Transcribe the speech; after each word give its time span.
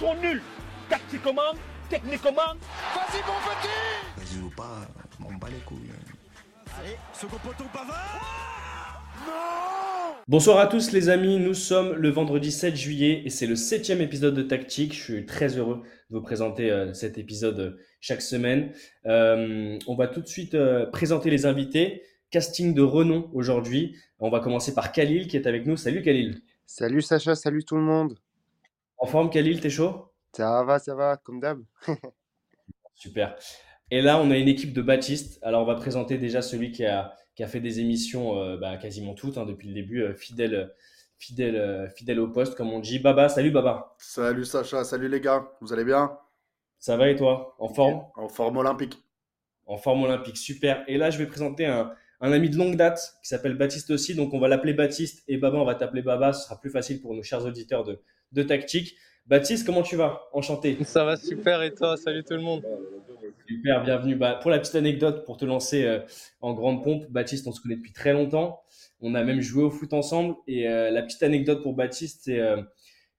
sont 0.00 0.14
nuls. 0.14 0.40
Tactiquement, 0.88 1.52
techniquement. 1.90 2.54
Vas-y, 2.94 3.20
mon 3.26 3.38
petit 3.44 3.68
Vas-y 4.16 4.42
ou 4.42 4.48
pas, 4.48 4.88
on 5.22 5.34
bat 5.34 5.48
les 5.50 5.62
couilles. 5.66 5.90
Allez, 6.78 6.96
second 7.12 7.36
poteau 7.36 7.64
Non 9.26 9.34
Bonsoir 10.26 10.58
à 10.58 10.68
tous 10.68 10.92
les 10.92 11.10
amis, 11.10 11.38
nous 11.38 11.52
sommes 11.52 11.92
le 11.92 12.08
vendredi 12.08 12.50
7 12.50 12.74
juillet 12.74 13.22
et 13.26 13.30
c'est 13.30 13.46
le 13.46 13.56
septième 13.56 14.00
épisode 14.00 14.34
de 14.34 14.42
Tactique. 14.42 14.94
Je 14.94 15.02
suis 15.02 15.26
très 15.26 15.58
heureux 15.58 15.82
de 16.08 16.16
vous 16.16 16.22
présenter 16.22 16.70
euh, 16.70 16.94
cet 16.94 17.18
épisode 17.18 17.60
euh, 17.60 17.76
chaque 18.00 18.22
semaine. 18.22 18.72
Euh, 19.04 19.78
on 19.86 19.96
va 19.96 20.08
tout 20.08 20.22
de 20.22 20.28
suite 20.28 20.56
présenter 20.92 21.28
les 21.28 21.44
invités. 21.44 22.04
Casting 22.30 22.72
de 22.72 22.82
renom 22.82 23.28
aujourd'hui. 23.34 23.96
On 24.18 24.30
va 24.30 24.40
commencer 24.40 24.72
par 24.72 24.92
Khalil 24.92 25.26
qui 25.26 25.36
est 25.36 25.46
avec 25.46 25.66
nous. 25.66 25.76
Salut 25.76 26.00
Khalil. 26.00 26.40
Salut 26.64 27.02
Sacha, 27.02 27.34
salut 27.34 27.64
tout 27.64 27.76
le 27.76 27.82
monde. 27.82 28.16
En 29.00 29.06
forme 29.06 29.30
Khalil, 29.30 29.62
t'es 29.62 29.70
chaud? 29.70 30.12
Ça 30.36 30.62
va, 30.62 30.78
ça 30.78 30.94
va, 30.94 31.16
comme 31.16 31.40
d'hab. 31.40 31.62
Super. 32.94 33.34
Et 33.90 34.02
là, 34.02 34.20
on 34.20 34.30
a 34.30 34.36
une 34.36 34.46
équipe 34.46 34.74
de 34.74 34.82
Baptiste. 34.82 35.38
Alors, 35.42 35.62
on 35.62 35.64
va 35.64 35.74
présenter 35.74 36.18
déjà 36.18 36.42
celui 36.42 36.70
qui 36.70 36.84
a, 36.84 37.14
qui 37.34 37.42
a 37.42 37.46
fait 37.46 37.60
des 37.60 37.80
émissions 37.80 38.38
euh, 38.38 38.58
bah, 38.58 38.76
quasiment 38.76 39.14
toutes 39.14 39.38
hein, 39.38 39.46
depuis 39.46 39.68
le 39.68 39.74
début, 39.74 40.02
euh, 40.02 40.14
fidèle, 40.14 40.74
fidèle, 41.16 41.56
euh, 41.56 41.88
fidèle 41.88 42.20
au 42.20 42.28
poste, 42.28 42.56
comme 42.56 42.70
on 42.74 42.78
dit. 42.78 42.98
Baba, 42.98 43.30
salut 43.30 43.50
Baba. 43.50 43.94
Salut 43.96 44.44
Sacha, 44.44 44.84
salut 44.84 45.08
les 45.08 45.22
gars, 45.22 45.50
vous 45.62 45.72
allez 45.72 45.84
bien? 45.84 46.18
Ça 46.78 46.98
va 46.98 47.08
et 47.08 47.16
toi? 47.16 47.56
En 47.58 47.68
forme? 47.68 48.02
En 48.16 48.28
forme 48.28 48.58
olympique. 48.58 48.98
En 49.64 49.78
forme 49.78 50.02
olympique, 50.02 50.36
super. 50.36 50.84
Et 50.88 50.98
là, 50.98 51.08
je 51.08 51.16
vais 51.16 51.26
présenter 51.26 51.64
un, 51.64 51.90
un 52.20 52.32
ami 52.32 52.50
de 52.50 52.58
longue 52.58 52.76
date 52.76 53.16
qui 53.22 53.28
s'appelle 53.30 53.56
Baptiste 53.56 53.90
aussi. 53.92 54.14
Donc, 54.14 54.34
on 54.34 54.38
va 54.38 54.48
l'appeler 54.48 54.74
Baptiste 54.74 55.24
et 55.26 55.38
Baba, 55.38 55.56
on 55.56 55.64
va 55.64 55.74
t'appeler 55.74 56.02
Baba. 56.02 56.34
Ce 56.34 56.44
sera 56.44 56.60
plus 56.60 56.70
facile 56.70 57.00
pour 57.00 57.14
nos 57.14 57.22
chers 57.22 57.46
auditeurs 57.46 57.84
de, 57.84 58.02
de 58.32 58.42
tactique. 58.42 58.96
Baptiste, 59.26 59.66
comment 59.66 59.82
tu 59.82 59.96
vas? 59.96 60.22
Enchanté. 60.32 60.76
Ça 60.84 61.04
va 61.04 61.16
super 61.16 61.62
et 61.62 61.72
toi? 61.72 61.96
Salut 61.96 62.24
tout 62.24 62.34
le 62.34 62.40
monde. 62.40 62.64
Super, 63.46 63.82
bienvenue. 63.82 64.16
Bah, 64.16 64.38
pour 64.40 64.50
la 64.50 64.58
petite 64.58 64.74
anecdote, 64.74 65.24
pour 65.24 65.36
te 65.36 65.44
lancer 65.44 65.84
euh, 65.84 66.00
en 66.40 66.54
grande 66.54 66.82
pompe, 66.82 67.10
Baptiste, 67.10 67.46
on 67.46 67.52
se 67.52 67.60
connaît 67.60 67.76
depuis 67.76 67.92
très 67.92 68.12
longtemps. 68.12 68.62
On 69.00 69.14
a 69.14 69.22
même 69.22 69.40
joué 69.40 69.64
au 69.64 69.70
foot 69.70 69.92
ensemble. 69.92 70.36
Et 70.46 70.68
euh, 70.68 70.90
la 70.90 71.02
petite 71.02 71.22
anecdote 71.22 71.62
pour 71.62 71.74
Baptiste, 71.74 72.22
c'est 72.24 72.38
euh, 72.38 72.62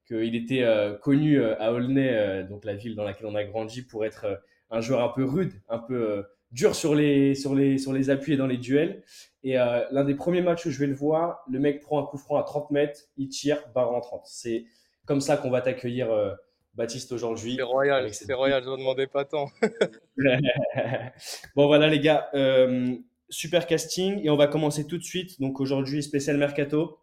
qu'il 0.07 0.35
était 0.35 0.65
connu 1.01 1.41
à 1.41 1.71
Aulnay, 1.71 2.43
donc 2.49 2.65
la 2.65 2.73
ville 2.73 2.95
dans 2.95 3.05
laquelle 3.05 3.27
on 3.27 3.35
a 3.35 3.45
grandi, 3.45 3.81
pour 3.81 4.03
être 4.03 4.41
un 4.69 4.81
joueur 4.81 5.01
un 5.01 5.09
peu 5.09 5.23
rude, 5.23 5.53
un 5.69 5.79
peu 5.79 6.25
dur 6.51 6.75
sur 6.75 6.95
les, 6.95 7.33
sur, 7.33 7.55
les, 7.55 7.77
sur 7.77 7.93
les 7.93 8.09
appuis 8.09 8.33
et 8.33 8.37
dans 8.37 8.47
les 8.47 8.57
duels. 8.57 9.03
Et 9.43 9.53
l'un 9.53 10.03
des 10.03 10.15
premiers 10.15 10.41
matchs 10.41 10.65
où 10.65 10.69
je 10.69 10.79
vais 10.79 10.87
le 10.87 10.95
voir, 10.95 11.45
le 11.49 11.59
mec 11.59 11.79
prend 11.79 12.03
un 12.03 12.05
coup 12.05 12.17
franc 12.17 12.35
à 12.35 12.43
30 12.43 12.71
mètres, 12.71 12.99
il 13.15 13.29
tire, 13.29 13.63
barre 13.73 13.93
en 13.93 14.01
30. 14.01 14.23
C'est 14.25 14.65
comme 15.05 15.21
ça 15.21 15.37
qu'on 15.37 15.49
va 15.49 15.61
t'accueillir, 15.61 16.11
euh, 16.11 16.33
Baptiste, 16.73 17.11
aujourd'hui. 17.11 17.55
C'est 17.57 17.63
royal, 17.63 18.13
c'est 18.13 18.33
royal, 18.33 18.63
je 18.63 18.69
ne 18.69 18.77
demandais 18.77 19.07
pas 19.07 19.25
tant. 19.25 19.47
bon, 21.55 21.67
voilà, 21.67 21.89
les 21.89 21.99
gars, 21.99 22.29
euh, 22.33 22.95
super 23.29 23.67
casting. 23.67 24.21
Et 24.23 24.29
on 24.29 24.37
va 24.37 24.47
commencer 24.47 24.87
tout 24.87 24.97
de 24.97 25.03
suite. 25.03 25.39
Donc, 25.41 25.59
aujourd'hui, 25.59 26.01
spécial 26.01 26.37
Mercato. 26.37 26.99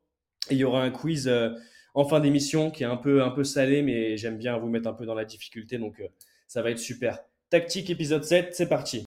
Et 0.50 0.54
il 0.54 0.58
y 0.58 0.64
aura 0.64 0.82
un 0.82 0.90
quiz 0.90 1.28
euh, 1.28 1.50
en 1.92 2.06
fin 2.06 2.20
d'émission 2.20 2.70
qui 2.70 2.82
est 2.82 2.86
un 2.86 2.96
peu, 2.96 3.22
un 3.22 3.30
peu 3.30 3.44
salé, 3.44 3.82
mais 3.82 4.16
j'aime 4.16 4.38
bien 4.38 4.56
vous 4.56 4.68
mettre 4.68 4.88
un 4.88 4.94
peu 4.94 5.04
dans 5.04 5.14
la 5.14 5.26
difficulté. 5.26 5.76
Donc, 5.76 6.02
ça 6.46 6.62
va 6.62 6.70
être 6.70 6.78
super. 6.78 7.18
Tactique 7.50 7.90
épisode 7.90 8.24
7, 8.24 8.54
c'est 8.54 8.68
parti. 8.68 9.04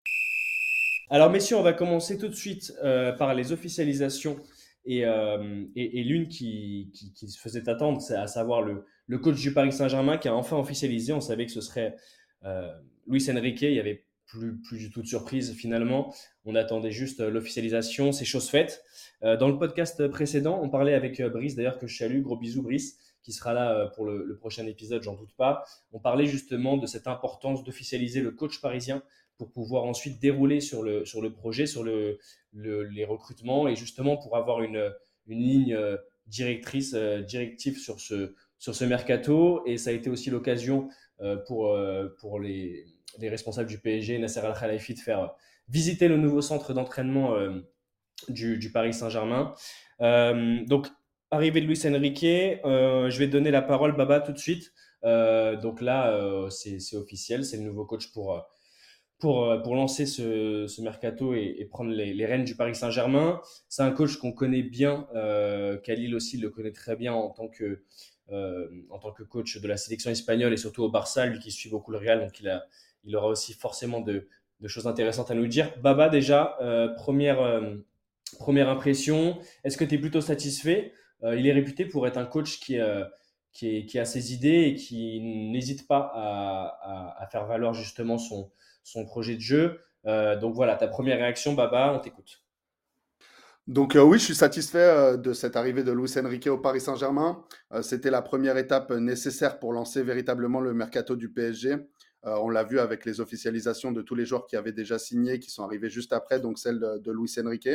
Alors, 1.08 1.30
messieurs, 1.30 1.56
on 1.56 1.62
va 1.62 1.72
commencer 1.72 2.18
tout 2.18 2.28
de 2.28 2.34
suite 2.34 2.74
par 3.18 3.34
les 3.34 3.52
officialisations 3.52 4.36
euh, 4.88 5.64
et, 5.76 6.02
l'une 6.04 6.28
qui, 6.28 6.90
se 7.14 7.38
faisait 7.38 7.68
attendre, 7.68 8.00
c'est 8.00 8.16
à 8.16 8.26
savoir 8.26 8.62
le, 8.62 8.84
coach 9.18 9.40
du 9.40 9.52
Paris 9.52 9.72
Saint-Germain 9.72 10.18
qui 10.18 10.28
a 10.28 10.34
enfin 10.34 10.56
officialisé. 10.56 11.12
On 11.12 11.20
savait 11.20 11.46
que 11.46 11.52
ce 11.52 11.60
serait 11.60 11.96
euh, 12.44 12.70
Luis 13.06 13.28
Enrique. 13.30 13.62
Il 13.62 13.72
n'y 13.72 13.80
avait 13.80 14.04
plus, 14.26 14.78
du 14.78 14.90
tout 14.90 15.02
de 15.02 15.06
surprise 15.06 15.54
finalement. 15.54 16.14
On 16.44 16.54
attendait 16.54 16.92
juste 16.92 17.20
euh, 17.20 17.30
l'officialisation. 17.30 18.12
C'est 18.12 18.24
chose 18.24 18.48
faite. 18.48 18.82
Euh, 19.22 19.36
dans 19.36 19.48
le 19.48 19.58
podcast 19.58 20.06
précédent, 20.08 20.60
on 20.62 20.70
parlait 20.70 20.94
avec 20.94 21.20
Brice, 21.22 21.56
d'ailleurs, 21.56 21.78
que 21.78 21.86
je 21.86 21.96
salue. 21.96 22.22
Gros 22.22 22.36
bisous, 22.36 22.62
Brice, 22.62 22.98
qui 23.22 23.32
sera 23.32 23.52
là 23.52 23.88
pour 23.94 24.06
le 24.06 24.36
prochain 24.38 24.66
épisode, 24.66 25.02
j'en 25.02 25.14
doute 25.14 25.34
pas. 25.36 25.64
On 25.92 25.98
parlait 25.98 26.26
justement 26.26 26.78
de 26.78 26.86
cette 26.86 27.06
importance 27.06 27.64
d'officialiser 27.64 28.22
le 28.22 28.30
coach 28.30 28.60
parisien 28.60 29.02
pour 29.40 29.52
pouvoir 29.52 29.84
ensuite 29.84 30.20
dérouler 30.20 30.60
sur 30.60 30.82
le, 30.82 31.06
sur 31.06 31.22
le 31.22 31.32
projet, 31.32 31.64
sur 31.64 31.82
le, 31.82 32.18
les 32.52 33.06
recrutements 33.06 33.68
et 33.68 33.74
justement 33.74 34.18
pour 34.18 34.36
avoir 34.36 34.62
une, 34.62 34.92
une 35.28 35.38
ligne 35.38 35.72
euh, 35.72 35.96
directrice, 36.26 36.92
euh, 36.92 37.22
directive 37.22 37.78
sur 37.78 38.00
ce, 38.00 38.34
sur 38.58 38.74
ce 38.74 38.84
mercato. 38.84 39.62
Et 39.64 39.78
ça 39.78 39.88
a 39.88 39.92
été 39.94 40.10
aussi 40.10 40.28
l'occasion 40.28 40.90
euh, 41.22 41.36
pour, 41.46 41.74
pour 42.18 42.38
les, 42.38 42.84
les, 43.18 43.30
responsables 43.30 43.66
du 43.66 43.78
PSG, 43.78 44.18
Nasser 44.18 44.40
Al-Khalifi, 44.40 44.92
de 44.92 44.98
faire 44.98 45.30
visiter 45.68 46.06
le 46.06 46.18
nouveau 46.18 46.42
centre 46.42 46.74
d'entraînement 46.74 47.34
du, 48.28 48.58
du, 48.58 48.70
Paris 48.72 48.92
Saint-Germain. 48.92 49.54
donc, 50.00 50.88
arrivée 51.30 51.62
de 51.62 51.66
Luis 51.66 51.80
Enrique, 51.86 52.20
je 52.24 53.18
vais 53.18 53.26
donner 53.26 53.50
la 53.50 53.62
parole, 53.62 53.96
Baba, 53.96 54.20
tout 54.20 54.32
de 54.32 54.38
suite. 54.38 54.74
donc 55.02 55.80
là, 55.80 56.48
c'est 56.50 56.96
officiel, 56.96 57.44
c'est 57.44 57.56
le 57.56 57.62
nouveau 57.62 57.86
coach 57.86 58.12
pour 58.12 58.44
pour, 59.20 59.44
euh, 59.44 59.58
pour 59.58 59.76
lancer 59.76 60.06
ce, 60.06 60.80
mercato 60.80 61.34
et, 61.34 61.66
prendre 61.70 61.90
les, 61.90 62.26
rênes 62.26 62.44
du 62.44 62.56
Paris 62.56 62.74
Saint-Germain. 62.74 63.40
C'est 63.68 63.82
un 63.82 63.92
coach 63.92 64.16
qu'on 64.16 64.32
connaît 64.32 64.62
bien. 64.62 65.06
Euh, 65.14 65.76
Khalil 65.78 66.14
aussi 66.14 66.38
le 66.38 66.50
connaît 66.50 66.72
très 66.72 66.96
bien 66.96 67.12
en 67.12 67.28
tant 67.28 67.48
que, 67.48 67.82
euh, 68.32 68.68
coach 69.28 69.60
de 69.60 69.68
la 69.68 69.76
sélection 69.76 70.10
espagnole 70.10 70.52
et 70.52 70.56
surtout 70.56 70.82
au 70.82 70.90
Barça, 70.90 71.26
lui 71.26 71.38
qui 71.38 71.52
suit 71.52 71.70
beaucoup 71.70 71.92
le 71.92 71.98
Real. 71.98 72.20
Donc 72.20 72.40
il, 73.04 73.16
aura 73.16 73.28
aussi 73.28 73.52
forcément 73.52 74.00
de, 74.00 74.26
choses 74.66 74.86
intéressantes 74.86 75.30
à 75.30 75.34
nous 75.34 75.46
dire. 75.46 75.72
Baba, 75.80 76.08
déjà, 76.08 76.56
euh, 76.60 76.88
première, 76.88 77.40
impression, 78.68 79.38
est-ce 79.64 79.76
que 79.76 79.84
tu 79.84 79.96
es 79.96 79.98
plutôt 79.98 80.20
satisfait? 80.20 80.92
Il 81.22 81.46
est 81.46 81.52
réputé 81.52 81.84
pour 81.84 82.06
être 82.06 82.16
un 82.16 82.24
coach 82.24 82.60
qui, 82.60 82.78
a 82.78 84.04
ses 84.04 84.32
idées 84.32 84.62
et 84.68 84.74
qui 84.74 85.20
n'hésite 85.20 85.86
pas 85.86 86.10
à 87.18 87.26
faire 87.30 87.44
valoir 87.44 87.74
justement 87.74 88.16
son 88.16 88.50
son 88.82 89.04
projet 89.04 89.34
de 89.36 89.40
jeu. 89.40 89.80
Euh, 90.06 90.36
donc 90.36 90.54
voilà, 90.54 90.76
ta 90.76 90.88
première 90.88 91.18
réaction, 91.18 91.54
Baba, 91.54 91.92
on 91.94 92.00
t'écoute. 92.00 92.42
Donc 93.66 93.94
euh, 93.94 94.02
oui, 94.02 94.18
je 94.18 94.24
suis 94.24 94.34
satisfait 94.34 94.78
euh, 94.78 95.16
de 95.16 95.32
cette 95.32 95.54
arrivée 95.54 95.84
de 95.84 95.92
Luis 95.92 96.12
Enrique 96.18 96.48
au 96.48 96.58
Paris 96.58 96.80
Saint-Germain. 96.80 97.44
C'était 97.82 98.10
la 98.10 98.22
première 98.22 98.56
étape 98.56 98.90
nécessaire 98.90 99.58
pour 99.58 99.72
lancer 99.72 100.02
véritablement 100.02 100.60
le 100.60 100.74
mercato 100.74 101.16
du 101.16 101.30
PSG. 101.30 101.76
on 102.24 102.48
l'a 102.48 102.64
vu 102.64 102.80
avec 102.80 103.04
les 103.04 103.20
officialisations 103.20 103.92
de 103.92 104.02
tous 104.02 104.14
les 104.14 104.26
joueurs 104.26 104.46
qui 104.46 104.56
avaient 104.56 104.72
déjà 104.72 104.98
signé, 104.98 105.38
qui 105.38 105.50
sont 105.50 105.62
arrivés 105.62 105.88
juste 105.88 106.12
après, 106.12 106.40
donc 106.40 106.58
celle 106.58 106.80
de, 106.80 107.12
Luis 107.12 107.32
Enrique. 107.38 107.68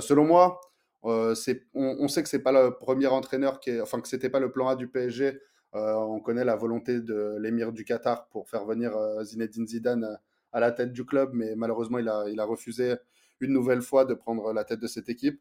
selon 0.00 0.24
moi, 0.24 0.60
on, 1.02 1.34
sait 1.34 2.22
que 2.22 2.28
c'est 2.28 2.42
pas 2.42 2.52
le 2.52 2.76
premier 2.78 3.06
entraîneur 3.08 3.60
qui 3.60 3.78
enfin 3.80 4.00
que 4.00 4.08
c'était 4.08 4.30
pas 4.30 4.40
le 4.40 4.50
plan 4.50 4.68
A 4.68 4.76
du 4.76 4.88
PSG 4.88 5.38
on 5.74 6.20
connaît 6.20 6.44
la 6.44 6.56
volonté 6.56 7.00
de 7.00 7.36
l'émir 7.40 7.72
du 7.72 7.84
Qatar 7.84 8.28
pour 8.28 8.48
faire 8.48 8.64
venir 8.64 8.96
euh, 8.96 9.24
Zinedine 9.24 9.66
Zidane 9.66 10.04
euh, 10.04 10.16
à 10.52 10.60
la 10.60 10.70
tête 10.70 10.92
du 10.92 11.04
club, 11.04 11.30
mais 11.34 11.56
malheureusement, 11.56 11.98
il 11.98 12.08
a, 12.08 12.44
refusé 12.44 12.94
une 13.40 13.52
nouvelle 13.52 13.82
fois 13.82 14.04
de 14.04 14.14
prendre 14.14 14.52
la 14.52 14.62
tête 14.64 14.78
de 14.78 14.86
cette 14.86 15.08
équipe. 15.08 15.40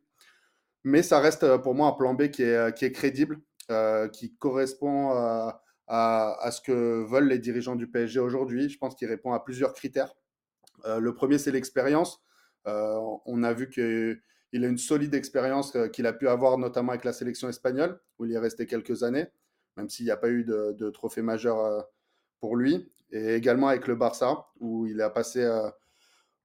Mais 0.83 1.03
ça 1.03 1.19
reste 1.19 1.57
pour 1.57 1.75
moi 1.75 1.87
un 1.87 1.91
plan 1.91 2.15
B 2.15 2.29
qui 2.29 2.41
est, 2.41 2.91
crédible, 2.91 3.39
qui 4.11 4.35
correspond 4.37 5.11
à, 5.87 6.49
ce 6.51 6.61
que 6.61 7.03
veulent 7.07 7.27
les 7.27 7.37
dirigeants 7.37 7.75
du 7.75 7.87
PSG 7.87 8.19
aujourd'hui. 8.19 8.69
Je 8.69 8.79
pense 8.79 8.95
qu'il 8.95 9.07
répond 9.07 9.33
à 9.33 9.39
plusieurs 9.39 9.73
critères. 9.73 10.15
le 10.83 11.13
premier, 11.13 11.37
c'est 11.37 11.51
l'expérience. 11.51 12.23
on 12.65 13.43
a 13.43 13.53
vu 13.53 13.69
qu'il 13.69 14.65
a 14.65 14.67
une 14.67 14.79
solide 14.79 15.13
expérience 15.13 15.77
qu'il 15.93 16.07
a 16.07 16.13
pu 16.13 16.27
avoir 16.27 16.57
notamment 16.57 16.91
avec 16.91 17.05
la 17.05 17.13
sélection 17.13 17.49
espagnole, 17.49 18.01
où 18.17 18.25
il 18.25 18.33
est 18.33 18.39
resté 18.39 18.65
quelques 18.65 19.03
années 19.03 19.27
même 19.77 19.89
s'il 19.89 20.05
n'y 20.05 20.11
a 20.11 20.17
pas 20.17 20.29
eu 20.29 20.43
de, 20.43 20.89
trophée 20.89 21.21
majeur 21.21 21.59
euh, 21.59 21.81
pour 22.39 22.55
lui. 22.55 22.91
Et 23.11 23.35
également 23.35 23.67
avec 23.67 23.87
le 23.87 23.95
Barça, 23.95 24.47
où 24.59 24.87
il 24.87 25.01
a 25.01 25.09
passé 25.09 25.43
euh, 25.43 25.69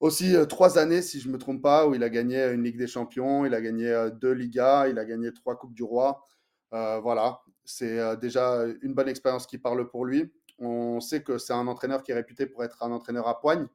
aussi 0.00 0.36
euh, 0.36 0.44
trois 0.44 0.78
années, 0.78 1.02
si 1.02 1.20
je 1.20 1.28
ne 1.28 1.32
me 1.34 1.38
trompe 1.38 1.62
pas, 1.62 1.86
où 1.86 1.94
il 1.94 2.02
a 2.02 2.10
gagné 2.10 2.44
une 2.52 2.62
Ligue 2.62 2.78
des 2.78 2.86
Champions, 2.86 3.46
il 3.46 3.54
a 3.54 3.60
gagné 3.60 4.08
deux 4.20 4.32
Ligas, 4.32 4.88
il 4.88 4.98
a 4.98 5.04
gagné 5.04 5.32
trois 5.32 5.56
Coupes 5.56 5.74
du 5.74 5.82
Roi. 5.82 6.22
voilà, 6.70 7.40
c'est 7.64 8.16
déjà 8.18 8.64
une 8.82 8.94
bonne 8.94 9.08
expérience 9.08 9.46
qui 9.46 9.58
parle 9.58 9.88
pour 9.88 10.04
lui. 10.04 10.32
On 10.58 11.00
sait 11.00 11.22
que 11.22 11.38
c'est 11.38 11.52
un 11.52 11.66
entraîneur 11.68 12.02
qui 12.02 12.12
est 12.12 12.14
réputé 12.14 12.46
pour 12.46 12.64
être 12.64 12.82
un 12.82 12.90
entraîneur 12.92 13.28
à 13.28 13.40
poigne. 13.40 13.66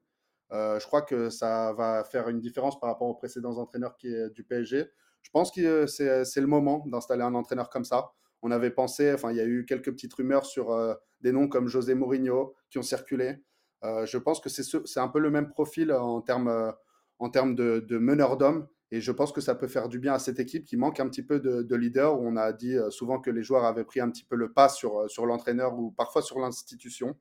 je 0.52 0.86
crois 0.86 1.02
que 1.02 1.30
ça 1.30 1.74
va 1.74 2.04
faire 2.04 2.30
une 2.30 2.40
différence 2.40 2.80
par 2.80 2.90
rapport 2.90 3.08
aux 3.08 3.16
précédents 3.16 3.58
entraîneurs 3.58 3.98
qui 3.98 4.14
du 4.36 4.44
PSG. 4.44 4.86
Je 5.24 5.30
pense 5.32 5.52
que 5.52 5.88
c'est 5.88 6.42
le 6.42 6.48
moment 6.48 6.84
d'installer 6.88 7.24
un 7.24 7.34
entraîneur 7.34 7.70
comme 7.70 7.86
ça 7.86 8.14
on 8.44 8.52
avait 8.52 8.72
pensé, 8.72 9.12
enfin, 9.14 9.32
il 9.32 9.38
y 9.38 9.42
a 9.42 9.46
eu 9.46 9.66
quelques 9.66 9.92
petites 9.92 10.14
rumeurs 10.14 10.46
sur 10.46 10.72
euh, 10.72 10.94
des 11.22 11.32
noms 11.32 11.48
comme 11.48 11.68
José 11.68 11.96
Mourinho 11.96 12.54
qui 12.70 12.78
ont 12.78 12.84
circulé. 12.84 13.38
Euh, 13.84 14.06
je 14.06 14.18
pense 14.18 14.40
que 14.40 14.50
c'est 14.50 15.00
un 15.00 15.08
peu 15.08 15.20
le 15.20 15.32
même 15.32 15.50
profil 15.50 15.92
en 15.92 16.22
termes 16.22 16.74
termes 17.32 17.56
de, 17.56 17.98
meneur 17.98 18.36
d'hommes 18.36 18.68
Et 18.92 19.00
je 19.00 19.12
pense 19.14 19.32
que 19.32 19.40
ça 19.40 19.56
peut 19.56 19.68
faire 19.68 19.88
du 19.88 19.98
bien 19.98 20.14
à 20.14 20.20
cette 20.20 20.42
équipe 20.42 20.66
qui 20.66 20.76
manque 20.76 21.00
un 21.00 21.08
petit 21.08 21.24
peu 21.24 21.40
de, 21.40 21.62
de 21.62 21.76
leader. 21.76 22.20
On 22.20 22.36
a 22.36 22.52
dit 22.52 22.76
souvent 22.90 23.20
que 23.20 23.30
les 23.30 23.44
joueurs 23.44 23.64
avaient 23.64 23.86
pris 23.86 24.02
un 24.02 24.10
petit 24.10 24.26
peu 24.26 24.36
le 24.36 24.52
pas 24.52 24.68
sur, 24.68 25.10
sur 25.10 25.26
l'entraîneur 25.26 25.80
ou 25.80 25.92
parfois 25.92 26.22
sur 26.22 26.40
l'institution. 26.40 27.18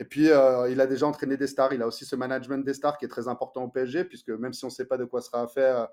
Et 0.00 0.04
puis, 0.04 0.24
il 0.24 0.80
a 0.80 0.86
déjà 0.88 1.06
entraîné 1.06 1.36
des 1.36 1.46
stars. 1.46 1.72
Il 1.74 1.82
a 1.82 1.86
aussi 1.86 2.04
ce 2.04 2.16
management 2.16 2.64
des 2.64 2.74
stars 2.74 2.98
qui 2.98 3.04
est 3.04 3.08
très 3.08 3.28
important 3.28 3.62
au 3.64 3.68
PSG, 3.68 4.04
puisque 4.04 4.30
même 4.30 4.52
si 4.52 4.64
on 4.64 4.68
ne 4.68 4.72
sait 4.72 4.86
pas 4.86 4.96
de 4.96 5.04
quoi 5.04 5.20
sera 5.20 5.46
fait 5.46 5.86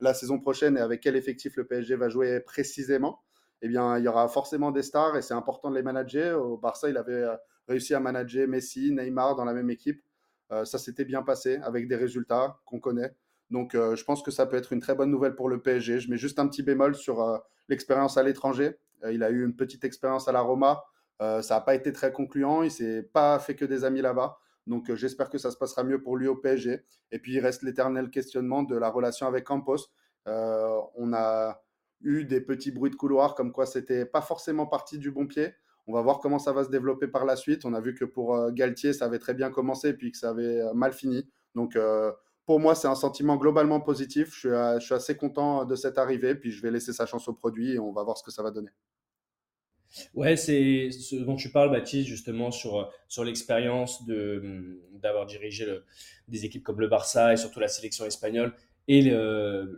la 0.00 0.14
saison 0.14 0.38
prochaine 0.38 0.76
et 0.76 0.80
avec 0.80 1.00
quel 1.00 1.16
effectif 1.16 1.56
le 1.56 1.66
PSG 1.66 1.96
va 1.96 2.08
jouer 2.08 2.40
précisément, 2.40 3.22
eh 3.62 3.68
bien, 3.68 3.98
il 3.98 4.04
y 4.04 4.08
aura 4.08 4.28
forcément 4.28 4.70
des 4.70 4.82
stars 4.82 5.16
et 5.16 5.22
c'est 5.22 5.34
important 5.34 5.70
de 5.70 5.76
les 5.76 5.82
manager. 5.82 6.40
Au 6.42 6.56
Barça, 6.58 6.88
il 6.88 6.96
avait 6.96 7.24
réussi 7.68 7.94
à 7.94 8.00
manager 8.00 8.46
Messi, 8.48 8.92
Neymar 8.92 9.36
dans 9.36 9.44
la 9.44 9.54
même 9.54 9.70
équipe. 9.70 10.02
ça 10.50 10.78
s'était 10.78 11.04
bien 11.04 11.22
passé 11.22 11.58
avec 11.62 11.88
des 11.88 11.96
résultats 11.96 12.60
qu'on 12.66 12.78
connaît. 12.78 13.14
Donc, 13.50 13.72
je 13.72 14.04
pense 14.04 14.22
que 14.22 14.30
ça 14.30 14.46
peut 14.46 14.56
être 14.56 14.72
une 14.72 14.80
très 14.80 14.94
bonne 14.94 15.10
nouvelle 15.10 15.34
pour 15.34 15.48
le 15.48 15.62
PSG. 15.62 16.00
Je 16.00 16.10
mets 16.10 16.16
juste 16.16 16.38
un 16.38 16.46
petit 16.48 16.62
bémol 16.62 16.94
sur 16.94 17.42
l'expérience 17.68 18.18
à 18.18 18.22
l'étranger. 18.22 18.76
il 19.10 19.22
a 19.22 19.30
eu 19.30 19.44
une 19.44 19.56
petite 19.56 19.84
expérience 19.84 20.28
à 20.28 20.32
la 20.32 20.40
Roma. 20.40 20.84
ça 21.20 21.42
n'a 21.50 21.60
pas 21.60 21.74
été 21.74 21.92
très 21.92 22.12
concluant. 22.12 22.62
Il 22.62 22.70
s'est 22.70 23.02
pas 23.02 23.38
fait 23.38 23.54
que 23.54 23.64
des 23.64 23.84
amis 23.84 24.02
là-bas. 24.02 24.38
Donc, 24.66 24.92
j'espère 24.94 25.30
que 25.30 25.38
ça 25.38 25.50
se 25.50 25.56
passera 25.56 25.84
mieux 25.84 26.02
pour 26.02 26.16
lui 26.16 26.26
au 26.26 26.36
PSG. 26.36 26.84
Et 27.12 27.18
puis, 27.18 27.34
il 27.34 27.40
reste 27.40 27.62
l'éternel 27.62 28.10
questionnement 28.10 28.62
de 28.62 28.76
la 28.76 28.90
relation 28.90 29.26
avec 29.26 29.44
Campos. 29.44 29.88
on 30.26 31.12
a 31.14 31.63
eu 32.04 32.24
des 32.24 32.40
petits 32.40 32.70
bruits 32.70 32.90
de 32.90 32.96
couloir 32.96 33.34
comme 33.34 33.52
quoi 33.52 33.66
c'était 33.66 34.06
pas 34.06 34.20
forcément 34.20 34.66
parti 34.66 34.98
du 34.98 35.10
bon 35.10 35.26
pied. 35.26 35.52
On 35.86 35.92
va 35.92 36.00
voir 36.00 36.20
comment 36.20 36.38
ça 36.38 36.52
va 36.52 36.64
se 36.64 36.70
développer 36.70 37.08
par 37.08 37.24
la 37.24 37.36
suite. 37.36 37.64
On 37.64 37.74
a 37.74 37.80
vu 37.80 37.94
que 37.94 38.04
pour 38.04 38.50
Galtier, 38.52 38.92
ça 38.92 39.04
avait 39.04 39.18
très 39.18 39.34
bien 39.34 39.50
commencé 39.50 39.92
puis 39.92 40.12
que 40.12 40.16
ça 40.16 40.30
avait 40.30 40.62
mal 40.72 40.92
fini. 40.92 41.28
Donc, 41.54 41.76
pour 42.46 42.60
moi, 42.60 42.74
c'est 42.74 42.88
un 42.88 42.94
sentiment 42.94 43.36
globalement 43.36 43.80
positif. 43.80 44.34
Je 44.40 44.78
suis, 44.80 44.94
assez 44.94 45.16
content 45.16 45.64
de 45.64 45.76
cette 45.76 45.98
arrivée. 45.98 46.34
Puis 46.34 46.52
je 46.52 46.62
vais 46.62 46.70
laisser 46.70 46.92
sa 46.92 47.04
chance 47.04 47.28
au 47.28 47.34
produit 47.34 47.72
et 47.72 47.78
on 47.78 47.92
va 47.92 48.02
voir 48.02 48.16
ce 48.16 48.22
que 48.22 48.30
ça 48.30 48.42
va 48.42 48.50
donner. 48.50 48.70
Ouais, 50.12 50.36
c'est 50.36 50.90
ce 50.90 51.16
dont 51.16 51.36
tu 51.36 51.50
parles, 51.50 51.70
Baptiste, 51.70 52.08
justement, 52.08 52.50
sur, 52.50 52.90
sur 53.08 53.22
l'expérience 53.22 54.04
de, 54.06 54.80
d'avoir 54.94 55.24
dirigé 55.26 55.66
des 56.28 56.44
équipes 56.44 56.64
comme 56.64 56.80
le 56.80 56.88
Barça 56.88 57.32
et 57.32 57.36
surtout 57.36 57.60
la 57.60 57.68
sélection 57.68 58.04
espagnole 58.04 58.54
et 58.86 59.02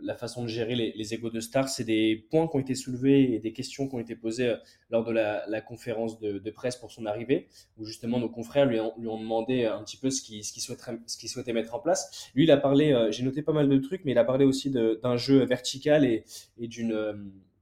la 0.01 0.15
façon 0.15 0.43
de 0.43 0.47
gérer 0.47 0.75
les, 0.75 0.93
les 0.95 1.13
égos 1.13 1.29
de 1.29 1.39
stars. 1.39 1.69
C'est 1.69 1.83
des 1.83 2.27
points 2.29 2.47
qui 2.47 2.55
ont 2.55 2.59
été 2.59 2.75
soulevés 2.75 3.33
et 3.33 3.39
des 3.39 3.53
questions 3.53 3.87
qui 3.87 3.95
ont 3.95 3.99
été 3.99 4.15
posées 4.15 4.49
euh, 4.49 4.57
lors 4.89 5.03
de 5.03 5.11
la, 5.11 5.61
conférence 5.61 6.19
de, 6.19 6.49
presse 6.51 6.75
pour 6.75 6.91
son 6.91 7.05
arrivée, 7.05 7.47
où 7.77 7.85
justement 7.85 8.19
nos 8.19 8.29
confrères 8.29 8.65
lui 8.65 8.79
ont, 8.79 8.93
demandé 8.97 9.65
un 9.65 9.83
petit 9.83 9.97
peu 9.97 10.09
ce 10.09 10.21
qu'il 10.21 10.43
ce 10.43 10.59
souhaiterait, 10.59 10.97
ce 11.07 11.17
qu'il 11.17 11.29
souhaitait 11.29 11.53
mettre 11.53 11.75
en 11.75 11.79
place. 11.79 12.29
Lui, 12.35 12.43
il 12.43 12.51
a 12.51 12.57
parlé, 12.57 12.93
euh, 12.93 13.11
j'ai 13.11 13.23
noté 13.23 13.41
pas 13.41 13.53
mal 13.53 13.69
de 13.69 13.77
trucs, 13.77 14.03
mais 14.05 14.11
il 14.11 14.17
a 14.17 14.23
parlé 14.23 14.45
aussi 14.45 14.71
d'un 14.71 15.17
jeu 15.17 15.43
vertical 15.45 16.05
et, 16.05 16.23
et 16.57 16.67
d'une, 16.67 16.93
euh, 16.93 17.13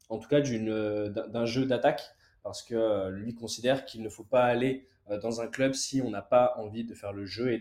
en 0.10 0.20
tout 0.20 0.30
cas, 0.30 0.42
d'un 0.42 1.46
jeu 1.46 1.66
d'attaque, 1.66 2.04
parce 2.44 2.62
que 2.62 3.10
lui 3.10 3.34
considère 3.34 3.86
qu'il 3.86 4.04
ne 4.04 4.10
faut 4.10 4.24
pas 4.24 4.44
aller 4.44 4.88
dans 5.10 5.42
un 5.42 5.48
club 5.48 5.74
si 5.74 6.02
on 6.02 6.10
n'a 6.10 6.22
pas 6.22 6.56
envie 6.58 6.84
de 6.84 6.94
faire 6.94 7.14
le 7.14 7.26
jeu 7.26 7.54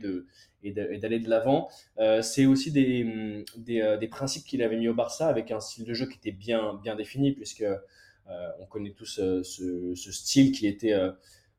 et 0.62 0.72
d'aller 0.72 1.20
de 1.20 1.28
l'avant. 1.28 1.68
Euh, 1.98 2.22
c'est 2.22 2.46
aussi 2.46 2.72
des, 2.72 3.04
mm, 3.04 3.44
euh, 3.70 3.96
des, 3.96 4.08
principes 4.08 4.44
qu'il 4.44 4.62
avait 4.62 4.76
mis 4.76 4.88
au 4.88 4.94
Barça 4.94 5.28
avec 5.28 5.50
un 5.50 5.60
style 5.60 5.84
de 5.84 5.94
jeu 5.94 6.06
qui 6.06 6.16
était 6.18 6.32
bien, 6.32 6.74
bien 6.82 6.96
défini, 6.96 7.32
puisque 7.32 7.62
euh, 7.62 8.48
on 8.60 8.66
connaît 8.66 8.92
tous 8.92 9.20
ce, 9.42 9.94
style 9.94 10.52
qui 10.52 10.66
était, 10.66 10.94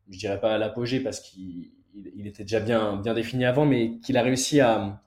je 0.09 0.17
dirais 0.17 0.39
pas 0.39 0.55
à 0.55 0.57
l'apogée 0.57 0.99
parce 0.99 1.19
qu'il 1.19 1.71
il 2.17 2.27
était 2.27 2.43
déjà 2.43 2.59
bien, 2.59 2.97
bien 2.97 3.13
défini 3.13 3.45
avant, 3.45 3.65
mais 3.65 3.99
qu'il 3.99 4.17
a 4.17 4.21
réussi 4.21 4.59
à, 4.59 5.01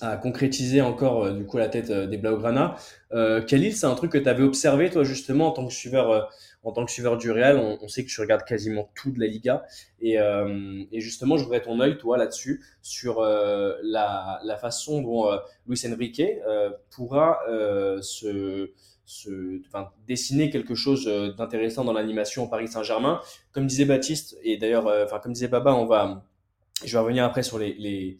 à 0.00 0.16
concrétiser 0.16 0.80
encore 0.82 1.32
du 1.32 1.44
coup 1.44 1.58
la 1.58 1.68
tête 1.68 1.90
des 1.90 2.16
Blaugrana. 2.18 2.76
Euh, 3.12 3.42
Khalil, 3.42 3.74
c'est 3.74 3.86
un 3.86 3.94
truc 3.94 4.12
que 4.12 4.18
tu 4.18 4.28
avais 4.28 4.42
observé 4.42 4.90
toi 4.90 5.02
justement 5.02 5.48
en 5.48 5.50
tant 5.50 5.66
que 5.66 5.72
suiveur 5.72 6.30
en 6.64 6.72
tant 6.72 6.84
que 6.84 6.90
suiveur 6.90 7.16
du 7.16 7.30
Real, 7.30 7.56
on, 7.56 7.88
sait 7.88 8.04
que 8.04 8.10
tu 8.10 8.20
regardes 8.20 8.44
quasiment 8.44 8.90
tout 8.94 9.10
de 9.10 9.20
la 9.20 9.26
Liga. 9.26 9.64
Et, 10.00 10.18
euh, 10.18 10.84
justement, 10.92 11.36
je 11.36 11.44
voudrais 11.44 11.62
ton 11.62 11.80
œil, 11.80 11.98
toi, 11.98 12.18
là-dessus, 12.18 12.64
sur 12.82 13.20
euh, 13.20 13.74
la, 13.82 14.58
façon 14.60 15.00
dont 15.00 15.30
euh, 15.30 15.38
Luis 15.66 15.80
Enrique 15.86 16.22
pourra 16.90 17.38
se, 18.02 18.70
dessiner 20.06 20.50
quelque 20.50 20.74
chose 20.74 21.06
d'intéressant 21.36 21.84
dans 21.84 21.92
l'animation 21.92 22.44
au 22.44 22.48
Paris 22.48 22.68
Saint-Germain. 22.68 23.20
Comme 23.52 23.66
disait 23.66 23.84
Baptiste, 23.84 24.36
et 24.42 24.56
d'ailleurs, 24.56 24.86
enfin, 25.04 25.20
comme 25.20 25.32
disait 25.32 25.48
Baba, 25.48 25.74
on 25.74 25.86
va, 25.86 26.24
je 26.84 26.92
vais 26.92 26.98
revenir 26.98 27.24
après 27.24 27.42
sur 27.42 27.58
les, 27.58 27.74
les, 27.74 28.18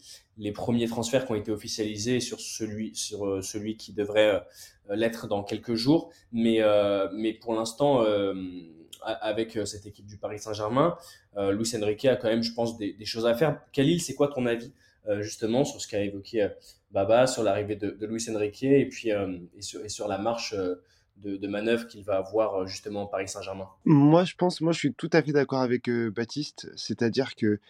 premiers 0.53 0.87
transferts 0.87 1.27
qui 1.27 1.33
ont 1.33 1.37
été 1.37 1.51
officialisés, 1.51 2.21
sur 2.21 2.41
celui, 2.41 2.95
sur 2.95 3.43
celui 3.43 3.77
qui 3.77 3.93
devrait 3.93 4.43
euh, 4.91 4.97
l'être 4.97 5.27
dans 5.27 5.43
quelques 5.43 5.75
jours. 5.75 6.11
Mais, 6.33 6.59
euh, 6.61 7.09
mais 7.13 7.33
pour 7.33 7.55
l'instant, 7.55 8.03
euh, 8.03 8.35
avec 9.03 9.59
cette 9.65 9.87
équipe 9.87 10.07
du 10.07 10.19
Paris 10.19 10.41
Saint-Germain, 10.41 10.97
Luis 11.37 11.73
Enrique 11.81 12.05
a 12.07 12.17
quand 12.17 12.29
même, 12.29 12.43
je 12.43 12.53
pense, 12.53 12.77
des, 12.77 12.97
choses 13.05 13.27
à 13.27 13.35
faire. 13.35 13.61
Khalil, 13.73 14.03
c'est 14.03 14.15
quoi 14.15 14.27
ton 14.27 14.45
avis 14.45 14.73
justement 15.21 15.65
sur 15.65 15.81
ce 15.81 15.87
qu'a 15.87 16.01
évoqué 16.01 16.49
Baba, 16.91 17.29
sur 17.29 17.45
l'arrivée 17.45 17.77
de, 17.77 17.91
de, 17.91 18.07
Luis 18.07 18.29
Enrique 18.29 18.65
et 18.65 18.87
puis 18.89 19.11
et 19.11 19.89
sur, 19.89 20.09
la 20.09 20.19
marche 20.19 20.53
de, 21.17 21.47
manœuvre 21.47 21.87
qu'il 21.87 22.05
va 22.05 22.17
avoir 22.17 22.67
justement 22.67 23.05
au 23.05 23.07
Paris 23.07 23.29
Saint-Germain? 23.29 23.69
Moi, 23.85 24.25
je 24.25 24.35
pense, 24.35 24.61
moi, 24.61 24.73
je 24.73 24.79
suis 24.81 24.93
tout 24.93 25.11
à 25.13 25.23
fait 25.23 25.33
d'accord 25.33 25.61
avec 25.61 25.89
Baptiste, 25.89 26.69
c'est-à-dire 26.75 27.37
que 27.37 27.61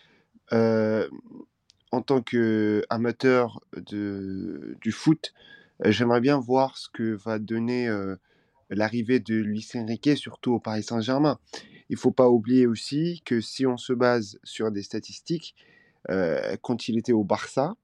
en 1.92 2.02
tant 2.02 2.20
qu'amateur 2.20 3.60
du 3.76 4.92
foot, 4.92 5.32
euh, 5.84 5.90
j'aimerais 5.90 6.20
bien 6.20 6.38
voir 6.38 6.76
ce 6.76 6.88
que 6.92 7.14
va 7.14 7.38
donner 7.38 7.88
l'arrivée 8.70 9.20
de 9.20 9.34
Luis 9.36 9.66
Enrique, 9.74 10.16
surtout 10.16 10.52
au 10.52 10.60
Paris 10.60 10.82
Saint-Germain. 10.82 11.38
Il 11.88 11.94
ne 11.94 11.98
faut 11.98 12.10
pas 12.10 12.28
oublier 12.28 12.66
aussi 12.66 13.22
que 13.24 13.40
si 13.40 13.66
on 13.66 13.76
se 13.76 13.92
base 13.92 14.38
sur 14.44 14.70
des 14.70 14.82
statistiques, 14.82 15.54
quand 16.62 16.88
il 16.88 16.98
était 16.98 17.12
au 17.12 17.24
Barça, 17.24 17.74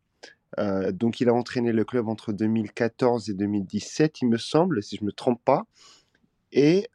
donc 0.93 1.21
il 1.21 1.29
a 1.29 1.35
entraîné 1.35 1.73
le 1.73 1.85
club 1.85 2.09
entre 2.09 2.33
2014 2.33 3.31
et 3.31 3.35
2017, 3.35 4.23
il 4.23 4.29
me 4.29 4.39
semble, 4.39 4.83
si 4.83 4.97
je 4.97 5.03
ne 5.03 5.07
me 5.07 5.13
trompe 5.13 5.43
pas. 5.43 5.67
Et 6.53 6.87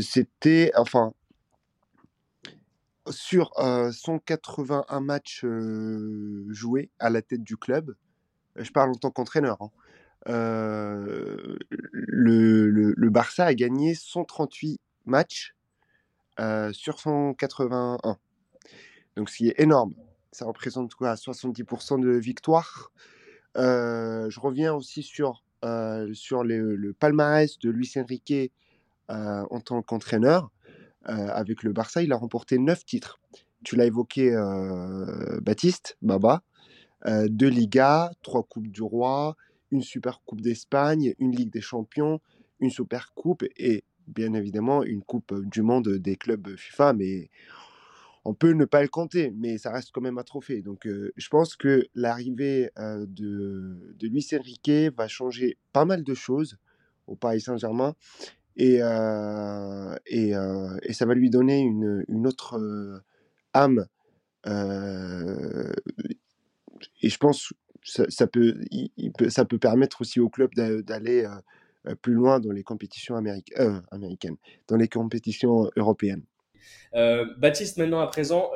c'était, 0.00 0.72
enfin, 0.76 1.12
sur 3.10 3.52
181 3.56 5.00
matchs 5.00 5.44
joués 6.48 6.90
à 6.98 7.10
la 7.10 7.22
tête 7.22 7.42
du 7.42 7.56
club, 7.56 7.94
je 8.56 8.70
parle 8.70 8.90
en 8.90 8.94
tant 8.94 9.10
qu'entraîneur, 9.10 9.58
hein, 9.60 9.70
le, 11.92 13.08
Barça 13.08 13.46
a 13.46 13.54
gagné 13.54 13.94
138 13.94 14.80
matchs 15.06 15.54
sur 16.72 17.00
181. 17.00 18.18
Donc 19.16 19.30
ce 19.30 19.36
qui 19.36 19.48
est 19.48 19.60
énorme. 19.60 19.94
Ça 20.30 20.46
représente 20.46 20.94
quoi? 20.94 21.14
70% 21.14 22.00
de 22.00 22.10
victoire. 22.10 22.92
je 23.56 24.40
reviens 24.40 24.74
aussi 24.74 25.02
sur, 25.02 25.42
sur 26.12 26.44
le 26.44 26.92
palmarès 26.92 27.58
de 27.58 27.70
Luis 27.70 27.92
Enrique 27.96 28.52
en 29.08 29.60
tant 29.60 29.82
qu'entraîneur. 29.82 30.50
Euh, 31.08 31.28
avec 31.28 31.62
le 31.62 31.72
Barça, 31.72 32.02
il 32.02 32.12
a 32.12 32.16
remporté 32.16 32.58
9 32.58 32.84
titres. 32.84 33.20
Tu 33.64 33.76
l'as 33.76 33.86
évoqué, 33.86 34.32
euh, 34.34 35.40
Baptiste, 35.40 35.96
Baba. 36.02 36.42
Euh, 37.06 37.26
deux 37.28 37.48
Ligas, 37.48 38.12
trois 38.22 38.44
Coupes 38.44 38.68
du 38.68 38.82
Roi, 38.82 39.36
une 39.72 39.82
Super 39.82 40.20
Coupe 40.24 40.40
d'Espagne, 40.40 41.14
une 41.18 41.34
Ligue 41.34 41.50
des 41.50 41.60
Champions, 41.60 42.20
une 42.60 42.70
Super 42.70 43.12
Coupe 43.14 43.44
et 43.56 43.84
bien 44.06 44.34
évidemment 44.34 44.84
une 44.84 45.02
Coupe 45.02 45.34
du 45.44 45.62
Monde 45.62 45.88
des 45.88 46.16
clubs 46.16 46.56
FIFA. 46.56 46.92
Mais 46.92 47.28
on 48.24 48.34
peut 48.34 48.52
ne 48.52 48.64
pas 48.64 48.82
le 48.82 48.88
compter, 48.88 49.32
mais 49.32 49.58
ça 49.58 49.72
reste 49.72 49.90
quand 49.92 50.00
même 50.00 50.18
un 50.18 50.22
trophée. 50.22 50.62
Donc 50.62 50.86
je 50.86 51.28
pense 51.28 51.56
que 51.56 51.88
l'arrivée 51.96 52.70
de, 52.78 53.96
de 53.98 54.06
Luis 54.06 54.28
Enrique 54.32 54.94
va 54.96 55.08
changer 55.08 55.58
pas 55.72 55.84
mal 55.84 56.04
de 56.04 56.14
choses 56.14 56.56
au 57.08 57.16
Paris 57.16 57.40
Saint-Germain 57.40 57.96
et, 58.56 58.80
et, 60.06 60.32
et, 60.82 60.92
ça 60.92 61.06
va 61.06 61.14
lui 61.14 61.30
donner 61.30 61.60
une, 61.60 62.04
une 62.08 62.26
autre 62.26 63.02
âme. 63.54 63.86
et 64.46 64.50
je 67.08 67.16
pense 67.16 67.52
ça, 67.84 68.04
ça 68.08 68.26
peut, 68.26 68.60
ça 69.28 69.44
peut 69.44 69.58
permettre 69.58 70.00
aussi 70.02 70.20
au 70.20 70.28
club 70.28 70.50
d'aller 70.54 71.26
plus 72.00 72.14
loin 72.14 72.38
dans 72.40 72.52
les 72.52 72.62
compétitions 72.62 73.16
américaines, 73.16 74.36
dans 74.68 74.76
les 74.76 74.88
compétitions 74.88 75.70
européennes. 75.76 76.24
Baptiste, 77.38 77.78
maintenant 77.78 78.00
à 78.00 78.06
présent, 78.06 78.50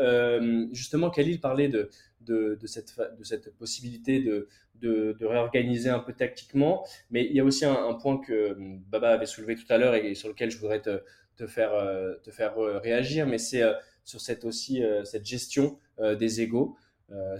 justement, 0.72 1.10
Khalil 1.10 1.40
parlait 1.40 1.68
de, 1.68 1.90
de, 2.26 2.66
cette, 2.66 2.94
de 3.18 3.24
cette 3.24 3.56
possibilité 3.56 4.20
de, 4.20 4.48
de, 4.80 5.24
réorganiser 5.24 5.90
un 5.90 6.00
peu 6.00 6.12
tactiquement. 6.12 6.86
Mais 7.10 7.24
il 7.24 7.32
y 7.32 7.40
a 7.40 7.44
aussi 7.44 7.64
un, 7.64 7.94
point 7.94 8.18
que 8.18 8.52
hum, 8.52 8.82
Baba 8.88 9.10
avait 9.10 9.26
soulevé 9.26 9.54
tout 9.54 9.70
à 9.70 9.78
l'heure 9.78 9.94
et 9.94 10.14
sur 10.14 10.28
lequel 10.28 10.50
je 10.50 10.58
voudrais 10.58 10.82
te, 10.82 11.02
te 11.36 11.46
faire, 11.46 11.74
euh, 11.74 12.14
te 12.22 12.30
faire 12.30 12.58
euh, 12.58 12.78
réagir, 12.78 13.26
mais 13.26 13.38
c'est 13.38 13.62
euh, 13.62 13.72
sur 14.04 14.20
cette 14.20 14.44
aussi 14.44 14.84
cette 15.02 15.26
gestion 15.26 15.80
des 15.98 16.40
égaux. 16.40 16.76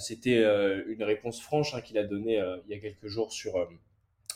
C'était 0.00 0.42
une 0.88 1.04
réponse 1.04 1.40
franche 1.40 1.74
hein, 1.74 1.80
qu'il 1.80 1.96
a 1.96 2.02
donnée 2.02 2.42
il 2.66 2.74
y 2.74 2.76
a 2.76 2.80
quelques 2.80 3.06
jours 3.06 3.32
sur, 3.32 3.68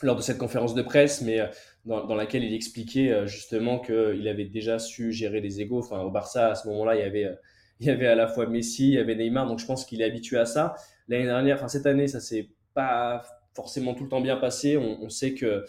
lors 0.01 0.15
de 0.15 0.23
cette 0.23 0.39
conférence 0.39 0.77
de 0.77 0.83
presse, 0.83 1.23
mais 1.23 1.41
dans, 1.85 2.07
dans 2.07 2.15
laquelle 2.15 2.45
il 2.45 2.55
expliquait 2.55 3.27
justement 3.27 3.81
qu'il 3.81 4.29
avait 4.29 4.45
déjà 4.45 4.79
su 4.79 5.11
gérer 5.11 5.41
les 5.41 5.61
égaux. 5.61 5.81
Enfin, 5.81 6.03
au 6.03 6.11
Barça, 6.13 6.51
à 6.51 6.55
ce 6.55 6.69
moment-là, 6.69 6.95
il 6.95 7.01
y 7.01 7.05
avait 7.05 7.37
il 7.81 7.87
y 7.87 7.91
avait 7.91 8.07
à 8.07 8.15
la 8.15 8.29
fois 8.29 8.47
Messi, 8.47 8.89
il 8.89 8.95
y 8.95 8.99
avait 8.99 9.17
Neymar, 9.17 9.47
donc 9.47 9.59
je 9.59 9.67
pense 9.67 9.85
qu'il 9.85 10.03
est 10.03 10.05
habitué 10.05 10.39
à 10.39 10.45
ça. 10.45 10.75
L'année 11.09 11.25
dernière, 11.25 11.57
enfin 11.57 11.69
cette 11.69 11.87
année, 11.87 12.09
ça 12.09 12.21
s'est 12.21 12.51
pas 12.75 13.23
forcément 13.55 13.95
tout 13.95 14.05
le 14.05 14.11
temps 14.11 14.21
bien 14.21 14.37
passé. 14.37 14.77
On, 14.77 15.09
sait 15.09 15.35
que 15.35 15.65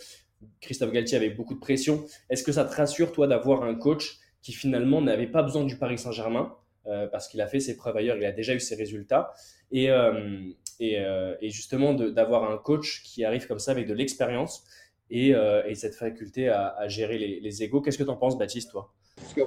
Christophe 0.59 0.91
Galtier 0.91 1.17
avait 1.17 1.29
beaucoup 1.29 1.55
de 1.55 1.59
pression. 1.59 2.03
Est-ce 2.29 2.43
que 2.43 2.51
ça 2.51 2.65
te 2.65 2.75
rassure, 2.75 3.11
toi, 3.11 3.27
d'avoir 3.27 3.63
un 3.63 3.75
coach 3.75 4.19
qui 4.41 4.53
finalement 4.53 5.01
n'avait 5.01 5.27
pas 5.27 5.41
besoin 5.41 5.63
du 5.63 5.77
Paris 5.77 5.97
Saint-Germain 5.97 6.55
euh, 6.87 7.07
parce 7.07 7.27
qu'il 7.27 7.41
a 7.41 7.47
fait 7.47 7.59
ses 7.59 7.77
preuves 7.77 7.95
ailleurs, 7.95 8.17
il 8.17 8.25
a 8.25 8.31
déjà 8.31 8.53
eu 8.53 8.59
ses 8.59 8.75
résultats? 8.75 9.33
Et, 9.71 9.89
euh, 9.89 10.51
euh, 10.81 11.35
et, 11.41 11.49
justement, 11.49 11.93
d'avoir 11.93 12.51
un 12.51 12.57
coach 12.57 13.03
qui 13.03 13.23
arrive 13.23 13.47
comme 13.47 13.59
ça 13.59 13.71
avec 13.71 13.87
de 13.87 13.93
l'expérience 13.93 14.63
et, 15.09 15.33
cette 15.75 15.95
faculté 15.95 16.49
à, 16.49 16.87
gérer 16.87 17.17
les, 17.17 17.39
les. 17.39 17.69
Qu'est-ce 17.81 17.97
que 17.97 18.03
tu 18.03 18.09
en 18.09 18.17
penses, 18.17 18.37
Baptiste, 18.37 18.71
toi? 18.71 18.93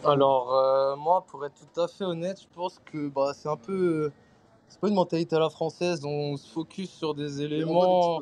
Alors, 0.05 0.97
moi, 0.97 1.25
pour 1.27 1.45
être 1.45 1.55
tout 1.55 1.81
à 1.81 1.89
fait 1.89 2.05
honnête, 2.05 2.41
je 2.41 2.55
pense 2.55 2.81
que 2.85 3.09
bah, 3.09 3.33
c'est 3.35 3.49
un 3.49 3.57
peu 3.57 4.11
c'est 4.69 4.81
pas 4.81 4.89
une 4.89 4.95
mentalité 4.95 5.37
à 5.37 5.41
la 5.41 5.51
française. 5.51 6.05
On 6.05 6.37
se 6.37 6.51
focus 6.51 6.91
sur 6.91 7.15
des 7.15 7.43
éléments 7.43 8.21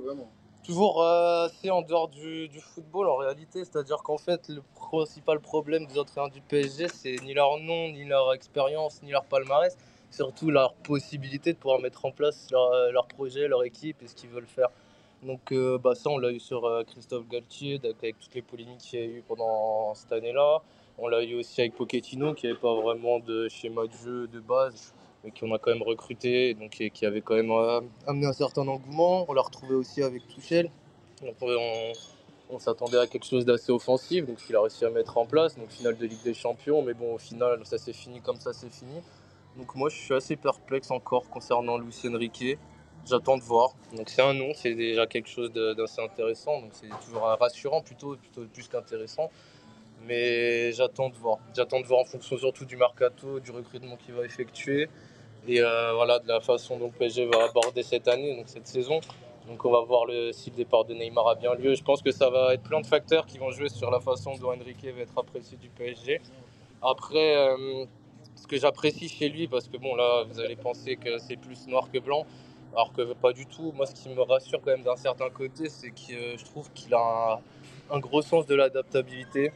toujours 0.64 1.02
euh, 1.02 1.47
assez 1.47 1.71
en 1.71 1.82
dehors 1.82 2.09
du, 2.09 2.49
football 2.61 3.09
en 3.09 3.16
réalité. 3.16 3.64
C'est-à-dire 3.64 3.99
qu'en 4.02 4.18
fait, 4.18 4.49
le 4.49 4.62
principal 4.75 5.40
problème 5.40 5.87
des 5.87 5.99
entraîneurs 5.99 6.30
du 6.30 6.40
PSG, 6.40 6.88
c'est 6.88 7.16
ni 7.25 7.35
leur 7.35 7.59
nom, 7.59 7.88
ni 7.90 8.04
leur 8.04 8.32
expérience, 8.32 9.02
ni 9.02 9.11
leur 9.11 9.25
palmarès, 9.25 9.76
surtout 10.11 10.50
leur 10.50 10.75
possibilité 10.75 11.52
de 11.52 11.59
pouvoir 11.59 11.80
mettre 11.80 12.04
en 12.04 12.12
place 12.12 12.49
leur, 12.50 12.73
euh, 12.73 12.92
leur 12.92 13.06
projet, 13.06 13.49
leur 13.49 13.64
équipe 13.64 14.02
et 14.02 14.09
ce 14.09 14.14
qu'ils 14.14 14.30
veulent 14.30 14.47
faire. 14.47 14.68
Donc 15.23 15.52
euh, 15.52 15.79
bah 15.79 15.95
ça, 15.95 16.11
on 16.11 16.19
l'a 16.19 16.33
eu 16.33 16.41
sur 16.41 16.69
Christophe 16.87 17.29
Galtier, 17.29 17.81
avec 17.85 18.19
toutes 18.19 18.35
les 18.35 18.43
polémiques 18.43 18.79
qu'il 18.79 18.99
y 18.99 19.02
a 19.02 19.07
eu 19.07 19.23
pendant 19.26 19.95
cette 19.95 20.12
année-là. 20.12 20.62
On 20.99 21.09
l'a 21.09 21.23
eu 21.23 21.35
aussi 21.37 21.61
avec 21.61 21.75
Pochettino, 21.75 22.35
qui 22.35 22.47
n'avait 22.47 22.59
pas 22.59 22.75
vraiment 22.75 23.19
de 23.21 23.49
schéma 23.49 23.87
de 23.87 23.93
jeu 23.93 24.26
de 24.26 24.41
base 24.41 24.95
mais 25.25 25.31
qu'on 25.31 25.52
a 25.55 25.59
quand 25.59 25.71
même 25.71 25.83
recruté, 25.83 26.55
donc 26.55 26.71
qui, 26.71 27.07
avait 27.07 27.21
quand 27.21 27.35
même 27.35 27.50
euh, 27.50 27.81
amené 28.07 28.26
un 28.26 28.33
certain 28.33 28.67
engouement. 28.67 29.25
On 29.29 29.33
l'a 29.33 29.43
retrouvé 29.43 29.75
aussi 29.75 30.02
avec 30.02 30.26
Tuchel. 30.29 30.71
On, 32.50 32.59
s'attendait 32.59 32.99
à 32.99 33.07
quelque 33.07 33.25
chose 33.25 33.47
d'assez 33.47 33.73
offensif, 33.73 34.26
donc 34.26 34.37
qu'il 34.37 34.55
a 34.57 34.61
réussi 34.61 34.85
à 34.85 34.91
mettre 34.91 35.17
en 35.17 35.25
place. 35.25 35.57
Donc 35.57 35.71
finale 35.71 35.97
de 35.97 36.05
Ligue 36.05 36.23
des 36.23 36.35
Champions, 36.35 36.83
mais 36.83 36.93
bon 36.93 37.14
au 37.14 37.19
final 37.19 37.61
ça 37.64 37.79
s'est 37.79 37.95
fini 37.95 38.21
comme 38.21 38.37
ça 38.37 38.52
s'est 38.52 38.69
fini. 38.69 39.00
Donc 39.57 39.75
moi 39.75 39.88
je 39.88 39.97
suis 39.97 40.12
assez 40.12 40.37
perplexe 40.37 40.91
encore 40.91 41.29
concernant 41.31 41.79
Luis 41.79 41.99
Enrique. 42.05 42.59
J'attends 43.06 43.37
de 43.37 43.42
voir. 43.42 43.71
Donc 43.97 44.09
c'est 44.09 44.23
un 44.23 44.35
nom, 44.35 44.52
c'est 44.54 44.75
déjà 44.75 45.06
quelque 45.06 45.28
chose 45.28 45.52
d'assez 45.52 46.00
intéressant. 46.00 46.61
Donc 46.61 46.71
c'est 46.73 46.88
toujours 47.04 47.23
rassurant 47.23 47.80
plutôt, 47.80 48.16
plutôt 48.16 48.42
plus 48.52 48.68
qu'intéressant. 48.68 49.30
Mais 50.06 50.73
j'attends 50.73 51.09
de 51.11 51.16
voir. 51.16 51.38
J'attends 51.54 51.80
de 51.80 51.87
voir 51.87 52.00
en 52.00 52.04
fonction 52.04 52.37
surtout 52.38 52.64
du 52.64 52.76
mercato, 52.76 53.40
du 53.40 53.50
recrutement 53.50 53.97
qu'il 53.97 54.14
va 54.14 54.25
effectuer 54.25 54.88
et 55.49 55.61
euh, 55.61 55.92
voilà, 55.94 56.18
de 56.18 56.28
la 56.28 56.40
façon 56.40 56.78
dont 56.78 56.90
PSG 56.90 57.26
va 57.26 57.44
aborder 57.44 57.82
cette 57.82 58.09
année, 58.09 58.37
donc 58.37 58.49
cette 58.49 58.66
saison. 58.66 59.00
Donc 59.49 59.64
on 59.64 59.73
va 59.73 59.80
voir 59.80 60.06
le, 60.06 60.30
si 60.32 60.50
le 60.50 60.56
départ 60.56 60.85
de 60.85 60.94
Neymar 60.94 61.26
a 61.28 61.35
bien 61.35 61.54
lieu. 61.54 61.75
Je 61.75 61.82
pense 61.82 62.00
que 62.00 62.12
ça 62.12 62.30
va 62.30 62.54
être 62.54 62.62
plein 62.62 62.80
de 62.80 62.87
facteurs 62.87 63.26
qui 63.26 63.38
vont 63.38 63.50
jouer 63.50 63.68
sur 63.68 63.90
la 63.90 63.99
façon 64.00 64.37
dont 64.37 64.52
Enrique 64.52 64.85
va 64.85 65.00
être 65.00 65.18
apprécié 65.18 65.56
du 65.56 65.68
PSG. 65.68 66.21
Après, 66.80 67.37
euh, 67.37 67.85
ce 68.37 68.47
que 68.47 68.56
j'apprécie 68.56 69.09
chez 69.09 69.28
lui, 69.28 69.49
parce 69.49 69.68
que 69.68 69.76
bon 69.76 69.97
là, 69.97 70.25
vous 70.28 70.38
allez 70.38 70.56
penser 70.56 70.97
que 70.97 71.18
c'est 71.18 71.37
plus 71.37 71.66
noir 71.66 71.90
que 71.92 71.99
blanc, 71.99 72.25
alors 72.73 72.93
que 72.93 73.12
pas 73.14 73.33
du 73.33 73.47
tout. 73.47 73.73
Moi, 73.73 73.87
ce 73.87 73.95
qui 73.95 74.09
me 74.09 74.23
rassure 74.23 74.61
quand 74.61 74.71
même 74.71 74.83
d'un 74.83 74.97
certain 74.97 75.31
côté, 75.31 75.69
c'est 75.69 75.91
que 75.91 76.37
je 76.37 76.45
trouve 76.45 76.71
qu'il 76.73 76.95
a 76.95 77.41
un, 77.91 77.99
gros 77.99 78.23
sens 78.23 78.47
de 78.47 78.55
l'adaptabilité. 78.55 79.52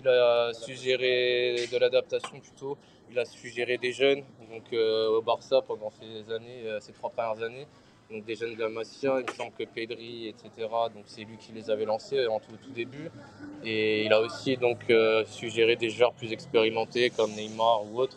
Il 0.00 0.08
a 0.08 0.52
suggéré 0.52 1.66
de 1.72 1.78
l'adaptation 1.78 2.38
plutôt 2.40 2.78
il 3.10 3.18
a 3.18 3.24
suggéré 3.24 3.78
des 3.78 3.92
jeunes 3.92 4.22
donc, 4.50 4.64
euh, 4.72 5.08
au 5.08 5.22
Barça 5.22 5.62
pendant 5.66 5.90
ces 5.90 6.32
années, 6.32 6.62
euh, 6.64 6.80
ces 6.80 6.92
trois 6.92 7.10
premières 7.10 7.42
années. 7.42 7.66
Donc 8.10 8.24
des 8.24 8.36
jeunes 8.36 8.54
de 8.54 8.60
la 8.60 8.70
Masia, 8.70 9.20
il 9.20 9.30
me 9.30 9.36
semble 9.36 9.52
que 9.52 9.64
Pedri, 9.64 10.28
etc. 10.28 10.50
Donc 10.94 11.04
c'est 11.06 11.24
lui 11.24 11.36
qui 11.36 11.52
les 11.52 11.70
avait 11.70 11.84
lancés 11.84 12.26
en 12.26 12.40
tout, 12.40 12.56
début. 12.74 13.10
Et 13.64 14.04
il 14.04 14.12
a 14.12 14.20
aussi 14.20 14.56
donc 14.56 14.78
euh, 14.88 15.24
suggéré 15.26 15.76
des 15.76 15.90
joueurs 15.90 16.14
plus 16.14 16.32
expérimentés 16.32 17.10
comme 17.10 17.30
Neymar 17.32 17.84
ou 17.84 18.00
autres. 18.00 18.16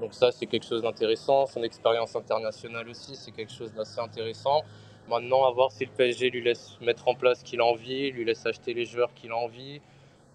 Donc 0.00 0.14
ça 0.14 0.30
c'est 0.30 0.46
quelque 0.46 0.66
chose 0.66 0.82
d'intéressant. 0.82 1.46
Son 1.46 1.62
expérience 1.62 2.14
internationale 2.14 2.88
aussi 2.88 3.16
c'est 3.16 3.32
quelque 3.32 3.52
chose 3.52 3.72
d'assez 3.72 4.00
intéressant. 4.00 4.62
Maintenant 5.08 5.46
à 5.46 5.50
voir 5.50 5.72
si 5.72 5.84
le 5.84 5.90
PSG 5.90 6.30
lui 6.30 6.42
laisse 6.42 6.78
mettre 6.80 7.08
en 7.08 7.14
place 7.14 7.40
ce 7.40 7.44
qu'il 7.44 7.60
a 7.60 7.64
envie, 7.64 8.10
lui 8.10 8.24
laisse 8.24 8.44
acheter 8.46 8.74
les 8.74 8.84
joueurs 8.84 9.12
qu'il 9.14 9.32
a 9.32 9.36
envie, 9.36 9.80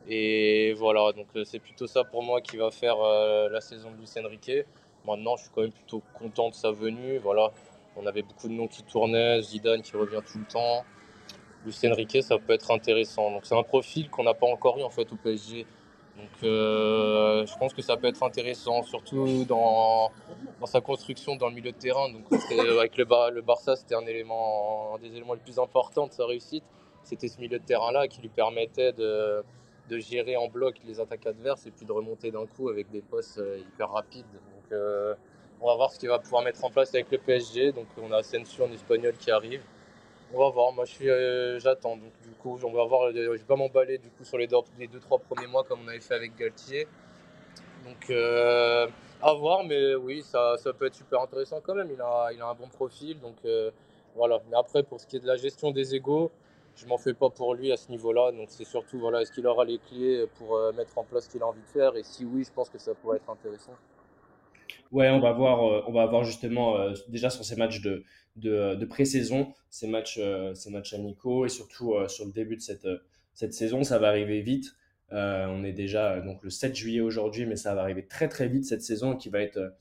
et 0.08 0.74
voilà, 0.74 1.14
donc 1.14 1.28
euh, 1.36 1.44
c'est 1.46 1.60
plutôt 1.60 1.88
ça 1.88 2.04
pour 2.04 2.24
moi 2.24 2.42
qui 2.42 2.58
va 2.58 2.72
faire 2.72 2.98
euh, 3.00 3.50
la 3.50 3.62
saison 3.62 3.92
de 3.92 3.98
Luis 3.98 4.10
Enrique. 4.18 4.52
Maintenant, 5.06 5.38
je 5.38 5.44
suis 5.44 5.52
quand 5.54 5.62
même 5.62 5.72
plutôt 5.72 6.02
content 6.14 6.50
de 6.50 6.56
sa 6.56 6.72
venue. 6.72 7.18
Voilà, 7.20 7.52
on 7.96 8.06
avait 8.06 8.22
beaucoup 8.22 8.48
de 8.50 8.54
noms 8.54 8.68
qui 8.68 8.84
tournaient, 8.84 9.42
Zidane 9.42 9.82
qui 9.82 9.96
revient 9.96 10.22
tout 10.30 10.40
le 10.40 10.46
temps. 10.46 10.84
Luis 11.66 11.78
Enrique, 11.86 12.22
ça 12.22 12.38
peut 12.38 12.54
être 12.54 12.72
intéressant. 12.72 13.32
Donc 13.32 13.46
c'est 13.46 13.58
un 13.58 13.64
profil 13.64 14.10
qu'on 14.10 14.24
n'a 14.24 14.34
pas 14.34 14.48
encore 14.48 14.78
eu 14.78 14.84
en 14.84 14.90
fait 14.90 15.12
au 15.14 15.16
PSG. 15.16 15.66
Donc 16.18 16.30
euh, 16.44 17.46
je 17.46 17.58
pense 17.58 17.74
que 17.74 17.82
ça 17.82 17.98
peut 17.98 18.08
être 18.08 18.22
intéressant, 18.22 18.84
surtout 18.84 19.46
dans, 19.46 20.12
dans 20.60 20.66
sa 20.66 20.80
construction 20.80 21.36
dans 21.36 21.50
le 21.50 21.56
milieu 21.56 21.72
de 21.72 21.78
terrain. 21.78 22.10
Donc 22.10 22.24
avec 22.78 22.98
le, 22.98 23.42
Barça, 23.42 23.76
c'était 23.76 23.96
un 23.96 24.06
élément, 24.06 24.98
des 25.00 25.16
éléments 25.16 25.34
les 25.34 25.40
plus 25.40 25.58
importants 25.58 26.08
de 26.08 26.12
sa 26.14 26.26
réussite. 26.26 26.64
C'était 27.04 27.28
ce 27.28 27.40
milieu 27.40 27.60
de 27.60 27.64
terrain-là 27.66 28.08
qui 28.08 28.22
lui 28.22 28.30
permettait 28.30 28.94
de, 28.94 29.44
de 29.90 29.98
gérer 29.98 30.38
en 30.38 30.48
bloc 30.48 30.76
les 30.86 31.00
attaques 31.00 31.26
adverses 31.26 31.66
et 31.66 31.72
puis 31.72 31.86
de 31.86 31.92
remonter 31.92 32.32
d'un 32.32 32.46
coup 32.46 32.70
avec 32.70 32.90
des 32.92 33.02
postes 33.02 33.40
euh, 33.40 33.58
hyper 33.60 33.90
rapides. 33.90 34.26
Donc 34.32 34.72
euh, 34.72 35.16
on 35.62 35.68
va 35.68 35.76
voir 35.76 35.92
ce 35.92 36.00
qu'il 36.00 36.10
va 36.10 36.20
pouvoir 36.20 36.44
mettre 36.44 36.64
en 36.64 36.70
place 36.70 36.94
avec 36.94 37.12
le 37.12 37.18
PSG. 37.18 37.72
Donc 37.72 37.88
on 38.02 38.12
a 38.12 38.18
Asensio 38.18 38.66
en 38.66 38.72
espagnol 38.72 39.14
qui 39.18 39.32
arrive. 39.32 39.64
On 40.34 40.40
va 40.40 40.50
voir, 40.50 40.72
moi 40.74 40.86
je 40.86 40.92
suis, 40.92 41.10
euh, 41.10 41.60
j'attends. 41.60 41.96
Donc 41.96 42.12
du 42.24 42.32
coup, 42.42 42.60
on 42.64 42.72
va 42.72 42.86
voir. 42.86 43.12
Je 43.12 43.30
vais 43.30 43.38
pas 43.40 43.56
m'emballer 43.56 43.98
du 43.98 44.10
coup 44.10 44.24
sur 44.24 44.38
les 44.38 44.48
deux, 44.48 44.58
les 44.80 44.88
deux 44.88 45.00
trois 45.00 45.20
premiers 45.20 45.48
mois 45.48 45.64
comme 45.64 45.80
on 45.86 45.88
avait 45.88 46.00
fait 46.00 46.16
avec 46.16 46.36
Galtier. 46.36 46.88
Donc 47.86 48.10
à 49.22 49.34
voir, 49.34 49.64
mais 49.64 49.96
oui, 49.96 50.24
ça, 50.24 50.56
peut 50.78 50.88
être 50.88 50.96
super 50.96 51.22
intéressant 51.22 51.62
quand 51.62 51.76
même. 51.76 51.90
Il 51.92 52.02
a, 52.02 52.30
un 52.48 52.54
bon 52.56 52.68
profil, 52.68 53.20
donc 53.20 53.36
voilà. 54.16 54.40
Mais 54.50 54.58
après, 54.58 54.84
pour 54.84 55.00
ce 55.00 55.08
qui 55.08 55.18
est 55.18 55.20
de 55.20 55.28
la 55.28 55.38
gestion 55.38 55.72
des 55.72 55.96
égaux, 55.96 56.32
je 56.76 56.86
m'en 56.88 56.98
fais 56.98 57.14
pas 57.14 57.30
pour 57.30 57.54
lui 57.54 57.72
à 57.72 57.78
ce 57.78 57.90
niveau-là. 57.90 58.32
Donc 58.32 58.48
c'est 58.50 58.66
surtout 58.66 59.00
voilà, 59.00 59.22
est-ce 59.22 59.32
qu'il 59.32 59.46
aura 59.48 59.66
les 59.66 59.80
clés 59.80 60.26
pour 60.38 60.56
euh, 60.56 60.72
mettre 60.74 60.98
en 60.98 61.04
place 61.04 61.26
ce 61.26 61.30
qu'il 61.30 61.42
a 61.42 61.48
envie 61.48 61.62
de 61.62 61.68
faire? 61.68 61.96
Et 61.96 62.04
si 62.04 62.26
oui, 62.26 62.44
je 62.44 62.52
pense 62.52 62.70
que 62.70 62.78
ça 62.78 62.94
pourrait 62.96 63.18
être 63.18 63.30
intéressant. 63.30 63.74
Ouais, 64.92 65.10
on 65.10 65.20
va 65.20 65.32
voir, 65.32 65.66
euh, 65.66 65.84
on 65.88 65.92
va 65.92 66.06
voir 66.06 66.24
justement 66.24 66.78
euh, 66.78 66.94
déjà 67.08 67.30
sur 67.30 67.44
ces 67.44 67.56
matchs 67.56 67.82
de, 67.82 68.04
de, 68.36 68.76
de 68.76 68.86
pré-saison, 68.86 69.54
ces 69.70 69.88
matchs, 69.88 70.20
ces 70.54 70.70
matchs 70.70 70.94
amicaux 70.94 71.46
et 71.46 71.50
surtout 71.50 71.96
sur 72.08 72.26
le 72.26 72.32
début 72.32 72.56
de 72.56 72.62
cette, 72.62 72.88
cette 73.34 73.54
saison, 73.54 73.84
ça 73.84 74.00
va 74.00 74.08
arriver 74.10 74.42
vite. 74.42 74.76
on 75.12 75.64
est 75.64 75.74
déjà 75.74 76.20
donc 76.22 76.44
le 76.44 76.50
7 76.50 76.76
juillet 76.76 77.02
aujourd'hui, 77.02 77.46
mais 77.46 77.56
ça 77.56 77.74
va 77.76 77.82
arriver 77.82 78.06
très 78.06 78.28
très 78.28 78.48
vite 78.48 78.66
cette 78.66 78.82
saison 78.82 79.16
qui 79.16 79.30
va 79.30 79.42
être 79.42 79.74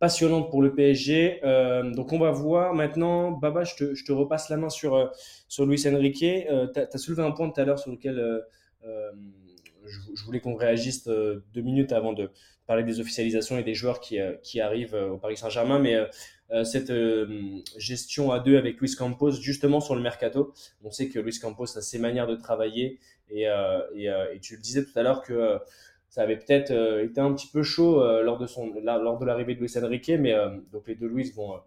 passionnante 0.00 0.50
pour 0.50 0.62
le 0.62 0.74
PSG. 0.74 1.40
Euh, 1.44 1.92
donc 1.92 2.12
on 2.12 2.18
va 2.18 2.32
voir 2.32 2.74
maintenant, 2.74 3.30
Baba, 3.30 3.62
je 3.62 3.76
te, 3.76 3.94
je 3.94 4.04
te 4.04 4.10
repasse 4.10 4.48
la 4.48 4.56
main 4.56 4.70
sur, 4.70 4.94
euh, 4.96 5.06
sur 5.46 5.66
Luis 5.66 5.86
Enrique. 5.86 6.24
Euh, 6.24 6.66
tu 6.72 6.80
as, 6.80 6.98
soulevé 6.98 7.22
un 7.22 7.30
point 7.30 7.48
tout 7.50 7.60
à 7.60 7.64
l'heure 7.64 7.78
sur 7.78 7.92
lequel 7.92 8.42
je, 8.82 10.24
voulais 10.24 10.40
qu'on 10.40 10.54
réagisse 10.54 11.06
deux 11.06 11.60
minutes 11.60 11.92
avant 11.92 12.12
de 12.12 12.30
parler 12.70 12.84
des 12.84 13.00
officialisations 13.00 13.58
et 13.58 13.62
des 13.62 13.74
joueurs 13.74 14.00
qui, 14.00 14.18
qui 14.42 14.60
arrivent 14.60 14.94
au 14.94 15.18
Paris 15.18 15.36
Saint-Germain. 15.36 15.78
Mais 15.78 15.96
cette 16.64 16.92
gestion 17.76 18.32
à 18.32 18.38
deux 18.38 18.56
avec 18.56 18.80
Luis 18.80 18.94
Campos, 18.96 19.32
justement 19.32 19.80
sur 19.80 19.94
le 19.94 20.02
mercato, 20.02 20.52
on 20.84 20.90
sait 20.90 21.08
que 21.08 21.18
Luis 21.18 21.38
Campos 21.38 21.76
a 21.76 21.82
ses 21.82 21.98
manières 21.98 22.26
de 22.26 22.36
travailler 22.36 22.98
et, 23.28 23.44
et, 23.44 24.40
tu 24.40 24.56
le 24.56 24.60
disais 24.60 24.84
tout 24.84 24.96
à 24.98 25.02
l'heure 25.02 25.22
que 25.22 25.58
ça 26.10 26.22
avait 26.22 26.36
peut-être 26.36 26.72
euh, 26.72 27.04
été 27.04 27.20
un 27.20 27.32
petit 27.32 27.46
peu 27.46 27.62
chaud 27.62 28.02
euh, 28.02 28.22
lors 28.22 28.36
de 28.36 28.46
son 28.46 28.72
lors 28.82 29.18
de 29.18 29.24
l'arrivée 29.24 29.54
de 29.54 29.60
Luis 29.60 29.72
Enrique, 29.78 30.10
mais 30.18 30.34
euh, 30.34 30.50
donc 30.72 30.88
les 30.88 30.96
deux 30.96 31.06
Luis 31.06 31.30
vont 31.30 31.60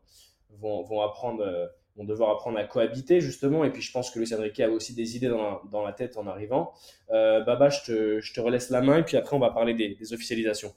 vont, 0.60 0.84
vont 0.84 1.02
apprendre 1.02 1.72
vont 1.96 2.04
devoir 2.04 2.32
apprendre 2.32 2.60
à 2.60 2.66
cohabiter 2.66 3.22
justement. 3.22 3.64
Et 3.64 3.72
puis 3.72 3.82
je 3.82 3.92
pense 3.92 4.12
que 4.12 4.20
Luis 4.20 4.34
Enrique 4.34 4.60
a 4.60 4.70
aussi 4.70 4.94
des 4.94 5.16
idées 5.16 5.30
dans 5.30 5.42
la, 5.42 5.62
dans 5.72 5.84
la 5.84 5.94
tête 5.94 6.18
en 6.18 6.28
arrivant. 6.28 6.74
Baba, 7.10 7.70
je 7.70 7.84
te, 7.86 8.20
je 8.20 8.34
te 8.34 8.42
relaisse 8.42 8.70
la 8.70 8.82
main 8.82 8.98
et 8.98 9.04
puis 9.04 9.18
après 9.18 9.36
on 9.36 9.40
va 9.40 9.52
parler 9.52 9.74
des 9.74 10.14
officialisations. 10.14 10.74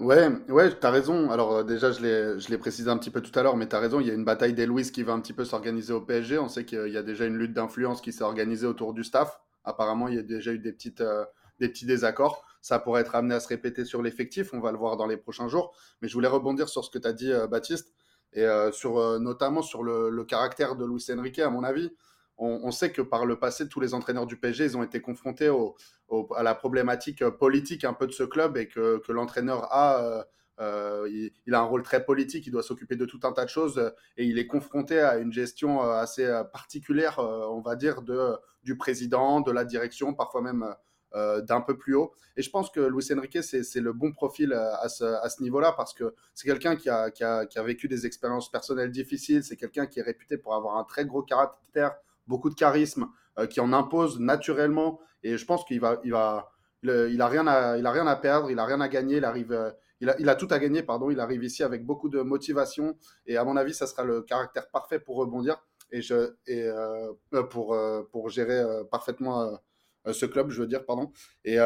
Ouais, 0.00 0.28
ouais, 0.48 0.78
tu 0.78 0.86
as 0.86 0.90
raison. 0.90 1.30
Alors 1.30 1.62
déjà, 1.62 1.92
je 1.92 2.48
l'ai 2.48 2.58
précisé 2.58 2.88
un 2.88 2.96
petit 2.96 3.10
peu 3.10 3.20
tout 3.20 3.38
à 3.38 3.42
l'heure, 3.42 3.56
mais 3.56 3.68
tu 3.68 3.76
as 3.76 3.78
raison, 3.78 4.00
il 4.00 4.06
y 4.06 4.10
a 4.10 4.14
une 4.14 4.24
bataille 4.24 4.54
des 4.54 4.64
Louis 4.64 4.90
qui 4.90 5.02
va 5.02 5.12
un 5.12 5.20
petit 5.20 5.34
peu 5.34 5.44
s'organiser 5.44 5.92
au 5.92 6.00
PSG. 6.00 6.38
On 6.38 6.48
sait 6.48 6.64
qu'il 6.64 6.88
y 6.88 6.96
a 6.96 7.02
déjà 7.02 7.26
une 7.26 7.36
lutte 7.36 7.52
d'influence 7.52 8.00
qui 8.00 8.10
s'est 8.10 8.24
organisée 8.24 8.66
autour 8.66 8.94
du 8.94 9.04
staff. 9.04 9.40
Apparemment, 9.62 10.08
il 10.08 10.14
y 10.14 10.18
a 10.18 10.22
déjà 10.22 10.52
eu 10.52 10.58
des, 10.58 10.72
petites, 10.72 11.02
des 11.58 11.68
petits 11.68 11.84
désaccords. 11.84 12.46
Ça 12.62 12.78
pourrait 12.78 13.02
être 13.02 13.14
amené 13.14 13.34
à 13.34 13.40
se 13.40 13.48
répéter 13.48 13.84
sur 13.84 14.00
l'effectif, 14.00 14.54
on 14.54 14.60
va 14.60 14.72
le 14.72 14.78
voir 14.78 14.96
dans 14.96 15.06
les 15.06 15.18
prochains 15.18 15.48
jours. 15.48 15.74
Mais 16.00 16.08
je 16.08 16.14
voulais 16.14 16.28
rebondir 16.28 16.70
sur 16.70 16.82
ce 16.82 16.90
que 16.90 16.98
tu 16.98 17.06
as 17.06 17.12
dit, 17.12 17.30
euh, 17.30 17.46
Baptiste. 17.46 17.92
et 18.32 18.46
sur, 18.72 19.20
notamment 19.20 19.60
sur 19.60 19.82
le, 19.82 20.08
le, 20.08 20.24
caractère 20.24 20.76
de 20.76 20.86
Luis 20.86 21.04
Enrique, 21.10 21.40
à 21.40 21.50
mon 21.50 21.62
avis. 21.62 21.92
On, 22.42 22.70
sait 22.70 22.90
que 22.90 23.02
par 23.02 23.26
le 23.26 23.38
passé, 23.38 23.68
tous 23.68 23.80
les 23.80 23.92
entraîneurs 23.92 24.26
du 24.26 24.36
PSG, 24.36 24.64
ils 24.64 24.76
ont 24.76 24.82
été 24.82 25.02
confrontés 25.02 25.52
à 26.34 26.42
la 26.42 26.54
problématique 26.54 27.22
politique 27.28 27.84
un 27.84 27.92
peu 27.92 28.06
de 28.06 28.12
ce 28.12 28.22
club 28.22 28.56
et 28.56 28.66
que, 28.66 29.02
l'entraîneur 29.12 29.70
a 29.72 30.24
euh, 30.60 31.08
il, 31.46 31.54
a 31.54 31.60
un 31.60 31.64
rôle 31.64 31.82
très 31.82 32.04
politique, 32.04 32.46
il 32.46 32.50
doit 32.50 32.62
s'occuper 32.62 32.94
de 32.94 33.06
tout 33.06 33.20
un 33.22 33.32
tas 33.32 33.44
de 33.44 33.50
choses 33.50 33.78
euh, 33.78 33.90
et 34.18 34.26
il 34.26 34.38
est 34.38 34.46
confronté 34.46 35.00
à 35.00 35.16
une 35.16 35.32
gestion 35.32 35.82
euh, 35.82 35.92
assez 35.94 36.26
particulière, 36.52 37.18
on 37.18 37.60
va 37.60 37.76
dire, 37.76 38.02
de, 38.02 38.36
du 38.62 38.76
président, 38.76 39.40
de 39.40 39.50
la 39.50 39.64
direction, 39.64 40.14
parfois 40.14 40.42
même 40.42 40.74
d'un 41.12 41.60
peu 41.60 41.76
plus 41.76 41.96
haut. 41.96 42.12
Et 42.36 42.42
je 42.42 42.50
pense 42.50 42.70
que 42.70 42.78
Luis 42.78 43.12
Enrique, 43.12 43.42
c'est 43.42 43.80
le 43.80 43.92
bon 43.92 44.12
profil 44.12 44.52
à 44.52 44.88
ce, 44.88 45.42
niveau-là 45.42 45.72
parce 45.76 45.92
que 45.92 46.14
c'est 46.34 46.46
quelqu'un 46.46 46.76
qui 46.76 46.88
a, 46.88 47.62
vécu 47.64 47.88
des 47.88 48.06
expériences 48.06 48.50
personnelles 48.50 48.92
difficiles, 48.92 49.42
c'est 49.42 49.56
quelqu'un 49.56 49.86
qui 49.86 49.98
est 49.98 50.02
réputé 50.02 50.38
pour 50.38 50.54
avoir 50.54 50.76
un 50.76 50.84
très 50.84 51.04
gros 51.04 51.22
caractère, 51.22 51.96
beaucoup 52.30 52.48
de 52.48 52.54
charisme, 52.54 53.08
qui 53.50 53.60
en 53.60 53.72
impose 53.72 54.18
naturellement. 54.18 55.00
Et 55.22 55.36
je 55.36 55.44
pense 55.44 55.64
qu'il 55.64 55.80
va, 55.80 56.00
il 56.04 56.12
va, 56.12 56.50
il 56.82 57.20
a 57.20 57.28
rien 57.28 57.46
à, 57.46 57.76
il 57.76 57.84
a 57.84 57.90
rien 57.90 58.06
à 58.06 58.16
perdre, 58.16 58.50
il 58.50 58.58
a 58.58 58.64
rien 58.64 58.80
à 58.80 58.88
gagner, 58.88 59.18
il 59.18 59.24
arrive 59.24 59.74
il 60.00 60.28
a, 60.28 60.34
tout 60.34 60.48
à 60.50 60.58
gagner, 60.58 60.82
pardon. 60.82 61.10
Il 61.10 61.20
arrive 61.20 61.44
ici 61.44 61.62
avec 61.62 61.84
beaucoup 61.84 62.08
de 62.08 62.22
motivation 62.22 62.96
et 63.26 63.36
à 63.36 63.44
mon 63.44 63.56
avis, 63.56 63.74
ça 63.74 63.86
sera 63.86 64.02
le 64.02 64.22
caractère 64.22 64.70
parfait 64.70 64.98
pour 64.98 65.16
rebondir 65.16 65.62
et, 65.92 66.00
je, 66.00 66.34
et 66.46 66.62
euh, 66.62 67.12
euh, 67.34 67.42
pour, 67.42 67.74
euh, 67.74 68.02
pour 68.10 68.30
gérer 68.30 68.62
parfaitement 68.90 69.58
ce 70.10 70.24
club, 70.24 70.50
je 70.50 70.62
veux 70.62 70.66
dire, 70.66 70.86
pardon. 70.86 71.12
Et, 71.44 71.58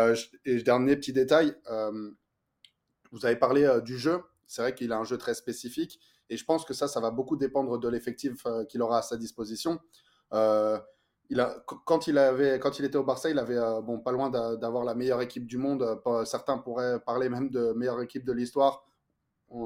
et 0.44 0.62
dernier 0.62 0.97
petit 0.97 1.12
détail, 1.12 1.54
vous 3.12 3.25
avez 3.25 3.37
parlé 3.37 3.80
du 3.85 3.97
jeu. 3.99 4.21
C'est 4.47 4.62
vrai 4.62 4.75
qu'il 4.75 4.92
a 4.92 4.99
un 4.99 5.04
jeu 5.04 5.16
très 5.16 5.35
spécifique 5.35 6.00
et 6.28 6.37
je 6.37 6.44
pense 6.44 6.64
que 6.64 6.75
ça, 6.75 6.88
ça 6.88 7.00
va 7.00 7.11
beaucoup 7.11 7.37
dépendre 7.37 7.78
de 7.78 7.88
l'effectif 7.88 8.44
qu'il 8.68 8.83
aura 8.83 8.99
à 8.99 9.02
sa 9.02 9.16
disposition 9.16 9.78
il 11.31 11.40
a, 11.40 11.57
quand, 11.66 12.07
il 12.07 12.19
avait, 12.19 12.59
quand 12.59 12.78
il 12.78 12.85
était 12.85 12.97
au 12.97 13.04
Barça, 13.04 13.31
il 13.31 13.38
avait 13.38 13.57
euh, 13.57 13.81
bon, 13.81 13.99
pas 13.99 14.12
loin 14.12 14.31
d'avoir 14.31 14.85
la 14.85 14.95
meilleure 14.95 15.23
équipe 15.23 15.47
du 15.47 15.59
monde. 15.59 15.99
Euh, 16.07 16.25
certains 16.25 16.59
pourraient 16.59 17.00
parler 17.00 17.28
même 17.28 17.50
de 17.50 17.73
meilleure 17.73 18.00
équipe 18.02 18.25
de 18.25 18.33
l'histoire. 18.33 18.85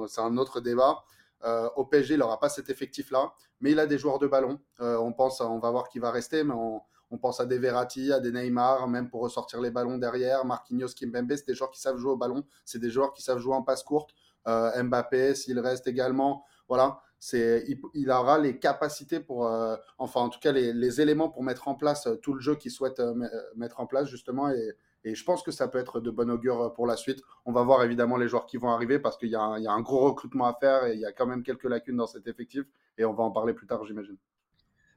C'est 0.06 0.20
un 0.20 0.36
autre 0.36 0.60
débat. 0.60 1.02
Euh, 1.44 1.68
au 1.76 1.84
PSG, 1.84 2.14
il 2.14 2.20
n'aura 2.20 2.38
pas 2.38 2.48
cet 2.48 2.68
effectif-là, 2.68 3.32
mais 3.60 3.72
il 3.72 3.78
a 3.78 3.86
des 3.86 3.98
joueurs 3.98 4.18
de 4.18 4.26
ballon. 4.26 4.60
on 4.80 5.12
pense, 5.12 5.40
on 5.40 5.58
va 5.58 5.70
voir 5.70 5.88
qui 5.88 5.98
va 5.98 6.10
rester, 6.10 6.44
mais 6.44 6.54
on, 6.54 6.82
on, 7.10 7.18
pense 7.18 7.40
à 7.40 7.46
des 7.46 7.58
Verratti, 7.58 8.12
à 8.12 8.20
des 8.20 8.32
Neymar, 8.32 8.86
même 8.88 9.08
pour 9.08 9.22
ressortir 9.22 9.60
les 9.60 9.70
ballons 9.70 9.98
derrière. 9.98 10.44
Marquinhos, 10.44 10.88
Kimpembe, 10.88 11.34
c'est 11.36 11.46
des 11.46 11.54
joueurs 11.54 11.70
qui 11.70 11.80
savent 11.80 11.96
jouer 11.96 12.12
au 12.12 12.16
ballon. 12.16 12.44
C'est 12.64 12.78
des 12.78 12.90
joueurs 12.90 13.12
qui 13.12 13.22
savent 13.22 13.38
jouer 13.38 13.54
en 13.54 13.62
passe 13.62 13.82
courte. 13.82 14.10
Mbappé, 14.46 15.34
s'il 15.34 15.58
reste 15.60 15.86
également. 15.86 16.44
Voilà 16.68 17.00
c'est 17.18 17.64
il, 17.94 18.10
aura 18.10 18.38
les 18.38 18.58
capacités 18.58 19.20
pour, 19.20 19.46
euh, 19.46 19.76
enfin 19.98 20.20
en 20.20 20.28
tout 20.28 20.38
cas 20.38 20.52
les, 20.52 21.00
éléments 21.00 21.28
pour 21.28 21.42
mettre 21.42 21.68
en 21.68 21.74
place 21.74 22.06
euh, 22.06 22.16
tout 22.16 22.32
le 22.32 22.40
jeu 22.40 22.54
qu'il 22.54 22.70
souhaite 22.70 23.00
euh, 23.00 23.14
mettre 23.56 23.80
en 23.80 23.86
place 23.86 24.08
justement 24.08 24.50
et, 24.50 24.74
je 25.04 25.24
pense 25.24 25.42
que 25.42 25.50
ça 25.50 25.68
peut 25.68 25.78
être 25.78 26.00
de 26.00 26.10
bon 26.10 26.28
augure 26.28 26.74
pour 26.74 26.86
la 26.86 26.94
suite. 26.94 27.22
On 27.46 27.52
va 27.52 27.62
voir 27.62 27.82
évidemment 27.82 28.18
les 28.18 28.28
joueurs 28.28 28.44
qui 28.44 28.58
vont 28.58 28.68
arriver 28.68 28.98
parce 28.98 29.16
qu'il 29.16 29.30
y, 29.30 29.36
a 29.36 29.40
un 29.40 29.80
gros 29.80 30.00
recrutement 30.00 30.44
à 30.44 30.52
faire 30.52 30.84
et 30.84 30.92
il 30.92 31.00
y 31.00 31.06
a 31.06 31.12
quand 31.12 31.24
même 31.24 31.42
quelques 31.42 31.64
lacunes 31.64 31.96
dans 31.96 32.06
cet 32.06 32.26
effectif 32.26 32.64
et 32.98 33.06
on 33.06 33.14
va 33.14 33.24
en 33.24 33.30
parler 33.30 33.54
plus 33.54 33.66
tard 33.66 33.82
j'imagine. 33.86 34.18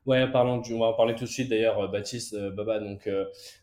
Ouais, 0.06 0.30
parlons 0.30 0.58
du, 0.58 0.74
on 0.74 0.80
va 0.80 0.88
en 0.88 0.94
parler 0.96 1.16
tout 1.16 1.24
de 1.24 1.30
suite 1.30 1.48
d'ailleurs, 1.48 1.90
Baptiste, 1.90 2.36
Baba, 2.36 2.80
donc 2.80 3.08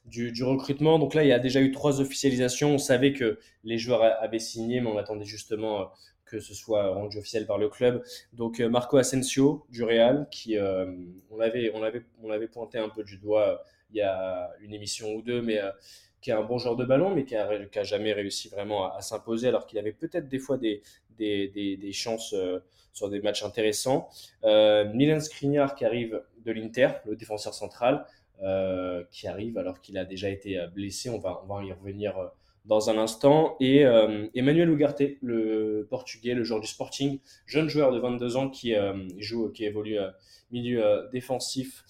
du, 0.06 0.42
recrutement. 0.42 0.98
Donc 0.98 1.12
là, 1.12 1.22
il 1.22 1.28
y 1.28 1.32
a 1.32 1.38
déjà 1.38 1.60
eu 1.60 1.70
trois 1.70 2.00
officialisations. 2.00 2.76
On 2.76 2.78
savait 2.78 3.12
que 3.12 3.38
les 3.62 3.76
joueurs 3.76 4.02
avaient 4.22 4.38
signé, 4.38 4.80
mais 4.80 4.88
on 4.88 4.96
attendait 4.96 5.26
justement 5.26 5.90
que 6.28 6.40
ce 6.40 6.54
soit 6.54 6.88
rendu 6.94 7.18
officiel 7.18 7.46
par 7.46 7.58
le 7.58 7.68
club. 7.68 8.02
Donc 8.32 8.60
euh, 8.60 8.68
Marco 8.68 8.96
Asensio 8.96 9.66
du 9.70 9.82
Real, 9.82 10.28
qui 10.30 10.56
euh, 10.56 10.86
on 11.30 11.40
avait 11.40 11.70
on 11.74 11.82
avait 11.82 12.02
on 12.22 12.30
avait 12.30 12.48
pointé 12.48 12.78
un 12.78 12.88
peu 12.88 13.02
du 13.02 13.18
doigt 13.18 13.48
euh, 13.48 13.56
il 13.90 13.96
y 13.96 14.02
a 14.02 14.50
une 14.60 14.74
émission 14.74 15.14
ou 15.14 15.22
deux, 15.22 15.40
mais 15.40 15.58
qui 16.20 16.28
est 16.28 16.34
un 16.34 16.42
bon 16.42 16.58
joueur 16.58 16.76
de 16.76 16.84
ballon, 16.84 17.14
mais 17.14 17.24
qui 17.24 17.34
a, 17.34 17.64
qui 17.66 17.78
a 17.78 17.84
jamais 17.84 18.12
réussi 18.12 18.50
vraiment 18.50 18.92
à, 18.92 19.00
s'imposer, 19.00 19.48
alors 19.48 19.66
qu'il 19.66 19.78
avait 19.78 19.92
peut-être 19.92 20.28
des 20.28 20.38
fois 20.38 20.58
des, 20.58 20.82
des, 21.16 21.48
des, 21.48 21.78
des 21.78 21.92
chances 21.92 22.34
sur 22.92 23.08
des 23.08 23.20
matchs 23.22 23.44
intéressants. 23.44 24.10
Milan 24.44 25.20
Skriniar 25.20 25.74
qui 25.74 25.86
arrive 25.86 26.22
de 26.44 26.52
l'Inter, 26.52 26.88
le 27.06 27.16
défenseur 27.16 27.54
central, 27.54 28.04
qui 29.10 29.26
arrive 29.26 29.56
alors 29.56 29.80
qu'il 29.80 29.96
a 29.96 30.04
déjà 30.04 30.28
été 30.28 30.62
blessé. 30.74 31.08
On 31.08 31.18
va, 31.18 31.42
on 31.44 31.54
va 31.54 31.64
y 31.64 31.72
revenir 31.72 32.30
dans 32.68 32.90
un 32.90 32.98
instant. 32.98 33.56
Et 33.58 33.84
euh, 33.84 34.26
Emmanuel 34.34 34.70
Ugarte, 34.70 35.02
le 35.22 35.86
portugais, 35.90 36.34
le 36.34 36.44
joueur 36.44 36.60
du 36.60 36.68
Sporting, 36.68 37.18
jeune 37.46 37.68
joueur 37.68 37.92
de 37.92 37.98
22 37.98 38.36
ans 38.36 38.50
qui 38.50 38.74
euh, 38.74 39.08
joue, 39.16 39.48
qui 39.50 39.64
évolue 39.64 39.98
euh, 39.98 40.10
milieu 40.52 41.08
défensif. 41.10 41.84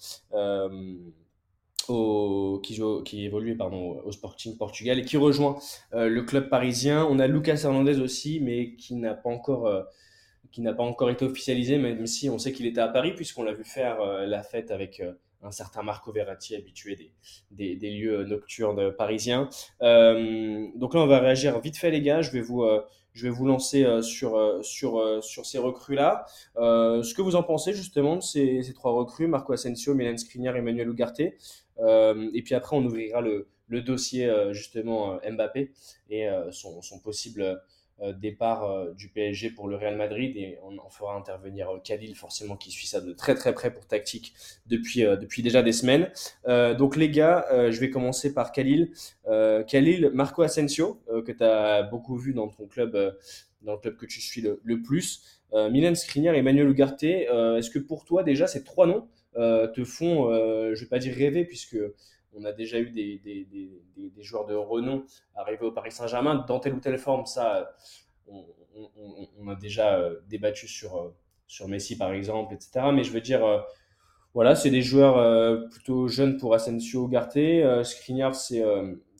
Au, 1.87 2.59
qui, 2.61 2.75
joue, 2.75 3.01
qui 3.01 3.25
évolue 3.25 3.57
pardon, 3.57 3.99
au 4.05 4.11
Sporting 4.11 4.55
Portugal 4.57 4.99
et 4.99 5.03
qui 5.03 5.17
rejoint 5.17 5.57
le 5.91 6.21
club 6.21 6.47
parisien. 6.47 7.03
On 7.09 7.17
a 7.17 7.25
Lucas 7.25 7.61
Hernandez 7.63 7.99
aussi, 7.99 8.39
mais 8.41 8.75
qui 8.75 8.93
n'a 8.93 9.15
pas 9.15 9.31
encore 9.31 9.85
qui 10.51 10.61
n'a 10.61 10.73
pas 10.73 10.83
encore 10.83 11.09
été 11.09 11.25
officialisé, 11.25 11.79
même 11.79 12.05
si 12.05 12.29
on 12.29 12.37
sait 12.37 12.51
qu'il 12.51 12.67
était 12.67 12.81
à 12.81 12.89
Paris 12.89 13.13
puisqu'on 13.15 13.41
l'a 13.41 13.53
vu 13.53 13.63
faire 13.63 14.03
la 14.03 14.43
fête 14.43 14.69
avec 14.69 15.01
un 15.41 15.51
certain 15.51 15.83
Marco 15.83 16.11
Verratti 16.11 16.55
habitué 16.55 16.95
des, 16.95 17.11
des, 17.51 17.75
des 17.75 17.91
lieux 17.91 18.23
nocturnes 18.25 18.91
parisiens. 18.91 19.49
Euh, 19.81 20.67
donc 20.75 20.93
là, 20.93 21.01
on 21.01 21.07
va 21.07 21.19
réagir 21.19 21.59
vite 21.59 21.77
fait, 21.77 21.91
les 21.91 22.01
gars. 22.01 22.21
Je 22.21 22.31
vais 22.31 22.41
vous, 22.41 22.63
euh, 22.63 22.81
je 23.13 23.23
vais 23.23 23.29
vous 23.29 23.45
lancer 23.45 23.83
euh, 23.83 24.01
sur, 24.01 24.59
sur, 24.63 25.23
sur 25.23 25.45
ces 25.45 25.57
recrues-là. 25.57 26.25
ce 26.55 27.13
que 27.13 27.21
vous 27.21 27.35
en 27.35 27.43
pensez 27.43 27.73
justement 27.73 28.17
de 28.17 28.21
ces, 28.21 28.63
ces 28.63 28.73
trois 28.73 28.91
recrues, 28.91 29.27
Marco 29.27 29.53
Asensio, 29.53 29.93
Milan 29.95 30.17
Skriniar, 30.17 30.55
Emmanuel 30.55 30.89
Ugarte. 30.89 31.19
et 31.21 32.41
puis 32.43 32.55
après, 32.55 32.75
on 32.75 32.83
ouvrira 32.85 33.21
le, 33.21 33.47
le 33.67 33.81
dossier 33.81 34.31
justement 34.51 35.19
Mbappé 35.29 35.71
et 36.09 36.27
son, 36.51 36.81
son 36.81 36.99
possible 36.99 37.61
départ 38.13 38.63
euh, 38.63 38.93
du 38.93 39.09
PSG 39.09 39.51
pour 39.51 39.67
le 39.67 39.75
Real 39.75 39.95
Madrid 39.95 40.35
et 40.37 40.57
on, 40.63 40.89
fera 40.89 41.15
intervenir 41.15 41.69
euh, 41.69 41.79
Khalil 41.79 42.15
forcément 42.15 42.55
qui 42.55 42.71
suit 42.71 42.87
ça 42.87 43.01
de 43.01 43.13
très 43.13 43.35
très 43.35 43.53
près 43.53 43.71
pour 43.71 43.85
tactique 43.85 44.33
depuis, 44.67 45.01
depuis 45.01 45.43
déjà 45.43 45.61
des 45.61 45.71
semaines. 45.71 46.11
donc 46.77 46.95
les 46.95 47.09
gars, 47.09 47.45
je 47.51 47.79
vais 47.79 47.89
commencer 47.89 48.33
par 48.33 48.51
Khalil. 48.51 48.91
Khalil, 49.67 50.11
Marco 50.13 50.41
Asensio, 50.41 51.01
que 51.07 51.31
tu 51.31 51.43
as 51.43 51.83
beaucoup 51.83 52.17
vu 52.17 52.33
dans 52.33 52.47
ton 52.47 52.67
club, 52.67 53.17
dans 53.61 53.73
le 53.73 53.79
club 53.79 53.97
que 53.97 54.05
tu 54.05 54.21
suis 54.21 54.41
le, 54.41 54.81
plus. 54.81 55.41
Milan 55.53 55.95
Skriniar 55.95 56.35
Emmanuel 56.35 56.69
Ugarte, 56.69 57.03
est-ce 57.03 57.69
que 57.69 57.79
pour 57.79 58.05
toi 58.05 58.23
déjà 58.23 58.47
ces 58.47 58.63
trois 58.63 58.87
noms 58.87 59.07
te 59.35 59.83
font, 59.83 60.29
je 60.73 60.79
vais 60.79 60.89
pas 60.89 60.99
dire 60.99 61.15
rêver 61.15 61.45
puisque 61.45 61.77
on 62.33 62.45
a 62.45 62.51
déjà 62.51 62.79
eu 62.79 62.89
des, 62.91 63.17
des, 63.19 63.45
des, 63.45 64.09
des, 64.09 64.23
joueurs 64.23 64.45
de 64.45 64.53
renom 64.53 65.03
arriver 65.35 65.65
au 65.65 65.71
Paris 65.71 65.91
Saint-Germain 65.91 66.45
dans 66.47 66.59
telle 66.59 66.73
ou 66.73 66.79
telle 66.79 66.97
forme. 66.97 67.25
Ça, 67.25 67.75
on, 68.27 68.45
on, 69.39 69.47
a 69.47 69.55
déjà 69.55 69.95
euh, 69.97 70.19
débattu 70.29 70.67
sur, 70.67 70.97
euh, 70.97 71.15
sur 71.47 71.67
Messi 71.67 71.97
par 71.97 72.13
exemple, 72.13 72.53
etc. 72.53 72.87
Mais 72.93 73.03
je 73.03 73.11
veux 73.11 73.21
dire, 73.21 73.45
euh, 73.45 73.59
voilà, 74.33 74.55
c'est 74.55 74.69
des 74.69 74.81
joueurs 74.81 75.67
plutôt 75.71 76.07
jeunes 76.07 76.37
pour 76.37 76.53
Asensio, 76.53 77.07
Garté. 77.07 77.67
Skriniar, 77.83 78.35
c'est 78.35 78.63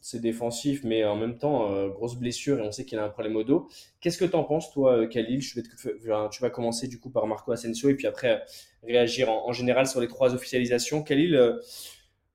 c'est 0.02 0.22
défensif, 0.22 0.84
mais 0.84 1.04
en 1.04 1.16
même 1.16 1.40
temps, 1.40 1.88
grosse 1.90 2.16
blessure 2.16 2.60
et 2.60 2.62
on 2.62 2.72
sait 2.72 2.86
qu'il 2.86 3.00
a 3.00 3.06
un 3.06 3.10
problème 3.10 3.36
au 3.36 3.44
dos. 3.44 3.68
Qu'est-ce 4.02 4.20
que 4.20 4.26
tu 4.26 4.36
en 4.36 4.44
penses, 4.44 4.72
toi, 4.72 5.08
Khalil? 5.08 5.42
Tu 5.42 6.42
vas 6.42 6.50
commencer 6.52 6.88
du 6.88 7.00
coup 7.00 7.10
par 7.10 7.26
Marco 7.26 7.52
Asensio 7.52 7.90
et 7.90 7.96
puis 7.96 8.06
après 8.06 8.44
réagir 8.84 9.32
en, 9.32 9.48
en 9.50 9.52
général 9.52 9.88
sur 9.88 10.00
les 10.00 10.08
trois 10.08 10.36
officialisations. 10.36 11.02
Khalil, 11.02 11.60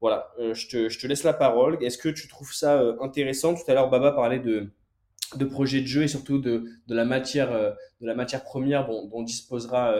voilà, 0.04 0.34
euh, 0.38 0.52
je, 0.52 0.68
te, 0.68 1.06
laisse 1.06 1.24
la 1.24 1.32
parole. 1.32 1.82
Est-ce 1.82 1.96
que 1.96 2.10
tu 2.10 2.28
trouves 2.28 2.52
ça 2.52 2.78
euh, 2.78 2.94
intéressant? 3.00 3.54
Tout 3.54 3.62
à 3.68 3.72
l'heure, 3.72 3.88
Baba 3.88 4.12
parlait 4.12 4.38
de, 4.38 4.70
projets 5.46 5.80
de 5.80 5.86
jeu 5.86 6.02
et 6.02 6.08
surtout 6.08 6.38
de, 6.38 6.66
la, 6.88 7.06
matière, 7.06 7.50
euh, 7.52 7.70
de 8.02 8.06
la 8.06 8.14
matière 8.14 8.44
première 8.44 8.86
dont, 8.86 9.22
disposera 9.22 9.94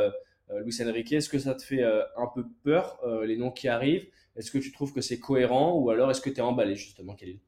Luis 0.63 0.77
Enrique. 0.83 1.15
Est-ce 1.15 1.31
que 1.31 1.39
ça 1.39 1.55
te 1.55 1.63
fait 1.63 1.83
un 1.83 2.27
peu 2.35 2.45
peur, 2.65 3.01
les 3.25 3.39
noms 3.39 3.51
qui 3.51 3.67
arrivent? 3.67 4.07
Est-ce 4.37 4.51
que 4.51 4.59
tu 4.59 4.73
trouves 4.73 4.93
que 4.93 5.01
c'est 5.01 5.19
cohérent 5.19 5.73
ou 5.73 5.89
alors 5.89 6.11
est-ce 6.11 6.21
que 6.21 6.29
tu 6.29 6.37
es 6.37 6.43
emballé 6.43 6.77
justement, 6.77 7.15
Khalil? 7.15 7.41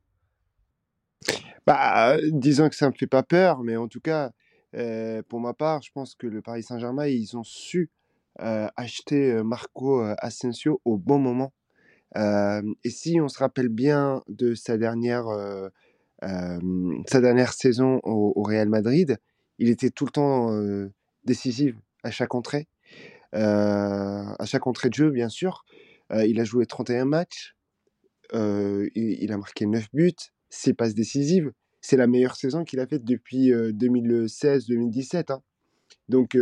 Bah, 1.67 2.17
disons 2.23 2.71
que 2.71 2.75
ça 2.75 2.89
me 2.89 2.95
fait 2.95 3.07
pas 3.07 3.23
peur, 3.23 3.65
mais 3.65 3.77
en 3.77 3.89
tout 3.89 4.01
cas, 4.01 4.31
pour 5.29 5.41
ma 5.41 5.53
part, 5.53 5.83
je 5.83 5.93
pense 5.93 6.15
que 6.15 6.27
le 6.27 6.41
Paris 6.41 6.63
Saint-Germain, 6.63 7.07
ils 7.07 7.37
ont 7.37 7.45
su 7.45 7.91
acheter 8.39 9.43
Marco 9.43 10.01
Asensio 10.17 10.81
au 10.87 10.97
bon 10.97 11.19
moment 11.19 11.53
et 12.15 12.91
si 12.91 13.21
on 13.21 13.29
se 13.29 13.39
rappelle 13.39 13.69
bien 13.69 14.23
de 14.29 14.55
sa 14.55 14.79
dernière, 14.79 15.27
euh, 15.29 15.69
sa 17.07 17.21
dernière 17.21 17.53
saison 17.53 18.01
au, 18.05 18.43
Real 18.43 18.69
Madrid, 18.69 19.19
il 19.59 19.69
était 19.69 19.91
tout 19.91 20.07
le 20.07 20.11
temps 20.11 20.53
euh, 20.53 20.93
décisif 21.25 21.75
à 22.03 22.11
chaque 22.11 22.35
entrée, 22.35 22.69
à 23.33 24.45
chaque 24.45 24.67
entrée 24.67 24.89
de 24.89 24.95
jeu, 24.95 25.11
bien 25.11 25.29
sûr. 25.29 25.65
il 26.11 26.41
a 26.41 26.45
joué 26.45 26.67
31 26.67 27.05
matchs, 27.05 27.55
il, 28.33 29.33
a 29.33 29.37
marqué 29.37 29.67
9 29.67 29.89
buts, 29.93 30.15
6 30.51 30.75
passes 30.75 30.95
décisives. 30.95 31.53
C'est 31.81 31.97
la 31.97 32.07
meilleure 32.07 32.37
saison 32.37 32.65
qu'il 32.65 32.81
a 32.81 32.87
faite 32.87 33.05
depuis 33.05 33.51
2016-2017. 33.51 35.33
Hein. 35.33 35.43
Donc, 36.09 36.39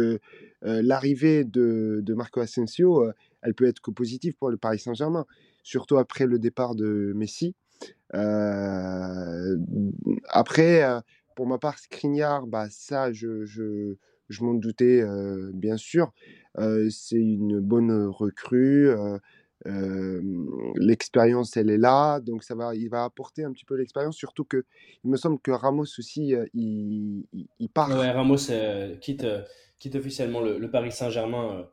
l'arrivée 0.62 1.44
de, 1.44 2.00
de, 2.02 2.14
Marco 2.14 2.40
Asensio, 2.40 3.10
elle 3.42 3.54
peut 3.54 3.66
être 3.66 3.80
que 3.80 3.90
positive 3.90 4.34
pour 4.34 4.50
le 4.50 4.56
Paris 4.56 4.78
Saint-Germain, 4.78 5.26
surtout 5.64 5.96
après 5.98 6.26
le 6.26 6.38
départ 6.38 6.76
de 6.76 7.12
Messi. 7.16 7.56
après, 10.28 10.84
pour 11.34 11.48
ma 11.48 11.58
part, 11.58 11.78
Skriniar, 11.80 12.46
bah, 12.46 12.68
ça, 12.70 13.12
je, 13.12 13.96
m'en 14.40 14.54
doutais, 14.54 15.02
bien 15.52 15.76
sûr. 15.76 16.12
c'est 16.56 17.16
une 17.16 17.58
bonne 17.58 18.06
recrue. 18.06 18.90
l'expérience, 20.76 21.56
elle 21.56 21.70
est 21.70 21.78
là, 21.78 22.20
donc 22.20 22.44
ça 22.44 22.54
va, 22.54 22.76
il 22.76 22.88
va 22.88 23.02
apporter 23.04 23.42
un 23.42 23.52
petit 23.52 23.64
peu 23.64 23.74
l'expérience, 23.74 24.16
surtout 24.16 24.44
que 24.44 24.64
il 25.02 25.10
me 25.10 25.16
semble 25.16 25.40
que 25.40 25.50
Ramos 25.50 25.84
aussi, 25.98 26.34
il, 26.52 27.24
part. 27.72 27.88
Ouais, 27.88 28.10
Ramos 28.10 28.50
quitte, 29.00 29.26
quitte 29.78 29.96
officiellement 29.96 30.40
le, 30.40 30.70
Paris 30.70 30.92
Saint-Germain, 30.92 31.66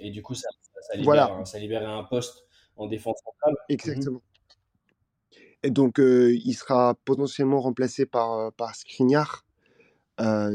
et 0.00 0.10
du 0.10 0.22
coup, 0.22 0.34
ça, 0.34 0.48
ça, 0.80 0.96
libère, 0.96 1.04
voilà. 1.04 1.44
ça 1.44 1.58
libère 1.58 1.88
un 1.88 2.04
poste 2.04 2.46
en 2.76 2.86
défense 2.86 3.18
centrale. 3.24 3.54
Mmh 3.54 3.72
Exactement. 3.72 4.22
Et 5.62 5.70
donc, 5.70 5.98
il 5.98 6.54
sera 6.54 6.94
potentiellement 7.04 7.60
remplacé 7.60 8.06
par, 8.06 8.52
par 8.52 8.74
Skriniar, 8.76 9.44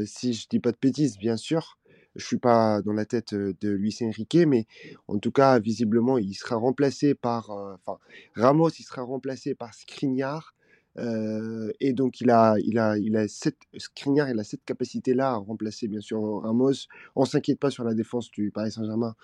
si 0.06 0.32
je 0.32 0.48
dis 0.48 0.60
pas 0.60 0.72
de 0.72 0.78
bêtises, 0.80 1.18
bien 1.18 1.36
sûr. 1.36 1.78
Je 2.16 2.24
suis 2.24 2.38
pas 2.38 2.80
dans 2.80 2.92
la 2.92 3.04
tête 3.04 3.34
de 3.34 3.68
Luis 3.68 3.96
Enrique, 4.02 4.38
mais 4.46 4.66
en 5.08 5.18
tout 5.18 5.32
cas, 5.32 5.58
visiblement, 5.58 6.16
il 6.16 6.34
sera 6.34 6.56
remplacé 6.56 7.14
par. 7.14 7.50
Enfin, 7.50 7.98
Ramos, 8.34 8.70
il 8.70 8.84
sera 8.84 9.02
remplacé 9.02 9.54
par 9.54 9.74
Skriniar. 9.74 10.54
et 10.96 11.92
donc, 11.92 12.20
il 12.22 12.30
a, 12.30 12.54
il 12.64 12.78
a, 12.78 12.96
il 12.96 13.16
a 13.16 13.28
cette, 13.28 13.58
Skriniar, 13.76 14.30
il 14.30 14.38
a 14.38 14.44
cette 14.44 14.64
capacité-là 14.64 15.32
à 15.32 15.36
remplacer, 15.36 15.86
bien 15.86 16.00
sûr, 16.00 16.40
Ramos. 16.42 16.86
On 17.14 17.26
s'inquiète 17.26 17.58
pas 17.58 17.70
sur 17.70 17.84
la 17.84 17.92
défense 17.92 18.30
du 18.30 18.50
Paris 18.50 18.72
Saint-Germain. 18.72 19.14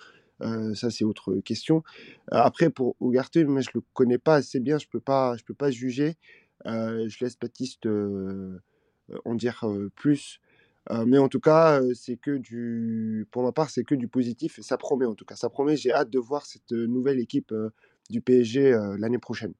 Ça, 0.75 0.89
c'est 0.89 1.03
autre 1.03 1.35
question. 1.37 1.83
après, 2.31 2.69
pour 2.69 2.95
Ugarte, 3.01 3.37
moi, 3.37 3.61
je 3.61 3.69
le 3.73 3.81
connais 3.93 4.17
pas 4.17 4.35
assez 4.35 4.59
bien. 4.59 4.77
Je 4.77 4.87
peux 4.87 4.99
peux 4.99 5.53
pas 5.53 5.71
juger. 5.71 6.15
je 6.65 7.23
laisse 7.23 7.37
Baptiste 7.39 7.87
en 9.25 9.35
dire 9.35 9.65
plus. 9.95 10.39
mais 11.05 11.17
en 11.17 11.27
tout 11.27 11.39
cas, 11.39 11.81
c'est 11.93 12.17
que 12.17 12.37
du, 12.37 13.27
pour 13.31 13.43
ma 13.43 13.51
part, 13.51 13.69
c'est 13.69 13.83
que 13.83 13.95
du 13.95 14.07
positif 14.07 14.59
et 14.59 14.61
ça 14.61 14.77
promet 14.77 15.05
en 15.05 15.15
tout 15.15 15.25
cas. 15.25 15.35
Ça 15.35 15.49
promet. 15.49 15.75
J'ai 15.77 15.91
hâte 15.91 16.09
de 16.09 16.19
voir 16.19 16.45
cette 16.45 16.71
nouvelle 16.71 17.19
équipe 17.19 17.53
du 18.09 18.21
PSG 18.21 18.71
l'année 18.97 19.19
prochaine. 19.19 19.53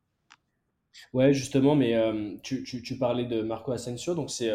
Ouais, 1.13 1.33
justement, 1.33 1.75
mais 1.75 1.95
tu, 2.43 2.63
tu, 2.63 2.81
tu, 2.81 2.97
parlais 2.97 3.25
de 3.25 3.41
Marco 3.41 3.71
Asensio, 3.71 4.15
donc 4.15 4.29
c'est 4.29 4.51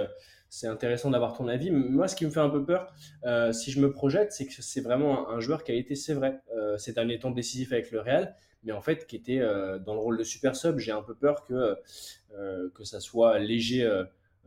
c'est 0.49 0.67
intéressant 0.67 1.11
d'avoir 1.11 1.37
ton 1.37 1.49
avis. 1.49 1.71
Moi, 1.71 2.09
ce 2.09 2.17
qui 2.17 2.25
me 2.25 2.31
fait 2.31 2.41
un 2.41 2.51
peu 2.51 2.65
peur, 2.65 2.95
si 3.53 3.71
je 3.71 3.81
me 3.81 3.91
projette, 3.91 4.33
c'est 4.33 4.47
que 4.47 4.53
c'est 4.53 4.81
vraiment 4.81 5.31
un, 5.31 5.41
joueur 5.41 5.65
qui 5.65 5.73
a 5.73 5.75
été, 5.75 5.95
c'est 5.95 6.15
vrai, 6.15 6.41
ces 6.79 6.93
derniers 6.93 7.19
temps 7.19 7.31
décisif 7.31 7.73
avec 7.73 7.91
le 7.91 8.01
Real, 8.01 8.35
mais 8.65 8.73
en 8.73 8.81
fait 8.81 9.07
qui 9.07 9.17
était 9.17 9.41
dans 9.85 9.95
le 9.95 10.01
rôle 10.01 10.19
de 10.19 10.25
super 10.25 10.57
sub. 10.57 10.79
J'ai 10.79 10.93
un 10.93 11.03
peu 11.03 11.15
peur 11.15 11.45
que 11.45 11.77
que 12.75 12.85
ça 12.85 13.01
soit 13.01 13.39
léger 13.39 13.87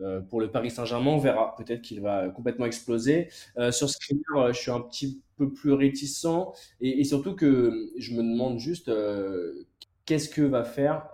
euh, 0.02 0.22
pour 0.22 0.40
le 0.40 0.50
Paris 0.50 0.72
Saint-Germain, 0.72 1.12
on 1.12 1.18
verra. 1.18 1.56
Peut-être 1.58 1.82
qu'il 1.82 2.02
va 2.02 2.30
complètement 2.30 2.66
exploser. 2.66 3.30
Euh, 3.58 3.72
sur 3.72 3.90
Skriniar, 3.90 4.38
euh, 4.38 4.54
je 4.54 4.60
suis 4.60 4.72
un 4.72 4.82
petit 4.82 5.22
peu 5.38 5.52
plus 5.52 5.74
réticent 5.74 6.28
et, 6.82 7.04
surtout 7.04 7.36
que 7.36 7.92
je 7.98 8.14
me 8.14 8.24
demande 8.24 8.60
juste 8.60 8.92
qu'est-ce 10.10 10.28
que 10.28 10.42
va 10.42 10.64
faire 10.64 11.08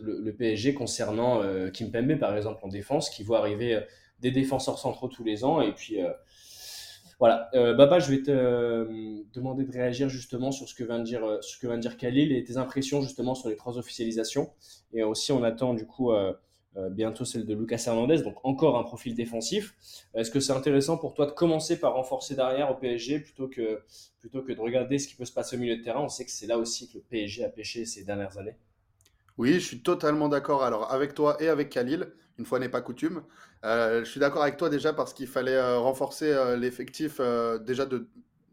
le, 0.00 0.32
PSG 0.32 0.74
concernant 0.74 1.42
Kim 1.72 1.92
Pembe, 1.92 2.18
par 2.18 2.36
exemple, 2.36 2.58
en 2.64 2.68
défense, 2.68 3.08
qui 3.08 3.22
voit 3.22 3.38
arriver 3.38 3.80
des 4.18 4.32
défenseurs 4.32 4.80
centraux 4.80 5.06
tous 5.06 5.22
les 5.22 5.44
ans. 5.44 5.60
Et 5.60 5.72
puis, 5.72 5.98
voilà. 7.20 7.48
Baba, 7.54 8.00
je 8.00 8.10
vais 8.10 8.22
te 8.22 9.22
demander 9.32 9.62
de 9.64 9.70
réagir 9.70 10.08
justement 10.08 10.50
sur 10.50 10.68
ce 10.68 10.74
que 10.74 10.82
vient 10.82 10.98
de 10.98 11.04
dire, 11.04 11.22
ce 11.40 11.56
que 11.56 11.68
vient 11.68 11.76
de 11.76 11.82
dire 11.82 11.96
Khalil 11.96 12.32
et 12.32 12.42
tes 12.42 12.56
impressions 12.56 13.00
justement 13.00 13.36
sur 13.36 13.48
les 13.48 13.54
trois 13.56 13.78
officialisations. 13.78 14.50
Et 14.92 15.04
aussi, 15.04 15.30
on 15.30 15.44
attend 15.44 15.74
du 15.74 15.86
coup 15.86 16.10
euh, 16.12 16.32
bientôt 16.90 17.24
celle 17.24 17.44
de 17.44 17.54
Lucas 17.54 17.82
Hernandez, 17.86 18.22
donc 18.22 18.36
encore 18.44 18.78
un 18.78 18.84
profil 18.84 19.14
défensif. 19.14 19.74
Est-ce 20.14 20.30
que 20.30 20.40
c'est 20.40 20.52
intéressant 20.52 20.96
pour 20.96 21.14
toi 21.14 21.26
de 21.26 21.32
commencer 21.32 21.78
par 21.78 21.94
renforcer 21.94 22.34
derrière 22.34 22.70
au 22.70 22.74
PSG 22.74 23.20
plutôt 23.20 23.48
que, 23.48 23.82
plutôt 24.20 24.42
de 24.42 24.60
regarder 24.60 24.98
ce 24.98 25.08
qui 25.08 25.14
peut 25.14 25.24
se 25.24 25.32
passer 25.32 25.56
au 25.56 25.58
milieu 25.58 25.76
de 25.76 25.82
terrain? 25.82 26.00
On 26.00 26.08
sait 26.08 26.24
que 26.24 26.30
c'est 26.30 26.46
là 26.46 26.58
aussi 26.58 26.88
que 26.88 26.98
le 26.98 27.04
PSG 27.08 27.44
a 27.44 27.48
pêché 27.48 27.84
ces 27.84 28.04
dernières 28.04 28.38
années. 28.38 28.56
Oui, 29.38 29.54
je 29.54 29.66
suis 29.66 29.80
totalement 29.80 30.28
d'accord. 30.28 30.62
Alors, 30.62 30.92
avec 30.92 31.14
toi 31.14 31.36
et 31.40 31.48
avec 31.48 31.70
Khalil, 31.70 32.08
une 32.38 32.44
fois 32.44 32.58
n'est 32.58 32.68
pas 32.68 32.80
coutume, 32.80 33.22
euh, 33.64 34.04
je 34.04 34.10
suis 34.10 34.20
d'accord 34.20 34.42
avec 34.42 34.56
toi 34.56 34.68
déjà 34.68 34.92
parce 34.92 35.12
qu'il 35.12 35.26
fallait 35.26 35.56
euh, 35.56 35.78
renforcer 35.78 36.32
l'effectif 36.56 37.20
déjà 37.64 37.86
de, 37.86 38.08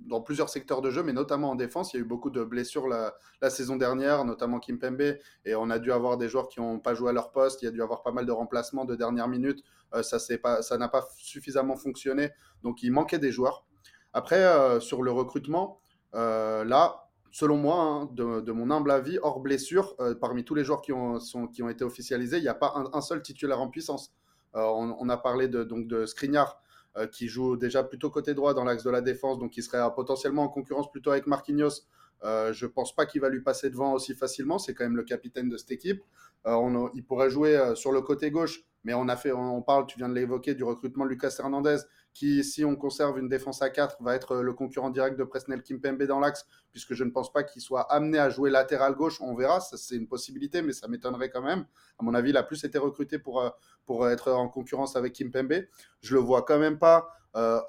dans 0.06 0.22
plusieurs 0.22 0.50
secteurs 0.50 0.82
de 0.82 0.92
jeu, 0.92 1.04
mais 1.04 1.14
notamment 1.14 1.52
en 1.52 1.56
défense. 1.56 1.94
Il 1.94 1.98
y 1.98 2.00
a 2.00 2.04
eu 2.04 2.08
beaucoup 2.08 2.30
de 2.30 2.44
blessures 2.44 2.88
la, 2.88 3.14
saison 3.50 3.76
dernière, 3.76 4.26
notamment 4.26 4.60
Kim 4.60 4.80
Pembe, 4.80 5.18
et 5.46 5.56
on 5.56 5.70
a 5.70 5.80
dû 5.80 5.92
avoir 5.92 6.18
des 6.18 6.30
joueurs 6.30 6.48
qui 6.48 6.60
n'ont 6.60 6.80
pas 6.80 6.94
joué 6.94 7.10
à 7.10 7.14
leur 7.14 7.32
poste. 7.32 7.62
Il 7.62 7.66
y 7.66 7.68
a 7.68 7.72
dû 7.72 7.82
avoir 7.82 8.02
pas 8.02 8.12
mal 8.12 8.26
de 8.26 8.32
remplacements 8.32 8.86
de 8.86 8.96
dernière 8.96 9.28
minute. 9.28 9.64
Euh, 9.94 10.04
ça 10.04 10.78
n'a 10.78 10.88
pas 10.90 11.08
suffisamment 11.18 11.76
fonctionné, 11.76 12.32
donc 12.64 12.84
il 12.84 12.92
manquait 12.92 13.20
des 13.20 13.32
joueurs. 13.32 13.66
Après, 14.14 14.44
euh, 14.44 14.80
sur 14.80 15.04
le 15.04 15.12
recrutement, 15.12 15.80
euh, 16.16 16.64
là, 16.64 17.10
selon 17.32 17.58
moi, 17.58 17.76
hein, 17.76 18.10
de, 18.14 18.52
mon 18.52 18.72
humble 18.72 18.92
avis, 18.92 19.20
hors 19.22 19.40
blessure, 19.40 19.96
parmi 20.22 20.46
tous 20.46 20.56
les 20.56 20.64
joueurs 20.64 20.82
qui 20.82 20.94
ont, 20.94 21.20
sont, 21.20 21.48
qui 21.48 21.64
ont 21.64 21.70
été 21.70 21.84
officialisés, 21.84 22.38
il 22.38 22.44
n'y 22.44 22.48
a 22.48 22.54
pas 22.54 22.74
un, 22.94 23.02
seul 23.02 23.22
titulaire 23.22 23.62
en 23.62 23.70
puissance. 23.70 24.14
On, 24.54 24.96
on, 24.98 25.10
a 25.10 25.18
parlé 25.18 25.50
de, 25.50 25.66
donc 25.66 25.88
de 25.88 26.06
Skriniar, 26.06 26.62
euh, 26.98 27.08
qui 27.08 27.28
joue 27.28 27.58
déjà 27.58 27.84
plutôt 27.84 28.10
côté 28.10 28.34
droit 28.34 28.54
dans 28.54 28.64
l'axe 28.64 28.84
de 28.84 28.90
la 28.90 29.02
défense, 29.02 29.38
donc 29.38 29.58
il 29.58 29.64
serait 29.64 29.80
potentiellement 29.94 30.44
en 30.44 30.48
concurrence 30.48 30.90
plutôt 30.90 31.12
avec 31.12 31.28
Marquinhos. 31.28 31.82
Euh, 32.24 32.54
je 32.54 32.66
ne 32.66 32.72
pense 32.72 32.96
pas 32.96 33.06
qu'il 33.06 33.22
va 33.22 33.30
lui 33.30 33.42
passer 33.42 33.70
devant 33.70 33.94
aussi 33.94 34.14
facilement. 34.16 34.58
C'est 34.58 34.74
quand 34.74 34.86
même 34.86 34.96
le 34.96 35.04
capitaine 35.04 35.50
de 35.50 35.58
cette 35.58 35.72
équipe. 35.72 36.02
Euh, 36.48 36.90
il 36.94 37.04
pourrait 37.04 37.30
jouer 37.30 37.74
sur 37.76 37.92
le 37.92 38.02
côté 38.02 38.32
gauche, 38.32 38.64
mais 38.84 38.94
on 38.94 39.10
a 39.10 39.18
fait, 39.18 39.32
on 39.32 39.62
parle, 39.62 39.88
tu 39.88 39.98
viens 39.98 40.08
de 40.08 40.14
l'évoquer, 40.14 40.56
du 40.56 40.64
recrutement 40.64 41.04
de 41.04 41.10
Lucas 41.10 41.36
Hernandez, 41.38 41.78
qui, 42.16 42.46
si 42.46 42.64
on 42.64 42.78
conserve 42.78 43.20
une 43.20 43.28
défense 43.28 43.62
à 43.62 43.70
4, 43.70 44.02
va 44.02 44.16
être 44.16 44.38
le 44.38 44.54
concurrent 44.54 44.90
direct 44.90 45.20
de 45.20 45.26
Presnel 45.26 45.62
Kimpembe 45.62 46.04
dans 46.04 46.22
l'axe, 46.22 46.48
puisque 46.72 46.94
je 46.94 47.04
ne 47.04 47.12
pense 47.12 47.32
pas 47.32 47.44
qu'il 47.44 47.62
soit 47.62 47.82
amené 47.92 48.18
à 48.18 48.30
jouer 48.30 48.50
latéral 48.50 48.96
gauche. 48.96 49.20
On 49.20 49.36
verra, 49.36 49.60
c'est 49.60 49.96
une 49.98 50.08
possibilité, 50.08 50.62
mais 50.62 50.72
ça 50.72 50.88
m'étonnerait 50.88 51.30
quand 51.30 51.42
même. 51.42 51.66
À 52.00 52.04
mon 52.04 52.14
avis, 52.14 52.30
il 52.30 52.38
a 52.38 52.44
plus 52.44 52.64
été 52.64 52.78
recruté 52.78 53.20
pour, 53.20 53.42
euh, 53.42 53.50
pour 53.86 54.08
être 54.08 54.32
en 54.32 54.48
concurrence 54.48 54.96
avec 54.96 55.12
Kimpembe. 55.12 55.66
Je 56.00 56.16
le 56.16 56.22
vois 56.22 56.44
quand 56.44 56.58
même 56.58 56.80
pas. 56.80 57.10
Euh, 57.36 57.60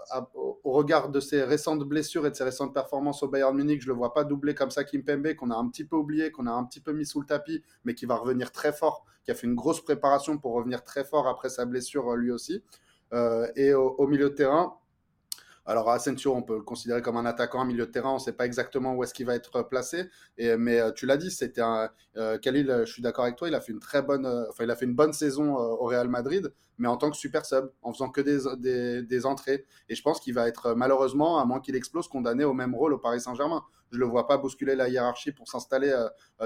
au 0.62 0.70
regard 0.70 1.08
de 1.08 1.18
ses 1.18 1.42
récentes 1.42 1.82
blessures 1.82 2.24
et 2.24 2.30
de 2.30 2.36
ses 2.36 2.44
récentes 2.44 2.72
performances 2.72 3.24
au 3.24 3.28
Bayern 3.28 3.52
Munich, 3.56 3.82
je 3.82 3.88
le 3.88 3.94
vois 3.94 4.14
pas 4.14 4.22
doubler 4.22 4.54
comme 4.54 4.70
ça 4.70 4.84
Kimpembe, 4.84 5.34
qu'on 5.34 5.50
a 5.50 5.56
un 5.56 5.68
petit 5.68 5.84
peu 5.84 5.96
oublié, 5.96 6.30
qu'on 6.30 6.46
a 6.46 6.52
un 6.52 6.62
petit 6.62 6.78
peu 6.78 6.92
mis 6.92 7.04
sous 7.04 7.20
le 7.20 7.26
tapis, 7.26 7.64
mais 7.84 7.94
qui 7.94 8.06
va 8.06 8.14
revenir 8.14 8.52
très 8.52 8.72
fort, 8.72 9.04
qui 9.24 9.32
a 9.32 9.34
fait 9.34 9.48
une 9.48 9.56
grosse 9.56 9.80
préparation 9.80 10.38
pour 10.38 10.52
revenir 10.52 10.84
très 10.84 11.04
fort 11.04 11.26
après 11.26 11.48
sa 11.48 11.64
blessure 11.64 12.14
lui 12.14 12.30
aussi. 12.30 12.62
Euh, 13.12 13.46
et 13.56 13.72
au, 13.74 14.06
milieu 14.06 14.30
de 14.30 14.34
terrain, 14.34 14.76
alors 15.68 15.90
Asensio, 15.90 16.32
on 16.32 16.42
peut 16.42 16.54
le 16.54 16.62
considérer 16.62 17.02
comme 17.02 17.16
un 17.16 17.26
attaquant, 17.26 17.60
un 17.60 17.64
milieu 17.64 17.86
de 17.86 17.90
terrain. 17.90 18.10
On 18.10 18.14
ne 18.14 18.20
sait 18.20 18.32
pas 18.32 18.46
exactement 18.46 18.94
où 18.94 19.02
est-ce 19.02 19.12
qu'il 19.12 19.26
va 19.26 19.34
être 19.34 19.62
placé. 19.62 20.08
Mais 20.38 20.78
euh, 20.78 20.92
tu 20.92 21.06
l'as 21.06 21.16
dit, 21.16 21.32
c'était 21.32 21.60
un 21.60 21.90
euh, 22.16 22.38
Khalil. 22.38 22.82
Je 22.86 22.92
suis 22.92 23.02
d'accord 23.02 23.24
avec 23.24 23.36
toi. 23.36 23.48
Il 23.48 23.54
a 23.54 23.60
fait 23.60 23.72
une 23.72 23.80
très 23.80 24.00
bonne, 24.00 24.26
enfin 24.48 24.62
il 24.62 24.70
a 24.70 24.76
fait 24.76 24.84
une 24.84 24.94
bonne 24.94 25.12
saison 25.12 25.56
au 25.56 25.86
Real 25.86 26.08
Madrid, 26.08 26.52
mais 26.78 26.86
en 26.86 26.96
tant 26.96 27.10
que 27.10 27.16
super 27.16 27.44
sub, 27.44 27.68
en 27.82 27.92
faisant 27.92 28.10
que 28.10 28.20
des, 28.20 29.02
des, 29.02 29.26
entrées. 29.26 29.64
Et 29.88 29.96
je 29.96 30.02
pense 30.02 30.20
qu'il 30.20 30.34
va 30.34 30.46
être 30.46 30.74
malheureusement, 30.74 31.40
à 31.40 31.44
moins 31.44 31.60
qu'il 31.60 31.74
explose, 31.74 32.06
condamné 32.06 32.44
au 32.44 32.52
même 32.52 32.74
rôle 32.74 32.92
au 32.92 32.98
Paris 32.98 33.20
Saint-Germain. 33.20 33.64
Je 33.90 33.98
le 33.98 34.06
vois 34.06 34.28
pas 34.28 34.36
bousculer 34.36 34.76
la 34.76 34.88
hiérarchie 34.88 35.32
pour 35.32 35.48
s'installer 35.48 35.92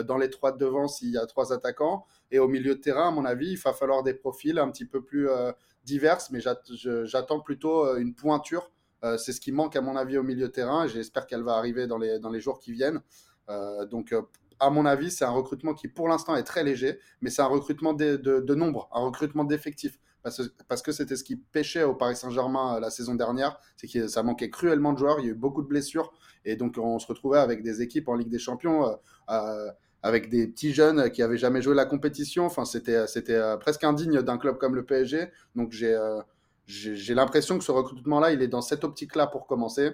dans 0.04 0.16
les 0.16 0.30
trois 0.30 0.52
de 0.52 0.58
devant 0.58 0.88
s'il 0.88 1.10
y 1.10 1.18
a 1.18 1.26
trois 1.26 1.52
attaquants. 1.52 2.06
Et 2.30 2.38
au 2.38 2.48
milieu 2.48 2.74
de 2.74 2.80
terrain, 2.80 3.08
à 3.08 3.10
mon 3.10 3.26
avis, 3.26 3.52
il 3.52 3.58
va 3.58 3.74
falloir 3.74 4.02
des 4.02 4.14
profils 4.14 4.58
un 4.58 4.70
petit 4.70 4.86
peu 4.86 5.02
plus 5.02 5.28
diverses, 5.84 6.30
mais 6.30 6.40
j'attends 6.40 7.40
plutôt 7.40 7.86
euh, 7.86 7.98
une 7.98 8.14
pointure. 8.14 8.70
Euh, 9.02 9.16
c'est 9.16 9.32
ce 9.32 9.40
qui 9.40 9.52
manque 9.52 9.76
à 9.76 9.80
mon 9.80 9.96
avis 9.96 10.18
au 10.18 10.22
milieu 10.22 10.50
terrain. 10.50 10.86
J'espère 10.86 11.26
qu'elle 11.26 11.42
va 11.42 11.54
arriver 11.54 11.86
dans 11.86 11.98
les, 11.98 12.40
jours 12.40 12.58
qui 12.58 12.72
viennent. 12.72 13.00
Euh, 13.48 13.86
donc, 13.86 14.14
à 14.58 14.70
mon 14.70 14.84
avis, 14.84 15.10
c'est 15.10 15.24
un 15.24 15.30
recrutement 15.30 15.74
qui 15.74 15.88
pour 15.88 16.08
l'instant 16.08 16.36
est 16.36 16.44
très 16.44 16.62
léger, 16.64 16.98
mais 17.22 17.30
c'est 17.30 17.42
un 17.42 17.46
recrutement 17.46 17.94
de, 17.94 18.54
nombre, 18.54 18.88
un 18.92 19.00
recrutement 19.00 19.44
d'effectifs. 19.44 19.98
Parce, 20.22 20.82
que 20.82 20.92
c'était 20.92 21.16
ce 21.16 21.24
qui 21.24 21.36
pêchait 21.36 21.82
au 21.82 21.94
Paris 21.94 22.14
Saint-Germain 22.14 22.78
la 22.78 22.90
saison 22.90 23.14
dernière, 23.14 23.58
c'est 23.78 23.90
que 23.90 24.06
ça 24.06 24.22
manquait 24.22 24.50
cruellement 24.50 24.92
de 24.92 24.98
joueurs, 24.98 25.18
il 25.18 25.24
y 25.24 25.28
a 25.28 25.30
eu 25.30 25.34
beaucoup 25.34 25.62
de 25.62 25.66
blessures, 25.66 26.12
et 26.44 26.56
donc 26.56 26.76
on 26.76 26.98
se 26.98 27.06
retrouvait 27.06 27.38
avec 27.38 27.62
des 27.62 27.80
équipes 27.80 28.06
en 28.06 28.16
Ligue 28.16 28.28
des 28.28 28.38
Champions 28.38 28.98
avec 30.02 30.28
des 30.30 30.46
petits 30.48 30.72
jeunes 30.72 31.10
qui 31.10 31.22
avaient 31.22 31.36
jamais 31.38 31.62
joué 31.62 31.74
la 31.74 31.86
compétition. 31.86 32.46
Enfin, 32.46 32.64
c'était 32.64 33.06
c'était 33.06 33.34
euh, 33.34 33.56
presque 33.56 33.84
indigne 33.84 34.22
d'un 34.22 34.38
club 34.38 34.58
comme 34.58 34.74
le 34.74 34.84
PSG. 34.84 35.28
Donc 35.56 35.74
euh, 35.82 36.22
j'ai 36.66 36.96
j'ai 36.96 37.14
l'impression 37.14 37.58
que 37.58 37.64
ce 37.64 37.72
recrutement-là, 37.72 38.32
il 38.32 38.42
est 38.42 38.48
dans 38.48 38.62
cette 38.62 38.84
optique-là 38.84 39.26
pour 39.26 39.46
commencer. 39.46 39.92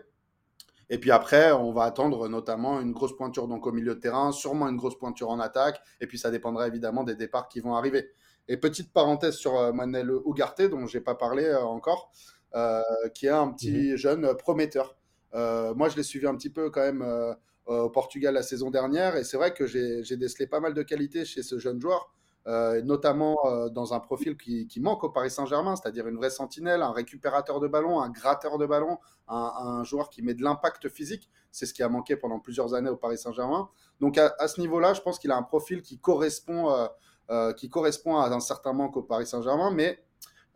Et 0.89 0.99
puis 0.99 1.11
après, 1.11 1.51
on 1.53 1.73
va 1.73 1.83
attendre 1.85 2.29
notamment 2.29 2.81
une 2.81 2.93
grosse 2.93 3.17
pointure 3.17 3.49
donc 3.49 3.67
au 3.67 3.73
milieu 3.73 3.95
de 3.97 4.01
terrain, 4.01 4.31
sûrement 4.33 4.69
une 4.69 4.77
grosse 4.77 4.97
pointure 4.99 5.31
en 5.31 5.41
attaque. 5.41 5.81
Et 6.01 6.07
puis 6.07 6.19
ça 6.19 6.31
dépendra 6.31 6.69
évidemment 6.69 7.03
des 7.05 7.17
départs 7.17 7.49
qui 7.49 7.61
vont 7.61 7.75
arriver. 7.75 8.11
Et 8.49 8.57
petite 8.57 8.93
parenthèse 8.93 9.35
sur 9.35 9.57
euh, 9.59 9.73
Manuel 9.73 10.11
Ugarte, 10.27 10.63
dont 10.63 10.87
j'ai 10.87 11.01
pas 11.01 11.17
parlé 11.17 11.53
encore. 11.55 12.13
euh, 12.55 12.81
qui 13.15 13.27
est 13.27 13.31
un 13.31 13.49
petit 13.53 13.97
jeune 13.97 14.35
prometteur. 14.37 14.97
Euh, 15.35 15.75
moi, 15.75 15.89
je 15.89 15.97
l'ai 15.97 16.03
suivi 16.03 16.27
un 16.27 16.37
petit 16.37 16.51
peu 16.51 16.71
quand 16.71 16.81
même 16.81 17.03
euh, 17.03 17.35
au 17.67 17.91
Portugal 17.91 18.35
la 18.35 18.43
saison 18.43 18.71
dernière, 18.71 19.17
et 19.17 19.25
c'est 19.25 19.37
vrai 19.37 19.53
que 19.53 19.67
j'ai 19.67 20.17
décelé 20.17 20.47
pas 20.47 20.61
mal 20.61 20.75
de 20.75 20.83
qualités 20.83 21.25
chez 21.25 21.43
ce 21.43 21.59
jeune 21.59 21.81
joueur. 21.81 22.13
euh, 22.49 22.81
notamment 22.83 23.37
euh, 23.47 23.69
dans 23.69 23.93
un 23.93 23.99
profil 23.99 24.37
qui, 24.37 24.69
qui 24.69 24.79
manque 24.79 25.03
au 25.03 25.11
Paris 25.11 25.31
Saint-Germain, 25.31 25.75
c'est-à-dire 25.75 26.07
une 26.07 26.17
vraie 26.17 26.31
sentinelle, 26.31 26.81
un 26.81 26.93
récupérateur 26.93 27.59
de 27.59 27.67
ballon, 27.67 28.01
un 28.01 28.09
gratteur 28.09 28.57
de 28.57 28.67
ballon, 28.67 28.99
un, 29.27 29.83
joueur 29.83 30.11
qui 30.11 30.23
met 30.23 30.35
de 30.35 30.45
l'impact 30.45 30.89
physique. 30.89 31.29
C'est 31.51 31.67
ce 31.67 31.75
qui 31.75 31.83
a 31.83 31.89
manqué 31.89 32.17
pendant 32.17 32.39
plusieurs 32.39 32.75
années 32.75 32.91
au 32.91 32.97
Paris 32.97 33.19
Saint-Germain. 33.19 33.69
Donc 34.01 34.17
à, 34.17 34.47
ce 34.47 34.61
niveau-là, 34.61 34.95
je 34.95 35.01
pense 35.01 35.19
qu'il 35.19 35.33
a 35.33 35.37
un 35.37 35.43
profil 35.43 35.83
qui 35.83 35.99
correspond, 35.99 36.71
euh, 36.71 36.87
euh, 37.31 37.53
qui 37.53 37.69
correspond 37.69 38.17
à 38.17 38.29
un 38.29 38.41
certain 38.41 38.73
manque 38.73 38.97
au 38.97 39.03
Paris 39.03 39.27
Saint-Germain, 39.27 39.73
mais 39.73 39.99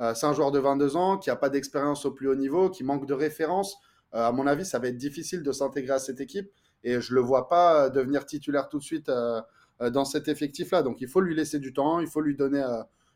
euh, 0.01 0.15
c'est 0.15 0.27
un 0.27 0.33
joueur 0.33 0.51
de 0.51 0.59
22 0.59 0.97
ans 0.97 1.19
qui 1.19 1.29
n'a 1.29 1.37
pas 1.37 1.51
d'expérience 1.51 2.05
au 2.07 2.13
plus 2.13 2.29
haut 2.29 2.35
niveau, 2.35 2.71
qui 2.71 2.85
manque 2.85 3.07
de 3.07 3.15
référence. 3.15 3.77
Euh, 4.15 4.29
à 4.29 4.33
mon 4.33 4.47
avis, 4.47 4.65
ça 4.65 4.79
va 4.79 4.89
être 4.89 4.97
difficile 4.97 5.43
de 5.43 5.53
s'intégrer 5.53 5.95
à 5.95 5.99
cette 5.99 6.21
équipe 6.21 6.51
et 6.85 7.01
je 7.01 7.15
le 7.15 7.21
vois 7.21 7.49
pas 7.49 7.87
euh, 7.87 7.91
devenir 7.91 8.27
titulaire 8.27 8.69
tout 8.69 8.79
de 8.79 8.85
suite 8.85 9.09
euh, 9.09 9.41
euh, 9.81 9.91
dans 9.91 10.05
cet 10.05 10.29
effectif-là. 10.29 10.83
Donc 10.83 11.01
il 11.01 11.09
faut 11.09 11.21
lui 11.21 11.35
laisser 11.35 11.59
du 11.59 11.73
temps, 11.73 12.01
il 12.01 12.07
faut 12.07 12.21
lui 12.21 12.37
donner, 12.37 12.65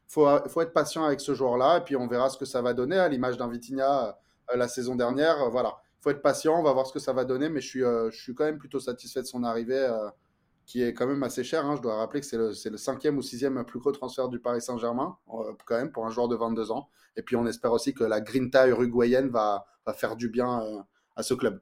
faut, 0.09 0.29
être 0.29 0.73
patient 0.73 1.05
avec 1.05 1.21
ce 1.21 1.35
joueur-là 1.35 1.79
et 1.79 1.81
puis 1.83 1.97
on 1.97 2.07
verra 2.07 2.29
ce 2.29 2.39
que 2.39 2.45
ça 2.45 2.63
va 2.63 2.75
donner 2.75 2.99
à 2.99 3.09
l'image 3.09 3.37
d'un 3.37 3.49
Vitinha 3.49 4.19
la 4.55 4.69
saison 4.69 4.95
dernière. 4.95 5.51
Voilà, 5.51 5.77
il 6.01 6.03
faut 6.03 6.11
être 6.11 6.23
patient, 6.23 6.59
on 6.59 6.63
va 6.63 6.73
voir 6.73 6.87
ce 6.87 6.93
que 6.93 6.99
ça 6.99 7.13
va 7.13 7.25
donner, 7.25 7.49
mais 7.49 7.61
je 7.61 7.69
suis, 7.69 7.81
je 7.81 8.17
suis 8.17 8.35
quand 8.35 8.45
même 8.45 8.59
plutôt 8.59 8.81
satisfait 8.81 9.23
de 9.23 9.27
son 9.27 9.45
arrivée. 9.45 9.89
qui 10.67 10.83
est 10.83 10.95
quand 10.95 11.07
même 11.07 11.23
assez 11.23 11.45
cher. 11.45 11.67
hein. 11.67 11.77
Je 11.77 11.83
dois 11.83 11.97
rappeler 11.97 12.21
que 12.21 12.27
c'est 12.27 12.39
le, 12.39 12.49
le 12.49 12.77
cinquième 12.79 13.19
ou 13.19 13.23
sixième 13.23 13.63
plus 13.65 13.79
gros 13.79 13.93
transfert 13.93 14.29
du 14.29 14.39
Paris 14.39 14.63
Saint-Germain, 14.63 15.17
quand 15.27 15.77
même, 15.77 15.93
pour 15.93 16.07
un 16.07 16.11
joueur 16.11 16.29
de 16.29 16.37
22 16.37 16.71
ans. 16.71 16.89
Et 17.17 17.23
puis 17.23 17.37
on 17.37 17.47
espère 17.47 17.73
aussi 17.73 17.95
que 17.95 18.05
la 18.05 18.21
grinta 18.21 18.67
uruguayenne 18.67 19.29
va, 19.29 19.67
faire 19.95 20.17
du 20.17 20.29
bien 20.29 20.85
à 21.17 21.23
ce 21.23 21.35
club. 21.35 21.61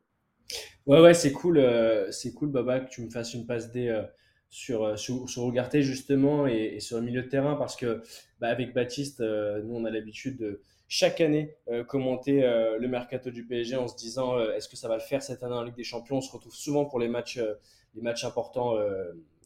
Ouais, 0.87 1.01
ouais, 1.01 1.15
c'est 1.15 1.33
cool, 1.33 1.59
euh, 1.59 2.11
c'est 2.11 2.33
cool, 2.33 2.51
Baba, 2.51 2.81
que 2.81 2.91
tu 2.91 3.03
me 3.03 3.11
fasses 3.11 3.35
une 3.35 3.47
passe 3.47 3.71
D 3.71 3.89
euh, 3.89 4.03
sur, 4.51 4.85
euh, 4.85 4.97
sur, 4.97 5.29
sur 5.29 5.49
Ugarte, 5.49 5.81
justement, 5.81 6.47
et, 6.47 6.81
sur 6.81 6.99
le 6.99 7.05
milieu 7.05 7.23
de 7.23 7.29
terrain, 7.29 7.55
parce 7.55 7.77
que 7.77 8.03
bah, 8.41 8.49
avec 8.49 8.75
Baptiste, 8.75 9.21
nous, 9.21 9.75
on 9.75 9.85
a 9.85 9.91
l'habitude 9.91 10.39
de 10.39 10.61
chaque 10.89 11.23
année 11.23 11.57
commenter 11.89 12.43
le 12.43 12.87
mercato 12.87 13.31
du 13.31 13.47
PSG 13.47 13.77
en 13.77 13.89
se 13.89 13.97
disant 13.97 14.39
est-ce 14.51 14.69
que 14.69 14.77
ça 14.77 14.89
va 14.89 14.95
le 14.97 15.01
faire 15.01 15.23
cette 15.23 15.43
année 15.43 15.55
en 15.55 15.63
Ligue 15.63 15.77
des 15.77 15.85
Champions? 15.85 16.17
On 16.19 16.21
se 16.21 16.31
retrouve 16.31 16.55
souvent 16.55 16.85
pour 16.85 16.99
les 16.99 17.09
matchs, 17.09 17.41
les 17.95 18.03
matchs 18.03 18.25
importants 18.25 18.77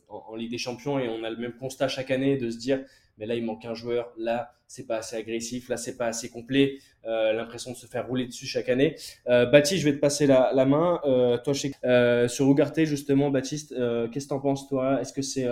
en, 0.08 0.16
en 0.28 0.34
Ligue 0.34 0.50
des 0.50 0.58
Champions, 0.58 0.98
et 0.98 1.08
on 1.08 1.22
a 1.22 1.30
le 1.30 1.36
même 1.36 1.52
constat 1.52 1.86
chaque 1.86 2.10
année 2.10 2.36
de 2.36 2.50
se 2.50 2.58
dire 2.58 2.84
mais 3.18 3.26
là, 3.26 3.34
il 3.34 3.44
manque 3.44 3.64
un 3.64 3.74
joueur, 3.74 4.12
là, 4.16 4.52
c'est 4.66 4.86
pas 4.86 4.98
assez 4.98 5.16
agressif, 5.16 5.68
là, 5.68 5.76
c'est 5.76 5.96
pas 5.96 6.06
assez 6.06 6.28
complet, 6.28 6.78
euh, 7.06 7.32
l'impression 7.32 7.72
de 7.72 7.76
se 7.76 7.86
faire 7.86 8.06
rouler 8.06 8.26
dessus 8.26 8.46
chaque 8.46 8.68
année. 8.68 8.96
Euh, 9.28 9.46
Baptiste, 9.46 9.80
je 9.80 9.88
vais 9.88 9.94
te 9.94 10.00
passer 10.00 10.26
la, 10.26 10.64
main. 10.66 11.00
Euh, 11.04 11.38
toi, 11.38 11.54
euh, 11.84 12.28
sur 12.28 12.50
Ugarte, 12.50 12.84
justement, 12.84 13.30
Baptiste, 13.30 13.74
qu'est-ce 14.10 14.24
que 14.24 14.28
t'en 14.28 14.40
penses, 14.40 14.68
toi? 14.68 15.00
Est-ce 15.00 15.12
que 15.12 15.22
c'est, 15.22 15.46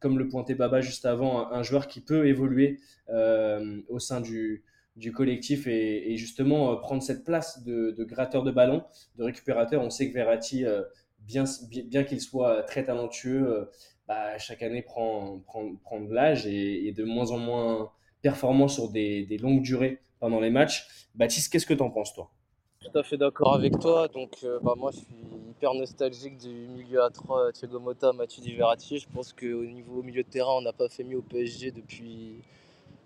comme 0.00 0.18
le 0.18 0.28
pointait 0.28 0.54
Baba 0.54 0.80
juste 0.80 1.04
avant, 1.04 1.50
un, 1.52 1.62
joueur 1.62 1.86
qui 1.88 2.00
peut 2.00 2.26
évoluer 2.26 2.80
au 3.88 3.98
sein 3.98 4.20
du, 4.20 4.64
du 4.96 5.12
collectif 5.12 5.66
et, 5.66 6.16
justement 6.16 6.76
prendre 6.76 7.02
cette 7.02 7.24
place 7.24 7.62
de, 7.64 8.04
gratteur 8.04 8.42
de 8.42 8.50
ballon, 8.50 8.82
de 9.16 9.24
récupérateur? 9.24 9.82
On 9.82 9.90
sait 9.90 10.08
que 10.08 10.14
Verratti, 10.14 10.64
bien, 11.20 11.44
bien, 11.84 12.04
qu'il 12.04 12.20
soit 12.20 12.62
très 12.62 12.84
talentueux, 12.84 13.68
bah, 14.08 14.38
chaque 14.38 14.62
année 14.62 14.80
prend, 14.82 15.38
prend, 15.46 15.74
prend 15.84 16.00
de 16.00 16.12
l'âge 16.12 16.46
et 16.46 16.88
est 16.88 16.92
de 16.92 17.04
moins 17.04 17.30
en 17.30 17.38
moins 17.38 17.90
performant 18.22 18.66
sur 18.66 18.88
des, 18.88 19.26
des 19.26 19.36
longues 19.36 19.62
durées 19.62 20.00
pendant 20.18 20.40
les 20.40 20.50
matchs. 20.50 21.06
Baptiste, 21.14 21.52
qu'est-ce 21.52 21.66
que 21.66 21.74
t'en 21.74 21.90
penses, 21.90 22.14
toi? 22.14 22.30
Tout 22.80 22.96
à 22.98 23.02
fait 23.02 23.18
d'accord 23.18 23.54
avec 23.54 23.78
toi. 23.78 24.08
Donc, 24.08 24.38
euh, 24.44 24.58
bah, 24.62 24.74
moi, 24.76 24.92
je 24.92 24.98
suis 24.98 25.14
hyper 25.50 25.74
nostalgique 25.74 26.38
du 26.38 26.48
milieu 26.48 27.02
à 27.02 27.10
3, 27.10 27.52
Thiago 27.52 27.80
Motta, 27.80 28.12
Mathieu 28.12 28.42
Verratti. 28.56 28.98
Je 28.98 29.08
pense 29.08 29.32
qu'au 29.32 29.64
niveau 29.64 30.02
milieu 30.02 30.22
de 30.22 30.28
terrain, 30.28 30.52
on 30.56 30.62
n'a 30.62 30.72
pas 30.72 30.88
fait 30.88 31.04
mieux 31.04 31.18
au 31.18 31.22
PSG 31.22 31.70
depuis 31.70 32.36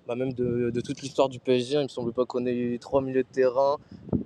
bah, 0.07 0.15
même 0.15 0.33
de, 0.33 0.71
de 0.71 0.81
toute 0.81 1.03
l'histoire 1.03 1.29
du 1.29 1.41
PSG. 1.41 1.79
Il 1.79 1.83
me 1.85 1.89
semble 1.89 2.13
pas 2.13 2.27
qu'on 2.27 2.47
ait 2.47 2.55
eu 2.55 2.79
trois 2.79 3.03
milieux 3.03 3.25
de 3.25 3.29
terrain 3.29 3.79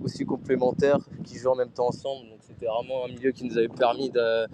aussi 0.03 0.25
complémentaires 0.25 0.99
qui 1.23 1.37
jouent 1.37 1.51
en 1.51 1.55
même 1.55 1.71
temps 1.71 1.87
ensemble. 1.87 2.29
Donc, 2.29 2.39
c'était 2.41 2.67
vraiment 2.67 3.05
un 3.05 3.07
milieu 3.07 3.31
qui 3.31 3.45
nous 3.45 3.57
avait 3.57 3.67
permis 3.67 4.11
de 4.11 4.47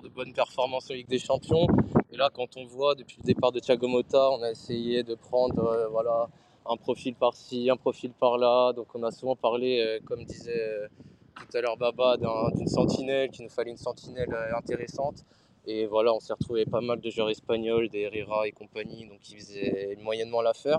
de 0.00 0.08
bonnes 0.08 0.32
performances 0.32 0.90
en 0.90 0.94
Ligue 0.94 1.08
des 1.08 1.18
Champions. 1.18 1.66
Et 2.10 2.16
là, 2.16 2.30
quand 2.32 2.56
on 2.56 2.64
voit 2.64 2.94
depuis 2.94 3.18
le 3.20 3.24
départ 3.24 3.52
de 3.52 3.58
Thiago 3.58 3.88
Motta, 3.88 4.30
on 4.30 4.42
a 4.42 4.50
essayé 4.50 5.02
de 5.02 5.14
prendre 5.14 5.64
euh, 5.64 5.88
voilà, 5.88 6.28
un 6.64 6.76
profil 6.76 7.14
par-ci, 7.14 7.68
un 7.68 7.76
profil 7.76 8.12
par-là. 8.12 8.72
Donc 8.72 8.86
on 8.94 9.02
a 9.02 9.10
souvent 9.10 9.36
parlé, 9.36 9.80
euh, 9.80 9.98
comme 10.04 10.24
disait 10.24 10.52
euh, 10.56 10.88
tout 11.36 11.56
à 11.56 11.60
l'heure 11.60 11.76
Baba, 11.76 12.16
d'un- 12.16 12.50
d'une 12.54 12.68
sentinelle, 12.68 13.30
qu'il 13.30 13.44
nous 13.44 13.50
fallait 13.50 13.72
une 13.72 13.76
sentinelle 13.76 14.34
intéressante. 14.56 15.24
Et 15.66 15.86
voilà, 15.86 16.12
on 16.12 16.20
s'est 16.20 16.32
retrouvé 16.32 16.64
pas 16.64 16.80
mal 16.80 17.00
de 17.00 17.10
joueurs 17.10 17.30
espagnols, 17.30 17.88
des 17.88 18.00
Herrera 18.00 18.48
et 18.48 18.52
compagnie, 18.52 19.06
donc 19.06 19.20
ils 19.30 19.36
faisaient 19.36 19.96
moyennement 20.02 20.42
l'affaire. 20.42 20.78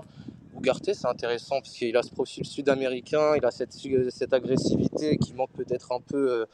Ugarte, 0.56 0.92
c'est 0.92 1.06
intéressant 1.06 1.56
parce 1.60 1.72
qu'il 1.72 1.96
a 1.96 2.02
ce 2.02 2.10
profil 2.10 2.44
sud-américain, 2.44 3.34
il 3.34 3.44
a 3.44 3.50
cette, 3.50 3.72
cette 3.72 4.32
agressivité 4.32 5.16
qui 5.16 5.32
manque 5.32 5.52
peut-être 5.52 5.90
un 5.90 6.00
peu 6.00 6.46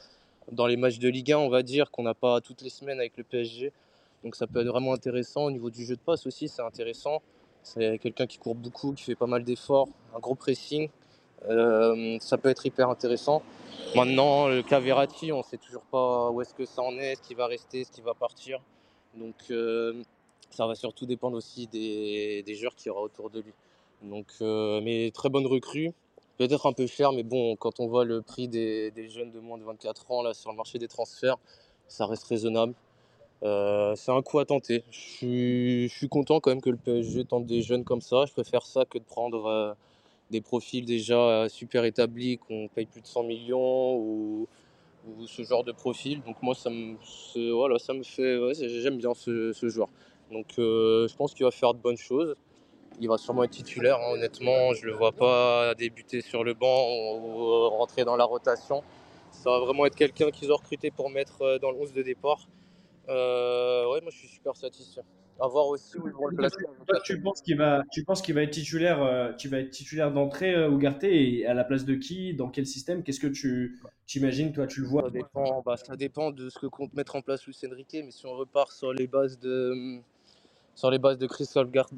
dans 0.53 0.67
les 0.67 0.77
matchs 0.77 0.99
de 0.99 1.09
Ligue 1.09 1.33
1, 1.33 1.39
on 1.39 1.49
va 1.49 1.63
dire, 1.63 1.91
qu'on 1.91 2.03
n'a 2.03 2.15
pas 2.15 2.41
toutes 2.41 2.63
les 2.63 2.71
semaines 2.71 2.99
avec 2.99 3.17
le 3.17 3.25
PSG. 3.25 3.73
Donc 4.25 4.37
ça 4.37 4.47
peut 4.47 4.61
être 4.61 4.69
vraiment 4.69 4.93
intéressant. 4.93 5.45
Au 5.45 5.51
niveau 5.51 5.71
du 5.71 5.85
jeu 5.85 5.97
de 5.97 6.01
passe 6.01 6.27
aussi, 6.27 6.49
c'est 6.49 6.63
intéressant. 6.63 7.23
C'est 7.63 7.99
quelqu'un 7.99 8.27
qui 8.27 8.39
court 8.39 8.55
beaucoup, 8.55 8.93
qui 8.93 9.05
fait 9.05 9.15
pas 9.15 9.27
mal 9.27 9.45
d'efforts, 9.45 9.89
un 10.15 10.19
gros 10.19 10.35
pressing. 10.35 10.89
Euh, 11.49 12.19
ça 12.21 12.37
peut 12.39 12.49
être 12.49 12.67
hyper 12.67 12.89
intéressant. 12.89 13.43
Maintenant, 13.95 14.49
le 14.49 14.63
cas 14.63 14.81
Verratti, 14.81 15.33
on 15.33 15.39
ne 15.39 15.43
sait 15.43 15.57
toujours 15.57 15.83
pas 15.83 16.31
où 16.31 16.41
est-ce 16.41 16.55
que 16.55 16.67
ça 16.67 16.83
en 16.83 16.97
est, 16.99 17.17
ce 17.17 17.23
qui 17.23 17.35
va 17.35 17.47
rester, 17.47 17.85
ce 17.85 17.91
qui 17.91 18.03
va 18.03 18.15
partir. 18.15 18.61
Donc 19.15 19.35
euh, 19.51 20.03
ça 20.51 20.67
va 20.67 20.75
surtout 20.75 21.07
dépendre 21.07 21.37
aussi 21.37 21.67
des, 21.67 22.43
des 22.45 22.55
joueurs 22.55 22.75
qu'il 22.75 22.89
y 22.89 22.91
aura 22.91 23.03
autour 23.03 23.31
de 23.31 23.41
lui. 23.41 23.53
Donc, 24.03 24.27
euh, 24.41 24.81
mais 24.83 25.11
très 25.13 25.29
bonne 25.29 25.47
recrue. 25.47 25.93
Peut-être 26.41 26.65
un 26.65 26.73
peu 26.73 26.87
cher, 26.87 27.13
mais 27.13 27.23
bon, 27.23 27.55
quand 27.55 27.81
on 27.81 27.87
voit 27.87 28.07
le 28.07 28.23
prix 28.23 28.49
des, 28.49 28.91
jeunes 29.11 29.31
de 29.31 29.41
moins 29.41 29.59
de 29.59 29.63
24 29.63 30.11
ans 30.11 30.23
là, 30.23 30.33
sur 30.33 30.51
le 30.51 30.57
marché 30.57 30.79
des 30.79 30.89
transferts, 30.89 31.37
ça 31.87 32.07
reste 32.07 32.25
raisonnable. 32.25 32.73
Euh, 33.43 33.95
c'est 33.95 34.11
un 34.11 34.23
coup 34.23 34.39
à 34.39 34.47
tenter. 34.47 34.83
Je 34.91 35.89
suis, 35.91 36.09
content 36.09 36.41
quand 36.41 36.51
même 36.51 36.63
que 36.63 36.71
le 36.71 36.79
PSG 36.79 37.27
tente 37.27 37.45
des 37.45 37.61
jeunes 37.61 37.85
comme 37.85 38.01
ça. 38.01 38.25
Je 38.25 38.33
préfère 38.33 38.63
ça 38.63 38.87
que 38.87 38.97
de 38.97 39.05
prendre 39.05 39.45
euh, 39.45 39.75
des 40.31 40.41
profils 40.41 40.87
déjà 40.87 41.19
euh, 41.19 41.49
super 41.51 41.85
établis 41.85 42.39
qu'on 42.39 42.69
paye 42.69 42.87
plus 42.87 43.03
de 43.03 43.07
100 43.07 43.23
millions 43.25 43.99
ou, 43.99 44.49
ce 45.27 45.43
genre 45.43 45.63
de 45.63 45.73
profil. 45.73 46.23
Donc 46.23 46.43
moi, 46.43 46.55
ça 46.55 46.71
me, 46.71 46.97
voilà, 47.53 47.79
ça 47.79 47.93
me 47.93 48.03
fait, 48.03 48.55
j'aime 48.55 48.97
bien 48.97 49.13
ce, 49.13 49.53
joueur. 49.65 49.91
Donc 50.33 50.55
je 50.57 51.15
pense 51.17 51.35
qu'il 51.35 51.45
va 51.45 51.51
faire 51.51 51.75
de 51.75 51.81
bonnes 51.81 51.99
choses. 51.99 52.35
Il 53.01 53.09
va 53.09 53.19
sûrement 53.19 53.45
être 53.45 53.51
titulaire, 53.51 53.97
hein, 53.97 54.13
honnêtement. 54.13 54.75
Je 54.75 54.87
le 54.87 54.93
vois 54.93 55.13
pas 55.13 55.75
débuter 55.75 56.21
sur 56.21 56.45
le 56.45 56.55
banc 56.55 56.87
ou, 56.89 57.41
ou 57.41 57.69
rentrer 57.71 58.05
dans 58.05 58.17
la 58.17 58.25
rotation. 58.25 58.83
Ça 59.33 59.51
va 59.51 59.61
vraiment 59.61 59.87
être 59.87 59.97
quelqu'un 59.97 60.31
qu'ils 60.31 60.53
ont 60.53 60.57
recruté 60.57 60.91
pour 60.91 61.09
mettre 61.09 61.43
euh, 61.43 61.59
dans 61.59 61.71
le 61.71 61.79
11 61.79 61.93
de 61.95 62.03
départ. 62.03 62.47
Euh, 63.09 63.91
ouais, 63.91 64.01
moi 64.01 64.11
je 64.13 64.19
suis 64.19 64.29
super 64.29 64.57
satisfait. 64.57 65.03
À 65.41 65.49
voir 65.49 65.69
aussi 65.69 65.97
où 65.97 66.07
ils 66.07 66.13
vont 66.13 66.27
le 66.27 66.37
placer. 66.37 66.57
Toi, 66.87 67.01
tu 67.03 67.19
penses 67.21 67.41
qu'il 67.41 67.57
va, 67.57 67.83
tu 67.91 68.05
penses 68.05 68.21
qu'il 68.21 68.35
va 68.35 68.43
être 68.43 68.51
titulaire, 68.51 69.03
euh, 69.03 69.33
tu 69.33 69.49
vas 69.49 69.61
être 69.61 69.71
titulaire 69.71 70.13
d'entrée, 70.13 70.55
euh, 70.55 70.71
Ugarte, 70.71 71.05
et 71.05 71.47
à 71.47 71.55
la 71.55 71.65
place 71.65 71.87
de 71.87 71.95
qui, 71.95 72.35
dans 72.35 72.51
quel 72.51 72.67
système? 72.67 73.03
Qu'est-ce 73.03 73.21
que 73.21 73.27
tu 73.27 73.81
t'imagines, 74.07 74.53
toi, 74.53 74.67
tu 74.67 74.83
le 74.83 74.87
vois? 74.87 75.05
Ça 75.05 75.11
dépend, 75.11 75.63
bah, 75.65 75.77
ça 75.79 75.97
dépend 75.97 76.31
de 76.31 76.51
ce 76.51 76.59
que 76.59 76.67
compte 76.67 76.93
mettre 76.93 77.17
en 77.17 77.23
place 77.23 77.47
Luis 77.47 77.57
Enrique, 77.67 77.97
mais 78.05 78.11
si 78.11 78.27
on 78.27 78.35
repart 78.35 78.71
sur 78.71 78.93
les 78.93 79.07
bases 79.07 79.39
de, 79.39 80.03
sur 80.81 80.91
les 80.91 80.99
bases 80.99 81.19
de 81.19 81.27
Christophe, 81.27 81.69
Gar- 81.71 81.91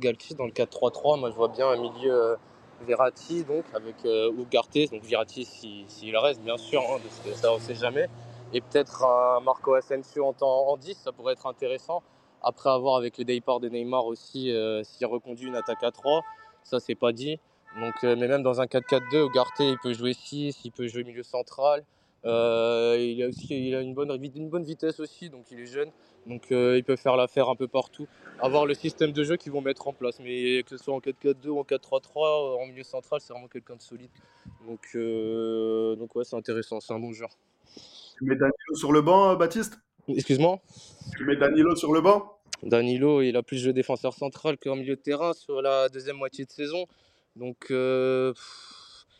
Galtier 0.00 0.34
dans 0.34 0.44
le 0.44 0.50
4-3-3, 0.50 1.20
moi 1.20 1.30
je 1.30 1.36
vois 1.36 1.46
bien 1.46 1.68
un 1.68 1.76
milieu 1.76 2.12
euh, 2.12 2.36
Verratti 2.84 3.44
donc 3.44 3.64
avec 3.72 3.94
euh, 4.04 4.32
Ugarte, 4.32 4.90
donc 4.90 5.04
Verratti 5.04 5.44
s'il 5.44 5.84
si, 5.88 6.00
s'il 6.00 6.16
reste 6.16 6.40
bien 6.42 6.56
sûr, 6.56 6.80
hein, 6.80 6.98
parce 7.00 7.20
que 7.20 7.32
ça 7.40 7.52
on 7.52 7.60
sait 7.60 7.76
jamais, 7.76 8.08
et 8.52 8.60
peut-être 8.60 9.04
un 9.04 9.38
Marco 9.38 9.72
Asensio 9.74 10.26
en, 10.26 10.32
temps, 10.32 10.68
en 10.68 10.76
10, 10.76 10.94
ça 10.94 11.12
pourrait 11.12 11.34
être 11.34 11.46
intéressant. 11.46 12.02
Après 12.42 12.70
avoir 12.70 12.96
avec 12.96 13.18
le 13.18 13.24
départ 13.24 13.60
de 13.60 13.68
Neymar 13.68 14.04
aussi, 14.06 14.50
euh, 14.50 14.82
s'il 14.82 15.06
reconduit 15.06 15.46
une 15.46 15.54
attaque 15.54 15.84
à 15.84 15.92
3, 15.92 16.24
ça 16.64 16.80
c'est 16.80 16.96
pas 16.96 17.12
dit. 17.12 17.38
Donc, 17.80 17.94
euh, 18.02 18.16
mais 18.18 18.26
même 18.26 18.42
dans 18.42 18.60
un 18.60 18.66
4-4-2, 18.66 19.26
Ugarte 19.28 19.60
il 19.60 19.78
peut 19.80 19.92
jouer 19.92 20.12
6, 20.12 20.58
il 20.64 20.72
peut 20.72 20.88
jouer 20.88 21.04
milieu 21.04 21.22
central. 21.22 21.84
Il 22.24 23.22
a 23.22 23.28
aussi 23.28 23.70
une 23.70 23.94
bonne, 23.94 24.10
une 24.34 24.48
bonne 24.48 24.64
vitesse 24.64 24.98
aussi, 24.98 25.30
donc 25.30 25.44
il 25.52 25.60
est 25.60 25.66
jeune. 25.66 25.90
Donc 26.28 26.52
euh, 26.52 26.76
il 26.76 26.84
peut 26.84 26.96
faire 26.96 27.16
l'affaire 27.16 27.48
un 27.48 27.56
peu 27.56 27.66
partout. 27.66 28.06
Avoir 28.40 28.66
le 28.66 28.74
système 28.74 29.12
de 29.12 29.24
jeu 29.24 29.36
qu'ils 29.36 29.50
vont 29.50 29.62
mettre 29.62 29.88
en 29.88 29.92
place. 29.92 30.20
Mais 30.20 30.62
que 30.62 30.70
ce 30.70 30.76
soit 30.76 30.94
en 30.94 31.00
4-4-2 31.00 31.48
ou 31.48 31.58
en 31.58 31.62
4-3-3, 31.62 32.62
en 32.62 32.66
milieu 32.66 32.82
central, 32.84 33.20
c'est 33.20 33.32
vraiment 33.32 33.48
quelqu'un 33.48 33.76
de 33.76 33.82
solide. 33.82 34.10
Donc, 34.66 34.80
euh, 34.94 35.96
donc 35.96 36.14
ouais, 36.14 36.24
c'est 36.24 36.36
intéressant, 36.36 36.80
c'est 36.80 36.92
un 36.92 37.00
bon 37.00 37.12
joueur. 37.12 37.30
Tu 38.18 38.24
mets 38.24 38.36
Danilo 38.36 38.74
sur 38.74 38.92
le 38.92 39.00
banc, 39.00 39.30
euh, 39.30 39.36
Baptiste? 39.36 39.78
Excuse-moi? 40.08 40.60
Tu 41.16 41.24
mets 41.24 41.36
Danilo 41.36 41.74
sur 41.76 41.92
le 41.92 42.00
banc? 42.00 42.38
Danilo, 42.62 43.22
il 43.22 43.36
a 43.36 43.42
plus 43.42 43.58
joué 43.58 43.72
défenseur 43.72 44.12
central 44.12 44.58
qu'en 44.58 44.76
milieu 44.76 44.96
de 44.96 45.00
terrain 45.00 45.32
sur 45.32 45.62
la 45.62 45.88
deuxième 45.88 46.16
moitié 46.16 46.44
de 46.44 46.50
saison. 46.50 46.86
Donc, 47.36 47.66
euh, 47.70 48.34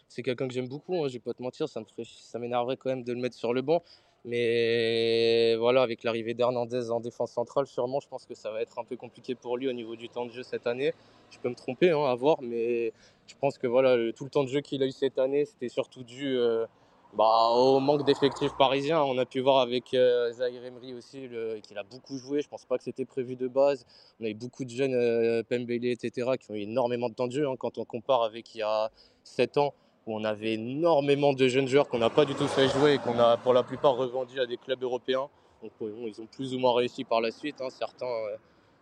c'est 0.09 0.23
quelqu'un 0.23 0.49
que 0.49 0.55
j'aime 0.55 0.69
beaucoup, 0.69 1.05
hein, 1.05 1.09
je 1.09 1.15
vais 1.15 1.19
pas 1.21 1.35
te 1.35 1.43
mentir, 1.43 1.69
ça 1.69 2.39
m'énerverait 2.39 2.77
quand 2.77 2.91
même 2.91 3.05
de 3.05 3.13
le 3.13 3.21
mettre 3.21 3.37
sur 3.37 3.55
le 3.55 3.63
banc. 3.63 3.83
Mais 4.29 5.57
voilà, 5.57 5.81
avec 5.81 6.03
l'arrivée 6.05 6.35
d'Hernandez 6.35 6.91
en 6.91 7.01
défense 7.01 7.33
centrale, 7.33 7.67
sûrement, 7.67 7.99
je 8.01 8.09
pense 8.09 8.27
que 8.27 8.35
ça 8.35 8.51
va 8.51 8.61
être 8.61 8.79
un 8.79 8.85
peu 8.85 8.97
compliqué 8.97 9.35
pour 9.35 9.57
lui 9.57 9.69
au 9.69 9.73
niveau 9.73 9.97
du 9.97 10.11
temps 10.11 10.27
de 10.27 10.33
jeu 10.33 10.43
cette 10.43 10.67
année. 10.67 10.93
Je 11.31 11.39
peux 11.39 11.49
me 11.49 11.55
tromper, 11.55 11.91
hein, 11.91 12.05
à 12.05 12.15
voir, 12.15 12.43
mais 12.43 12.93
je 13.27 13.35
pense 13.41 13.57
que 13.57 13.67
voilà, 13.67 14.13
tout 14.13 14.25
le 14.25 14.31
temps 14.31 14.45
de 14.45 14.49
jeu 14.49 14.61
qu'il 14.61 14.83
a 14.83 14.87
eu 14.87 14.93
cette 14.93 15.19
année, 15.19 15.47
c'était 15.47 15.71
surtout 15.71 16.03
dû 16.03 16.37
euh, 16.37 16.67
bah, 17.15 17.49
au 17.53 17.81
manque 17.81 18.05
d'effectifs 18.05 18.53
parisiens. 18.59 19.03
On 19.03 19.17
a 19.17 19.25
pu 19.25 19.41
voir 19.41 19.61
avec 19.61 19.95
euh, 19.95 20.31
Zahir 20.33 20.63
Emery 20.63 20.93
aussi 20.93 21.29
qu'il 21.63 21.79
a 21.79 21.83
beaucoup 21.83 22.19
joué. 22.19 22.43
Je 22.43 22.49
pense 22.49 22.67
pas 22.67 22.77
que 22.77 22.85
c'était 22.85 23.07
prévu 23.07 23.35
de 23.35 23.49
base. 23.49 23.87
On 24.21 24.27
a 24.27 24.29
eu 24.29 24.35
beaucoup 24.35 24.65
de 24.65 24.71
jeunes, 24.71 24.95
euh, 24.95 25.43
Pembele, 25.43 25.87
etc., 25.87 26.33
qui 26.39 26.51
ont 26.51 26.55
eu 26.55 26.63
énormément 26.63 27.09
de 27.09 27.15
temps 27.15 27.29
de 27.29 27.33
jeu. 27.33 27.49
hein, 27.49 27.57
quand 27.59 27.79
on 27.79 27.85
compare 27.87 28.25
avec 28.25 28.55
il 28.55 28.59
y 28.59 28.63
a 28.63 28.91
7 29.25 29.57
ans, 29.57 29.73
où 30.09 30.17
on 30.17 30.25
avait 30.25 30.55
énormément 30.55 31.35
de 31.35 31.47
jeunes 31.49 31.69
joueurs 31.69 31.87
qu'on 31.87 31.99
n'a 31.99 32.09
pas 32.09 32.25
du 32.25 32.35
tout 32.35 32.49
fait 32.49 32.67
jouer 32.69 32.95
et 32.95 32.99
qu'on 32.99 33.19
a 33.19 33.37
pour 33.37 33.53
la 33.53 33.63
plupart 33.63 33.95
revendus 33.95 34.41
à 34.41 34.47
des 34.47 34.57
clubs 34.57 34.83
européens. 34.83 35.29
Donc 35.63 35.73
ils 35.81 36.21
ont 36.21 36.27
plus 36.27 36.55
ou 36.55 36.59
moins 36.59 36.75
réussi 36.75 37.05
par 37.05 37.21
la 37.21 37.31
suite. 37.31 37.61
hein. 37.61 37.69
Certains 37.69 38.07
euh, 38.07 38.37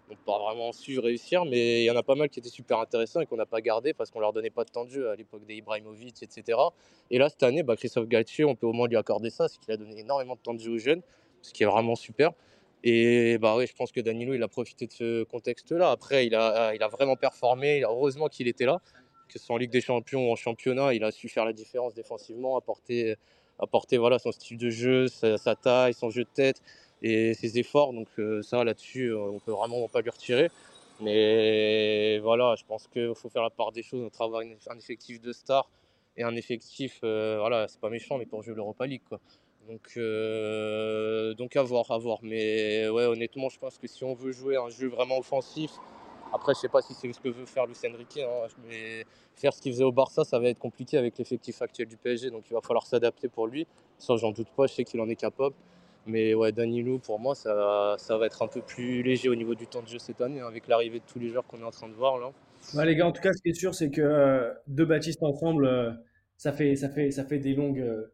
n'ont 0.08 0.16
pas 0.24 0.38
vraiment 0.38 0.70
su 0.70 1.00
réussir, 1.00 1.44
mais 1.44 1.82
il 1.82 1.84
y 1.84 1.90
en 1.90 1.96
a 1.96 2.04
pas 2.04 2.14
mal 2.14 2.28
qui 2.28 2.38
étaient 2.38 2.48
super 2.48 2.78
intéressants 2.78 3.20
et 3.20 3.26
qu'on 3.26 3.36
n'a 3.36 3.46
pas 3.46 3.60
gardé 3.60 3.92
parce 3.92 4.10
qu'on 4.10 4.20
leur 4.20 4.32
donnait 4.32 4.50
pas 4.50 4.62
de 4.62 4.70
temps 4.70 4.84
de 4.84 4.90
jeu 4.90 5.10
à 5.10 5.16
l'époque 5.16 5.44
des 5.46 5.56
Ibrahimovic, 5.56 6.22
etc. 6.22 6.58
Et 7.10 7.18
là, 7.18 7.28
cette 7.28 7.42
année, 7.42 7.64
bah, 7.64 7.74
Christophe 7.74 8.06
Galtier, 8.06 8.44
on 8.44 8.54
peut 8.54 8.68
au 8.68 8.72
moins 8.72 8.86
lui 8.86 8.96
accorder 8.96 9.30
ça, 9.30 9.48
c'est 9.48 9.58
qu'il 9.58 9.72
a 9.72 9.76
donné 9.76 9.98
énormément 9.98 10.36
de 10.36 10.40
temps 10.40 10.54
de 10.54 10.60
jeu 10.60 10.70
aux 10.70 10.78
jeunes, 10.78 11.02
ce 11.42 11.52
qui 11.52 11.64
est 11.64 11.66
vraiment 11.66 11.96
super. 11.96 12.30
Et 12.84 13.38
bah 13.38 13.56
oui, 13.56 13.66
je 13.66 13.74
pense 13.74 13.90
que 13.90 14.00
Danilo, 14.00 14.34
il 14.34 14.42
a 14.44 14.48
profité 14.48 14.86
de 14.86 14.92
ce 14.92 15.24
contexte-là. 15.24 15.90
Après, 15.90 16.24
il 16.26 16.36
a, 16.36 16.72
il 16.72 16.82
a 16.84 16.88
vraiment 16.88 17.16
performé. 17.16 17.82
Heureusement 17.82 18.28
qu'il 18.28 18.46
était 18.46 18.66
là, 18.66 18.80
que 19.28 19.38
ce 19.38 19.58
Ligue 19.58 19.70
des 19.70 19.80
Champions 19.80 20.28
ou 20.28 20.32
en 20.32 20.36
championnat, 20.36 20.94
il 20.94 21.04
a 21.04 21.10
su 21.10 21.28
faire 21.28 21.44
la 21.44 21.52
différence 21.52 21.94
défensivement, 21.94 22.56
apporter, 22.56 23.16
apporter 23.58 23.98
voilà, 23.98 24.18
son 24.18 24.32
style 24.32 24.58
de 24.58 24.70
jeu, 24.70 25.08
sa, 25.08 25.56
taille, 25.56 25.94
son 25.94 26.10
jeu 26.10 26.24
de 26.24 26.28
tête 26.32 26.62
et 27.02 27.34
ses 27.34 27.58
efforts. 27.58 27.92
Donc 27.92 28.08
euh, 28.18 28.42
ça, 28.42 28.64
là-dessus, 28.64 29.08
euh, 29.08 29.18
on 29.18 29.38
peut 29.38 29.52
vraiment 29.52 29.88
pas 29.88 30.00
lui 30.00 30.10
retirer. 30.10 30.50
Mais 31.00 32.18
voilà, 32.20 32.54
je 32.56 32.64
pense 32.64 32.86
qu'il 32.88 33.14
faut 33.14 33.28
faire 33.28 33.42
la 33.42 33.50
part 33.50 33.72
des 33.72 33.82
choses 33.82 34.02
entre 34.04 34.22
avoir 34.22 34.40
une- 34.40 34.56
un 34.68 34.78
effectif 34.78 35.20
de 35.20 35.32
stars 35.32 35.68
et 36.16 36.22
un 36.22 36.34
effectif, 36.34 37.00
euh, 37.04 37.36
voilà, 37.38 37.68
c'est 37.68 37.80
pas 37.80 37.90
méchant, 37.90 38.16
mais 38.16 38.24
pour 38.24 38.42
jouer 38.42 38.54
l'Europa 38.54 38.86
League, 38.86 39.02
quoi. 39.08 39.20
Donc, 39.68 39.98
donc 41.36 41.56
à 41.56 41.62
voir, 41.62 41.90
à 41.90 41.98
voir. 41.98 42.20
Mais 42.22 42.88
ouais, 42.88 43.04
honnêtement, 43.04 43.48
je 43.48 43.58
pense 43.58 43.76
que 43.78 43.88
si 43.88 44.04
on 44.04 44.14
veut 44.14 44.30
jouer 44.32 44.56
un 44.56 44.68
jeu 44.70 44.86
vraiment 44.88 45.18
offensif, 45.18 45.72
après, 46.36 46.54
je 46.54 46.60
sais 46.60 46.68
pas 46.68 46.82
si 46.82 46.94
c'est 46.94 47.12
ce 47.12 47.20
que 47.20 47.28
veut 47.28 47.46
faire 47.46 47.66
Luis 47.66 47.76
Enrique, 47.84 48.20
hein, 48.22 48.46
mais 48.68 49.04
faire 49.34 49.52
ce 49.52 49.60
qu'il 49.60 49.72
faisait 49.72 49.84
au 49.84 49.92
Barça, 49.92 50.24
ça 50.24 50.38
va 50.38 50.48
être 50.48 50.58
compliqué 50.58 50.98
avec 50.98 51.18
l'effectif 51.18 51.60
actuel 51.62 51.88
du 51.88 51.96
PSG, 51.96 52.30
donc 52.30 52.44
il 52.50 52.54
va 52.54 52.60
falloir 52.60 52.86
s'adapter 52.86 53.28
pour 53.28 53.46
lui. 53.46 53.66
Ça, 53.98 54.16
j'en 54.16 54.30
doute 54.30 54.48
pas, 54.56 54.66
je 54.66 54.74
sais 54.74 54.84
qu'il 54.84 55.00
en 55.00 55.08
est 55.08 55.16
capable. 55.16 55.54
Mais 56.06 56.34
ouais, 56.34 56.52
Danilo, 56.52 56.98
pour 56.98 57.18
moi, 57.18 57.34
ça, 57.34 57.96
va 58.08 58.26
être 58.26 58.42
un 58.42 58.46
peu 58.46 58.60
plus 58.60 59.02
léger 59.02 59.28
au 59.28 59.34
niveau 59.34 59.54
du 59.54 59.66
temps 59.66 59.82
de 59.82 59.88
jeu 59.88 59.98
cette 59.98 60.20
année, 60.20 60.40
hein, 60.40 60.46
avec 60.46 60.68
l'arrivée 60.68 61.00
de 61.00 61.04
tous 61.04 61.18
les 61.18 61.30
joueurs 61.30 61.44
qu'on 61.46 61.58
est 61.58 61.64
en 61.64 61.72
train 61.72 61.88
de 61.88 61.94
voir 61.94 62.18
là. 62.18 62.30
Ouais, 62.74 62.86
les 62.86 62.96
gars, 62.96 63.06
en 63.06 63.12
tout 63.12 63.22
cas, 63.22 63.32
ce 63.32 63.42
qui 63.42 63.50
est 63.50 63.54
sûr, 63.54 63.74
c'est 63.74 63.90
que 63.90 64.00
euh, 64.00 64.52
deux 64.66 64.84
Baptiste 64.84 65.22
ensemble, 65.22 65.66
euh, 65.66 65.92
ça 66.36 66.52
fait, 66.52 66.74
euh, 66.84 68.10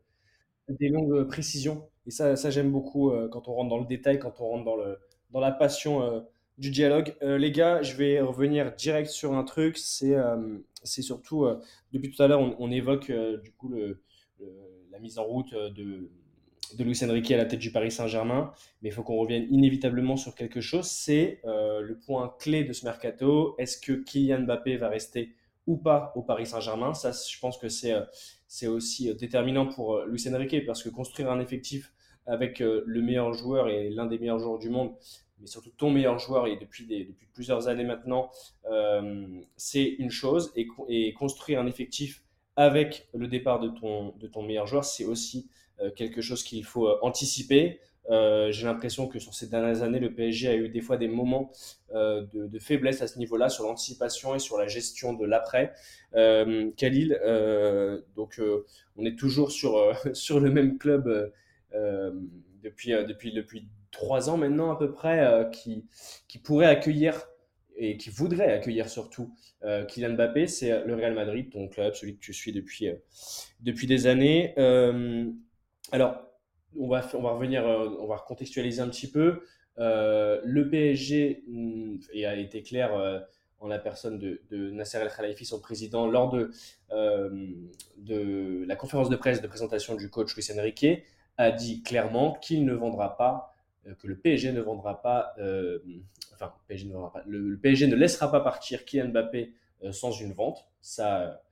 des 0.69 0.89
longues 0.89 1.25
précisions. 1.29 1.89
Et 2.07 2.11
ça, 2.11 2.35
j'aime 2.35 2.71
beaucoup 2.71 3.13
quand 3.31 3.49
on 3.49 3.55
rentre 3.55 3.71
dans 3.71 3.79
le 3.79 3.87
détail, 3.87 4.19
quand 4.19 4.41
on 4.41 4.49
rentre 4.49 4.99
dans 5.31 5.41
la 5.41 5.53
passion 5.53 6.25
du 6.59 6.71
dialogue. 6.71 7.15
Euh, 7.23 7.39
les 7.39 7.51
gars, 7.51 7.83
je 7.83 7.97
vais 7.97 8.21
revenir 8.21 8.75
direct 8.75 9.09
sur 9.11 9.35
un 9.35 9.45
truc. 9.45 9.79
C'est, 9.79 10.15
euh, 10.15 10.59
surtout, 10.85 11.45
euh, 11.45 11.61
depuis 11.93 12.11
tout 12.11 12.23
à 12.23 12.29
l'heure, 12.29 12.41
on, 12.59 12.71
évoque 12.71 13.11
euh, 13.11 13.39
du 13.39 13.53
coup 13.53 13.75
la 14.91 14.99
mise 14.99 15.19
en 15.19 15.25
route 15.25 15.55
de, 15.55 16.11
de 16.77 16.85
Luis 16.85 16.99
Enrique 17.05 17.31
à 17.31 17.37
la 17.37 17.47
tête 17.47 17.61
du 17.61 17.73
Paris 17.73 17.91
Saint-Germain. 17.91 18.53
Mais 18.83 18.91
il 18.91 18.93
faut 18.93 19.03
qu'on 19.03 19.17
revienne 19.17 19.47
inévitablement 19.51 20.17
sur 20.17 20.35
quelque 20.35 20.61
chose. 20.61 20.87
C'est 20.87 21.41
le 21.45 21.95
point 21.95 22.35
clé 22.39 22.65
de 22.65 22.73
ce 22.73 22.85
mercato. 22.85 23.55
Est-ce 23.59 23.79
que 23.79 23.93
Kylian 23.93 24.43
Mbappé 24.43 24.77
va 24.77 24.89
rester 24.89 25.35
ou 25.67 25.77
pas 25.77 26.13
au 26.17 26.23
Paris 26.23 26.47
Saint-Germain? 26.47 26.93
Ça, 26.93 27.13
je 27.13 27.39
pense 27.39 27.57
que 27.57 27.69
c'est 27.69 28.67
aussi 28.67 29.15
déterminant 29.15 29.67
pour 29.67 30.01
Luis 30.01 30.29
Enrique 30.29 30.67
parce 30.67 30.83
que 30.83 30.91
construire 30.91 31.31
un 31.31 31.41
effectif 31.41 31.93
avec 32.27 32.59
le 32.61 33.01
meilleur 33.01 33.33
joueur 33.33 33.69
et 33.69 33.89
l'un 33.89 34.07
des 34.07 34.19
meilleurs 34.19 34.39
joueurs 34.39 34.59
du 34.59 34.69
monde, 34.69 34.93
mais 35.43 35.49
surtout 35.49 35.71
ton 35.77 35.91
meilleur 35.91 36.19
joueur 36.19 36.47
et 36.47 36.57
depuis, 36.57 36.87
depuis 36.87 37.27
plusieurs 37.35 37.69
années 37.69 37.85
maintenant, 37.85 38.31
euh, 38.71 39.27
c'est 39.57 39.85
une 39.85 40.11
chose. 40.11 40.53
Et, 40.57 40.67
co- 40.67 40.87
et 40.89 41.13
construire 41.13 41.61
un 41.61 41.67
effectif 41.67 42.23
avec 42.57 43.09
le 43.15 43.29
départ 43.29 43.61
de 43.61 43.69
ton, 43.69 44.15
de 44.19 44.27
ton 44.27 44.43
meilleur 44.43 44.67
joueur, 44.67 44.85
c'est 44.85 45.05
aussi 45.05 45.49
euh, 45.81 45.91
quelque 45.91 46.21
chose 46.23 46.43
qu'il 46.45 46.65
faut 46.65 46.89
euh, 46.89 46.99
anticiper. 47.03 47.81
J'ai 48.51 48.65
l'impression 48.67 49.07
que 49.07 49.19
sur 49.21 49.33
ces 49.33 49.49
dernières 49.49 49.83
années, 49.83 50.01
le 50.01 50.13
PSG 50.13 50.49
a 50.49 50.57
eu 50.57 50.69
des 50.69 50.81
fois 50.81 50.97
des 50.97 51.07
moments 51.09 51.51
de, 51.95 52.59
faiblesse 52.59 53.01
à 53.01 53.07
ce 53.07 53.17
niveau-là, 53.19 53.49
sur 53.49 53.65
l'anticipation 53.65 54.35
et 54.35 54.41
sur 54.41 54.59
la 54.59 54.67
gestion 54.67 55.13
de 55.15 55.25
l'après. 55.25 55.73
Khalil, 56.13 57.19
donc 58.17 58.41
on 58.97 59.05
est 59.05 59.17
toujours 59.17 59.53
sur, 59.53 59.95
sur 60.15 60.41
le 60.41 60.51
même 60.51 60.79
club 60.79 61.33
depuis, 62.63 62.91
depuis, 62.91 63.33
depuis 63.33 63.67
trois 63.93 64.29
ans 64.29 64.37
maintenant 64.37 64.73
à 64.73 64.77
peu 64.77 64.91
près, 64.91 65.21
euh, 65.25 65.45
qui, 65.45 65.87
qui 66.27 66.39
pourrait 66.39 66.67
accueillir 66.67 67.29
et 67.77 67.97
qui 67.97 68.11
voudrait 68.11 68.53
accueillir 68.53 68.89
surtout 68.89 69.35
euh, 69.65 69.85
Kylian 69.85 70.15
Mbappé, 70.15 70.47
c'est 70.47 70.85
le 70.85 70.95
Real 70.95 71.15
Madrid, 71.15 71.51
ton 71.51 71.69
club, 71.69 71.95
celui 71.95 72.17
que 72.17 72.21
tu 72.21 72.33
suis 72.33 72.53
depuis, 72.53 72.89
euh, 72.89 72.97
depuis 73.61 73.87
des 73.87 74.07
années. 74.07 74.55
Euh, 74.59 75.31
alors, 75.93 76.23
on 76.79 76.89
va, 76.89 77.09
on 77.15 77.23
va 77.23 77.31
revenir, 77.31 77.67
euh, 77.67 77.89
on 78.01 78.07
va 78.07 78.17
recontextualiser 78.17 78.81
un 78.81 78.89
petit 78.89 79.11
peu. 79.11 79.43
Euh, 79.79 80.41
le 80.45 80.69
PSG 80.69 81.45
mm, 81.49 81.97
et 82.13 82.27
a 82.27 82.37
été 82.37 82.63
clair 82.63 82.95
euh, 82.95 83.21
en 83.61 83.69
la 83.69 83.79
personne 83.79 84.19
de, 84.19 84.43
de 84.51 84.71
Nasser 84.71 84.99
El 84.99 85.09
Khelaïfi, 85.09 85.45
son 85.45 85.61
président, 85.61 86.07
lors 86.07 86.31
de, 86.31 86.51
euh, 86.91 87.31
de 87.97 88.65
la 88.67 88.77
conférence 88.77 89.09
de 89.09 89.17
presse 89.17 89.41
de 89.41 89.47
présentation 89.47 89.95
du 89.95 90.11
coach 90.11 90.35
Luis 90.35 90.49
Enrique, 90.59 91.05
a 91.39 91.51
dit 91.51 91.83
clairement 91.83 92.35
qu'il 92.35 92.65
ne 92.65 92.75
vendra 92.75 93.17
pas, 93.17 93.49
euh, 93.49 93.52
que 93.99 94.07
le 94.07 94.17
PSG 94.17 94.53
ne 94.53 94.61
vendra 94.61 95.03
pas, 95.03 95.35
euh, 95.39 95.79
enfin, 96.35 96.53
PSG 96.69 97.87
ne 97.87 97.97
laissera 97.97 98.31
pas 98.31 98.41
partir 98.41 98.85
Kylian 98.85 99.09
Mbappé 99.09 99.53
euh, 99.83 99.93
sans 99.93 100.13
une 100.13 100.33
vente. 100.33 100.67
Ça, 100.81 101.43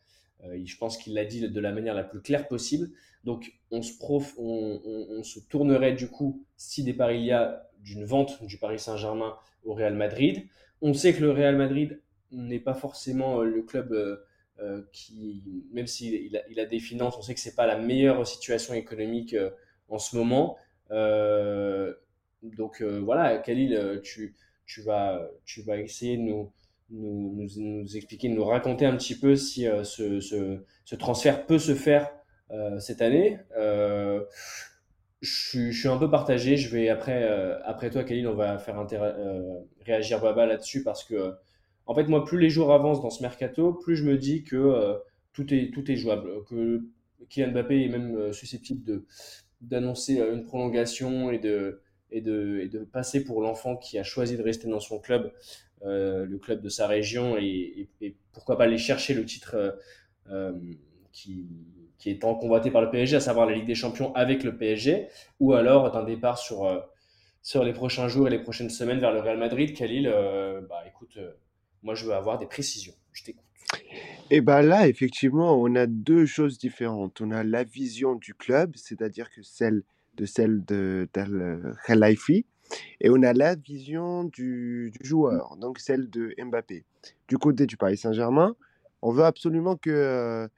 euh, 0.44 0.60
je 0.64 0.76
pense 0.76 0.96
qu'il 0.96 1.14
l'a 1.14 1.24
dit 1.24 1.48
de 1.48 1.60
la 1.60 1.72
manière 1.72 1.94
la 1.94 2.04
plus 2.04 2.20
claire 2.20 2.48
possible. 2.48 2.90
Donc, 3.24 3.52
on 3.70 3.82
se, 3.82 5.40
tournerait 5.48 5.92
du 5.92 6.08
coup, 6.08 6.44
si 6.56 6.82
départ 6.84 7.12
il 7.12 7.24
y 7.24 7.32
a, 7.32 7.68
d'une 7.80 8.04
vente 8.04 8.42
du 8.44 8.58
Paris 8.58 8.78
Saint-Germain 8.78 9.36
au 9.64 9.74
Real 9.74 9.94
Madrid. 9.94 10.46
On 10.82 10.94
sait 10.94 11.12
que 11.12 11.20
le 11.20 11.30
Real 11.30 11.56
Madrid 11.56 12.00
n'est 12.30 12.60
pas 12.60 12.74
forcément 12.74 13.40
euh, 13.40 13.44
le 13.44 13.62
club 13.62 13.92
euh, 13.92 14.24
euh, 14.60 14.82
qui, 14.92 15.42
même 15.72 15.86
s'il 15.86 16.14
il 16.14 16.60
a, 16.60 16.66
des 16.66 16.80
finances, 16.80 17.16
on 17.16 17.22
sait 17.22 17.32
que 17.32 17.40
c'est 17.40 17.54
pas 17.54 17.66
la 17.66 17.78
meilleure 17.78 18.26
situation 18.26 18.74
économique 18.74 19.32
euh, 19.32 19.50
en 19.88 19.98
ce 19.98 20.16
moment. 20.16 20.56
Donc 22.42 22.80
euh, 22.82 23.00
voilà, 23.00 23.38
Khalil, 23.38 23.74
euh, 23.74 24.00
tu, 24.00 24.34
tu, 24.66 24.82
vas, 24.82 25.28
tu 25.44 25.62
vas 25.62 25.78
essayer 25.78 26.16
de 26.16 26.22
nous, 26.22 26.52
nous, 26.90 27.32
nous, 27.36 27.48
nous 27.58 27.96
expliquer, 27.96 28.28
de 28.28 28.34
nous 28.34 28.44
raconter 28.44 28.86
un 28.86 28.96
petit 28.96 29.18
peu 29.18 29.36
si 29.36 29.66
euh, 29.66 29.84
ce, 29.84 30.20
ce, 30.20 30.58
ce 30.84 30.94
transfert 30.96 31.46
peut 31.46 31.58
se 31.58 31.74
faire 31.74 32.10
cette 32.80 33.00
année. 33.00 33.38
Je, 35.20 35.70
suis- 35.72 35.88
un 35.88 35.96
peu 35.98 36.10
partagé. 36.10 36.56
Je 36.56 36.74
vais 36.74 36.88
après, 36.88 37.24
après 37.64 37.90
toi, 37.90 38.04
Khalil, 38.04 38.26
on 38.26 38.34
va 38.34 38.58
faire 38.58 38.76
réagir 39.84 40.20
Baba 40.20 40.46
là-dessus 40.46 40.82
parce 40.82 41.04
que, 41.04 41.34
en 41.86 41.94
fait, 41.94 42.04
moi, 42.04 42.24
plus 42.24 42.38
les 42.38 42.50
jours 42.50 42.72
avancent 42.72 43.02
dans 43.02 43.10
ce 43.10 43.22
mercato, 43.22 43.74
plus 43.74 43.96
je 43.96 44.04
me 44.04 44.16
dis 44.16 44.44
que 44.44 44.98
tout 45.32 45.52
est, 45.52 45.70
tout 45.72 45.90
est 45.90 45.96
jouable, 45.96 46.44
que 46.48 46.82
Kylian 47.28 47.52
Mbappé 47.52 47.84
est 47.84 47.88
même 47.88 48.32
susceptible 48.32 48.84
de, 48.84 49.04
d'annoncer 49.60 50.20
une 50.20 50.44
prolongation 50.44 51.30
et 51.30 51.38
de, 51.38 51.80
et 52.12 52.20
de, 52.20 52.88
passer 52.92 53.24
pour 53.24 53.40
l'enfant 53.40 53.76
qui 53.76 53.98
a 53.98 54.02
choisi 54.02 54.36
de 54.36 54.42
rester 54.42 54.68
dans 54.68 54.80
son 54.80 54.98
club, 54.98 55.32
euh, 55.84 56.24
le 56.26 56.38
club 56.38 56.60
de 56.60 56.68
sa 56.68 56.86
région, 56.86 57.36
et, 57.38 57.88
pourquoi 58.32 58.58
pas 58.58 58.64
aller 58.64 58.78
chercher 58.78 59.14
le 59.14 59.24
titre 59.24 59.54
euh, 59.54 59.72
euh, 60.30 60.52
qui, 61.12 61.46
est 62.06 62.22
tant 62.22 62.34
convoité 62.34 62.70
par 62.70 62.82
le 62.82 62.90
PSG, 62.90 63.16
à 63.16 63.20
savoir 63.20 63.46
la 63.46 63.54
Ligue 63.54 63.66
des 63.66 63.74
Champions 63.74 64.14
avec 64.14 64.44
le 64.44 64.56
PSG, 64.56 65.08
ou 65.38 65.52
alors 65.52 65.90
d'un 65.90 66.04
départ 66.04 66.38
sur, 66.38 66.88
sur 67.42 67.62
les 67.62 67.72
prochains 67.72 68.08
jours 68.08 68.26
et 68.26 68.30
les 68.30 68.38
prochaines 68.38 68.70
semaines 68.70 69.00
vers 69.00 69.12
le 69.12 69.20
Real 69.20 69.38
Madrid. 69.38 69.76
Khalil, 69.76 70.08
bah 70.68 70.82
écoute, 70.88 71.18
moi 71.82 71.94
je 71.94 72.06
veux 72.06 72.14
avoir 72.14 72.38
des 72.38 72.46
précisions. 72.46 72.94
Je 73.12 73.24
t'écoute. 73.24 73.44
Et 74.30 74.40
ben 74.40 74.62
là, 74.62 74.88
effectivement, 74.88 75.60
on 75.60 75.74
a 75.74 75.86
deux 75.86 76.24
choses 76.24 76.56
différentes. 76.56 77.20
On 77.20 77.30
a 77.32 77.42
la 77.44 77.64
vision 77.64 78.14
du 78.14 78.32
club, 78.32 78.72
c'est-à-dire 78.76 79.30
que 79.30 79.42
celle 79.42 79.82
de 80.14 80.24
celle 80.26 80.64
de 80.64 81.08
d'Al 81.14 81.76
Khelaifi, 81.86 82.46
et 83.00 83.10
on 83.10 83.22
a 83.22 83.32
la 83.32 83.54
vision 83.56 84.24
du, 84.24 84.92
du 84.92 85.06
joueur, 85.08 85.56
donc 85.56 85.78
celle 85.78 86.08
de 86.10 86.34
Mbappé. 86.42 86.84
Du 87.28 87.38
côté 87.38 87.66
du 87.66 87.76
Paris 87.76 87.96
Saint-Germain, 87.96 88.54
on 89.02 89.10
veut 89.12 89.24
absolument 89.24 89.76
que 89.76 89.90
euh, 89.90 90.48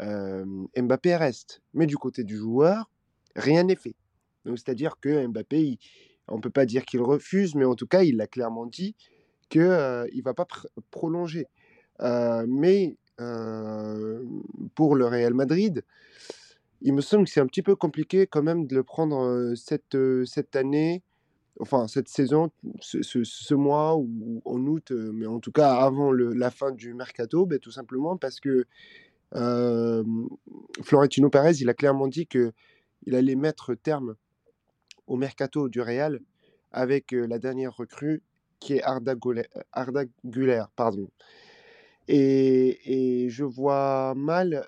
euh, 0.00 0.44
Mbappé 0.76 1.16
reste. 1.16 1.60
Mais 1.74 1.86
du 1.86 1.96
côté 1.96 2.24
du 2.24 2.36
joueur, 2.36 2.90
rien 3.36 3.64
n'est 3.64 3.76
fait. 3.76 3.96
Donc 4.44 4.58
c'est-à-dire 4.58 4.94
que 5.00 5.26
Mbappé, 5.26 5.60
il- 5.62 5.78
on 6.28 6.36
ne 6.36 6.40
peut 6.40 6.50
pas 6.50 6.66
dire 6.66 6.84
qu'il 6.84 7.00
refuse, 7.00 7.54
mais 7.54 7.64
en 7.64 7.74
tout 7.74 7.86
cas, 7.86 8.02
il 8.02 8.20
a 8.20 8.26
clairement 8.26 8.66
dit 8.66 8.94
qu'il 9.48 9.62
ne 9.62 10.22
va 10.22 10.34
pas 10.34 10.44
pr- 10.44 10.66
prolonger. 10.90 11.46
Euh, 12.00 12.44
mais 12.48 12.96
euh, 13.20 14.22
pour 14.74 14.94
le 14.94 15.06
Real 15.06 15.34
Madrid, 15.34 15.82
il 16.80 16.94
me 16.94 17.00
semble 17.00 17.24
que 17.24 17.30
c'est 17.30 17.40
un 17.40 17.46
petit 17.46 17.62
peu 17.62 17.76
compliqué 17.76 18.26
quand 18.26 18.42
même 18.42 18.66
de 18.66 18.74
le 18.74 18.82
prendre 18.84 19.54
cette, 19.56 19.96
cette 20.24 20.56
année, 20.56 21.02
enfin 21.60 21.88
cette 21.88 22.08
saison, 22.08 22.50
ce, 22.80 23.02
ce- 23.02 23.54
mois 23.54 23.96
ou, 23.96 24.42
en 24.44 24.64
août, 24.66 24.92
mais 24.92 25.26
en 25.26 25.40
tout 25.40 25.52
cas 25.52 25.74
avant 25.74 26.12
la 26.12 26.50
fin 26.50 26.70
du 26.72 26.94
mercato, 26.94 27.46
ben, 27.46 27.58
tout 27.58 27.72
simplement 27.72 28.16
parce 28.16 28.40
que 28.40 28.64
Florentino 30.82 31.30
Pérez, 31.30 31.56
il 31.60 31.68
a 31.68 31.74
clairement 31.74 32.08
dit 32.08 32.26
que 32.26 32.52
il 33.06 33.14
allait 33.14 33.36
mettre 33.36 33.74
terme 33.74 34.16
au 35.06 35.16
mercato 35.16 35.68
du 35.68 35.80
Real 35.80 36.20
avec 36.72 37.12
la 37.12 37.38
dernière 37.38 37.74
recrue 37.74 38.22
qui 38.60 38.74
est 38.74 38.82
Arda 38.82 39.14
Güler, 39.14 39.46
Arda 39.72 40.04
Güler, 40.24 40.64
pardon. 40.76 41.08
Et, 42.08 43.28
je 43.28 43.44
vois 43.44 44.14
mal 44.16 44.64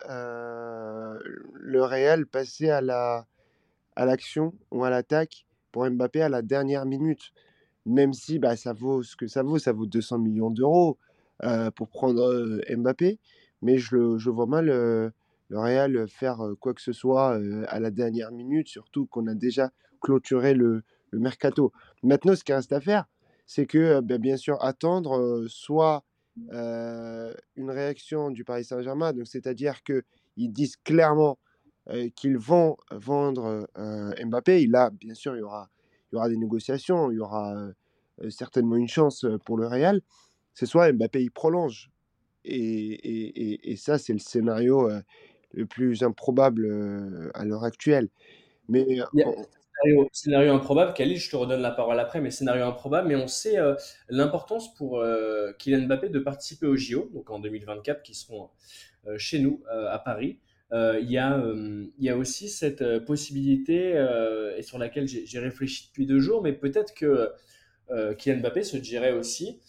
le 1.71 1.85
Real 1.85 2.27
passer 2.27 2.69
à 2.69 2.81
la 2.81 3.27
à 3.97 4.05
l'action 4.05 4.55
ou 4.71 4.85
à 4.85 4.91
l'attaque 4.91 5.47
pour 5.73 5.89
Mbappé 5.89 6.23
à 6.23 6.29
la 6.29 6.43
dernière 6.43 6.85
minute. 6.87 7.33
Même 7.87 8.13
si 8.13 8.39
bah, 8.39 8.57
ça 8.57 8.73
vaut 8.73 9.03
ce 9.03 9.17
que 9.17 9.27
ça 9.27 9.43
vaut, 9.43 9.59
ça 9.59 9.73
vaut 9.73 9.87
200 9.87 10.19
millions 10.19 10.51
d'euros 10.51 10.99
euh, 11.43 11.71
pour 11.71 11.89
prendre 11.89 12.23
euh, 12.23 12.61
Mbappé. 12.77 13.19
Mais 13.63 13.79
je, 13.79 14.19
je 14.19 14.31
vois 14.31 14.47
mal 14.47 14.69
euh, 14.69 15.11
le 15.49 15.59
Real 15.59 16.09
faire 16.09 16.41
quoi 16.61 16.75
que 16.75 16.81
ce 16.81 16.93
soit 16.93 17.39
à 17.69 17.81
la 17.81 17.91
dernière 17.91 18.31
minute, 18.31 18.69
surtout 18.69 19.07
qu'on 19.07 19.27
a 19.27 19.35
déjà 19.35 19.71
clôturé 20.01 20.55
le, 20.55 20.83
le 21.11 21.19
mercato. 21.19 21.73
Maintenant, 22.03 22.35
ce 22.37 22.45
qui 22.45 22.53
reste 22.53 22.73
à 22.73 22.81
faire, 22.81 23.07
c'est 23.47 23.67
que 23.67 24.01
ben, 24.01 24.19
bien 24.19 24.37
sûr 24.37 24.63
attendre 24.63 25.45
soit 25.49 26.05
une 26.37 27.71
réaction 27.71 28.31
du 28.31 28.45
Paris 28.45 28.65
Saint-Germain, 28.65 29.13
c'est-à-dire 29.25 29.83
qu'ils 29.83 30.53
disent 30.53 30.77
clairement 30.77 31.37
qu'ils 32.15 32.39
vont 32.39 32.77
vendre 32.91 33.67
euh, 33.79 34.13
Mbappé. 34.25 34.63
Et 34.63 34.67
là, 34.67 34.91
bien 34.91 35.15
sûr, 35.15 35.37
il 35.37 35.41
y 35.41 35.43
aura, 35.43 35.69
il 36.11 36.17
y 36.17 36.19
aura 36.19 36.29
des 36.29 36.37
négociations, 36.37 37.11
il 37.11 37.17
y 37.17 37.21
aura 37.21 37.55
euh, 38.23 38.31
certainement 38.31 38.77
une 38.77 38.89
chance 38.89 39.25
euh, 39.25 39.39
pour 39.39 39.57
le 39.57 39.67
Real. 39.67 40.01
C'est 40.55 40.67
soit 40.67 40.93
Mbappé 40.93 41.23
il 41.23 41.31
prolonge, 41.31 41.91
et, 42.45 42.57
et, 42.57 43.53
et, 43.53 43.73
et 43.73 43.77
ça, 43.77 43.99
c'est 43.99 44.13
le 44.13 44.19
scénario 44.19 44.91
euh, 44.91 45.01
le 45.53 45.67
plus 45.67 46.03
improbable 46.03 46.67
euh, 46.67 47.31
à 47.35 47.45
l'heure 47.45 47.65
actuelle. 47.65 48.09
Mais 48.69 49.01
on- 49.15 49.45
Scénario, 49.83 50.09
scénario 50.13 50.53
improbable, 50.53 50.93
Khalil, 50.93 51.17
je 51.17 51.31
te 51.31 51.37
redonne 51.37 51.63
la 51.63 51.71
parole 51.71 51.99
après, 51.99 52.21
mais 52.21 52.31
scénario 52.31 52.65
improbable, 52.67 53.09
mais 53.09 53.17
on 53.17 53.27
sait 53.27 53.59
euh, 53.59 53.75
l'importance 54.11 54.75
pour 54.75 54.99
euh, 54.99 55.53
Kylian 55.59 55.87
Mbappé 55.87 56.11
de 56.11 56.19
participer 56.19 56.67
aux 56.67 56.77
JO, 56.77 57.09
donc 57.15 57.31
en 57.31 57.39
2024, 57.39 58.03
qui 58.03 58.15
seront 58.15 58.51
euh, 59.07 59.17
chez 59.17 59.39
nous, 59.39 59.63
euh, 59.73 59.91
à 59.91 59.99
Paris. 59.99 60.39
Euh, 60.73 61.01
il, 61.01 61.11
y 61.11 61.19
a, 61.19 61.37
euh, 61.37 61.87
il 61.99 62.05
y 62.05 62.11
a 62.11 62.17
aussi 62.17 62.49
cette 62.49 62.83
euh, 62.83 63.01
possibilité, 63.01 63.91
et 64.57 64.63
sur 64.63 64.79
laquelle 64.79 65.07
j'ai 65.09 65.39
réfléchi 65.39 65.89
depuis 65.89 66.07
deux 66.07 66.21
jours, 66.21 66.43
mais 66.43 66.53
peut-être 66.53 66.95
que 66.95 67.31
Kylian 68.19 68.39
Mbappé 68.39 68.63
se 68.63 68.77
dirait 68.77 69.13
aussi, 69.13 69.61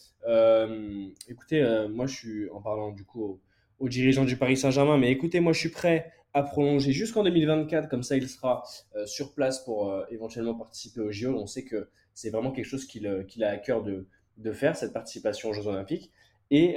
écoutez, 1.27 1.87
moi 1.89 2.05
je 2.07 2.15
suis, 2.15 2.49
en 2.49 2.61
parlant 2.61 2.91
du 2.91 3.03
coup 3.03 3.39
aux, 3.79 3.89
dirigeants 3.89 4.25
du 4.25 4.37
Paris 4.37 4.57
Saint-Germain, 4.57 4.97
mais 4.97 5.11
écoutez, 5.11 5.39
moi 5.39 5.53
je 5.53 5.59
suis 5.59 5.69
prêt 5.69 6.11
à 6.33 6.43
prolonger 6.43 6.91
jusqu'en 6.91 7.23
2024, 7.23 7.89
comme 7.89 8.03
ça 8.03 8.15
il 8.15 8.27
sera 8.27 8.63
sur 9.05 9.33
place 9.33 9.63
pour 9.63 9.93
éventuellement 10.11 10.53
participer 10.53 11.01
aux 11.01 11.11
JO. 11.11 11.35
On 11.35 11.47
sait 11.47 11.63
que 11.63 11.89
c'est 12.13 12.29
vraiment 12.29 12.51
quelque 12.51 12.65
chose 12.65 12.85
qu'il 12.85 13.07
a 13.07 13.49
à 13.49 13.57
cœur 13.57 13.81
de, 13.81 14.07
de 14.37 14.51
faire, 14.51 14.75
cette 14.75 14.93
participation 14.93 15.49
aux 15.49 15.53
Jeux 15.53 15.67
Olympiques, 15.67 16.11
et, 16.51 16.75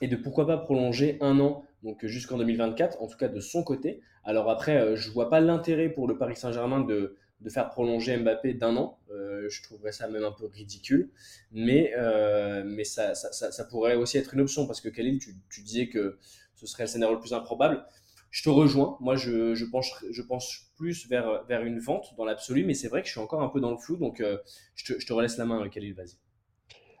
et 0.00 0.08
de 0.08 0.16
pourquoi 0.16 0.46
pas 0.46 0.58
prolonger 0.58 1.16
un 1.20 1.38
an, 1.40 1.64
donc 1.82 2.04
jusqu'en 2.06 2.38
2024, 2.38 3.02
en 3.02 3.06
tout 3.06 3.16
cas 3.16 3.28
de 3.28 3.40
son 3.40 3.62
côté. 3.62 4.00
Alors 4.24 4.50
après, 4.50 4.76
euh, 4.76 4.96
je 4.96 5.10
vois 5.10 5.30
pas 5.30 5.40
l'intérêt 5.40 5.88
pour 5.88 6.06
le 6.06 6.18
Paris 6.18 6.36
Saint-Germain 6.36 6.80
de, 6.80 7.16
de 7.40 7.50
faire 7.50 7.70
prolonger 7.70 8.16
Mbappé 8.16 8.54
d'un 8.54 8.76
an. 8.76 8.98
Euh, 9.10 9.48
je 9.48 9.62
trouverais 9.62 9.92
ça 9.92 10.08
même 10.08 10.24
un 10.24 10.32
peu 10.32 10.46
ridicule, 10.46 11.10
mais, 11.52 11.92
euh, 11.96 12.62
mais 12.64 12.84
ça, 12.84 13.14
ça, 13.14 13.32
ça, 13.32 13.50
ça 13.50 13.64
pourrait 13.64 13.94
aussi 13.94 14.18
être 14.18 14.34
une 14.34 14.40
option, 14.40 14.66
parce 14.66 14.80
que 14.80 14.88
Khalil, 14.88 15.18
tu, 15.18 15.34
tu 15.50 15.62
disais 15.62 15.88
que 15.88 16.18
ce 16.54 16.66
serait 16.66 16.84
le 16.84 16.88
scénario 16.88 17.14
le 17.14 17.20
plus 17.20 17.32
improbable. 17.32 17.84
Je 18.30 18.44
te 18.44 18.48
rejoins. 18.48 18.96
Moi, 19.00 19.16
je, 19.16 19.54
je, 19.54 19.64
pense, 19.64 19.92
je 20.08 20.22
pense 20.22 20.70
plus 20.76 21.08
vers, 21.08 21.44
vers 21.46 21.64
une 21.64 21.80
vente 21.80 22.14
dans 22.16 22.24
l'absolu, 22.24 22.64
mais 22.64 22.74
c'est 22.74 22.88
vrai 22.88 23.00
que 23.00 23.08
je 23.08 23.12
suis 23.12 23.20
encore 23.20 23.42
un 23.42 23.48
peu 23.48 23.60
dans 23.60 23.72
le 23.72 23.78
flou, 23.78 23.96
donc 23.96 24.20
euh, 24.20 24.38
je, 24.74 24.92
te, 24.92 25.00
je 25.00 25.06
te 25.06 25.12
relaisse 25.12 25.36
la 25.36 25.46
main, 25.46 25.68
Khalil, 25.68 25.94
vas-y. 25.94 26.16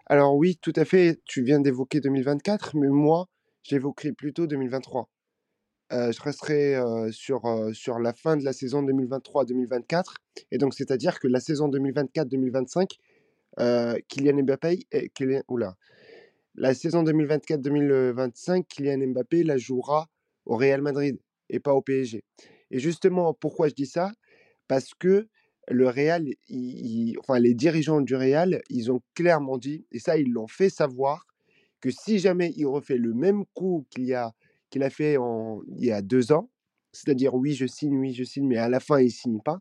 Alors 0.06 0.34
oui, 0.34 0.58
tout 0.60 0.72
à 0.74 0.84
fait, 0.84 1.20
tu 1.24 1.44
viens 1.44 1.60
d'évoquer 1.60 2.00
2024, 2.00 2.76
mais 2.76 2.88
moi, 2.88 3.28
j'évoquerai 3.62 4.12
plutôt 4.12 4.46
2023. 4.46 5.08
Euh, 5.92 6.12
je 6.12 6.22
resterai 6.22 6.76
euh, 6.76 7.10
sur, 7.12 7.46
euh, 7.46 7.72
sur 7.72 7.98
la 7.98 8.12
fin 8.12 8.36
de 8.36 8.44
la 8.44 8.52
saison 8.52 8.82
2023-2024, 8.82 10.16
et 10.52 10.58
donc 10.58 10.74
c'est-à-dire 10.74 11.18
que 11.20 11.28
la 11.28 11.40
saison 11.40 11.68
2024-2025, 11.68 12.98
euh, 13.60 13.98
Kylian 14.08 14.42
Mbappé, 14.44 14.86
eh, 14.92 15.08
Kylian- 15.10 15.42
oula, 15.48 15.76
la 16.54 16.74
saison 16.74 17.02
2024-2025, 17.02 18.66
Kylian 18.68 19.08
Mbappé 19.08 19.44
la 19.44 19.56
jouera 19.58 20.08
au 20.46 20.56
Real 20.56 20.82
Madrid 20.82 21.18
et 21.48 21.60
pas 21.60 21.74
au 21.74 21.82
PSG. 21.82 22.24
Et 22.70 22.78
justement, 22.78 23.34
pourquoi 23.34 23.68
je 23.68 23.74
dis 23.74 23.86
ça? 23.86 24.12
Parce 24.68 24.94
que 24.94 25.28
le 25.68 25.88
Real, 25.88 26.26
il- 26.48 27.16
enfin 27.20 27.38
les 27.40 27.54
dirigeants 27.54 28.00
du 28.00 28.14
Real, 28.16 28.62
ils 28.70 28.90
ont 28.92 29.02
clairement 29.14 29.58
dit, 29.58 29.86
et 29.92 29.98
ça 30.00 30.18
ils 30.18 30.30
l'ont 30.32 30.48
fait 30.48 30.70
savoir, 30.70 31.26
que 31.80 31.90
si 31.90 32.18
jamais 32.18 32.52
il 32.56 32.66
refait 32.66 32.98
le 32.98 33.14
même 33.14 33.44
coup 33.54 33.86
qu'il 33.90 34.04
y 34.04 34.14
a, 34.14 34.32
qu'il 34.70 34.82
a 34.82 34.90
fait 34.90 35.16
en, 35.16 35.62
il 35.68 35.84
y 35.84 35.92
a 35.92 36.02
deux 36.02 36.32
ans, 36.32 36.50
c'est-à-dire 36.92 37.34
oui 37.34 37.54
je 37.54 37.66
signe, 37.66 37.96
oui 37.98 38.12
je 38.14 38.24
signe, 38.24 38.46
mais 38.46 38.58
à 38.58 38.68
la 38.68 38.80
fin 38.80 39.00
il 39.00 39.10
signe 39.10 39.40
pas, 39.40 39.60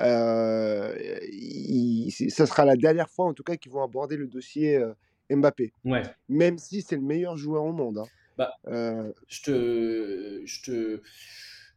euh, 0.00 0.96
il- 1.32 2.10
ça 2.30 2.46
sera 2.46 2.64
la 2.64 2.76
dernière 2.76 3.10
fois 3.10 3.26
en 3.26 3.34
tout 3.34 3.42
cas 3.42 3.56
qu'ils 3.56 3.72
vont 3.72 3.82
aborder 3.82 4.16
le 4.16 4.26
dossier 4.26 4.76
euh, 4.76 4.94
Mbappé, 5.30 5.72
Ouais. 5.84 6.02
même 6.28 6.58
si 6.58 6.82
c'est 6.82 6.96
le 6.96 7.02
meilleur 7.02 7.36
joueur 7.36 7.64
au 7.64 7.72
monde. 7.72 7.98
hein. 7.98 8.06
Bah, 8.36 8.52
Euh, 8.68 9.12
je 9.28 9.42
te, 9.42 10.42
je 10.44 10.62
te, 10.62 11.02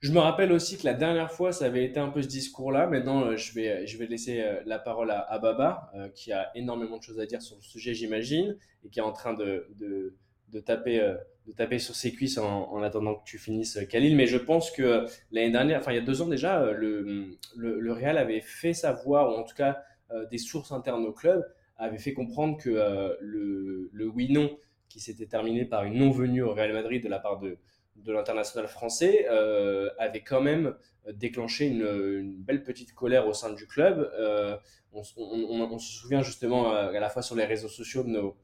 je 0.03 0.11
me 0.11 0.19
rappelle 0.19 0.51
aussi 0.51 0.77
que 0.77 0.85
la 0.85 0.93
dernière 0.93 1.31
fois, 1.31 1.51
ça 1.51 1.65
avait 1.65 1.83
été 1.85 1.99
un 1.99 2.09
peu 2.09 2.21
ce 2.21 2.27
discours-là. 2.27 2.85
Maintenant, 2.87 3.23
euh, 3.25 3.37
je 3.37 3.53
vais, 3.53 3.87
je 3.87 3.97
vais 3.97 4.05
laisser 4.05 4.41
euh, 4.41 4.61
la 4.65 4.77
parole 4.77 5.09
à, 5.09 5.39
Baba, 5.39 5.91
euh, 5.95 6.09
qui 6.09 6.31
a 6.31 6.51
énormément 6.55 6.97
de 6.97 7.03
choses 7.03 7.19
à 7.19 7.25
dire 7.25 7.41
sur 7.41 7.55
le 7.55 7.61
sujet, 7.61 7.93
j'imagine, 7.93 8.57
et 8.85 8.89
qui 8.89 8.99
est 8.99 9.03
en 9.03 9.13
train 9.13 9.33
de, 9.33 9.67
de, 9.79 10.15
de 10.53 10.59
taper, 10.59 11.01
euh, 11.01 11.15
de 11.47 11.51
taper 11.51 11.79
sur 11.79 11.95
ses 11.95 12.11
cuisses 12.13 12.37
en, 12.37 12.71
en 12.71 12.81
attendant 12.83 13.15
que 13.15 13.23
tu 13.25 13.37
finisses, 13.37 13.77
euh, 13.77 13.85
Khalil. 13.85 14.15
Mais 14.15 14.27
je 14.27 14.37
pense 14.37 14.71
que 14.71 14.83
euh, 14.83 15.07
l'année 15.31 15.51
dernière, 15.51 15.79
enfin 15.79 15.91
il 15.91 15.95
y 15.95 16.01
a 16.01 16.05
deux 16.05 16.21
ans 16.21 16.27
déjà, 16.27 16.61
euh, 16.61 16.73
le, 16.73 17.37
le, 17.55 17.93
Real 17.93 18.17
avait 18.17 18.41
fait 18.41 18.73
savoir, 18.73 19.29
ou 19.29 19.39
en 19.39 19.43
tout 19.43 19.55
cas 19.55 19.81
euh, 20.11 20.25
des 20.27 20.37
sources 20.37 20.71
internes 20.71 21.05
au 21.05 21.11
club, 21.11 21.43
avaient 21.77 21.97
fait 21.97 22.13
comprendre 22.13 22.57
que 22.57 22.69
euh, 22.69 23.15
le, 23.19 23.89
le 23.91 24.07
oui-non 24.07 24.57
qui 24.89 24.99
s'était 24.99 25.25
terminé 25.25 25.65
par 25.65 25.83
une 25.85 25.95
non-venue 25.95 26.43
au 26.43 26.53
Real 26.53 26.71
Madrid 26.71 27.03
de 27.03 27.09
la 27.09 27.19
part 27.19 27.39
de, 27.39 27.57
de 27.95 28.11
l'international 28.11 28.67
français, 28.67 29.27
euh, 29.29 29.89
avait 29.97 30.21
quand 30.21 30.41
même 30.41 30.75
déclenché 31.13 31.67
une, 31.67 32.35
belle 32.37 32.63
petite 32.63 32.93
colère 32.93 33.27
au 33.27 33.33
sein 33.33 33.51
du 33.51 33.67
club. 33.67 34.09
Euh, 34.17 34.57
on, 34.93 35.03
se 35.03 35.93
souvient 35.99 36.21
justement 36.21 36.71
à, 36.71 36.91
la 36.91 37.09
fois 37.09 37.21
sur 37.21 37.35
les 37.35 37.45
réseaux 37.45 37.67
sociaux 37.67 38.03
de 38.03 38.09
nos, 38.09 38.37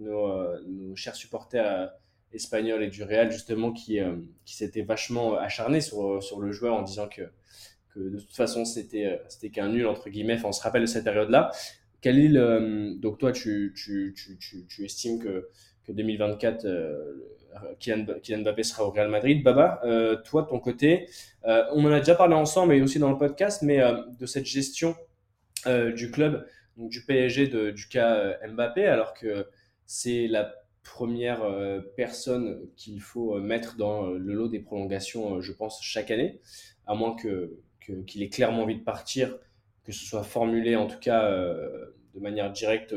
euh, 0.00 0.94
chers 0.94 1.14
supporters 1.14 1.66
euh, 1.66 1.86
espagnols 2.32 2.82
et 2.82 2.88
du 2.88 3.02
Real, 3.02 3.30
justement, 3.30 3.72
qui, 3.72 4.00
euh, 4.00 4.16
qui 4.44 4.56
s'étaient 4.56 4.82
vachement 4.82 5.36
acharnés 5.36 5.80
sur, 5.80 6.40
le 6.40 6.52
joueur 6.52 6.74
en 6.74 6.82
disant 6.82 7.08
que, 7.08 7.22
de 7.96 8.18
toute 8.18 8.34
façon, 8.34 8.64
c'était 8.64 9.20
qu'un 9.52 9.68
nul, 9.68 9.86
entre 9.86 10.08
guillemets. 10.08 10.38
On 10.44 10.52
se 10.52 10.62
rappelle 10.62 10.82
de 10.82 10.86
cette 10.86 11.04
période-là. 11.04 11.50
Khalil, 12.00 12.36
euh, 12.36 12.94
donc 12.96 13.18
toi, 13.18 13.32
tu, 13.32 13.74
estimes 14.82 15.18
que 15.18 15.48
que 15.84 15.92
2024, 15.92 16.64
euh, 16.64 17.14
Kylian, 17.78 18.06
Kylian 18.22 18.42
Mbappé 18.42 18.62
sera 18.62 18.84
au 18.84 18.90
Real 18.90 19.08
Madrid. 19.08 19.42
Baba, 19.42 19.80
euh, 19.84 20.16
toi, 20.22 20.44
ton 20.48 20.58
côté, 20.58 21.08
euh, 21.44 21.64
on 21.72 21.84
en 21.84 21.92
a 21.92 21.98
déjà 21.98 22.14
parlé 22.14 22.34
ensemble 22.34 22.74
et 22.74 22.82
aussi 22.82 22.98
dans 22.98 23.10
le 23.10 23.18
podcast, 23.18 23.62
mais 23.62 23.80
euh, 23.80 24.02
de 24.18 24.26
cette 24.26 24.46
gestion 24.46 24.94
euh, 25.66 25.92
du 25.92 26.10
club, 26.10 26.46
donc 26.76 26.90
du 26.90 27.04
PSG, 27.04 27.48
de, 27.48 27.70
du 27.70 27.88
cas 27.88 28.14
euh, 28.16 28.34
Mbappé, 28.48 28.86
alors 28.86 29.14
que 29.14 29.46
c'est 29.86 30.26
la 30.26 30.54
première 30.82 31.42
euh, 31.44 31.80
personne 31.96 32.60
qu'il 32.76 33.00
faut 33.00 33.38
mettre 33.38 33.76
dans 33.76 34.06
le 34.06 34.32
lot 34.34 34.48
des 34.48 34.58
prolongations, 34.60 35.40
je 35.40 35.52
pense, 35.52 35.80
chaque 35.82 36.10
année, 36.10 36.40
à 36.86 36.94
moins 36.94 37.14
que, 37.14 37.58
qu'il 37.80 38.04
qu 38.04 38.22
ait 38.22 38.28
clairement 38.28 38.62
envie 38.62 38.78
de 38.78 38.84
partir, 38.84 39.36
que 39.84 39.92
ce 39.92 40.04
soit 40.04 40.22
formulé 40.24 40.76
en 40.76 40.86
tout 40.86 40.98
cas 40.98 41.24
euh, 41.24 41.94
de 42.14 42.20
manière 42.20 42.50
directe 42.52 42.94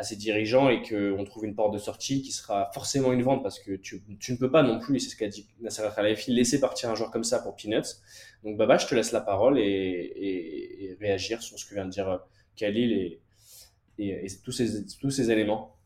à 0.00 0.02
ses 0.02 0.16
dirigeants 0.16 0.70
et 0.70 0.80
qu'on 0.80 1.22
trouve 1.24 1.44
une 1.44 1.54
porte 1.54 1.74
de 1.74 1.78
sortie 1.78 2.22
qui 2.22 2.32
sera 2.32 2.70
forcément 2.72 3.12
une 3.12 3.22
vente 3.22 3.42
parce 3.42 3.58
que 3.60 3.72
tu, 3.72 4.02
tu 4.18 4.32
ne 4.32 4.38
peux 4.38 4.50
pas 4.50 4.62
non 4.62 4.78
plus, 4.78 4.96
et 4.96 4.98
c'est 4.98 5.10
ce 5.10 5.16
qu'a 5.16 5.28
dit 5.28 5.46
Nasser 5.60 5.82
Al-Khelaifi, 5.82 6.32
laisser 6.32 6.58
partir 6.58 6.88
un 6.88 6.94
joueur 6.94 7.10
comme 7.10 7.22
ça 7.22 7.38
pour 7.38 7.54
Peanuts. 7.54 8.00
Donc 8.42 8.56
Baba, 8.56 8.78
je 8.78 8.86
te 8.86 8.94
laisse 8.94 9.12
la 9.12 9.20
parole 9.20 9.58
et, 9.58 10.96
réagir 11.00 11.42
sur 11.42 11.58
ce 11.58 11.66
que 11.66 11.74
vient 11.74 11.84
de 11.84 11.90
dire 11.90 12.08
euh, 12.08 12.16
Khalil 12.56 12.92
et, 12.92 13.20
et, 13.98 14.26
tous, 14.42 14.52
ces, 14.52 14.86
tous 14.86 15.10
ces 15.10 15.30
éléments. 15.30 15.76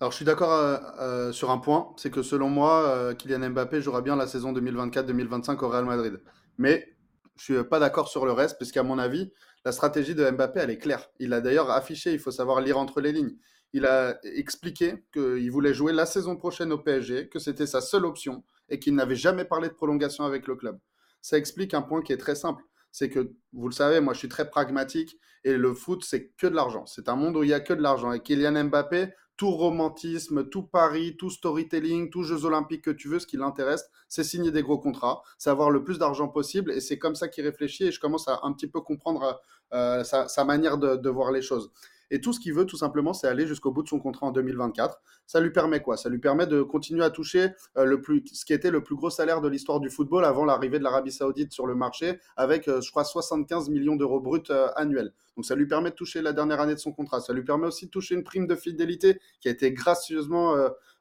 Alors 0.00 0.12
je 0.12 0.16
suis 0.16 0.24
d'accord 0.24 0.52
euh, 0.52 0.78
euh, 1.00 1.32
sur 1.32 1.50
un 1.50 1.58
point, 1.58 1.92
c'est 1.98 2.10
que 2.10 2.22
selon 2.22 2.48
moi, 2.48 3.14
Kylian 3.18 3.50
Mbappé 3.50 3.82
jouera 3.82 4.00
bien 4.00 4.16
la 4.16 4.26
saison 4.26 4.54
2024-2025 4.54 5.62
au 5.62 5.68
Real 5.68 5.84
Madrid. 5.84 6.22
Mais 6.56 6.88
je 7.36 7.42
suis 7.44 7.64
pas 7.64 7.80
d'accord 7.80 8.08
sur 8.08 8.24
le 8.24 8.32
reste, 8.32 8.58
parce 8.58 8.72
qu'à 8.72 8.82
mon 8.82 8.98
avis, 8.98 9.30
la 9.66 9.72
stratégie 9.72 10.14
de 10.14 10.30
Mbappé, 10.30 10.60
elle 10.60 10.70
est 10.70 10.78
claire. 10.78 11.10
Il 11.18 11.32
a 11.32 11.40
d'ailleurs 11.40 11.72
affiché, 11.72 12.12
il 12.12 12.20
faut 12.20 12.30
savoir 12.30 12.60
lire 12.60 12.78
entre 12.78 13.00
les 13.00 13.10
lignes. 13.10 13.36
Il 13.72 13.84
a 13.84 14.16
expliqué 14.22 15.02
qu'il 15.12 15.50
voulait 15.50 15.74
jouer 15.74 15.92
la 15.92 16.06
saison 16.06 16.36
prochaine 16.36 16.70
au 16.70 16.78
PSG, 16.78 17.28
que 17.28 17.40
c'était 17.40 17.66
sa 17.66 17.80
seule 17.80 18.04
option 18.04 18.44
et 18.68 18.78
qu'il 18.78 18.94
n'avait 18.94 19.16
jamais 19.16 19.44
parlé 19.44 19.66
de 19.68 19.74
prolongation 19.74 20.22
avec 20.22 20.46
le 20.46 20.54
club. 20.54 20.78
Ça 21.20 21.36
explique 21.36 21.74
un 21.74 21.82
point 21.82 22.00
qui 22.00 22.12
est 22.12 22.16
très 22.16 22.36
simple. 22.36 22.62
C'est 22.92 23.10
que, 23.10 23.32
vous 23.52 23.66
le 23.66 23.74
savez, 23.74 23.98
moi 23.98 24.14
je 24.14 24.20
suis 24.20 24.28
très 24.28 24.48
pragmatique 24.48 25.18
et 25.42 25.56
le 25.56 25.74
foot, 25.74 26.04
c'est 26.04 26.28
que 26.38 26.46
de 26.46 26.54
l'argent. 26.54 26.86
C'est 26.86 27.08
un 27.08 27.16
monde 27.16 27.36
où 27.36 27.42
il 27.42 27.48
n'y 27.48 27.52
a 27.52 27.58
que 27.58 27.74
de 27.74 27.82
l'argent. 27.82 28.12
Et 28.12 28.20
Kylian 28.20 28.66
Mbappé, 28.66 29.08
tout 29.36 29.50
romantisme, 29.50 30.48
tout 30.48 30.62
pari, 30.62 31.16
tout 31.16 31.30
storytelling, 31.30 32.10
tout 32.10 32.22
Jeux 32.22 32.44
Olympiques 32.44 32.82
que 32.82 32.90
tu 32.90 33.08
veux, 33.08 33.18
ce 33.18 33.26
qui 33.26 33.36
l'intéresse, 33.36 33.88
c'est 34.08 34.24
signer 34.24 34.50
des 34.50 34.62
gros 34.62 34.78
contrats, 34.78 35.22
c'est 35.38 35.50
avoir 35.50 35.70
le 35.70 35.84
plus 35.84 35.98
d'argent 35.98 36.28
possible, 36.28 36.72
et 36.72 36.80
c'est 36.80 36.98
comme 36.98 37.14
ça 37.14 37.28
qu'il 37.28 37.44
réfléchit, 37.44 37.84
et 37.84 37.92
je 37.92 38.00
commence 38.00 38.28
à 38.28 38.40
un 38.42 38.52
petit 38.52 38.66
peu 38.66 38.80
comprendre 38.80 39.40
euh, 39.72 40.04
sa, 40.04 40.44
manière 40.44 40.78
de, 40.78 41.08
voir 41.10 41.32
les 41.32 41.42
choses. 41.42 41.70
Et 42.10 42.20
tout 42.20 42.32
ce 42.32 42.40
qu'il 42.40 42.54
veut, 42.54 42.66
tout 42.66 42.76
simplement, 42.76 43.12
c'est 43.12 43.26
aller 43.26 43.46
jusqu'au 43.46 43.72
bout 43.72 43.82
de 43.82 43.88
son 43.88 43.98
contrat 43.98 44.26
en 44.26 44.32
2024. 44.32 45.00
Ça 45.26 45.40
lui 45.40 45.50
permet 45.50 45.80
quoi? 45.80 45.96
Ça 45.96 46.08
lui 46.08 46.18
permet 46.18 46.46
de 46.46 46.62
continuer 46.62 47.04
à 47.04 47.10
toucher 47.10 47.50
euh, 47.76 47.84
le 47.84 48.00
plus, 48.00 48.22
ce 48.32 48.44
qui 48.44 48.52
était 48.52 48.70
le 48.70 48.82
plus 48.82 48.94
gros 48.94 49.10
salaire 49.10 49.40
de 49.40 49.48
l'histoire 49.48 49.80
du 49.80 49.90
football 49.90 50.24
avant 50.24 50.44
l'arrivée 50.44 50.78
de 50.78 50.84
l'Arabie 50.84 51.12
Saoudite 51.12 51.52
sur 51.52 51.66
le 51.66 51.74
marché, 51.74 52.18
avec, 52.36 52.68
euh, 52.68 52.80
je 52.80 52.90
crois, 52.90 53.04
75 53.04 53.70
millions 53.70 53.96
d'euros 53.96 54.20
bruts 54.20 54.42
euh, 54.50 54.68
annuels. 54.76 55.12
Donc 55.36 55.44
ça 55.44 55.54
lui 55.54 55.66
permet 55.66 55.90
de 55.90 55.96
toucher 55.96 56.22
la 56.22 56.32
dernière 56.32 56.60
année 56.60 56.74
de 56.74 56.80
son 56.80 56.92
contrat. 56.92 57.20
Ça 57.20 57.32
lui 57.32 57.44
permet 57.44 57.66
aussi 57.66 57.86
de 57.86 57.90
toucher 57.90 58.14
une 58.14 58.24
prime 58.24 58.46
de 58.46 58.54
fidélité 58.54 59.20
qui 59.40 59.48
a 59.48 59.50
été 59.50 59.72
gracieusement 59.72 60.54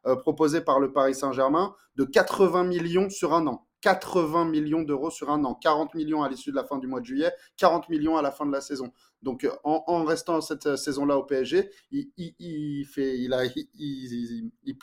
proposée 0.04 0.60
par 0.60 0.82
le 0.82 0.92
Paris 0.92 1.16
Saint-Germain 1.16 1.74
de 1.96 2.04
80 2.04 2.66
millions 2.66 3.10
sur 3.10 3.34
un 3.34 3.48
an. 3.48 3.65
80 3.86 4.46
millions 4.46 4.82
d'euros 4.82 5.12
sur 5.12 5.30
un 5.30 5.44
an, 5.46 5.54
40 5.54 5.94
millions 5.94 6.24
à 6.24 6.28
l'issue 6.28 6.50
de 6.50 6.56
la 6.56 6.64
fin 6.64 6.80
du 6.80 6.88
mois 6.88 7.02
de 7.02 7.06
juillet, 7.06 7.32
40 7.58 7.88
millions 7.90 8.18
à 8.18 8.24
la 8.24 8.32
fin 8.32 8.48
de 8.48 8.52
la 8.52 8.60
saison. 8.60 8.92
Donc 9.22 9.44
euh, 9.44 9.52
en, 9.64 10.04
restant 10.06 10.42
cette 10.42 10.76
saison-là 10.76 11.20
au 11.20 11.24
PSG, 11.24 11.70
il, 11.92 12.88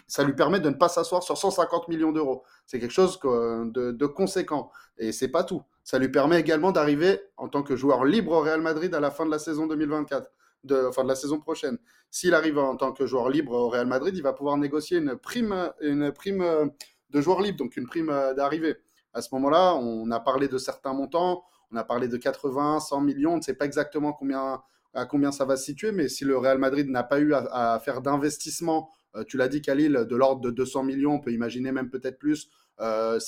ça 0.07 0.23
lui 0.23 0.35
permet 0.35 0.61
de 0.61 0.69
ne 0.69 0.77
pas 0.77 0.89
s'asseoir 0.89 1.25
sur 1.25 1.37
150 1.37 1.89
millions 1.89 2.13
d'euros. 2.13 2.45
C'est 2.65 2.79
quelque 2.79 2.93
chose 2.93 3.19
de, 3.19 4.07
conséquent. 4.07 4.71
Et 4.99 5.11
c'est 5.11 5.33
pas 5.33 5.43
tout. 5.43 5.63
Ça 5.83 5.99
lui 5.99 6.09
permet 6.09 6.39
également 6.39 6.71
d'arriver 6.71 7.21
en 7.37 7.49
tant 7.49 7.65
que 7.65 7.75
joueur 7.75 8.05
libre 8.05 8.31
au 8.31 8.41
Real 8.41 8.61
Madrid 8.61 8.95
à 8.95 9.01
la 9.01 9.11
fin 9.11 9.27
de 9.27 9.33
la 9.33 9.41
saison 9.41 9.67
2024, 9.67 10.31
de, 10.63 10.87
enfin 10.87 11.03
de 11.03 11.09
la 11.09 11.17
saison 11.17 11.41
prochaine. 11.41 11.77
S'il 12.09 12.35
arrive 12.35 12.59
en 12.59 12.77
tant 12.77 12.93
que 12.93 13.05
joueur 13.05 13.31
libre 13.31 13.51
au 13.51 13.69
Real 13.69 13.89
Madrid, 13.89 14.17
il 14.17 14.23
va 14.23 14.33
pouvoir 14.33 14.57
négocier 14.59 14.99
une 14.99 15.17
prime, 15.17 15.73
une 15.81 16.13
prime 16.13 16.71
de 17.11 17.21
joueur 17.21 17.41
libre, 17.41 17.59
donc 17.59 17.77
une 17.77 17.89
prime 17.89 18.15
d'arrivée. 18.37 18.77
À 19.15 19.23
ce 19.23 19.29
moment-là, 19.35 19.75
on 19.75 20.11
a 20.11 20.21
parlé 20.21 20.49
de 20.49 20.59
certains 20.59 20.93
montants, 20.93 21.45
on 21.71 21.77
a 21.77 21.85
parlé 21.85 22.09
de 22.09 22.17
80, 22.17 22.81
100 22.81 23.01
millions, 23.01 23.35
on 23.35 23.37
ne 23.37 23.43
sait 23.43 23.55
pas 23.55 23.67
exactement 23.67 24.19
à 24.95 25.07
combien 25.07 25.33
ça 25.33 25.45
va 25.45 25.57
se 25.57 25.65
situer, 25.65 25.93
mais 25.93 26.09
si 26.09 26.25
le 26.25 26.37
Real 26.37 26.59
Madrid 26.59 26.89
n'a 26.89 27.03
pas 27.03 27.21
eu 27.21 27.35
à, 27.35 27.75
à 27.75 27.79
faire 27.79 28.03
d'investissement, 28.03 28.91
euh, 29.15 29.25
tu 29.25 29.37
l'as 29.37 29.49
dit 29.49 29.63
Khalil, 29.63 30.07
de 30.09 30.17
l'ordre 30.17 30.41
de 30.41 30.51
200 30.51 30.85
millions, 30.85 31.15
on 31.15 31.21
peut 31.21 31.33
imaginer 31.33 31.73
même 31.73 31.91
peut-être 31.91 32.19
plus 32.19 32.49
euh, 32.81 33.19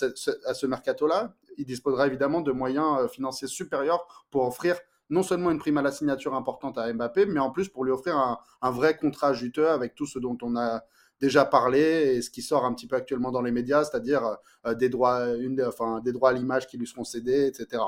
à 0.47 0.55
ce 0.55 0.67
mercato-là, 0.67 1.35
il 1.59 1.67
disposera 1.67 2.07
évidemment 2.07 2.41
de 2.41 2.53
moyens 2.53 3.01
euh, 3.01 3.09
financiers 3.09 3.49
supérieurs 3.49 4.27
pour 4.31 4.47
offrir 4.47 4.77
non 5.11 5.23
seulement 5.23 5.51
une 5.51 5.59
prime 5.59 5.77
à 5.77 5.83
la 5.83 5.93
signature 5.93 6.35
importante 6.35 6.79
à 6.79 6.91
Mbappé, 6.93 7.27
mais 7.27 7.41
en 7.41 7.51
plus 7.51 7.69
pour 7.69 7.85
lui 7.85 7.93
offrir 7.93 8.17
un, 8.17 8.39
un 8.63 8.71
vrai 8.71 8.97
contrat 8.97 9.35
juteux 9.35 9.69
avec 9.69 9.95
tout 9.95 10.07
ce 10.07 10.19
dont 10.19 10.39
on 10.43 10.57
a 10.57 10.83
déjà 11.25 11.45
parlé 11.47 11.81
et 11.81 12.23
ce 12.23 12.31
qui 12.31 12.43
sort 12.43 12.65
un 12.65 12.75
petit 12.75 12.87
peu 12.87 12.97
actuellement 12.97 13.33
dans 13.33 13.43
les 13.43 13.51
médias, 13.51 13.85
c'est-à-dire 13.85 14.37
euh, 14.67 14.75
des, 14.75 14.91
droits, 14.91 15.27
une, 15.37 15.63
enfin, 15.63 16.01
des 16.05 16.13
droits 16.13 16.31
à 16.31 16.33
l'image 16.33 16.67
qui 16.67 16.77
lui 16.77 16.87
seront 16.87 17.05
cédés, 17.05 17.47
etc. 17.47 17.83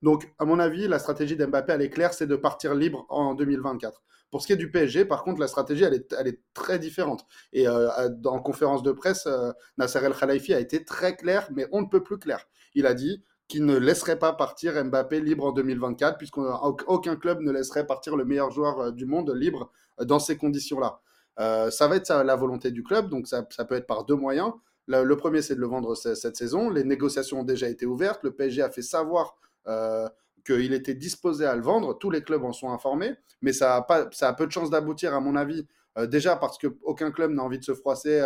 Donc, 0.00 0.32
à 0.38 0.44
mon 0.44 0.60
avis, 0.60 0.86
la 0.86 1.00
stratégie 1.00 1.36
d'Mbappé, 1.36 1.72
elle 1.72 1.82
est 1.82 1.90
claire, 1.90 2.14
c'est 2.14 2.28
de 2.28 2.36
partir 2.36 2.74
libre 2.74 3.04
en 3.08 3.34
2024. 3.34 4.00
Pour 4.30 4.42
ce 4.42 4.46
qui 4.46 4.52
est 4.52 4.56
du 4.56 4.70
PSG, 4.70 5.06
par 5.06 5.24
contre, 5.24 5.40
la 5.40 5.48
stratégie, 5.48 5.84
elle 5.84 5.94
est, 5.94 6.14
elle 6.18 6.28
est 6.28 6.40
très 6.54 6.78
différente. 6.78 7.26
Et 7.52 7.66
euh, 7.66 7.88
en 8.26 8.40
conférence 8.40 8.82
de 8.82 8.92
presse, 8.92 9.26
euh, 9.26 9.50
Nasser 9.76 9.98
El 10.04 10.14
Khalifi 10.14 10.54
a 10.54 10.60
été 10.60 10.84
très 10.84 11.16
clair, 11.16 11.48
mais 11.52 11.66
on 11.72 11.80
ne 11.80 11.86
peut 11.86 12.02
plus 12.02 12.18
clair. 12.18 12.46
Il 12.74 12.86
a 12.86 12.94
dit 12.94 13.24
qu'il 13.48 13.64
ne 13.64 13.76
laisserait 13.76 14.18
pas 14.18 14.34
partir 14.34 14.72
Mbappé 14.84 15.20
libre 15.20 15.46
en 15.46 15.52
2024, 15.52 16.18
puisqu'aucun 16.18 17.16
club 17.16 17.40
ne 17.40 17.50
laisserait 17.50 17.86
partir 17.86 18.14
le 18.14 18.24
meilleur 18.24 18.50
joueur 18.50 18.78
euh, 18.78 18.90
du 18.92 19.06
monde 19.06 19.32
libre 19.34 19.72
dans 20.00 20.20
ces 20.20 20.36
conditions-là. 20.36 21.00
Euh, 21.40 21.70
ça 21.70 21.86
va 21.86 21.96
être 21.96 22.12
la 22.12 22.36
volonté 22.36 22.70
du 22.70 22.82
club, 22.82 23.08
donc 23.08 23.28
ça, 23.28 23.42
peut 23.42 23.74
être 23.74 23.86
par 23.86 24.04
deux 24.04 24.16
moyens. 24.16 24.52
Le, 24.86 25.14
premier, 25.16 25.42
c'est 25.42 25.54
de 25.54 25.60
le 25.60 25.66
vendre 25.66 25.94
cette 25.94 26.36
saison. 26.36 26.70
Les 26.70 26.82
négociations 26.82 27.40
ont 27.40 27.44
déjà 27.44 27.68
été 27.68 27.84
ouvertes. 27.84 28.22
Le 28.22 28.32
PSG 28.32 28.62
a 28.62 28.70
fait 28.70 28.82
savoir 28.82 29.36
euh, 29.66 30.08
qu'il 30.46 30.72
était 30.72 30.94
disposé 30.94 31.44
à 31.44 31.54
le 31.54 31.62
vendre. 31.62 31.98
Tous 31.98 32.10
les 32.10 32.22
clubs 32.22 32.42
en 32.42 32.52
sont 32.52 32.70
informés, 32.70 33.14
mais 33.42 33.52
ça 33.52 33.76
a, 33.76 34.32
peu 34.32 34.46
de 34.46 34.52
chances 34.52 34.70
d'aboutir, 34.70 35.14
à 35.14 35.20
mon 35.20 35.36
avis, 35.36 35.66
euh, 35.98 36.06
déjà 36.06 36.36
parce 36.36 36.56
qu'aucun 36.58 37.10
club 37.10 37.32
n'a 37.32 37.42
envie 37.42 37.58
de 37.58 37.64
se 37.64 37.74
froisser 37.74 38.22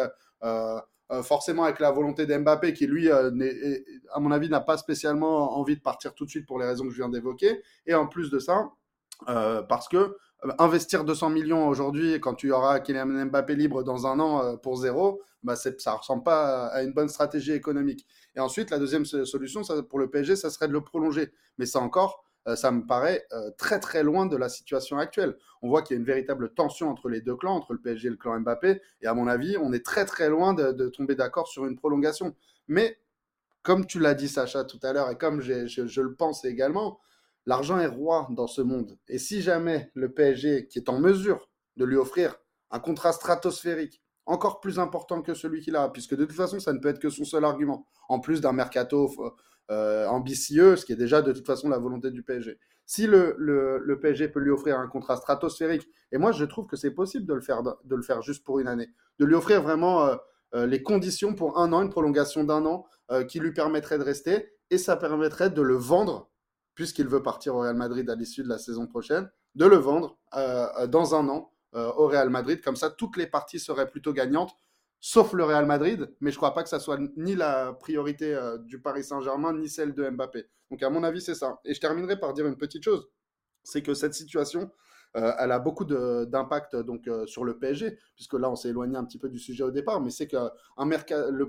forcément 1.24 1.64
avec 1.64 1.78
la 1.78 1.90
volonté 1.90 2.24
d'Mbappé, 2.24 2.72
qui 2.72 2.86
lui, 2.86 3.10
à 3.10 3.30
mon 4.18 4.30
avis, 4.30 4.48
n'a 4.48 4.60
pas 4.60 4.78
spécialement 4.78 5.58
envie 5.58 5.76
de 5.76 5.82
partir 5.82 6.14
tout 6.14 6.24
de 6.24 6.30
suite 6.30 6.46
pour 6.46 6.58
les 6.58 6.64
raisons 6.64 6.84
que 6.84 6.90
je 6.90 6.96
viens 6.96 7.10
d'évoquer. 7.10 7.60
Et 7.84 7.92
en 7.92 8.06
plus 8.06 8.30
de 8.30 8.38
ça, 8.38 8.70
parce 9.26 9.88
que 9.88 10.16
investir 10.59 11.05
200 11.05 11.30
millions 11.30 11.68
aujourd'hui, 11.68 12.18
quand 12.20 12.34
tu 12.34 12.53
auras 12.53 12.80
Kylian 12.80 13.26
Mbappé 13.26 13.55
libre 13.55 13.82
dans 13.82 14.07
un 14.07 14.18
an 14.20 14.57
pour 14.57 14.76
zéro, 14.76 15.22
bah 15.43 15.57
ça 15.57 15.70
ne 15.70 15.97
ressemble 15.97 16.22
pas 16.22 16.66
à 16.66 16.82
une 16.82 16.93
bonne 16.93 17.09
stratégie 17.09 17.53
économique. 17.53 18.07
Et 18.34 18.40
ensuite, 18.40 18.70
la 18.70 18.78
deuxième 18.78 19.05
solution 19.05 19.62
pour 19.88 19.99
le 19.99 20.11
PSG, 20.11 20.36
ça 20.36 20.51
serait 20.51 20.68
de 20.68 20.72
le 20.72 20.82
prolonger. 20.82 21.32
Mais 21.59 21.66
ça 21.66 21.80
encore, 21.80 22.24
ça 22.57 22.70
me 22.70 22.86
paraît 22.86 23.26
très 23.57 23.78
très 23.78 24.03
loin 24.03 24.26
de 24.26 24.36
la 24.36 24.49
situation 24.49 24.99
actuelle. 24.99 25.36
On 25.62 25.68
voit 25.68 25.82
qu'il 25.82 25.95
y 25.95 25.99
a 25.99 26.01
une 26.01 26.07
véritable 26.07 26.53
tension 26.55 26.90
entre 26.90 27.09
les 27.09 27.20
deux 27.20 27.36
clans, 27.36 27.55
entre 27.57 27.72
le 27.72 27.80
PSG 27.80 28.09
et 28.09 28.11
le 28.11 28.16
clan 28.16 28.40
Mbappé. 28.40 28.80
Et 29.01 29.07
à 29.07 29.14
mon 29.14 29.28
avis, 29.28 29.57
on 29.59 29.72
est 29.72 29.84
très 29.84 30.05
très 30.05 30.28
loin 30.28 30.55
de, 30.55 30.88
tomber 30.88 31.14
d'accord 31.14 31.47
sur 31.47 31.66
une 31.66 31.76
prolongation. 31.76 32.34
Mais 32.68 32.99
comme 33.62 33.86
tu 33.86 34.01
l'as 34.01 34.14
dit, 34.14 34.28
Sacha, 34.28 34.64
tout 34.64 34.80
à 34.82 34.93
l'heure, 34.93 35.11
et 35.11 35.16
comme 35.16 35.40
je 35.40 36.01
le 36.01 36.14
pense 36.14 36.45
également, 36.45 36.99
l'argent 37.47 37.78
est 37.78 37.86
roi 37.86 38.28
dans 38.30 38.47
ce 38.47 38.62
monde. 38.62 38.99
Et 39.09 39.18
si 39.18 39.43
jamais 39.43 39.90
le 39.95 40.12
PSG, 40.12 40.68
qui 40.68 40.78
est 40.78 40.88
en 40.88 41.01
mesure 41.01 41.51
de 41.76 41.84
lui 41.84 41.97
offrir 41.97 42.36
un 42.70 42.78
contrat 42.78 43.12
stratosphérique, 43.12 44.03
encore 44.26 44.61
plus 44.61 44.78
important 44.78 45.22
que 45.22 45.34
celui 45.34 45.61
qu'il 45.61 45.76
a, 45.76 45.88
puisque 45.88 46.14
de 46.14 46.24
toute 46.24 46.36
façon, 46.36 46.61
ça 46.61 46.72
ne 46.72 46.78
peut 46.78 46.88
être 46.88 47.01
que 47.01 47.11
son 47.11 47.24
seul 47.24 47.45
argument, 47.45 47.86
en 48.09 48.20
plus 48.20 48.40
d'un 48.40 48.53
mercato 48.53 49.11
euh, 49.70 50.07
ambitieux, 50.07 50.76
ce 50.76 50.84
qui 50.84 50.93
est 50.93 50.97
déjà 50.97 51.22
de 51.22 51.32
toute 51.32 51.47
façon 51.47 51.68
la 51.68 51.78
volonté 51.78 52.11
du 52.11 52.22
PSG. 52.22 52.59
Si 52.84 53.07
le, 53.07 53.34
le, 53.38 54.01
PSG 54.01 54.28
peut 54.28 54.40
lui 54.40 54.51
offrir 54.51 54.78
un 54.78 54.86
contrat 54.86 55.16
stratosphérique, 55.16 55.88
et 56.11 56.18
moi 56.18 56.32
je 56.32 56.45
trouve 56.45 56.66
que 56.66 56.76
c'est 56.76 56.90
possible 56.90 57.26
de 57.26 57.34
le, 57.34 57.40
faire, 57.40 57.62
de 57.62 57.97
le 57.97 58.03
faire 58.03 58.22
juste 58.22 58.45
pour 58.45 58.59
une 58.59 58.68
année, 58.68 58.90
de 59.18 59.24
lui 59.24 59.34
offrir 59.34 59.62
vraiment 59.62 60.05
euh, 60.05 60.16
euh, 60.55 60.66
les 60.66 60.82
conditions 60.82 61.34
pour 61.34 61.59
un 61.59 61.72
an, 61.72 61.82
une 61.82 61.90
prolongation 61.90 62.45
d'un 62.45 62.66
an, 62.66 62.84
euh, 63.11 63.24
qui 63.24 63.40
lui 63.40 63.53
permettrait 63.53 63.99
de 63.99 64.03
rester, 64.03 64.53
et 64.70 64.78
ça 64.78 64.97
permettrait 64.97 65.51
de 65.51 65.62
le 65.62 65.76
vendre, 65.76 66.30
puisqu'il 66.75 67.09
veut 67.09 67.23
partir 67.23 67.55
au 67.55 67.61
Real 67.61 67.77
Madrid 67.77 68.09
à 68.09 68.14
l'issue 68.14 68.43
de 68.43 68.49
la 68.49 68.59
saison 68.59 68.87
prochaine, 68.87 69.31
de 69.55 69.66
le 69.66 69.77
vendre 69.77 70.18
euh, 70.35 70.87
dans 70.87 71.14
un 71.14 71.29
an 71.29 71.49
au 71.75 72.07
Real 72.07 72.29
Madrid. 72.29 72.61
Comme 72.62 72.77
ça, 72.77 72.91
toutes 72.91 73.16
les 73.16 73.27
parties 73.27 73.59
seraient 73.59 73.89
plutôt 73.89 74.12
gagnantes 74.12 74.55
sauf 75.03 75.33
le 75.33 75.43
Real 75.45 75.66
Madrid, 75.66 76.09
mais 76.20 76.31
je 76.31 76.37
ne 76.37 76.39
crois 76.39 76.55
pas 76.55 76.62
que 76.62 76.68
ça 76.68 76.79
soit 76.79 76.99
ni 77.16 77.35
la 77.35 77.73
priorité 77.75 78.35
euh, 78.35 78.57
du 78.57 78.81
Paris 78.81 79.03
Saint-Germain, 79.03 79.53
ni 79.53 79.68
celle 79.68 79.95
de 79.95 80.09
Mbappé. 80.09 80.47
Donc 80.70 80.83
à 80.83 80.89
mon 80.91 81.03
avis, 81.03 81.20
c'est 81.20 81.35
ça. 81.35 81.61
Et 81.64 81.75
je 81.75 81.81
terminerai 81.81 82.18
par 82.18 82.33
dire 82.33 82.47
une 82.47 82.57
petite 82.57 82.85
chose, 82.85 83.09
c'est 83.64 83.83
que 83.83 83.95
cette 83.95 84.14
situation, 84.14 84.70
euh, 85.16 85.33
elle 85.41 85.51
a 85.51 85.59
beaucoup 85.59 85.85
d'impact 85.85 86.77
donc 86.77 87.09
euh, 87.09 87.27
sur 87.27 87.45
le 87.45 87.59
PSG, 87.59 87.99
puisque 88.14 88.35
là 88.35 88.49
on 88.49 88.55
s'est 88.55 88.68
éloigné 88.68 88.97
un 88.97 89.05
petit 89.05 89.18
peu 89.18 89.29
du 89.29 89.41
sujet 89.41 89.64
au 89.64 89.73
départ, 89.73 90.01
mais 90.01 90.11
c'est 90.11 90.29
que 90.29 90.37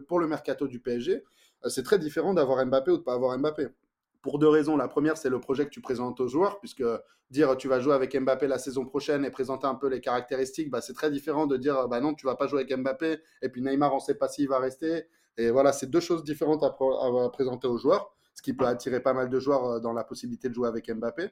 pour 0.07 0.19
le 0.19 0.27
mercato 0.27 0.67
du 0.67 0.79
PSG, 0.79 1.23
c'est 1.67 1.83
très 1.83 1.99
différent 1.99 2.33
d'avoir 2.33 2.65
Mbappé 2.65 2.91
ou 2.91 2.97
de 2.97 3.03
pas 3.03 3.13
avoir 3.13 3.37
Mbappé 3.37 3.67
pour 4.23 4.39
deux 4.39 4.47
raisons. 4.47 4.75
La 4.75 4.87
première, 4.87 5.17
c'est 5.17 5.29
le 5.29 5.39
projet 5.39 5.65
que 5.65 5.69
tu 5.69 5.81
présentes 5.81 6.19
aux 6.19 6.27
joueurs, 6.27 6.59
puisque 6.59 6.83
dire 7.29 7.55
tu 7.57 7.67
vas 7.67 7.79
jouer 7.79 7.93
avec 7.93 8.19
Mbappé 8.19 8.47
la 8.47 8.57
saison 8.57 8.85
prochaine 8.85 9.25
et 9.25 9.29
présenter 9.29 9.67
un 9.67 9.75
peu 9.75 9.87
les 9.87 10.01
caractéristiques, 10.01 10.71
bah, 10.71 10.81
c'est 10.81 10.93
très 10.93 11.11
différent 11.11 11.45
de 11.45 11.57
dire 11.57 11.87
bah 11.87 11.99
non, 11.99 12.15
tu 12.15 12.25
vas 12.25 12.35
pas 12.35 12.47
jouer 12.47 12.61
avec 12.61 12.75
Mbappé, 12.75 13.19
et 13.41 13.49
puis 13.49 13.61
Neymar, 13.61 13.93
on 13.93 13.99
sait 13.99 14.15
pas 14.15 14.27
s'il 14.27 14.47
va 14.47 14.57
rester. 14.57 15.03
Et 15.37 15.51
voilà, 15.51 15.73
c'est 15.73 15.89
deux 15.89 15.99
choses 15.99 16.23
différentes 16.23 16.63
à, 16.63 16.71
présenter 17.31 17.67
aux 17.67 17.77
joueurs, 17.77 18.15
ce 18.33 18.41
qui 18.41 18.53
peut 18.53 18.65
attirer 18.65 19.01
pas 19.01 19.13
mal 19.13 19.29
de 19.29 19.39
joueurs 19.39 19.81
dans 19.81 19.93
la 19.93 20.03
possibilité 20.03 20.47
de 20.47 20.53
jouer 20.53 20.67
avec 20.67 20.89
Mbappé. 20.89 21.29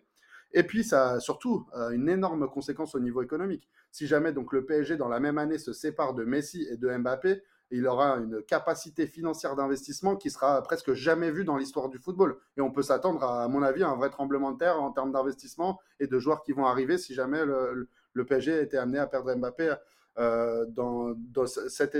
Et 0.53 0.63
puis, 0.63 0.83
ça 0.83 1.11
a 1.11 1.19
surtout 1.19 1.65
une 1.93 2.09
énorme 2.09 2.49
conséquence 2.49 2.93
au 2.95 2.99
niveau 2.99 3.21
économique. 3.21 3.69
Si 3.91 4.07
jamais 4.07 4.33
donc 4.33 4.51
le 4.53 4.65
PSG, 4.65 4.97
dans 4.97 5.07
la 5.07 5.19
même 5.19 5.37
année, 5.37 5.59
se 5.59 5.71
sépare 5.71 6.13
de 6.13 6.25
Messi 6.25 6.67
et 6.69 6.77
de 6.77 6.89
Mbappé, 6.89 7.41
il 7.71 7.87
aura 7.87 8.17
une 8.17 8.41
capacité 8.43 9.07
financière 9.07 9.55
d'investissement 9.55 10.15
qui 10.15 10.29
sera 10.29 10.61
presque 10.61 10.93
jamais 10.93 11.31
vue 11.31 11.45
dans 11.45 11.57
l'histoire 11.57 11.89
du 11.89 11.97
football. 11.97 12.37
Et 12.57 12.61
on 12.61 12.71
peut 12.71 12.83
s'attendre, 12.83 13.23
à, 13.23 13.47
mon 13.47 13.63
avis, 13.63 13.83
à 13.83 13.89
un 13.89 13.95
vrai 13.95 14.09
tremblement 14.09 14.51
de 14.51 14.57
terre 14.57 14.81
en 14.81 14.91
termes 14.91 15.11
d'investissement 15.11 15.79
et 15.99 16.07
de 16.07 16.19
joueurs 16.19 16.43
qui 16.43 16.51
vont 16.51 16.65
arriver 16.65 16.97
si 16.97 17.13
jamais 17.13 17.45
le, 17.45 17.87
le 18.13 18.25
PSG 18.25 18.61
était 18.61 18.77
amené 18.77 18.99
à 18.99 19.07
perdre 19.07 19.33
Mbappé 19.33 19.75
euh, 20.17 20.65
dans, 20.67 21.15
euh, 21.37 21.45
cet, 21.67 21.95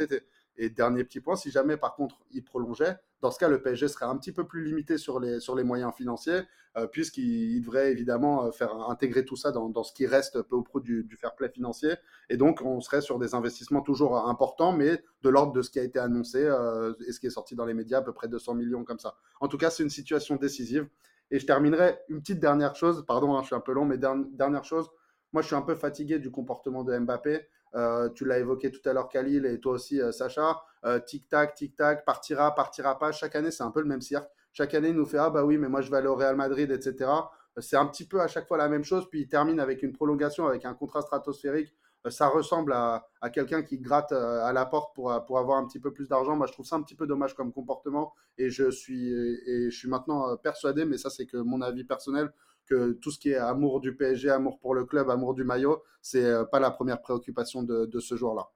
été. 0.00 0.22
Et 0.56 0.68
dernier 0.70 1.04
petit 1.04 1.20
point, 1.20 1.36
si 1.36 1.50
jamais 1.50 1.76
par 1.76 1.94
contre 1.94 2.20
il 2.30 2.44
prolongeait, 2.44 2.96
dans 3.20 3.30
ce 3.30 3.38
cas 3.38 3.48
le 3.48 3.62
PSG 3.62 3.88
serait 3.88 4.04
un 4.04 4.16
petit 4.16 4.32
peu 4.32 4.46
plus 4.46 4.64
limité 4.64 4.98
sur 4.98 5.18
les, 5.18 5.40
sur 5.40 5.54
les 5.54 5.64
moyens 5.64 5.94
financiers, 5.94 6.42
euh, 6.76 6.86
puisqu'il 6.86 7.60
devrait 7.60 7.90
évidemment 7.90 8.50
faire 8.52 8.74
intégrer 8.88 9.24
tout 9.24 9.36
ça 9.36 9.50
dans, 9.50 9.68
dans 9.68 9.82
ce 9.82 9.92
qui 9.92 10.06
reste 10.06 10.42
peu 10.42 10.56
au 10.56 10.62
pro 10.62 10.80
du, 10.80 11.08
fair 11.20 11.34
play 11.34 11.48
financier. 11.48 11.94
Et 12.28 12.36
donc 12.36 12.60
on 12.62 12.80
serait 12.80 13.00
sur 13.00 13.18
des 13.18 13.34
investissements 13.34 13.82
toujours 13.82 14.28
importants, 14.28 14.72
mais 14.72 15.02
de 15.22 15.28
l'ordre 15.28 15.52
de 15.52 15.62
ce 15.62 15.70
qui 15.70 15.78
a 15.78 15.82
été 15.82 15.98
annoncé 15.98 16.40
et 16.40 17.12
ce 17.12 17.20
qui 17.20 17.26
est 17.26 17.30
sorti 17.30 17.54
dans 17.54 17.64
les 17.64 17.74
médias, 17.74 17.98
à 17.98 18.02
peu 18.02 18.12
près 18.12 18.28
200 18.28 18.54
millions 18.54 18.84
comme 18.84 18.98
ça. 18.98 19.16
En 19.40 19.48
tout 19.48 19.58
cas, 19.58 19.70
c'est 19.70 19.82
une 19.82 19.90
situation 19.90 20.36
décisive. 20.36 20.88
Et 21.30 21.38
je 21.38 21.46
terminerai 21.46 21.98
une 22.08 22.20
petite 22.20 22.40
dernière 22.40 22.76
chose, 22.76 23.04
pardon, 23.06 23.34
hein, 23.34 23.40
je 23.40 23.46
suis 23.46 23.54
un 23.54 23.60
peu 23.60 23.72
long, 23.72 23.86
mais 23.86 23.96
dernière 23.96 24.64
chose, 24.64 24.90
moi, 25.32 25.40
je 25.40 25.46
suis 25.46 25.56
un 25.56 25.62
peu 25.62 25.74
fatigué 25.74 26.18
du 26.18 26.30
comportement 26.30 26.84
de 26.84 26.96
Mbappé. 26.96 27.48
Euh, 27.74 28.08
tu 28.10 28.24
l'as 28.24 28.38
évoqué 28.38 28.70
tout 28.70 28.86
à 28.88 28.92
l'heure, 28.92 29.08
Khalil, 29.08 29.46
et 29.46 29.58
toi 29.60 29.72
aussi, 29.72 30.00
euh, 30.00 30.12
Sacha. 30.12 30.62
Euh, 30.84 30.98
tic-tac, 30.98 31.54
tic-tac, 31.54 32.04
partira, 32.04 32.54
partira 32.54 32.98
pas. 32.98 33.12
Chaque 33.12 33.36
année, 33.36 33.50
c'est 33.50 33.62
un 33.62 33.70
peu 33.70 33.80
le 33.80 33.86
même 33.86 34.02
cirque. 34.02 34.28
Chaque 34.52 34.74
année, 34.74 34.88
il 34.88 34.96
nous 34.96 35.06
fait 35.06 35.18
Ah, 35.18 35.30
bah 35.30 35.44
oui, 35.44 35.56
mais 35.56 35.68
moi, 35.68 35.80
je 35.80 35.90
vais 35.90 35.96
aller 35.96 36.08
au 36.08 36.16
Real 36.16 36.36
Madrid, 36.36 36.70
etc. 36.70 37.10
C'est 37.58 37.76
un 37.76 37.86
petit 37.86 38.06
peu 38.06 38.20
à 38.20 38.28
chaque 38.28 38.46
fois 38.46 38.58
la 38.58 38.68
même 38.68 38.84
chose. 38.84 39.08
Puis 39.08 39.20
il 39.20 39.28
termine 39.28 39.60
avec 39.60 39.82
une 39.82 39.92
prolongation, 39.92 40.46
avec 40.46 40.64
un 40.64 40.74
contrat 40.74 41.02
stratosphérique. 41.02 41.74
Ça 42.08 42.26
ressemble 42.26 42.72
à, 42.72 43.06
quelqu'un 43.32 43.62
qui 43.62 43.78
gratte 43.78 44.10
à 44.10 44.52
la 44.52 44.66
porte 44.66 44.92
pour, 44.94 45.24
pour 45.24 45.38
avoir 45.38 45.58
un 45.58 45.66
petit 45.66 45.78
peu 45.78 45.92
plus 45.92 46.08
d'argent. 46.08 46.34
Moi, 46.34 46.48
je 46.48 46.52
trouve 46.52 46.66
ça 46.66 46.74
un 46.76 46.82
petit 46.82 46.96
peu 46.96 47.06
dommage 47.06 47.34
comme 47.34 47.52
comportement. 47.52 48.12
Et 48.38 48.50
je 48.50 48.70
suis, 48.70 49.12
et 49.12 49.70
je 49.70 49.76
suis 49.76 49.88
maintenant 49.88 50.36
persuadé, 50.36 50.84
mais 50.84 50.98
ça, 50.98 51.10
c'est 51.10 51.26
que 51.26 51.36
mon 51.36 51.62
avis 51.62 51.84
personnel, 51.84 52.32
que 52.66 52.92
tout 52.92 53.10
ce 53.10 53.18
qui 53.18 53.30
est 53.30 53.36
amour 53.36 53.80
du 53.80 53.94
PSG, 53.94 54.30
amour 54.30 54.58
pour 54.58 54.74
le 54.74 54.84
club, 54.84 55.10
amour 55.10 55.34
du 55.34 55.44
maillot, 55.44 55.82
c'est 56.00 56.24
euh, 56.24 56.44
pas 56.44 56.60
la 56.60 56.70
première 56.70 57.00
préoccupation 57.00 57.62
de, 57.62 58.00
ce 58.00 58.16
joueur-là. 58.16 58.50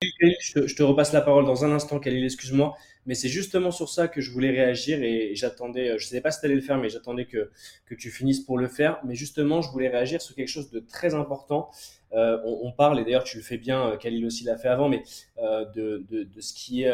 Je 0.00 0.74
te, 0.74 0.82
repasse 0.82 1.12
la 1.12 1.20
parole 1.20 1.44
dans 1.44 1.64
un 1.64 1.72
instant, 1.72 2.00
Khalil, 2.00 2.24
excuse-moi, 2.24 2.74
mais 3.04 3.14
c'est 3.14 3.28
justement 3.28 3.70
sur 3.70 3.90
ça 3.90 4.08
que 4.08 4.22
je 4.22 4.30
voulais 4.30 4.50
réagir 4.50 5.02
et 5.02 5.34
j'attendais, 5.34 5.90
euh, 5.90 5.98
je 5.98 6.06
ne 6.06 6.08
savais 6.08 6.22
pas 6.22 6.30
si 6.30 6.40
tu 6.40 6.46
allais 6.46 6.54
le 6.54 6.62
faire, 6.62 6.78
mais 6.78 6.88
j'attendais 6.88 7.26
que, 7.26 7.50
que 7.84 7.94
tu 7.94 8.10
finisses 8.10 8.40
pour 8.40 8.56
le 8.56 8.66
faire. 8.66 8.98
Mais 9.04 9.14
justement, 9.14 9.60
je 9.60 9.70
voulais 9.70 9.88
réagir 9.88 10.22
sur 10.22 10.34
quelque 10.34 10.48
chose 10.48 10.70
de 10.70 10.80
très 10.80 11.14
important. 11.14 11.70
Euh, 12.12 12.38
on, 12.44 12.72
parle, 12.72 12.98
et 12.98 13.04
d'ailleurs 13.04 13.24
tu 13.24 13.36
le 13.36 13.42
fais 13.42 13.58
bien, 13.58 13.96
Khalil 13.98 14.24
aussi 14.24 14.44
l'a 14.44 14.56
fait 14.56 14.68
avant, 14.68 14.88
mais 14.88 15.02
de, 15.38 16.04
de, 16.08 16.24
de, 16.24 16.40
ce 16.40 16.52
qui 16.54 16.82
est, 16.82 16.92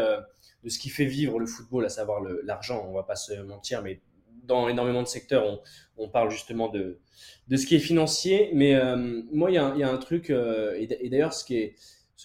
de 0.62 0.68
ce 0.68 0.78
qui 0.78 0.91
fait 0.91 1.07
vivre 1.07 1.39
le 1.39 1.47
football, 1.47 1.87
à 1.87 1.89
savoir 1.89 2.20
l'argent, 2.43 2.84
on 2.87 2.93
va 2.93 3.03
pas 3.03 3.16
se 3.16 3.32
mentir, 3.41 3.82
mais 3.82 4.01
dans 4.47 4.68
énormément 4.68 5.03
de 5.03 5.09
secteurs, 5.09 5.61
on, 5.97 6.09
parle 6.09 6.30
justement 6.30 6.68
de, 6.68 6.99
ce 7.51 7.66
qui 7.66 7.76
est 7.76 7.80
financier. 7.80 8.51
Mais 8.55 8.74
euh, 8.74 9.22
moi, 9.32 9.51
il 9.51 9.55
y, 9.55 9.59
a 9.59 9.90
un 9.90 9.99
truc, 9.99 10.30
euh, 10.30 10.76
et, 10.78 11.09
d'ailleurs, 11.09 11.32
ce 11.32 11.44
qui 11.44 11.57
est 11.57 11.74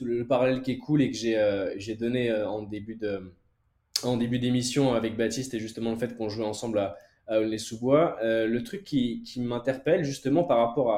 le, 0.01 0.25
parallèle 0.25 0.61
qui 0.61 0.71
est 0.71 0.77
cool 0.77 1.01
et 1.01 1.11
que 1.11 1.17
j'ai 1.17 1.37
euh, 1.37 1.95
donné 1.99 2.31
en 2.33 2.61
début 2.63 4.39
d'émission 4.39 4.93
avec 4.93 5.17
Baptiste 5.17 5.53
et 5.53 5.59
justement 5.59 5.91
le 5.91 5.97
fait 5.97 6.15
qu'on 6.15 6.29
jouait 6.29 6.45
ensemble 6.45 6.79
à, 6.79 6.97
Les 7.39 7.59
Sous-Bois, 7.59 8.17
le 8.21 8.59
truc 8.63 8.83
qui, 8.83 9.23
m'interpelle 9.37 10.03
justement 10.03 10.43
par 10.43 10.57
rapport 10.57 10.91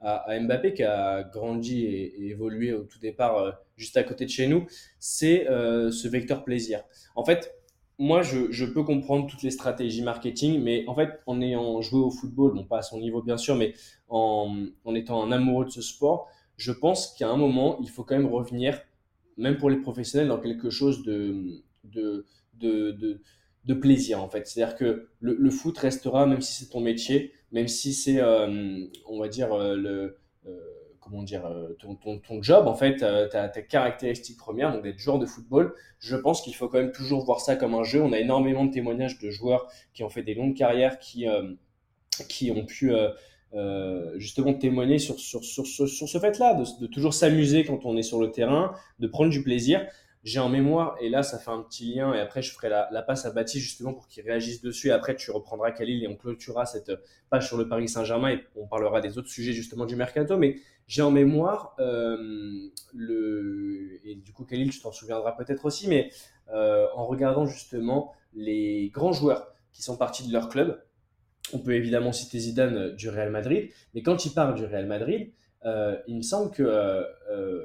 à, 0.00 0.30
à, 0.30 0.38
Mbappé 0.38 0.74
qui 0.74 0.84
a 0.84 1.24
grandi 1.24 1.84
et, 1.84 2.28
évolué 2.28 2.72
au 2.72 2.84
tout 2.84 2.98
départ 3.00 3.58
juste 3.76 3.96
à 3.96 4.04
côté 4.04 4.26
de 4.26 4.30
chez 4.30 4.46
nous, 4.46 4.66
c'est 5.00 5.46
ce 5.48 6.08
vecteur 6.08 6.44
plaisir. 6.44 6.84
En 7.16 7.24
fait, 7.24 7.52
moi, 7.98 8.22
je, 8.22 8.64
peux 8.64 8.82
comprendre 8.82 9.26
toutes 9.26 9.42
les 9.42 9.50
stratégies 9.50 10.02
marketing, 10.02 10.60
mais 10.60 10.84
en 10.88 10.94
fait, 10.94 11.20
en 11.26 11.40
ayant 11.40 11.80
joué 11.82 12.00
au 12.00 12.10
football, 12.10 12.54
non 12.54 12.64
pas 12.64 12.78
à 12.78 12.82
son 12.82 12.98
niveau 12.98 13.22
bien 13.22 13.36
sûr, 13.36 13.54
mais 13.54 13.74
en, 14.08 14.66
étant 14.94 15.22
un 15.22 15.32
amoureux 15.32 15.64
de 15.64 15.70
ce 15.70 15.82
sport, 15.82 16.28
je 16.56 16.72
pense 16.72 17.14
qu'à 17.14 17.28
un 17.28 17.36
moment, 17.36 17.78
il 17.80 17.88
faut 17.88 18.04
quand 18.04 18.16
même 18.16 18.26
revenir, 18.26 18.80
même 19.36 19.56
pour 19.56 19.70
les 19.70 19.76
professionnels, 19.76 20.28
dans 20.28 20.40
quelque 20.40 20.70
chose 20.70 21.02
de, 21.02 21.62
plaisir, 23.80 24.22
en 24.22 24.28
fait. 24.28 24.46
C'est-à-dire 24.46 24.76
que 24.76 25.08
le, 25.20 25.50
foot 25.50 25.76
restera, 25.78 26.26
même 26.26 26.40
si 26.40 26.54
c'est 26.64 26.70
ton 26.70 26.80
métier, 26.80 27.32
même 27.52 27.68
si 27.68 27.92
c'est, 27.92 28.20
euh, 28.20 28.86
on 29.06 29.20
va 29.20 29.28
dire, 29.28 29.52
euh, 29.52 29.76
le... 29.76 30.16
Euh, 30.46 30.81
comment 31.02 31.22
dire, 31.22 31.44
euh, 31.46 31.74
ton, 31.78 31.94
ton, 31.96 32.18
ton, 32.18 32.42
job, 32.42 32.66
en 32.66 32.74
fait, 32.74 33.02
euh, 33.02 33.28
ta, 33.28 33.48
ta 33.48 33.60
caractéristique 33.62 34.38
première, 34.38 34.72
donc 34.72 34.82
d'être 34.82 34.98
joueur 34.98 35.18
de 35.18 35.26
football, 35.26 35.74
je 35.98 36.16
pense 36.16 36.42
qu'il 36.42 36.54
faut 36.54 36.68
quand 36.68 36.78
même 36.78 36.92
toujours 36.92 37.24
voir 37.24 37.40
ça 37.40 37.56
comme 37.56 37.74
un 37.74 37.82
jeu. 37.82 38.00
On 38.00 38.12
a 38.12 38.18
énormément 38.18 38.64
de 38.64 38.72
témoignages 38.72 39.18
de 39.18 39.30
joueurs 39.30 39.68
qui 39.94 40.04
ont 40.04 40.08
fait 40.08 40.22
des 40.22 40.34
longues 40.34 40.54
carrières, 40.54 40.98
qui, 40.98 41.28
euh, 41.28 41.52
qui 42.28 42.50
ont 42.50 42.64
pu 42.64 42.92
justement 44.16 44.54
témoigner 44.54 44.98
sur, 44.98 45.18
sur, 45.18 45.44
sur, 45.44 45.66
sur, 45.66 46.08
ce 46.08 46.18
fait-là, 46.18 46.54
de, 46.54 46.64
de, 46.80 46.86
toujours 46.86 47.12
s'amuser 47.12 47.64
quand 47.64 47.84
on 47.84 47.96
est 47.98 48.02
sur 48.02 48.18
le 48.18 48.30
terrain, 48.30 48.72
de 48.98 49.06
prendre 49.06 49.30
du 49.30 49.42
plaisir. 49.42 49.86
J'ai 50.24 50.38
en 50.38 50.48
mémoire, 50.48 50.96
et 51.00 51.08
là 51.08 51.24
ça 51.24 51.38
fait 51.38 51.50
un 51.50 51.62
petit 51.62 51.94
lien, 51.94 52.14
et 52.14 52.20
après 52.20 52.42
je 52.42 52.52
ferai 52.52 52.68
la, 52.68 53.02
passe 53.02 53.26
à 53.26 53.32
Baptiste 53.32 53.64
justement 53.64 53.92
pour 53.92 54.06
qu'il 54.06 54.22
réagisse 54.22 54.62
dessus, 54.62 54.88
et 54.88 54.92
après 54.92 55.16
tu 55.16 55.32
reprendras 55.32 55.72
Khalil 55.72 56.04
et 56.04 56.06
on 56.06 56.14
clôturera 56.14 56.64
cette 56.64 56.92
page 57.28 57.48
sur 57.48 57.56
le 57.56 57.66
Paris 57.66 57.88
Saint-Germain 57.88 58.30
et 58.30 58.44
on 58.54 58.68
parlera 58.68 59.00
des 59.00 59.18
autres 59.18 59.28
sujets 59.28 59.52
justement 59.52 59.84
du 59.84 59.96
mercato. 59.96 60.36
Mais 60.36 60.56
j'ai 60.86 61.02
en 61.02 61.10
mémoire 61.10 61.74
euh, 61.80 62.70
le 62.94 63.98
et 64.04 64.14
du 64.14 64.32
coup 64.32 64.44
Khalil, 64.44 64.70
tu 64.70 64.80
t'en 64.80 64.92
souviendras 64.92 65.32
peut-être 65.32 65.64
aussi, 65.64 65.88
mais 65.88 66.10
euh, 66.52 66.86
en 66.94 67.04
regardant 67.06 67.46
justement 67.46 68.12
les 68.32 68.90
grands 68.94 69.12
joueurs 69.12 69.48
qui 69.72 69.82
sont 69.82 69.96
partis 69.96 70.26
de 70.26 70.32
leur 70.32 70.48
club, 70.48 70.80
on 71.52 71.58
peut 71.58 71.74
évidemment 71.74 72.12
citer 72.12 72.38
Zidane 72.38 72.94
du 72.94 73.08
Real 73.08 73.30
Madrid, 73.30 73.70
mais 73.94 74.02
quand 74.02 74.24
il 74.24 74.32
part 74.32 74.54
du 74.54 74.64
Real 74.64 74.86
Madrid, 74.86 75.32
euh, 75.64 75.96
il 76.06 76.16
me 76.16 76.22
semble 76.22 76.50
que 76.50 77.04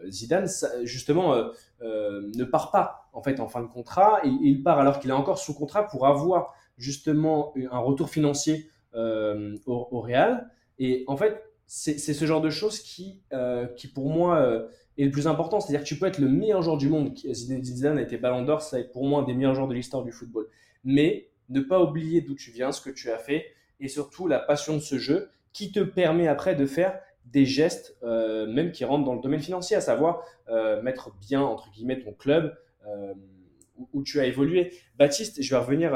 Zidane 0.07 0.47
justement 0.83 1.35
ne 1.81 2.43
part 2.43 2.71
pas 2.71 3.09
en 3.13 3.21
fait 3.21 3.39
en 3.39 3.47
fin 3.47 3.61
de 3.61 3.67
contrat, 3.67 4.21
il, 4.23 4.61
part 4.63 4.79
alors 4.79 4.99
qu'il 4.99 5.09
est 5.09 5.13
encore 5.13 5.39
sous 5.39 5.53
contrat 5.53 5.87
pour 5.87 6.07
avoir 6.07 6.53
justement 6.77 7.53
un 7.71 7.79
retour 7.79 8.09
financier 8.09 8.69
au, 8.93 10.01
Real. 10.01 10.49
Et 10.79 11.03
en 11.07 11.17
fait, 11.17 11.43
c'est 11.67 11.97
ce 11.97 12.25
genre 12.25 12.41
de 12.41 12.49
choses 12.49 12.79
qui, 12.79 13.21
euh, 13.33 13.67
qui 13.75 13.87
pour 13.87 14.09
moi, 14.09 14.37
euh, 14.37 14.67
est 14.97 15.03
le 15.03 15.11
plus 15.11 15.27
important. 15.27 15.59
C'est-à-dire 15.59 15.83
que 15.83 15.87
tu 15.87 15.99
peux 15.99 16.05
être 16.05 16.19
le 16.19 16.29
meilleur 16.29 16.61
joueur 16.61 16.77
du 16.77 16.87
monde. 16.87 17.15
Zidane 17.17 17.97
a 17.97 18.01
été 18.01 18.17
ballon 18.17 18.43
d'or, 18.43 18.61
c'est 18.61 18.89
pour 18.91 19.05
moi 19.05 19.21
un 19.21 19.25
des 19.25 19.33
meilleurs 19.33 19.53
joueurs 19.53 19.67
de 19.67 19.73
l'histoire 19.73 20.03
du 20.03 20.11
football. 20.11 20.47
Mais 20.85 21.29
ne 21.49 21.59
pas 21.59 21.81
oublier 21.81 22.21
d'où 22.21 22.35
tu 22.35 22.51
viens, 22.51 22.71
ce 22.71 22.81
que 22.81 22.89
tu 22.89 23.11
as 23.11 23.17
fait, 23.17 23.45
et 23.79 23.89
surtout 23.89 24.27
la 24.27 24.39
passion 24.39 24.75
de 24.75 24.79
ce 24.79 24.97
jeu 24.97 25.29
qui 25.51 25.71
te 25.71 25.79
permet 25.81 26.27
après 26.27 26.55
de 26.55 26.65
faire 26.65 26.99
des 27.31 27.45
gestes, 27.45 27.97
euh, 28.03 28.47
même 28.47 28.71
qui 28.71 28.85
rentrent 28.85 29.05
dans 29.05 29.15
le 29.15 29.21
domaine 29.21 29.41
financier, 29.41 29.75
à 29.75 29.81
savoir 29.81 30.23
mettre 30.81 31.13
bien, 31.19 31.41
entre 31.41 31.69
guillemets, 31.71 31.99
ton 31.99 32.13
club 32.13 32.57
où, 33.77 33.89
où, 33.93 34.03
tu 34.03 34.19
as 34.19 34.25
évolué. 34.25 34.71
Baptiste, 34.97 35.41
je 35.41 35.49
vais 35.53 35.59
revenir 35.59 35.91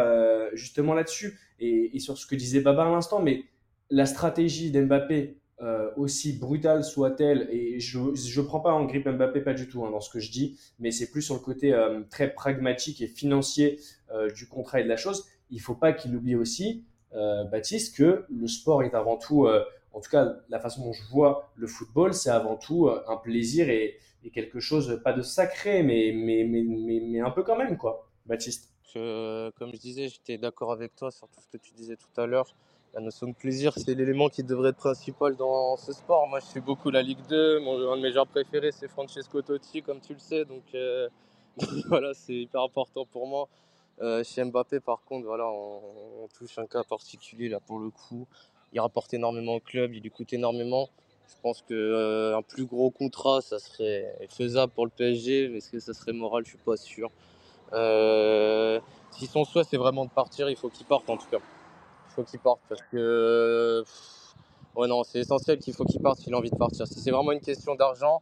justement 0.54 0.94
là-dessus 0.94 1.40
et, 1.60 2.00
sur 2.00 2.18
ce 2.18 2.26
que 2.26 2.36
disait 2.36 2.60
Baba 2.60 2.84
à 2.84 2.92
l'instant, 2.92 3.22
mais 3.22 3.44
la 3.90 4.06
stratégie 4.06 4.72
d'Mbappé 4.72 5.38
euh, 5.62 5.92
aussi 5.96 6.34
brutale 6.34 6.84
soit-elle, 6.84 7.48
et 7.52 7.80
je 7.80 8.00
ne 8.00 8.42
prends 8.42 8.62
pas 8.62 8.72
en 8.72 8.86
grippe 8.86 9.08
Mbappé, 9.08 9.42
pas 9.42 9.54
du 9.54 9.68
tout 9.68 9.86
hein, 9.86 9.92
dans 9.92 10.00
ce 10.00 10.10
que 10.10 10.20
je 10.20 10.32
dis, 10.32 10.58
mais 10.80 10.90
c'est 10.90 11.12
plus 11.12 11.22
sur 11.22 11.36
le 11.36 11.40
côté 11.40 11.72
euh, 11.72 12.02
très 12.10 12.34
pragmatique 12.34 13.00
et 13.02 13.08
financier 13.08 13.80
euh, 14.12 14.32
du 14.32 14.48
contrat 14.48 14.80
et 14.80 14.84
de 14.84 14.90
la 14.90 14.98
chose, 14.98 15.28
il 15.52 15.58
ne 15.58 15.62
faut 15.62 15.76
pas 15.76 15.94
qu'il 15.94 16.16
oublie 16.16 16.36
aussi, 16.36 16.84
Baptiste, 17.52 17.98
que 17.98 18.24
le 18.30 18.48
sport 18.48 18.84
est 18.84 18.96
avant 18.96 19.18
tout, 19.18 19.46
en 19.94 20.02
tout 20.02 20.10
cas 20.10 20.34
la 20.50 20.60
façon 20.60 20.86
dont 20.86 20.94
je 20.94 21.04
vois 21.12 21.52
le 21.56 21.68
football, 21.68 22.14
c'est 22.14 22.30
avant 22.30 22.56
tout 22.56 22.90
un 23.08 23.18
plaisir 23.18 23.70
et, 23.70 23.98
quelque 24.34 24.60
chose, 24.60 25.02
pas 25.04 25.14
de 25.14 25.24
sacré, 25.24 25.82
mais, 25.82 27.20
un 27.22 27.32
peu 27.32 27.44
quand 27.44 27.58
même, 27.58 27.78
quoi, 27.78 28.08
Baptiste. 28.26 28.72
comme 28.94 29.74
je 29.74 29.80
disais, 29.80 30.08
j'étais 30.10 30.38
d'accord 30.38 30.72
avec 30.72 30.96
toi 30.96 31.12
sur 31.12 31.28
tout 31.28 31.42
ce 31.42 31.48
que 31.48 31.58
tu 31.58 31.74
disais 31.74 31.96
tout 31.96 32.22
à 32.22 32.26
l'heure 32.28 32.54
la 32.94 33.00
notion 33.00 33.28
de 33.28 33.34
plaisir, 33.34 33.74
c'est 33.78 33.96
l'élément 33.96 34.28
qui 34.28 34.44
devrait 34.44 34.70
être 34.70 34.78
principal 34.78 35.36
dans 35.36 35.78
ce 35.78 35.94
sport. 35.94 36.28
Moi, 36.28 36.40
je 36.40 36.46
suis 36.46 36.60
beaucoup 36.60 36.90
la 36.90 37.02
Ligue 37.02 37.26
2. 37.30 37.60
Mon, 37.62 37.92
un 37.92 37.98
de 37.98 38.02
mes 38.02 38.12
joueurs 38.12 38.28
préférés, 38.28 38.72
c'est 38.72 38.88
Francesco 38.88 39.42
Totti, 39.42 39.82
comme 39.82 40.02
tu 40.02 40.14
le 40.14 40.20
sais. 40.20 40.44
Donc, 40.46 40.64
euh, 40.76 41.08
voilà, 41.88 42.14
c'est 42.14 42.36
hyper 42.36 42.62
important 42.62 43.06
pour 43.06 43.28
moi. 43.28 43.48
Euh, 44.02 44.24
chez 44.24 44.44
Mbappé, 44.44 44.80
par 44.80 45.04
contre, 45.04 45.26
voilà, 45.26 45.48
on, 45.48 46.28
touche 46.38 46.58
un 46.58 46.66
cas 46.66 46.84
particulier 46.84 47.50
là 47.50 47.60
pour 47.60 47.80
le 47.80 47.90
coup. 47.90 48.28
Il 48.74 48.80
rapporte 48.80 49.14
énormément 49.14 49.56
au 49.56 49.60
club, 49.60 49.94
il 49.94 50.02
lui 50.02 50.12
coûte 50.12 50.32
énormément. 50.34 50.90
Je 51.28 51.36
pense 51.42 51.62
qu'un 51.62 51.74
euh, 51.76 52.42
plus 52.48 52.66
gros 52.66 52.90
contrat, 52.92 53.42
ça 53.42 53.60
serait 53.60 54.16
faisable 54.30 54.72
pour 54.74 54.86
le 54.86 54.92
PSG, 54.92 55.50
mais 55.50 55.58
est-ce 55.58 55.70
que 55.70 55.80
ça 55.80 55.94
serait 55.94 56.14
moral? 56.14 56.44
Je 56.46 56.50
suis 56.50 56.58
pas 56.58 56.78
sûr. 56.78 57.10
si 59.12 59.28
son 59.28 59.46
souhait 59.46 59.64
c'est 59.64 59.78
vraiment 59.78 60.06
de 60.06 60.12
partir, 60.12 60.50
il 60.50 60.56
faut 60.56 60.70
qu'il 60.70 60.86
parte 60.86 61.10
en 61.10 61.18
tout 61.18 61.28
cas. 61.30 61.40
faut 62.10 62.24
qu'il 62.24 62.40
parte 62.40 62.60
parce 62.70 62.82
que. 62.92 63.84
Ouais, 64.76 64.88
non, 64.88 65.04
c'est 65.04 65.20
essentiel 65.20 65.60
qu'il 65.60 65.74
faut 65.74 65.84
qu'il 65.84 66.02
parte 66.02 66.20
s'il 66.20 66.34
a 66.34 66.38
envie 66.38 66.50
de 66.50 66.56
partir. 66.56 66.88
Si 66.88 67.00
c'est 67.00 67.12
vraiment 67.12 67.34
une 67.34 67.42
question 67.42 67.76
d'argent, 67.76 68.22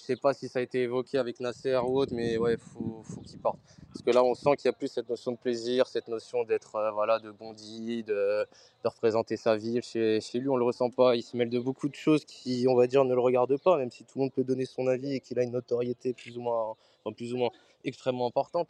je 0.00 0.06
sais 0.06 0.16
pas 0.16 0.32
si 0.32 0.48
ça 0.48 0.60
a 0.60 0.62
été 0.62 0.82
évoqué 0.82 1.18
avec 1.18 1.40
Nasser 1.40 1.76
ou 1.76 1.98
autre, 1.98 2.12
mais 2.14 2.38
ouais, 2.38 2.56
faut, 2.56 3.02
qu'il 3.24 3.38
parte. 3.38 3.58
Parce 3.88 4.02
que 4.02 4.10
là, 4.10 4.24
on 4.24 4.34
sent 4.34 4.56
qu'il 4.56 4.68
n'y 4.68 4.74
a 4.74 4.78
plus 4.78 4.88
cette 4.88 5.08
notion 5.08 5.32
de 5.32 5.36
plaisir, 5.36 5.86
cette 5.86 6.08
notion 6.08 6.44
d'être 6.44 6.76
euh, 6.76 6.90
voilà, 6.90 7.18
de 7.18 7.30
bondi, 7.30 8.02
de, 8.04 8.46
représenter 8.84 9.36
sa 9.36 9.56
ville. 9.56 9.82
Chez, 9.82 10.20
lui, 10.34 10.48
on 10.48 10.56
le 10.56 10.64
ressent 10.64 10.90
pas. 10.90 11.16
Il 11.16 11.22
se 11.22 11.36
mêle 11.36 11.50
de 11.50 11.58
beaucoup 11.58 11.88
de 11.88 11.94
choses 11.94 12.24
qui, 12.24 12.66
on 12.68 12.74
va 12.74 12.86
dire, 12.86 13.04
ne 13.04 13.14
le 13.14 13.20
regardent 13.20 13.58
pas, 13.58 13.76
même 13.76 13.90
si 13.90 14.04
tout 14.04 14.18
le 14.18 14.22
monde 14.22 14.32
peut 14.32 14.44
donner 14.44 14.64
son 14.64 14.86
avis 14.86 15.14
et 15.14 15.20
qu'il 15.20 15.38
a 15.38 15.42
une 15.42 15.52
notoriété 15.52 16.14
plus 16.14 16.38
ou 16.38 16.40
moins, 16.40 16.76
plus 17.16 17.34
ou 17.34 17.36
moins 17.36 17.50
extrêmement 17.84 18.26
importante. 18.26 18.68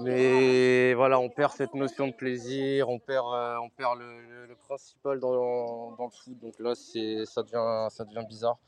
Mais 0.00 0.94
voilà, 0.94 1.18
on 1.18 1.28
perd 1.28 1.52
cette 1.52 1.74
notion 1.74 2.06
de 2.06 2.12
plaisir, 2.12 2.88
on 2.88 2.98
perd, 2.98 3.26
euh, 3.34 3.56
on 3.58 3.68
perd 3.70 3.98
le, 3.98 4.54
principal 4.68 5.18
dans, 5.18 5.92
dans, 5.96 6.04
le 6.04 6.10
foot. 6.10 6.38
Donc 6.40 6.54
là, 6.60 6.74
ça 6.74 7.42
devient, 7.42 7.88
ça 7.90 8.04
devient 8.04 8.24
bizarre. 8.28 8.58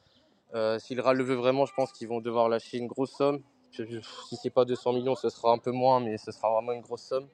Euh, 0.54 0.78
si 0.78 0.94
le 0.94 1.02
veut 1.02 1.34
vraiment, 1.34 1.66
je 1.66 1.74
pense 1.74 1.92
qu'ils 1.92 2.08
vont 2.08 2.20
devoir 2.20 2.48
lâcher 2.48 2.78
une 2.78 2.86
grosse 2.86 3.12
somme. 3.12 3.42
Si 3.72 4.36
c'est 4.40 4.50
pas 4.50 4.64
200 4.64 4.92
millions, 4.92 5.16
ce 5.16 5.28
sera 5.28 5.50
un 5.50 5.58
peu 5.58 5.72
moins, 5.72 5.98
mais 5.98 6.16
ce 6.16 6.30
sera 6.30 6.52
vraiment 6.52 6.72
une 6.72 6.80
grosse 6.80 7.02
somme. 7.02 7.28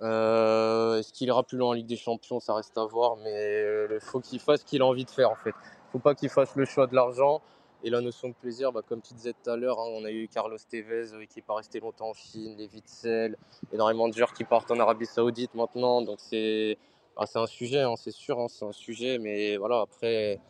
Euh, 0.00 0.98
Est-ce 0.98 1.12
qu'il 1.12 1.28
ira 1.28 1.42
plus 1.42 1.58
loin 1.58 1.70
en 1.70 1.72
Ligue 1.72 1.86
des 1.86 1.96
Champions 1.96 2.40
Ça 2.40 2.54
reste 2.54 2.78
à 2.78 2.84
voir, 2.86 3.16
mais 3.16 3.86
il 3.90 4.00
faut 4.00 4.20
qu'il 4.20 4.40
fasse 4.40 4.60
ce 4.60 4.64
qu'il 4.64 4.80
a 4.80 4.86
envie 4.86 5.04
de 5.04 5.10
faire 5.10 5.30
en 5.30 5.36
fait. 5.36 5.50
Il 5.60 5.92
faut 5.92 5.98
pas 5.98 6.14
qu'il 6.14 6.30
fasse 6.30 6.56
le 6.56 6.64
choix 6.64 6.86
de 6.86 6.94
l'argent. 6.94 7.42
Et 7.84 7.90
la 7.90 8.00
notion 8.00 8.28
de 8.28 8.34
plaisir, 8.34 8.72
bah, 8.72 8.80
comme 8.86 9.00
tu 9.00 9.14
disais 9.14 9.32
tout 9.32 9.50
à 9.50 9.56
l'heure, 9.56 9.78
hein, 9.78 9.86
on 9.92 10.04
a 10.04 10.10
eu 10.10 10.26
Carlos 10.26 10.58
Tevez 10.68 11.14
euh, 11.14 11.24
qui 11.26 11.38
n'est 11.38 11.44
pas 11.46 11.54
resté 11.54 11.78
longtemps 11.78 12.08
en 12.08 12.14
Chine, 12.14 12.56
les 12.58 12.66
Witzel, 12.66 13.36
énormément 13.72 14.08
de 14.08 14.14
joueurs 14.14 14.32
qui 14.32 14.42
partent 14.42 14.70
en 14.72 14.80
Arabie 14.80 15.06
Saoudite 15.06 15.54
maintenant. 15.54 16.02
Donc 16.02 16.18
c'est 16.18 16.76
bah, 17.16 17.24
un 17.32 17.46
sujet, 17.46 17.82
hein, 17.82 17.94
c'est 17.96 18.10
sûr, 18.10 18.40
hein, 18.40 18.48
c'est 18.48 18.64
un 18.64 18.72
sujet. 18.72 19.18
Mais 19.18 19.56
voilà, 19.58 19.80
après, 19.80 20.40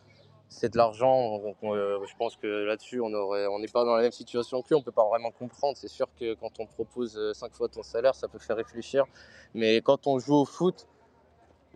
c'est 0.49 0.73
de 0.73 0.77
l'argent. 0.77 1.41
Euh, 1.63 1.99
je 2.05 2.15
pense 2.17 2.35
que 2.35 2.47
là-dessus, 2.47 2.99
on 2.99 3.09
n'est 3.59 3.67
pas 3.67 3.85
dans 3.85 3.95
la 3.95 4.01
même 4.01 4.11
situation 4.11 4.61
que 4.61 4.69
lui. 4.69 4.75
On 4.75 4.79
ne 4.79 4.83
peut 4.83 4.91
pas 4.91 5.07
vraiment 5.07 5.31
comprendre. 5.31 5.77
C'est 5.77 5.87
sûr 5.87 6.07
que 6.19 6.33
quand 6.33 6.59
on 6.59 6.65
propose 6.65 7.33
5 7.33 7.53
fois 7.53 7.69
ton 7.69 7.83
salaire, 7.83 8.15
ça 8.15 8.27
peut 8.27 8.39
faire 8.39 8.57
réfléchir. 8.57 9.05
Mais 9.53 9.81
quand 9.81 10.07
on 10.07 10.19
joue 10.19 10.35
au 10.35 10.45
foot, 10.45 10.87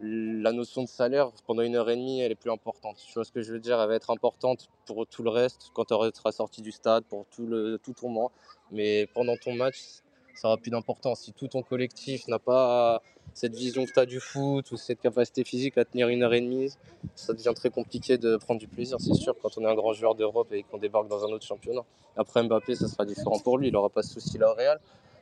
la 0.01 0.51
notion 0.51 0.83
de 0.83 0.87
salaire 0.87 1.31
pendant 1.45 1.61
une 1.61 1.75
heure 1.75 1.89
et 1.89 1.95
demie, 1.95 2.21
elle 2.21 2.31
est 2.31 2.35
plus 2.35 2.51
importante. 2.51 2.97
Tu 2.97 3.13
vois 3.13 3.23
ce 3.23 3.31
que 3.31 3.41
je 3.41 3.53
veux 3.53 3.59
dire? 3.59 3.79
Elle 3.79 3.87
va 3.87 3.95
être 3.95 4.09
importante 4.09 4.67
pour 4.85 5.05
tout 5.07 5.23
le 5.23 5.29
reste, 5.29 5.69
quand 5.73 5.85
tu 5.85 5.93
seras 5.93 6.31
sorti 6.31 6.61
du 6.61 6.71
stade, 6.71 7.03
pour 7.05 7.25
tout, 7.27 7.45
le, 7.45 7.77
tout 7.77 7.93
ton 7.93 8.09
mois. 8.09 8.31
Mais 8.71 9.07
pendant 9.13 9.37
ton 9.37 9.53
match, 9.53 10.01
ça 10.35 10.47
aura 10.47 10.57
plus 10.57 10.71
d'importance. 10.71 11.21
Si 11.21 11.33
tout 11.33 11.47
ton 11.47 11.63
collectif 11.63 12.27
n'a 12.27 12.39
pas 12.39 13.01
cette 13.33 13.55
vision 13.55 13.85
que 13.85 13.91
tu 13.91 13.99
as 13.99 14.05
du 14.05 14.19
foot 14.19 14.71
ou 14.71 14.77
cette 14.77 14.99
capacité 14.99 15.43
physique 15.43 15.77
à 15.77 15.85
tenir 15.85 16.09
une 16.09 16.23
heure 16.23 16.33
et 16.33 16.41
demie, 16.41 16.69
ça 17.15 17.33
devient 17.33 17.53
très 17.55 17.69
compliqué 17.69 18.17
de 18.17 18.37
prendre 18.37 18.59
du 18.59 18.67
plaisir, 18.67 18.97
c'est 18.99 19.13
sûr, 19.13 19.35
quand 19.41 19.57
on 19.57 19.61
est 19.61 19.69
un 19.69 19.75
grand 19.75 19.93
joueur 19.93 20.15
d'Europe 20.15 20.51
et 20.51 20.63
qu'on 20.63 20.77
débarque 20.77 21.07
dans 21.07 21.23
un 21.23 21.29
autre 21.29 21.45
championnat. 21.45 21.81
Après 22.15 22.43
Mbappé, 22.43 22.75
ça 22.75 22.87
sera 22.87 23.05
différent 23.05 23.39
pour 23.39 23.57
lui, 23.57 23.69
il 23.69 23.73
n'aura 23.73 23.89
pas 23.89 24.01
de 24.01 24.07
souci 24.07 24.37
là 24.37 24.51
au 24.51 24.53
Real. 24.53 24.79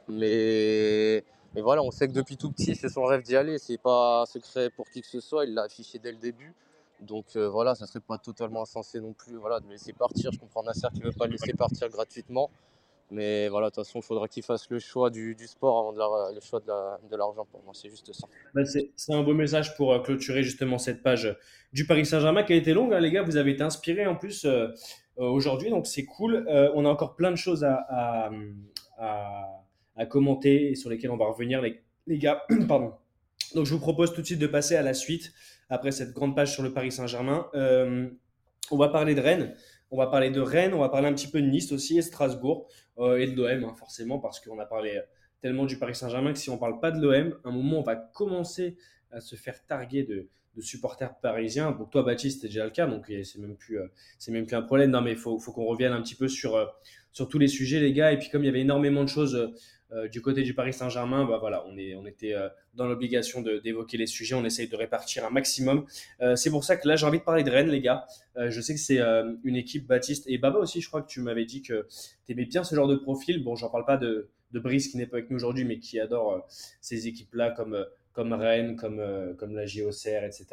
Mais 0.10 1.24
voilà, 1.62 1.84
on 1.84 1.92
sait 1.92 2.08
que 2.08 2.14
depuis 2.14 2.38
tout 2.38 2.52
petit, 2.52 2.76
c'est 2.76 2.90
son 2.90 3.04
rêve 3.04 3.24
d'y 3.24 3.36
aller. 3.36 3.58
C'est 3.58 3.78
pas 3.78 4.26
secret 4.26 4.70
pour 4.70 4.90
qui 4.90 5.02
que 5.02 5.08
ce 5.08 5.20
soit. 5.20 5.46
Il 5.46 5.54
l'a 5.54 5.64
affiché 5.64 6.00
dès 6.00 6.12
le 6.12 6.18
début. 6.18 6.54
Donc 7.02 7.26
euh, 7.36 7.50
voilà, 7.50 7.76
ça 7.76 7.88
serait 7.88 8.00
pas 8.00 8.18
totalement 8.18 8.62
insensé 8.62 9.00
non 9.02 9.14
plus 9.14 9.36
voilà, 9.36 9.60
de 9.60 9.68
laisser 9.68 9.92
partir. 9.92 10.32
Je 10.32 10.40
comprends 10.40 10.64
Nasser 10.64 10.88
qui 10.94 11.02
veut 11.02 11.12
pas 11.12 11.26
le 11.26 11.34
laisser 11.34 11.54
partir 11.54 11.90
gratuitement. 11.90 12.50
Mais 13.12 13.50
voilà, 13.50 13.68
de 13.68 13.76
toute 13.76 13.84
façon, 13.86 14.00
il 14.00 14.04
faudra 14.04 14.28
qu'il 14.30 14.42
fasse 14.42 14.70
le 14.70 14.80
choix 14.80 15.10
du, 15.10 15.36
sport 15.46 15.80
avant 15.80 15.94
de 15.94 16.00
la, 16.00 16.34
le 16.34 16.40
choix 16.40 16.62
de 16.62 17.16
l'argent 17.16 17.46
pour 17.46 17.62
moi. 17.64 17.74
C'est 17.76 17.90
juste 17.90 18.12
ça. 18.14 18.28
Bah 18.56 18.62
c'est 18.66 19.14
un 19.14 19.22
beau 19.22 19.34
message 19.34 19.76
pour 19.76 19.94
euh, 19.94 20.00
clôturer 20.00 20.44
justement 20.44 20.78
cette 20.78 21.04
page 21.04 21.38
du 21.74 21.86
Paris 21.86 22.06
Saint-Germain 22.06 22.44
qui 22.44 22.54
a 22.54 22.56
été 22.56 22.74
longue, 22.74 22.94
hein, 22.94 23.00
les 23.02 23.12
gars. 23.12 23.22
Vous 23.22 23.36
avez 23.36 23.52
été 23.52 23.64
inspirés 23.64 24.08
en 24.08 24.16
plus 24.16 24.46
euh, 24.46 24.70
aujourd'hui, 25.18 25.70
donc 25.70 25.88
c'est 25.88 26.06
cool. 26.06 26.46
Euh, 26.48 26.72
on 26.74 26.86
a 26.86 26.90
encore 26.90 27.16
plein 27.16 27.32
de 27.32 27.36
choses 27.36 27.64
à, 27.66 28.30
commenter 30.10 30.72
et 30.72 30.76
sur 30.76 30.90
lesquels 30.90 31.12
on 31.12 31.18
va 31.18 31.26
revenir, 31.26 31.62
les, 31.62 32.18
gars. 32.18 32.44
Pardon. 32.68 32.94
Donc, 33.54 33.66
je 33.66 33.74
vous 33.74 33.80
propose 33.80 34.14
tout 34.14 34.22
de 34.22 34.26
suite 34.26 34.40
de 34.40 34.48
passer 34.48 34.76
à 34.76 34.82
la 34.82 34.94
suite 34.94 35.34
après 35.70 35.92
cette 35.92 36.14
grande 36.14 36.36
page 36.36 36.54
sur 36.54 36.64
le 36.64 36.74
Paris 36.74 36.92
Saint-Germain. 36.92 37.48
Euh, 37.54 38.10
on 38.72 38.78
va 38.78 38.88
parler 38.90 39.16
de 39.16 39.22
Rennes. 39.22 39.54
On 39.92 39.98
va 39.98 40.08
parler 40.08 40.30
de 40.30 40.42
Rennes, 40.42 40.74
on 40.74 40.80
va 40.80 40.90
parler 40.90 41.08
un 41.08 41.14
petit 41.14 41.28
peu 41.28 41.42
de 41.42 41.48
Nice 41.48 41.72
aussi 41.72 41.98
et 41.98 42.02
Strasbourg 42.02 42.68
euh, 42.98 43.18
et 43.18 43.28
de 43.28 43.36
l'OM, 43.36 43.66
hein, 43.66 43.74
forcément, 43.78 44.20
parce 44.20 44.40
qu'on 44.40 44.58
a 44.60 44.66
parlé 44.66 45.02
tellement 45.42 45.66
du 45.66 45.78
Paris 45.78 45.96
Saint-Germain 45.96 46.34
que 46.34 46.40
si 46.40 46.50
on 46.50 46.56
ne 46.56 46.60
parle 46.60 46.80
pas 46.80 46.92
de 46.92 47.02
l'OM, 47.02 47.38
un 47.44 47.52
moment, 47.52 47.80
on 47.80 47.84
va 47.84 47.96
commencer 47.96 48.78
à 49.12 49.20
se 49.20 49.36
faire 49.36 49.66
targuer 49.66 50.04
de, 50.04 50.30
supporters 50.60 51.16
parisiens. 51.20 51.72
Pour 51.72 51.90
toi, 51.90 52.04
Baptiste, 52.04 52.42
c'est 52.42 52.48
déjà 52.48 52.66
le 52.66 52.72
cas, 52.72 52.86
donc 52.86 53.06
c'est 53.08 53.40
même 53.40 53.56
plus, 53.56 53.80
c'est 54.20 54.32
même 54.32 54.46
plus 54.46 54.56
un 54.56 54.62
problème. 54.62 54.92
Non, 54.92 55.02
mais 55.02 55.12
il 55.12 55.18
faut, 55.18 55.40
faut 55.40 55.52
qu'on 55.52 55.66
revienne 55.66 55.94
un 55.94 56.02
petit 56.02 56.16
peu 56.16 56.28
sur, 56.28 56.72
sur 57.12 57.30
tous 57.30 57.40
les 57.40 57.48
sujets, 57.48 57.80
les 57.80 57.94
gars. 57.94 58.12
Et 58.12 58.20
puis, 58.20 58.30
comme 58.30 58.44
il 58.44 58.48
y 58.48 58.50
avait 58.50 58.60
énormément 58.60 59.04
de 59.04 59.10
choses 59.10 59.52
euh, 59.94 60.08
du 60.08 60.22
côté 60.22 60.44
du 60.44 60.54
Paris 60.54 60.74
Saint-Germain, 60.74 61.26
bah 61.26 61.38
voilà, 61.40 61.66
on, 61.68 61.78
est, 61.78 61.96
on 61.96 62.06
était 62.06 62.34
euh, 62.34 62.48
dans 62.76 62.88
l'obligation 62.88 63.42
d'évoquer 63.42 63.98
les 63.98 64.08
sujets, 64.08 64.36
on 64.36 64.46
essaye 64.46 64.68
de 64.68 64.76
répartir 64.76 65.26
un 65.26 65.30
maximum. 65.30 65.86
Euh, 66.22 66.36
c'est 66.36 66.50
pour 66.50 66.64
ça 66.64 66.78
que 66.78 66.88
là, 66.88 66.96
j'ai 66.96 67.06
envie 67.06 67.20
de 67.20 67.24
parler 67.24 67.44
de 67.44 67.52
Rennes, 67.52 67.70
les 67.70 67.82
gars. 67.82 68.06
je 68.38 68.62
sais 68.62 68.74
que 68.74 68.80
c'est 68.80 69.02
une 69.44 69.56
équipe, 69.56 69.88
Baptiste 69.88 70.24
et 70.28 70.38
Baba 70.38 70.60
aussi, 70.60 70.82
je 70.82 70.88
crois 70.88 71.02
que 71.02 71.10
tu 71.10 71.20
m'avais 71.20 71.46
dit 71.46 71.62
que 71.62 71.88
tu 72.26 72.32
aimais 72.32 72.46
bien 72.46 72.64
ce 72.64 72.76
genre 72.76 72.88
de 72.88 72.96
profil. 72.96 73.44
Bon, 73.44 73.56
j'en 73.56 73.70
parle 73.70 73.86
pas 73.86 73.98
de, 73.98 74.30
de 74.52 74.60
Brice 74.60 74.88
qui 74.88 74.98
n'est 74.98 75.08
pas 75.08 75.18
avec 75.18 75.30
nous 75.30 75.36
aujourd'hui, 75.36 75.66
mais 75.66 75.80
qui 75.80 76.00
adore 76.00 76.48
ces 76.80 77.08
équipes-là 77.08 77.52
comme 77.52 77.86
comme 78.14 78.34
Rennes, 78.34 78.76
comme, 78.76 79.02
comme 79.38 79.56
la 79.56 79.66
JOCR, 79.66 80.26
etc. 80.26 80.48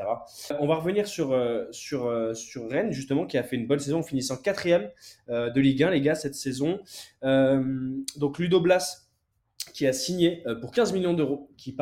On 0.60 0.68
va 0.68 0.76
revenir 0.76 1.08
sur, 1.08 1.36
sur, 1.72 2.30
sur 2.36 2.70
Rennes, 2.70 2.92
justement, 2.92 3.26
qui 3.26 3.36
a 3.36 3.42
fait 3.42 3.56
une 3.56 3.66
bonne 3.66 3.80
saison, 3.80 3.98
en 3.98 4.02
finissant 4.04 4.36
quatrième 4.36 4.88
de 5.26 5.60
Ligue 5.60 5.82
1, 5.82 5.90
les 5.90 6.00
gars, 6.00 6.14
cette 6.14 6.36
saison. 6.36 6.78
donc 7.20 8.38
Ludo 8.38 8.60
Blas, 8.60 9.07
qui 9.72 9.86
a 9.86 9.92
signé 9.92 10.42
euh, 10.46 10.54
pour 10.54 10.72
15 10.72 10.92
millions 10.92 11.14
d'euros, 11.14 11.50
qui, 11.56 11.76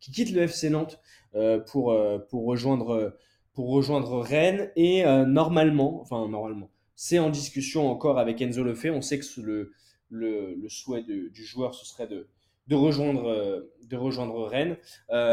qui 0.00 0.12
quitte 0.12 0.32
le 0.32 0.42
FC 0.42 0.70
Nantes 0.70 1.00
euh, 1.34 1.58
pour, 1.58 1.92
euh, 1.92 2.18
pour, 2.18 2.46
rejoindre, 2.46 3.16
pour 3.54 3.70
rejoindre 3.70 4.20
Rennes. 4.20 4.70
Et 4.76 5.04
normalement, 5.26 6.00
enfin 6.00 6.28
normalement, 6.28 6.70
c'est 6.94 7.18
en 7.18 7.30
discussion 7.30 7.90
encore 7.90 8.18
avec 8.18 8.40
Enzo 8.40 8.62
Lefebvre. 8.62 8.96
On 8.96 9.02
sait 9.02 9.18
que 9.18 9.40
le, 9.40 9.72
le, 10.10 10.68
souhait 10.68 11.02
du 11.02 11.44
joueur, 11.44 11.74
ce 11.74 11.86
serait 11.86 12.06
de, 12.06 12.28
de, 12.66 12.74
rejoindre, 12.74 13.66
de 13.82 13.96
rejoindre 13.96 14.46
Rennes. 14.46 14.76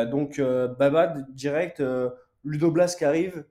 donc 0.09 0.39
Baba, 0.39 1.15
direct, 1.29 1.83
Ludo 2.43 2.71
Blas 2.71 2.95
qui 2.97 3.05
arrive, 3.05 3.45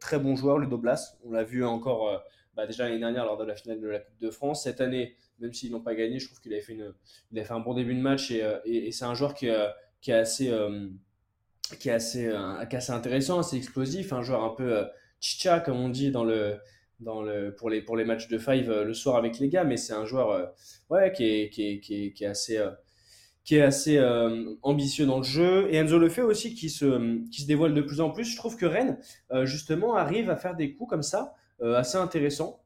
très 0.00 0.18
bon 0.18 0.36
joueur 0.36 0.58
Ludo 0.58 0.78
Blas. 0.78 1.18
On 1.24 1.32
l'a 1.32 1.44
vu 1.44 1.64
encore 1.64 2.22
bah, 2.56 2.66
déjà 2.66 2.84
l'année 2.84 3.00
dernière 3.00 3.24
lors 3.24 3.36
de 3.36 3.44
la 3.44 3.56
finale 3.56 3.80
de 3.80 3.88
la 3.88 3.98
Coupe 3.98 4.20
de 4.20 4.30
France. 4.30 4.62
Cette 4.62 4.80
année, 4.80 5.16
même 5.44 5.52
s'ils 5.52 5.70
n'ont 5.70 5.80
pas 5.80 5.94
gagné, 5.94 6.18
je 6.18 6.26
trouve 6.26 6.40
qu'il 6.40 6.52
avait 6.52 6.62
fait, 6.62 6.72
une, 6.72 6.92
il 7.30 7.38
a 7.38 7.44
fait 7.44 7.52
un 7.52 7.60
bon 7.60 7.74
début 7.74 7.94
de 7.94 8.00
match 8.00 8.30
et, 8.30 8.42
euh, 8.42 8.58
c'est 8.90 9.04
un 9.04 9.14
joueur 9.14 9.34
qui, 9.34 9.48
euh, 9.48 9.68
qui 10.00 10.10
est 10.10 10.14
assez, 10.14 10.50
euh, 10.50 10.88
qui 11.78 11.90
est 11.90 11.92
assez, 11.92 12.22
est 12.22 12.74
assez 12.74 12.92
intéressant, 12.92 13.38
assez 13.38 13.56
explosif, 13.56 14.12
un 14.12 14.22
joueur 14.22 14.42
un 14.42 14.54
peu 14.54 14.84
chicha 15.20 15.60
comme 15.60 15.78
on 15.78 15.90
dit 15.90 16.10
dans 16.10 16.24
le, 16.24 16.56
dans 17.00 17.22
le, 17.22 17.54
pour, 17.54 17.68
les, 17.68 17.82
pour 17.82 17.96
les 17.96 18.04
matchs 18.04 18.28
de 18.28 18.38
five 18.38 18.70
le 18.70 18.94
soir 18.94 19.16
avec 19.16 19.38
les 19.38 19.48
gars, 19.48 19.64
mais 19.64 19.76
c'est 19.76 19.92
un 19.92 20.06
joueur 20.06 20.54
ouais, 20.88 21.12
qui, 21.12 21.24
est, 21.24 21.50
qui, 21.50 21.68
est, 21.68 21.80
qui, 21.80 22.06
est, 22.06 22.22
est 22.22 22.26
assez 22.26 22.62
qui 23.44 23.56
est 23.56 23.62
assez 23.62 24.02
ambitieux 24.62 25.04
dans 25.04 25.18
le 25.18 25.24
jeu. 25.24 25.68
Et 25.70 25.76
Enzo 25.76 25.98
le 25.98 26.08
fait 26.08 26.22
aussi, 26.22 26.54
qui 26.54 26.70
se, 26.70 27.28
qui 27.28 27.42
se 27.42 27.46
dévoile 27.46 27.74
de 27.74 27.82
plus 27.82 28.00
en 28.00 28.10
plus. 28.10 28.24
Je 28.24 28.36
trouve 28.36 28.56
que 28.56 28.64
Rennes, 28.64 28.98
justement, 29.42 29.96
arrive 29.96 30.30
à 30.30 30.36
faire 30.36 30.56
des 30.56 30.72
coups 30.72 30.88
comme 30.88 31.02
ça, 31.02 31.34
assez 31.60 31.98
intéressants 31.98 32.62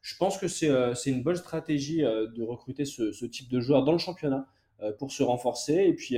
je 0.00 0.16
pense 0.16 0.38
que 0.38 0.48
c'est 0.48 0.70
euh, 0.70 0.94
une 1.06 1.22
bonne 1.22 1.36
stratégie 1.36 2.04
euh, 2.04 2.26
de 2.28 2.42
recruter 2.42 2.84
ce, 2.84 3.24
type 3.26 3.48
de 3.50 3.60
joueur 3.60 3.84
dans 3.84 3.92
le 3.92 3.98
championnat 3.98 4.46
euh, 4.80 4.92
pour 4.92 5.12
se 5.12 5.22
renforcer. 5.22 5.74
Et 5.74 5.94
puis, 5.94 6.16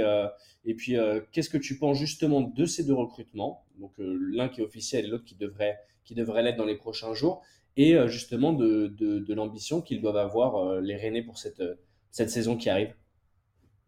et 0.64 0.74
puis 0.74 0.96
qu'est-ce 1.32 1.50
que 1.50 1.58
tu 1.58 1.78
penses 1.78 1.98
justement 1.98 2.40
de 2.40 2.64
ces 2.66 2.84
deux 2.84 2.94
recrutements? 2.94 3.64
Donc 3.78 3.92
l'un 3.98 4.48
qui 4.48 4.60
est 4.60 4.64
officiel 4.64 5.06
et 5.06 5.08
l'autre 5.08 5.24
qui 5.24 5.34
devrait, 5.34 5.78
qui 6.04 6.14
devrait 6.14 6.42
l'être 6.42 6.56
dans 6.56 6.66
les 6.66 6.76
prochains 6.76 7.14
jours. 7.14 7.42
Et 7.76 7.96
justement 8.08 8.52
de, 8.52 8.88
de, 8.88 9.34
l'ambition 9.34 9.80
qu'ils 9.80 10.02
doivent 10.02 10.18
avoir 10.18 10.80
les 10.80 10.96
Rennais 10.96 11.22
pour 11.22 11.38
cette, 11.38 11.62
cette 12.10 12.28
saison 12.28 12.56
qui 12.56 12.68
arrive. 12.68 12.94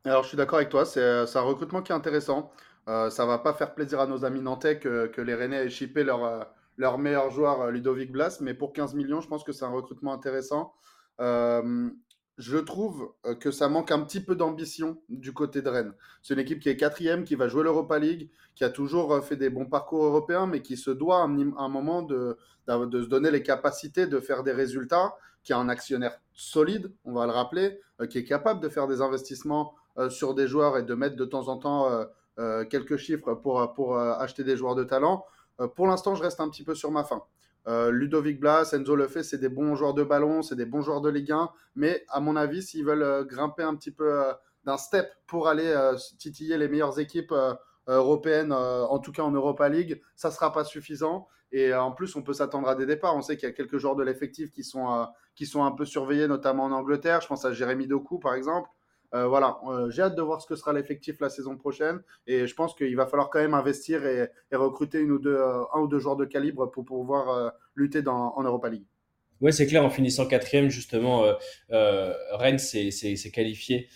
Alors 0.05 0.23
je 0.23 0.29
suis 0.29 0.37
d'accord 0.37 0.59
avec 0.59 0.71
toi, 0.71 0.87
c'est 0.87 1.01
un 1.01 1.43
recrutement 1.43 1.83
qui 1.83 1.93
est 1.93 1.95
intéressant. 1.95 2.51
Euh, 2.89 3.11
ça 3.11 3.27
va 3.27 3.39
pas 3.39 3.53
faire 3.53 3.75
plaisir 3.75 4.01
à 4.01 4.07
nos 4.07 4.25
amis 4.25 4.41
nantais 4.41 4.79
que, 4.79 5.07
que 5.07 5.21
les 5.21 5.35
Rennais 5.35 5.67
aient 5.67 5.71
chippé 5.71 6.03
leur, 6.03 6.49
leur 6.83 6.99
meilleur 6.99 7.31
joueur, 7.31 7.63
euh, 7.63 7.71
Ludovic 7.71 8.13
Blas. 8.13 8.39
Mais 8.43 8.53
pour 8.53 8.75
15 8.75 8.95
millions, 8.95 9.23
je 9.23 9.29
pense 9.29 9.45
que 9.45 9.53
c'est 9.53 9.65
un 9.65 9.71
recrutement 9.71 10.13
intéressant. 10.13 10.75
Euh, 11.21 11.89
je 12.39 12.59
trouve 12.59 13.13
euh, 13.25 13.35
que 13.35 13.51
ça 13.51 13.69
manque 13.69 13.93
un 13.93 14.01
petit 14.01 14.21
peu 14.21 14.35
d'ambition 14.35 15.01
du 15.09 15.33
côté 15.33 15.63
de 15.63 15.69
Rennes. 15.69 15.95
C'est 16.23 16.35
une 16.35 16.41
équipe 16.41 16.61
qui 16.61 16.69
est 16.69 16.77
quatrième, 16.77 17.25
qui 17.25 17.37
va 17.37 17.49
jouer 17.49 17.63
l'Europa 17.63 17.99
League, 17.99 18.31
qui 18.57 18.65
a 18.65 18.71
toujours 18.71 19.25
fait 19.25 19.37
des 19.37 19.49
bons 19.49 19.67
parcours 19.67 20.05
européens, 20.05 20.47
mais 20.47 20.61
qui 20.61 20.77
se 20.77 20.91
doit 20.91 21.21
à 21.21 21.25
un, 21.25 21.69
moment 21.69 22.03
de, 22.03 22.37
de, 22.67 23.03
se 23.03 23.09
donner 23.09 23.31
les 23.31 23.43
capacités 23.43 24.07
de 24.07 24.19
faire 24.19 24.43
des 24.43 24.53
résultats, 24.53 25.15
qui 25.45 25.53
a 25.53 25.59
un 25.59 25.69
actionnaire 25.69 26.21
solide, 26.35 26.93
on 27.05 27.13
va 27.13 27.27
le 27.27 27.33
rappeler, 27.33 27.81
qui 28.11 28.19
est 28.19 28.25
capable 28.25 28.61
de 28.61 28.69
faire 28.69 28.87
des 28.87 29.01
investissements 29.01 29.75
sur 30.09 30.35
des 30.35 30.47
joueurs 30.47 30.79
et 30.79 30.83
de 30.85 30.95
mettre 30.95 31.17
de 31.17 31.25
temps 31.25 31.49
en 31.49 31.57
temps 31.57 32.07
quelques 32.71 32.97
chiffres 32.97 33.35
pour, 33.35 33.73
pour 33.75 33.99
acheter 33.99 34.45
des 34.45 34.57
joueurs 34.57 34.77
de 34.77 34.85
talent. 34.85 35.25
Pour 35.75 35.87
l'instant, 35.87 36.15
je 36.15 36.23
reste 36.23 36.41
un 36.41 36.49
petit 36.49 36.65
peu 36.65 36.75
sur 36.75 36.91
ma 36.91 37.05
faim. 37.05 37.23
Ludovic 37.67 38.41
Blas, 38.41 38.73
Enzo 38.73 38.97
Lefebvre, 38.97 39.25
c'est 39.25 39.39
des 39.39 39.49
bons 39.49 39.77
joueurs 39.77 39.95
de 39.95 40.03
ballon, 40.03 40.43
c'est 40.43 40.57
des 40.57 40.67
bons 40.67 40.83
joueurs 40.83 41.01
de 41.01 41.09
Ligue 41.09 41.33
1. 41.33 41.51
Mais 41.77 42.05
à 42.09 42.21
mon 42.21 42.37
avis, 42.37 42.63
s'ils 42.63 42.85
veulent 42.85 43.25
grimper 43.27 43.63
un 43.63 43.77
petit 43.77 43.93
peu 43.93 44.21
d'un 44.65 44.77
step 44.77 45.09
pour 45.27 45.49
aller 45.49 45.73
titiller 46.19 46.59
les 46.59 46.69
meilleures 46.69 46.99
équipes 46.99 47.33
européennes, 47.87 48.53
en 48.53 48.99
tout 48.99 49.13
cas 49.13 49.23
en 49.23 49.31
Europa 49.31 49.69
League, 49.69 50.03
ça 50.17 50.29
ne 50.29 50.35
sera 50.35 50.53
pas 50.53 50.65
suffisant. 50.65 51.29
Et 51.53 51.73
en 51.75 51.93
plus, 51.93 52.17
on 52.17 52.23
peut 52.23 52.33
s'attendre 52.33 52.69
à 52.69 52.75
des 52.75 52.87
départs. 52.87 53.15
On 53.15 53.21
sait 53.21 53.37
qu'il 53.37 53.49
y 53.49 53.53
a 53.53 53.55
quelques 53.55 53.77
joueurs 53.77 53.95
de 53.95 54.03
l'effectif 54.03 54.51
qui, 54.51 54.65
sont 54.65 55.07
qui 55.35 55.47
sont 55.47 55.63
un 55.63 55.73
peu 55.73 55.85
surveillés, 55.85 56.27
notamment 56.27 56.65
en 56.65 56.73
Angleterre. 56.73 57.21
Je 57.21 57.29
pense 57.29 57.45
à 57.45 57.53
Jérémy 57.53 57.87
Doku, 57.87 58.19
par 58.19 58.35
exemple. 58.35 58.69
Euh, 59.15 59.27
voilà, 59.27 59.59
euh, 59.69 59.91
j'ai 59.91 60.03
hâte 60.03 60.17
de 60.17 60.23
voir 60.23 60.41
ce 60.41 60.47
que 60.47 60.57
sera 60.57 60.73
l'effectif 60.73 61.21
la 61.21 61.29
saison 61.29 61.57
prochaine. 61.57 62.01
Et 62.27 62.47
je 62.47 62.55
pense 62.55 62.75
qu'il 62.75 62.97
va 62.97 63.07
falloir 63.07 63.31
quand 63.31 63.41
même 63.41 63.55
investir 63.55 64.07
et, 64.07 64.29
recruter 64.53 65.01
une 65.01 65.13
ou 65.13 65.19
deux, 65.19 65.37
euh, 65.37 65.63
un 65.75 65.81
ou 65.81 65.89
deux 65.89 65.99
joueurs 65.99 66.17
de 66.17 66.25
calibre 66.25 66.71
pour 66.71 66.85
pouvoir 66.85 67.53
lutter 67.75 68.03
en 68.07 68.43
Europa 68.43 68.69
League. 68.69 68.87
Oui, 69.41 69.53
c'est 69.53 69.67
clair, 69.67 69.85
en 69.85 69.91
finissant 69.91 70.27
quatrième, 70.27 70.69
justement, 70.69 71.25
Rennes 71.71 72.59
s'est 72.59 73.31
qualifié 73.33 73.89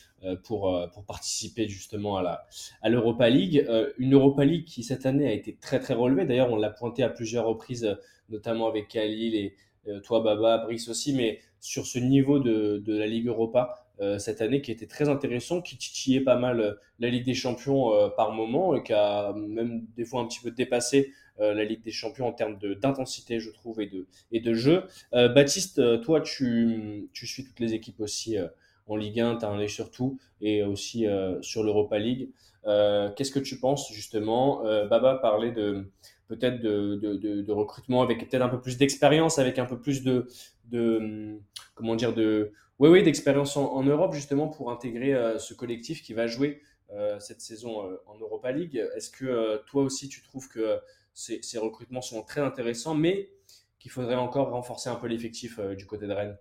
pour, 0.43 0.77
participer 1.07 1.69
justement 1.69 2.17
à 2.17 2.89
l'Europa 2.89 3.29
League. 3.31 3.65
une 3.99 4.15
Europa 4.15 4.45
League 4.45 4.65
qui, 4.65 4.83
cette 4.83 5.07
année, 5.07 5.29
a 5.29 5.33
été 5.33 5.57
très, 5.57 5.79
très 5.79 5.95
relevée. 5.95 6.25
D'ailleurs, 6.25 6.51
on 6.51 6.57
l'a 6.57 6.71
pointé 6.71 7.05
à 7.05 7.09
plusieurs 7.09 7.47
reprises, 7.47 7.97
notamment 8.29 8.67
avec 8.67 8.89
Khalil 8.89 9.37
et 9.37 9.57
toi, 10.03 10.21
Baba, 10.21 10.59
Brice 10.59 10.89
aussi, 10.89 11.13
mais 11.13 11.39
sur 11.61 11.87
ce 11.87 11.99
niveau 11.99 12.39
de, 12.39 12.83
la 12.87 13.07
Ligue 13.07 13.29
Europa, 13.29 13.86
cette 14.19 14.43
année 14.43 14.61
qui 14.61 14.71
était 14.71 14.87
très 14.87 15.09
intéressant, 15.09 15.63
qui 15.63 15.77
titillait 15.77 16.21
pas 16.21 16.37
mal 16.37 16.61
euh, 16.61 16.75
la 16.99 17.09
Ligue 17.09 17.25
des 17.25 17.35
Champions 17.35 17.93
euh, 17.95 18.09
par 18.09 18.33
moment 18.33 18.75
et 18.75 18.83
qui 18.83 18.93
a 18.93 19.33
même 19.33 19.87
des 19.97 20.05
fois 20.05 20.21
un 20.21 20.27
petit 20.27 20.41
peu 20.41 20.51
dépassé 20.51 21.13
la 21.39 21.65
Ligue 21.65 21.83
des 21.83 21.91
Champions 21.91 22.29
en 22.29 22.33
termes 22.33 22.59
d'intensité, 22.81 23.41
je 23.41 23.51
trouve, 23.51 23.83
et 23.83 23.87
de, 23.89 24.07
et 24.33 24.41
de 24.41 24.55
jeu. 24.55 24.85
Baptiste, 25.13 26.01
toi, 26.01 26.23
tu, 26.23 27.11
tu, 27.13 27.27
suis 27.27 27.45
toutes 27.45 27.61
les 27.61 27.75
équipes 27.75 28.01
aussi 28.01 28.39
en 28.87 28.97
Ligue 28.97 29.21
1, 29.21 29.37
tu 29.37 29.45
as 29.45 29.49
un 29.51 29.59
œil 29.59 29.69
sur 29.69 29.91
tout, 29.91 30.19
et 30.41 30.63
aussi 30.63 31.05
sur 31.43 31.63
l'Europa 31.63 31.99
League. 31.99 32.31
Qu'est-ce 32.65 33.31
que 33.31 33.39
tu 33.39 33.61
penses 33.61 33.93
justement? 33.93 34.63
Baba 34.87 35.17
parlait 35.17 35.53
de 35.53 35.91
peut-être 36.29 36.61
de, 36.63 36.95
de, 36.95 37.43
de, 37.43 37.53
recrutement 37.53 38.01
avec 38.01 38.31
peut-être 38.31 38.43
un 38.43 38.49
peu 38.49 38.63
plus 38.63 38.79
d'expérience, 38.79 39.39
avec 39.39 39.59
un 39.59 39.67
peu 39.67 39.79
plus 39.79 40.03
de, 40.03 40.29
de 40.71 41.39
comment 41.75 41.97
dire 41.97 42.15
de 42.15 42.53
oui, 42.79 42.91
oui, 42.91 43.03
d'expérience 43.03 43.57
en, 43.57 43.83
Europe 43.83 44.13
justement 44.13 44.49
pour 44.49 44.71
intégrer 44.71 45.15
euh, 45.15 45.39
ce 45.39 45.55
collectif 45.55 46.03
qui 46.03 46.13
va 46.13 46.27
jouer 46.27 46.61
euh, 46.93 47.19
cette 47.21 47.41
saison 47.41 47.89
euh, 47.89 48.03
en 48.07 48.19
Europa 48.19 48.53
League. 48.53 48.77
Est-ce 48.95 49.09
que 49.11 49.63
toi 49.67 49.83
aussi 49.83 50.09
tu 50.09 50.23
trouves 50.23 50.49
que 50.49 50.79
ces, 51.15 51.41
recrutements 51.59 52.03
sont 52.03 52.23
très 52.23 52.43
intéressants, 52.43 52.95
mais 52.95 53.31
qu'il 53.79 53.91
faudrait 53.91 54.17
encore 54.17 54.51
renforcer 54.51 54.91
un 54.91 54.97
peu 54.97 55.07
l'effectif 55.07 55.59
du 55.59 55.87
côté 55.87 56.07
de 56.07 56.13
Rennes? 56.13 56.37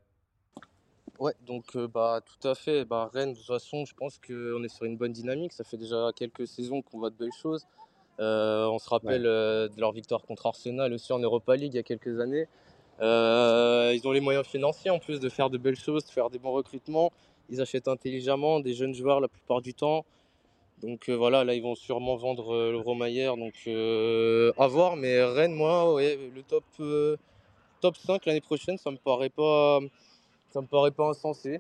Ouais, 1.19 1.33
donc 1.45 1.77
bah 1.77 2.19
tout 2.25 2.45
à 2.45 2.55
fait. 2.55 2.83
Bah, 2.83 3.09
Rennes, 3.13 3.31
de 3.31 3.38
toute 3.38 3.47
façon, 3.47 3.86
je 3.86 3.93
pense 3.93 4.17
qu'on 4.17 4.61
est 4.61 4.67
sur 4.67 4.83
une 4.83 4.97
bonne 4.97 5.13
dynamique. 5.13 5.53
Ça 5.53 5.63
fait 5.63 5.77
déjà 5.77 6.09
quelques 6.13 6.45
saisons 6.45 6.81
qu'on 6.81 6.99
voit 6.99 7.11
de 7.11 7.15
belles 7.15 7.31
choses. 7.41 7.65
on 8.19 8.77
se 8.77 8.89
rappelle 8.89 9.23
de 9.23 9.79
leur 9.79 9.93
victoire 9.93 10.23
contre 10.23 10.47
Arsenal 10.47 10.91
aussi 10.91 11.13
en 11.13 11.19
Europa 11.19 11.55
League 11.55 11.73
il 11.73 11.77
y 11.77 11.79
a 11.79 11.83
quelques 11.83 12.19
années. 12.19 12.49
Euh, 13.01 13.93
ils 13.93 14.07
ont 14.07 14.11
les 14.11 14.21
moyens 14.21 14.45
financiers 14.45 14.89
en 14.89 14.99
plus 14.99 15.19
de 15.19 15.29
faire 15.29 15.49
de 15.49 15.57
belles 15.57 15.75
choses, 15.75 16.05
de 16.05 16.11
faire 16.11 16.29
des 16.29 16.39
bons 16.39 16.51
recrutements. 16.51 17.11
Ils 17.49 17.61
achètent 17.61 17.87
intelligemment 17.87 18.59
des 18.59 18.73
jeunes 18.73 18.93
joueurs 18.93 19.19
la 19.19 19.27
plupart 19.27 19.61
du 19.61 19.73
temps. 19.73 20.05
Donc 20.81 21.09
euh, 21.09 21.13
voilà, 21.13 21.43
là 21.43 21.53
ils 21.53 21.63
vont 21.63 21.75
sûrement 21.75 22.15
vendre 22.15 22.53
euh, 22.53 22.71
le 22.71 22.77
Romayer. 22.77 23.31
Donc 23.37 23.53
à 24.57 24.67
voir. 24.67 24.95
Mais 24.95 25.23
Rennes, 25.23 25.53
moi, 25.53 26.01
le 26.01 26.41
top, 26.43 26.63
top 27.81 27.97
5 27.97 28.25
l'année 28.25 28.41
prochaine, 28.41 28.77
ça 28.77 28.91
me 28.91 28.97
paraît 28.97 29.29
pas, 29.29 29.79
ça 30.51 30.61
me 30.61 30.67
paraît 30.67 30.91
pas 30.91 31.09
insensé. 31.09 31.59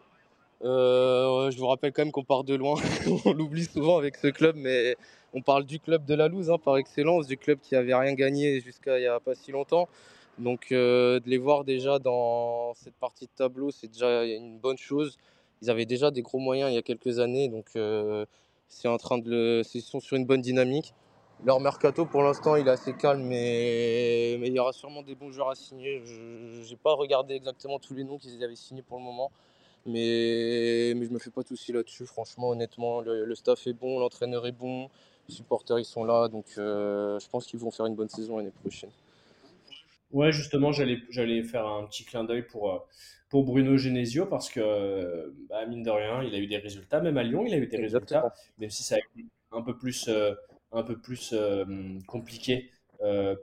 je 0.61 1.57
vous 1.57 1.67
rappelle 1.67 1.91
quand 1.91 2.03
même 2.03 2.11
qu'on 2.11 2.23
part 2.23 2.43
de 2.43 2.55
loin. 2.55 2.75
on 3.25 3.33
l'oublie 3.33 3.65
souvent 3.65 3.97
avec 3.97 4.15
ce 4.15 4.27
club, 4.27 4.55
mais 4.57 4.95
on 5.33 5.41
parle 5.41 5.65
du 5.65 5.79
club 5.81 6.05
de 6.05 6.15
la 6.15 6.29
Louse 6.29 6.49
hein, 6.49 6.57
par 6.57 6.77
excellence, 6.77 7.27
du 7.27 7.37
club 7.37 7.59
qui 7.61 7.75
avait 7.75 7.93
rien 7.93 8.13
gagné 8.13 8.61
jusqu'à 8.61 8.97
il 8.97 9.01
n'y 9.01 9.07
a 9.07 9.19
pas 9.19 9.35
si 9.35 9.51
longtemps. 9.51 9.89
Donc 10.37 10.71
euh, 10.71 11.19
de 11.21 11.29
les 11.29 11.37
voir 11.37 11.63
déjà 11.63 11.97
dans 11.97 12.73
cette 12.73 12.95
partie 12.95 13.25
de 13.25 13.31
tableau, 13.35 13.71
c'est 13.71 13.87
déjà 13.87 14.25
une 14.25 14.59
bonne 14.59 14.77
chose. 14.77 15.17
Ils 15.61 15.69
avaient 15.69 15.85
déjà 15.85 16.11
des 16.11 16.21
gros 16.21 16.39
moyens 16.39 16.71
il 16.71 16.75
y 16.75 16.77
a 16.77 16.81
quelques 16.81 17.19
années, 17.19 17.47
donc 17.47 17.67
euh, 17.77 18.25
c'est 18.67 18.89
en 18.89 18.97
train 18.97 19.17
de 19.17 19.29
le... 19.29 19.61
ils 19.73 19.81
sont 19.81 20.01
sur 20.01 20.17
une 20.17 20.25
bonne 20.25 20.41
dynamique. 20.41 20.93
Leur 21.45 21.61
mercato 21.61 22.05
pour 22.05 22.21
l'instant 22.21 22.57
il 22.57 22.67
est 22.67 22.71
assez 22.71 22.93
calme, 22.93 23.23
mais... 23.23 24.35
mais 24.39 24.47
il 24.47 24.53
y 24.53 24.59
aura 24.59 24.73
sûrement 24.73 25.03
des 25.03 25.15
bons 25.15 25.31
joueurs 25.31 25.49
à 25.49 25.55
signer. 25.55 26.01
Je 26.05 26.69
n'ai 26.69 26.75
pas 26.75 26.93
regardé 26.93 27.33
exactement 27.35 27.79
tous 27.79 27.93
les 27.93 28.03
noms 28.03 28.17
qu'ils 28.17 28.43
avaient 28.43 28.55
signés 28.55 28.81
pour 28.81 28.97
le 28.97 29.05
moment, 29.05 29.31
mais, 29.85 30.93
mais 30.97 31.05
je 31.05 31.11
me 31.11 31.19
fais 31.19 31.31
pas 31.31 31.43
de 31.43 31.47
soucis 31.47 31.71
là-dessus. 31.71 32.05
Franchement, 32.05 32.49
honnêtement, 32.49 32.99
le... 32.99 33.33
staff 33.35 33.65
est 33.67 33.73
bon, 33.73 33.99
l'entraîneur 33.99 34.45
est 34.47 34.51
bon, 34.51 34.89
les 35.29 35.33
supporters 35.33 35.79
ils 35.79 35.85
sont 35.85 36.03
là, 36.03 36.27
donc 36.27 36.45
euh, 36.57 37.19
je 37.19 37.29
pense 37.29 37.45
qu'ils 37.45 37.59
vont 37.59 37.71
faire 37.71 37.85
une 37.85 37.95
bonne 37.95 38.09
saison 38.09 38.35
l'année 38.35 38.51
prochaine. 38.51 38.91
Ouais, 40.11 40.31
justement, 40.31 40.71
j'allais, 40.71 40.99
j'allais 41.09 41.43
faire 41.43 41.65
un 41.67 41.85
petit 41.87 42.05
clin 42.05 42.23
d'œil 42.23 42.43
pour, 42.43 42.71
euh, 42.71 42.79
pour 43.29 43.43
Bruno 43.43 43.75
Genesio 43.77 44.25
parce 44.25 44.49
que, 44.49 45.33
bah, 45.49 45.65
mine 45.65 45.83
de 45.83 45.89
rien, 45.89 46.23
il 46.23 46.33
a 46.35 46.37
eu 46.39 46.47
des 46.47 46.57
résultats. 46.57 47.01
Même 47.01 47.17
à 47.17 47.23
Lyon, 47.23 47.45
il 47.45 47.53
a 47.53 47.57
eu 47.57 47.67
des 47.67 47.77
résultats, 47.77 48.33
même 48.57 48.69
si 48.69 48.83
ça 48.83 48.95
a 48.95 48.99
été 48.99 49.25
un 49.51 49.61
peu 49.61 49.77
plus, 49.77 50.07
euh, 50.07 50.33
un 50.71 50.83
peu 50.83 50.97
plus 50.99 51.33
euh, 51.33 51.65
compliqué 52.07 52.71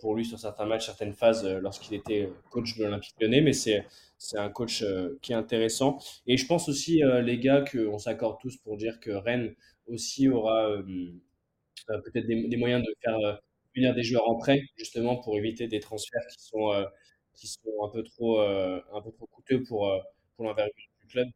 pour 0.00 0.16
lui 0.16 0.24
sur 0.24 0.40
certains 0.40 0.64
matchs, 0.66 0.86
certaines 0.86 1.12
phases 1.12 1.46
lorsqu'il 1.46 1.94
était 1.94 2.28
coach 2.50 2.76
de 2.76 2.84
l'Olympique 2.84 3.14
Lyonnais. 3.20 3.42
Mais 3.42 3.52
c'est, 3.52 3.86
c'est 4.18 4.38
un 4.38 4.48
coach 4.48 4.84
qui 5.20 5.32
est 5.32 5.36
intéressant. 5.36 5.98
Et 6.26 6.36
je 6.36 6.46
pense 6.46 6.68
aussi, 6.68 7.02
les 7.22 7.38
gars, 7.38 7.62
qu'on 7.70 7.98
s'accorde 7.98 8.40
tous 8.40 8.56
pour 8.56 8.76
dire 8.76 8.98
que 8.98 9.10
Rennes 9.12 9.54
aussi 9.86 10.28
aura 10.28 10.68
peut-être 11.86 12.26
des, 12.26 12.56
moyens 12.56 12.82
de 12.82 12.92
faire 13.04 13.40
des 13.74 14.02
joueurs 14.02 14.28
en 14.28 14.36
prêt, 14.36 14.62
justement 14.76 15.16
pour 15.16 15.36
éviter 15.36 15.66
des 15.66 15.80
transferts 15.80 16.26
qui 16.30 16.44
sont, 16.44 16.72
euh, 16.72 16.84
qui 17.34 17.46
sont 17.46 17.84
un, 17.84 17.88
peu 17.88 18.02
trop, 18.02 18.40
euh, 18.40 18.80
un 18.92 19.00
peu 19.00 19.10
trop 19.12 19.26
coûteux 19.26 19.62
pour, 19.62 19.88
euh, 19.88 19.98
pour 20.36 20.44
l'envergure 20.44 20.72
du 21.00 21.06
club. 21.06 21.28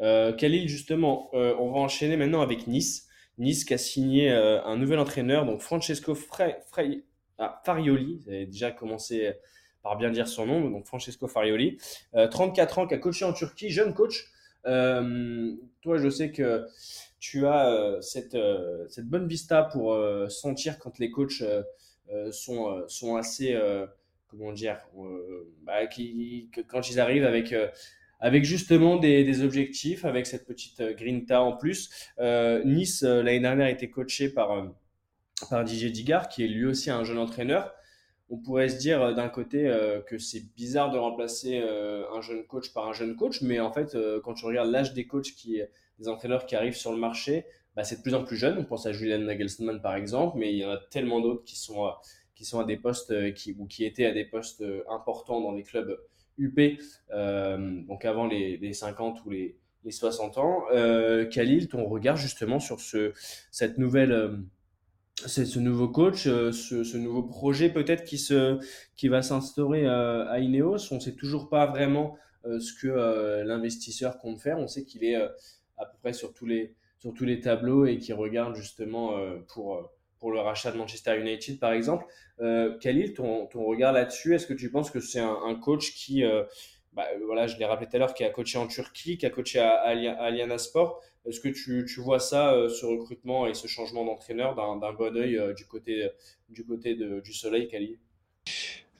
Khalil, 0.00 0.68
justement, 0.68 1.28
on 1.34 1.72
va 1.72 1.80
enchaîner 1.80 2.16
maintenant 2.16 2.40
avec 2.40 2.68
Nice. 2.68 3.08
Nice 3.36 3.64
qui 3.64 3.74
a 3.74 3.78
signé 3.78 4.30
un 4.30 4.76
nouvel 4.76 5.00
entraîneur, 5.00 5.44
donc 5.44 5.60
Francesco 5.60 6.16
ah, 7.38 7.60
Farioli. 7.64 8.20
Vous 8.22 8.28
avez 8.28 8.46
déjà 8.46 8.70
commencé 8.70 9.32
par 9.82 9.96
bien 9.96 10.10
dire 10.10 10.28
son 10.28 10.46
nom, 10.46 10.70
donc 10.70 10.86
Francesco 10.86 11.26
Farioli. 11.26 11.78
34 12.12 12.78
ans, 12.78 12.86
qui 12.86 12.94
a 12.94 12.98
coaché 12.98 13.24
en 13.24 13.32
Turquie, 13.32 13.70
jeune 13.70 13.92
coach. 13.92 14.30
toi, 14.62 15.98
je 15.98 16.10
sais 16.10 16.30
que 16.30 16.64
tu 17.20 17.46
as 17.46 17.70
euh, 17.70 18.00
cette, 18.00 18.34
euh, 18.34 18.86
cette 18.88 19.06
bonne 19.06 19.26
vista 19.26 19.62
pour 19.62 19.92
euh, 19.92 20.28
sentir 20.28 20.78
quand 20.78 20.98
les 20.98 21.10
coachs 21.10 21.42
sont, 22.30 22.88
sont 22.88 23.16
assez, 23.16 23.54
comment 24.28 24.52
dire, 24.52 24.78
bah, 25.62 25.86
qui, 25.86 26.48
quand 26.66 26.88
ils 26.88 27.00
arrivent 27.00 27.26
avec 27.26 27.54
avec 28.18 28.44
justement 28.44 28.96
des, 28.96 29.24
des, 29.24 29.44
objectifs, 29.44 30.06
avec 30.06 30.26
cette 30.26 30.46
petite 30.46 30.82
grinta 30.96 31.42
en 31.42 31.54
plus. 31.54 31.90
nice, 32.64 33.02
l'année 33.02 33.40
dernière, 33.40 33.66
a 33.66 33.70
été 33.70 33.90
coaché 33.90 34.30
par, 34.30 34.72
par 35.50 35.64
Didier 35.64 35.90
Digard, 35.90 36.30
qui 36.30 36.44
est 36.44 36.48
lui 36.48 36.64
aussi 36.64 36.90
un 36.90 37.04
jeune 37.04 37.18
entraîneur. 37.18 37.74
On 38.30 38.38
pourrait 38.38 38.70
se 38.70 38.78
dire 38.78 39.14
d'un 39.14 39.28
côté 39.28 39.70
que 40.06 40.16
c'est 40.16 40.54
bizarre 40.56 40.90
de 40.90 40.96
remplacer 40.96 41.58
un 41.58 42.22
jeune 42.22 42.46
coach 42.46 42.72
par 42.72 42.88
un 42.88 42.94
jeune 42.94 43.16
coach, 43.16 43.42
mais 43.42 43.60
en 43.60 43.70
fait, 43.70 43.98
quand 44.24 44.32
tu 44.32 44.46
regardes 44.46 44.70
l'âge 44.70 44.94
des 44.94 45.06
coachs 45.06 45.32
qui, 45.36 45.60
des 45.98 46.08
entraîneurs 46.08 46.46
qui 46.46 46.56
arrivent 46.56 46.76
sur 46.76 46.92
le 46.92 46.98
marché, 46.98 47.44
bah, 47.78 47.84
c'est 47.84 47.98
de 47.98 48.02
plus 48.02 48.14
en 48.14 48.24
plus 48.24 48.36
jeune. 48.36 48.58
On 48.58 48.64
pense 48.64 48.86
à 48.86 48.92
Julian 48.92 49.18
Nagelsmann 49.18 49.80
par 49.80 49.94
exemple, 49.94 50.36
mais 50.36 50.52
il 50.52 50.58
y 50.58 50.64
en 50.64 50.70
a 50.70 50.78
tellement 50.90 51.20
d'autres 51.20 51.44
qui 51.44 51.56
sont, 51.56 51.84
à, 51.84 52.00
qui 52.34 52.44
sont 52.44 52.58
à 52.58 52.64
des 52.64 52.76
postes 52.76 53.12
euh, 53.12 53.32
ou 53.56 53.66
qui 53.66 53.84
étaient 53.84 54.04
à 54.06 54.12
des 54.12 54.24
postes 54.24 54.62
euh, 54.62 54.82
importants 54.90 55.40
dans 55.40 55.52
les 55.52 55.62
clubs 55.62 55.96
UP, 56.38 56.58
euh, 57.12 57.80
donc 57.86 58.04
avant 58.04 58.26
les, 58.26 58.56
les, 58.56 58.72
50 58.72 59.24
ou 59.24 59.30
les, 59.30 59.56
les 59.84 59.90
60 59.92 60.38
ans. 60.38 60.64
Khalil, 61.30 61.68
ton 61.68 61.84
regard 61.86 62.16
justement 62.16 62.58
sur 62.58 62.80
ce, 62.80 63.12
cette 63.52 63.78
nouvelle, 63.78 64.40
ce 65.14 65.58
nouveau 65.60 65.88
coach, 65.88 66.24
ce, 66.24 66.50
ce 66.52 66.96
nouveau 66.96 67.22
projet 67.24 67.70
peut-être 67.70 68.02
qui, 68.04 68.20
qui 68.96 69.08
va 69.08 69.22
s'instaurer 69.22 69.86
à 69.86 70.38
Ineos? 70.38 70.92
On 70.92 70.96
ne 70.96 71.00
sait 71.00 71.14
toujours 71.14 71.48
pas 71.48 71.66
vraiment 71.66 72.16
ce 72.44 72.72
que 72.72 73.42
l'investisseur 73.42 74.18
compte 74.18 74.40
faire. 74.40 74.58
On 74.58 74.68
sait 74.68 74.84
qu'il 74.84 75.02
est 75.02 75.16
à 75.78 75.86
peu 75.86 75.96
près 76.00 76.12
sur 76.12 76.32
tous 76.34 76.46
les, 76.46 76.74
sur 76.98 77.14
tous 77.14 77.24
les 77.24 77.40
tableaux 77.40 77.86
et 77.86 77.98
qui 77.98 78.12
regarde 78.12 78.54
justement 78.56 79.16
euh, 79.16 79.38
pour, 79.52 79.76
euh, 79.76 79.82
pour 80.18 80.32
le 80.32 80.40
rachat 80.40 80.72
de 80.72 80.76
Manchester 80.76 81.18
United, 81.18 81.58
par 81.58 81.72
exemple. 81.72 82.06
Euh, 82.40 82.76
Khalil, 82.78 83.14
ton, 83.14 83.46
ton 83.46 83.64
regard 83.64 83.92
là-dessus, 83.92 84.34
est-ce 84.34 84.46
que 84.46 84.54
tu 84.54 84.70
penses 84.70 84.90
que 84.90 85.00
c'est 85.00 85.20
un, 85.20 85.54
coach 85.54 85.94
qui, 85.94 86.24
bah, 86.92 87.06
voilà, 87.24 87.46
je 87.46 87.56
l'ai 87.56 87.64
rappelé 87.64 87.88
tout 87.88 87.96
à 87.96 87.98
l'heure, 88.00 88.14
qui 88.14 88.24
a 88.24 88.30
coaché 88.30 88.58
en 88.58 88.66
Turquie, 88.66 89.16
qui 89.16 89.26
a 89.26 89.30
coaché 89.30 89.60
à, 89.60 89.74
Aliana 89.78 90.58
Sport. 90.58 91.00
Est-ce 91.24 91.40
que 91.40 91.48
tu, 91.48 91.84
tu, 91.86 92.00
vois 92.00 92.20
ça, 92.20 92.54
ce 92.68 92.86
recrutement 92.86 93.46
et 93.46 93.54
ce 93.54 93.66
changement 93.66 94.04
d'entraîneur 94.04 94.54
d'un 94.54 94.92
bon 94.92 95.16
oeil 95.16 95.40
du 95.54 95.66
côté, 95.66 96.08
du, 96.48 96.64
côté 96.64 96.94
de, 96.94 97.20
du 97.20 97.32
Soleil, 97.32 97.68
Kali 97.68 97.98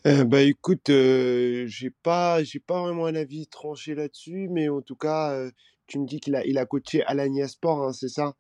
bah 0.05 0.41
écoute, 0.43 0.87
j'ai 0.87 1.91
pas, 2.03 2.43
j'ai 2.43 2.61
pas 2.61 2.81
vraiment 2.81 3.07
un 3.07 3.15
avis 3.15 3.47
tranché 3.47 3.95
là-dessus, 3.95 4.49
mais 4.49 4.69
en 4.69 4.81
tout 4.81 4.97
cas, 4.97 5.51
tu 5.89 5.99
me 5.99 6.07
dis 6.07 6.21
qu'il 6.21 6.37
a, 6.37 6.47
il 6.47 6.59
a 6.59 6.67
coaché 6.67 7.03
Alanya 7.03 7.49
Sport, 7.49 7.83
hein, 7.83 7.93
c'est 7.93 8.09
ça? 8.09 8.37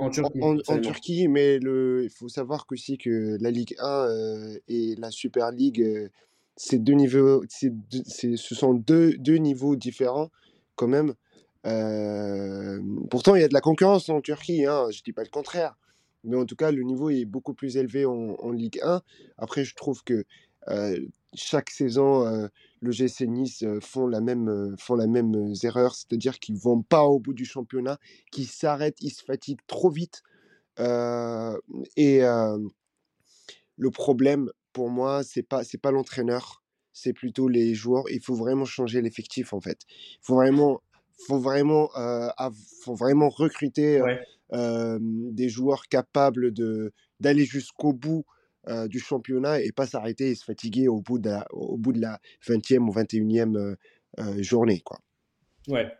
en 0.00 0.10
Turquie. 0.10 0.40
En, 0.42 0.80
Turquie, 0.80 1.28
mais 1.28 1.58
le, 1.58 2.04
il 2.04 2.10
faut 2.10 2.28
savoir 2.28 2.66
aussi 2.70 2.98
que 2.98 3.38
la 3.40 3.50
Ligue 3.50 3.74
1 3.78 4.08
et 4.68 4.94
la 4.96 5.10
Super 5.10 5.50
League, 5.52 6.10
c'est 6.56 6.78
deux 6.78 6.94
niveaux, 6.94 7.44
c'est, 7.48 7.72
ce 8.36 8.54
sont 8.54 8.74
deux, 8.74 9.16
deux 9.18 9.36
niveaux 9.36 9.76
différents 9.76 10.30
quand 10.74 10.88
même. 10.88 11.14
pourtant, 13.10 13.34
il 13.36 13.42
y 13.42 13.44
a 13.44 13.48
de 13.48 13.54
la 13.54 13.60
concurrence 13.60 14.08
en 14.08 14.20
Turquie, 14.20 14.66
hein, 14.66 14.86
je 14.90 15.02
dis 15.02 15.12
pas 15.12 15.22
le 15.22 15.30
contraire. 15.30 15.76
Mais 16.24 16.36
en 16.36 16.44
tout 16.44 16.56
cas, 16.56 16.70
le 16.70 16.82
niveau 16.82 17.08
est 17.08 17.24
beaucoup 17.24 17.54
plus 17.54 17.78
élevé 17.78 18.04
en, 18.04 18.36
en 18.38 18.50
Ligue 18.50 18.78
1. 18.82 19.00
Après, 19.38 19.64
je 19.64 19.74
trouve 19.74 20.04
que 20.04 20.24
chaque 21.34 21.70
saison, 21.70 22.48
le 22.80 22.90
GC 22.90 23.26
Nice 23.26 23.64
font 23.80 24.06
la 24.06 24.20
même, 24.20 24.74
font 24.78 24.94
la 24.94 25.06
même 25.06 25.54
erreur, 25.62 25.94
c'est-à-dire 25.94 26.38
qu'ils 26.38 26.56
ne 26.56 26.60
vont 26.60 26.82
pas 26.82 27.04
au 27.04 27.18
bout 27.18 27.34
du 27.34 27.44
championnat, 27.44 27.98
qu'ils 28.32 28.48
s'arrêtent, 28.48 29.00
ils 29.00 29.10
se 29.10 29.22
fatiguent 29.24 29.64
trop 29.66 29.90
vite. 29.90 30.22
et 30.78 32.20
le 33.76 33.90
problème, 33.90 34.50
pour 34.72 34.90
moi, 34.90 35.22
c'est 35.22 35.42
pas 35.42 35.64
c'est 35.64 35.78
pas 35.80 35.90
l'entraîneur, 35.90 36.62
c'est 36.92 37.12
plutôt 37.12 37.48
les 37.48 37.74
joueurs. 37.74 38.04
Il 38.10 38.22
faut 38.22 38.34
vraiment 38.34 38.64
changer 38.64 39.00
l'effectif 39.00 39.52
en 39.52 39.60
fait. 39.60 39.80
Il 39.88 40.18
faut 40.22 40.36
vraiment, 40.36 40.82
faut 41.26 41.38
vraiment, 41.38 41.90
faut 42.82 42.94
vraiment 42.94 43.28
recruter 43.28 44.02
des 44.52 45.48
joueurs 45.48 45.86
capables 45.88 46.52
de 46.52 46.92
d'aller 47.20 47.44
jusqu'au 47.44 47.92
bout 47.92 48.24
du 48.88 48.98
championnat 48.98 49.60
et 49.60 49.72
pas 49.72 49.86
s'arrêter 49.86 50.30
et 50.30 50.34
se 50.34 50.44
fatiguer 50.44 50.88
au 50.88 51.00
bout 51.00 51.18
de 51.18 51.28
la, 51.28 51.46
au 51.50 51.76
bout 51.76 51.92
de 51.92 52.00
la 52.00 52.20
20e 52.46 52.88
ou 52.88 52.92
21e 52.92 53.76
journée. 54.38 54.80
Quoi. 54.80 55.00
Ouais. 55.68 55.90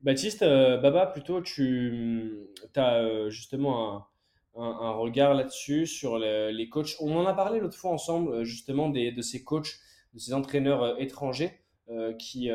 Baptiste, 0.00 0.40
Baba, 0.42 1.06
plutôt, 1.06 1.40
tu 1.40 2.30
as 2.76 3.28
justement 3.30 4.08
un, 4.54 4.62
un, 4.62 4.92
regard 4.92 5.34
là-dessus 5.34 5.86
sur 5.86 6.18
les 6.18 6.68
coachs. 6.68 6.96
On 7.00 7.16
en 7.16 7.26
a 7.26 7.34
parlé 7.34 7.60
l'autre 7.60 7.76
fois 7.76 7.90
ensemble, 7.90 8.44
justement, 8.44 8.90
des, 8.90 9.12
de 9.12 9.22
ces 9.22 9.42
coachs, 9.42 9.78
de 10.12 10.18
ces 10.18 10.34
entraîneurs 10.34 11.00
étrangers. 11.00 11.52
qui, 12.18 12.50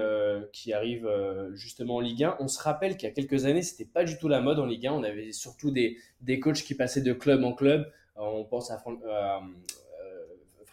qui 0.53 0.73
arrivent 0.73 1.09
justement 1.53 1.97
en 1.97 1.99
Ligue 1.99 2.23
1. 2.23 2.37
On 2.39 2.47
se 2.47 2.61
rappelle 2.61 2.97
qu'il 2.97 3.07
y 3.07 3.11
a 3.11 3.13
quelques 3.13 3.45
années, 3.45 3.61
c'était 3.61 3.89
pas 3.89 4.03
du 4.03 4.17
tout 4.17 4.27
la 4.27 4.41
mode 4.41 4.59
en 4.59 4.65
Ligue 4.65 4.87
1. 4.87 4.93
On 4.93 5.03
avait 5.03 5.31
surtout 5.31 5.71
des, 5.71 5.97
des 6.21 6.39
coachs 6.39 6.63
qui 6.63 6.73
passaient 6.75 7.01
de 7.01 7.13
club 7.13 7.43
en 7.43 7.53
club. 7.53 7.91
On 8.19 8.43
pense 8.43 8.69
à 8.69 8.83
euh, 8.85 9.39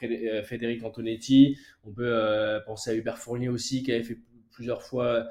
euh, 0.02 0.42
Frédéric 0.42 0.84
Antonetti, 0.84 1.56
on 1.84 1.92
peut 1.92 2.12
euh, 2.12 2.60
penser 2.60 2.90
à 2.90 2.94
Hubert 2.94 3.18
Fournier 3.18 3.48
aussi, 3.48 3.82
qui 3.82 3.92
avait 3.92 4.02
fait 4.02 4.18
plusieurs 4.50 4.82
fois 4.82 5.26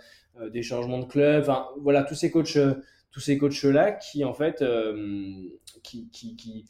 des 0.52 0.64
changements 0.64 1.00
de 1.00 1.06
club. 1.06 1.44
Enfin, 1.44 1.68
voilà, 1.80 2.04
tous 2.04 2.16
ces 2.16 2.32
coachs-là 2.32 3.92
qui, 3.94 4.24
en 4.26 4.34
fait, 4.34 4.64
qui, 5.82 6.10
qui, 6.10 6.66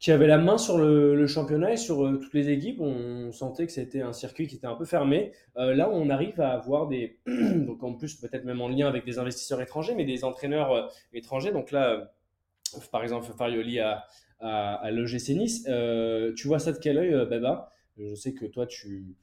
qui, 0.00 0.10
avaient 0.10 0.26
la 0.26 0.38
main 0.38 0.56
sur 0.56 0.78
le, 0.78 1.26
championnat 1.26 1.72
et 1.72 1.76
sur 1.76 2.18
toutes 2.20 2.34
les 2.34 2.48
équipes. 2.48 2.80
On 2.80 3.30
sentait 3.30 3.66
que 3.66 3.72
c'était 3.72 4.00
un 4.00 4.14
circuit 4.14 4.46
qui 4.46 4.56
était 4.56 4.66
un 4.66 4.74
peu 4.74 4.86
fermé. 4.86 5.32
là, 5.54 5.90
on 5.92 6.08
arrive 6.08 6.40
à 6.40 6.52
avoir 6.52 6.88
des, 6.88 7.18
donc 7.26 7.82
en 7.84 7.94
plus 7.94 8.14
peut-être 8.14 8.44
même 8.44 8.60
en 8.60 8.68
lien 8.68 8.88
avec 8.88 9.04
des 9.04 9.18
investisseurs 9.18 9.60
étrangers, 9.60 9.94
mais 9.94 10.04
des 10.04 10.24
entraîneurs 10.24 10.90
étrangers. 11.12 11.52
Donc 11.52 11.70
là, 11.70 12.10
par 12.90 13.02
exemple, 13.02 13.26
Farioli 13.36 13.80
a, 13.80 14.04
à, 14.40 14.74
à 14.74 14.90
l'OGC 14.90 15.30
Nice. 15.30 15.64
Euh, 15.68 16.32
tu 16.34 16.48
vois 16.48 16.58
ça 16.58 16.72
de 16.72 16.78
quel 16.78 16.98
œil, 16.98 17.14
euh, 17.14 17.26
Baba? 17.26 17.72
Je 17.98 18.14
sais 18.14 18.32
que 18.32 18.46
toi, 18.46 18.66
tu, 18.66 19.16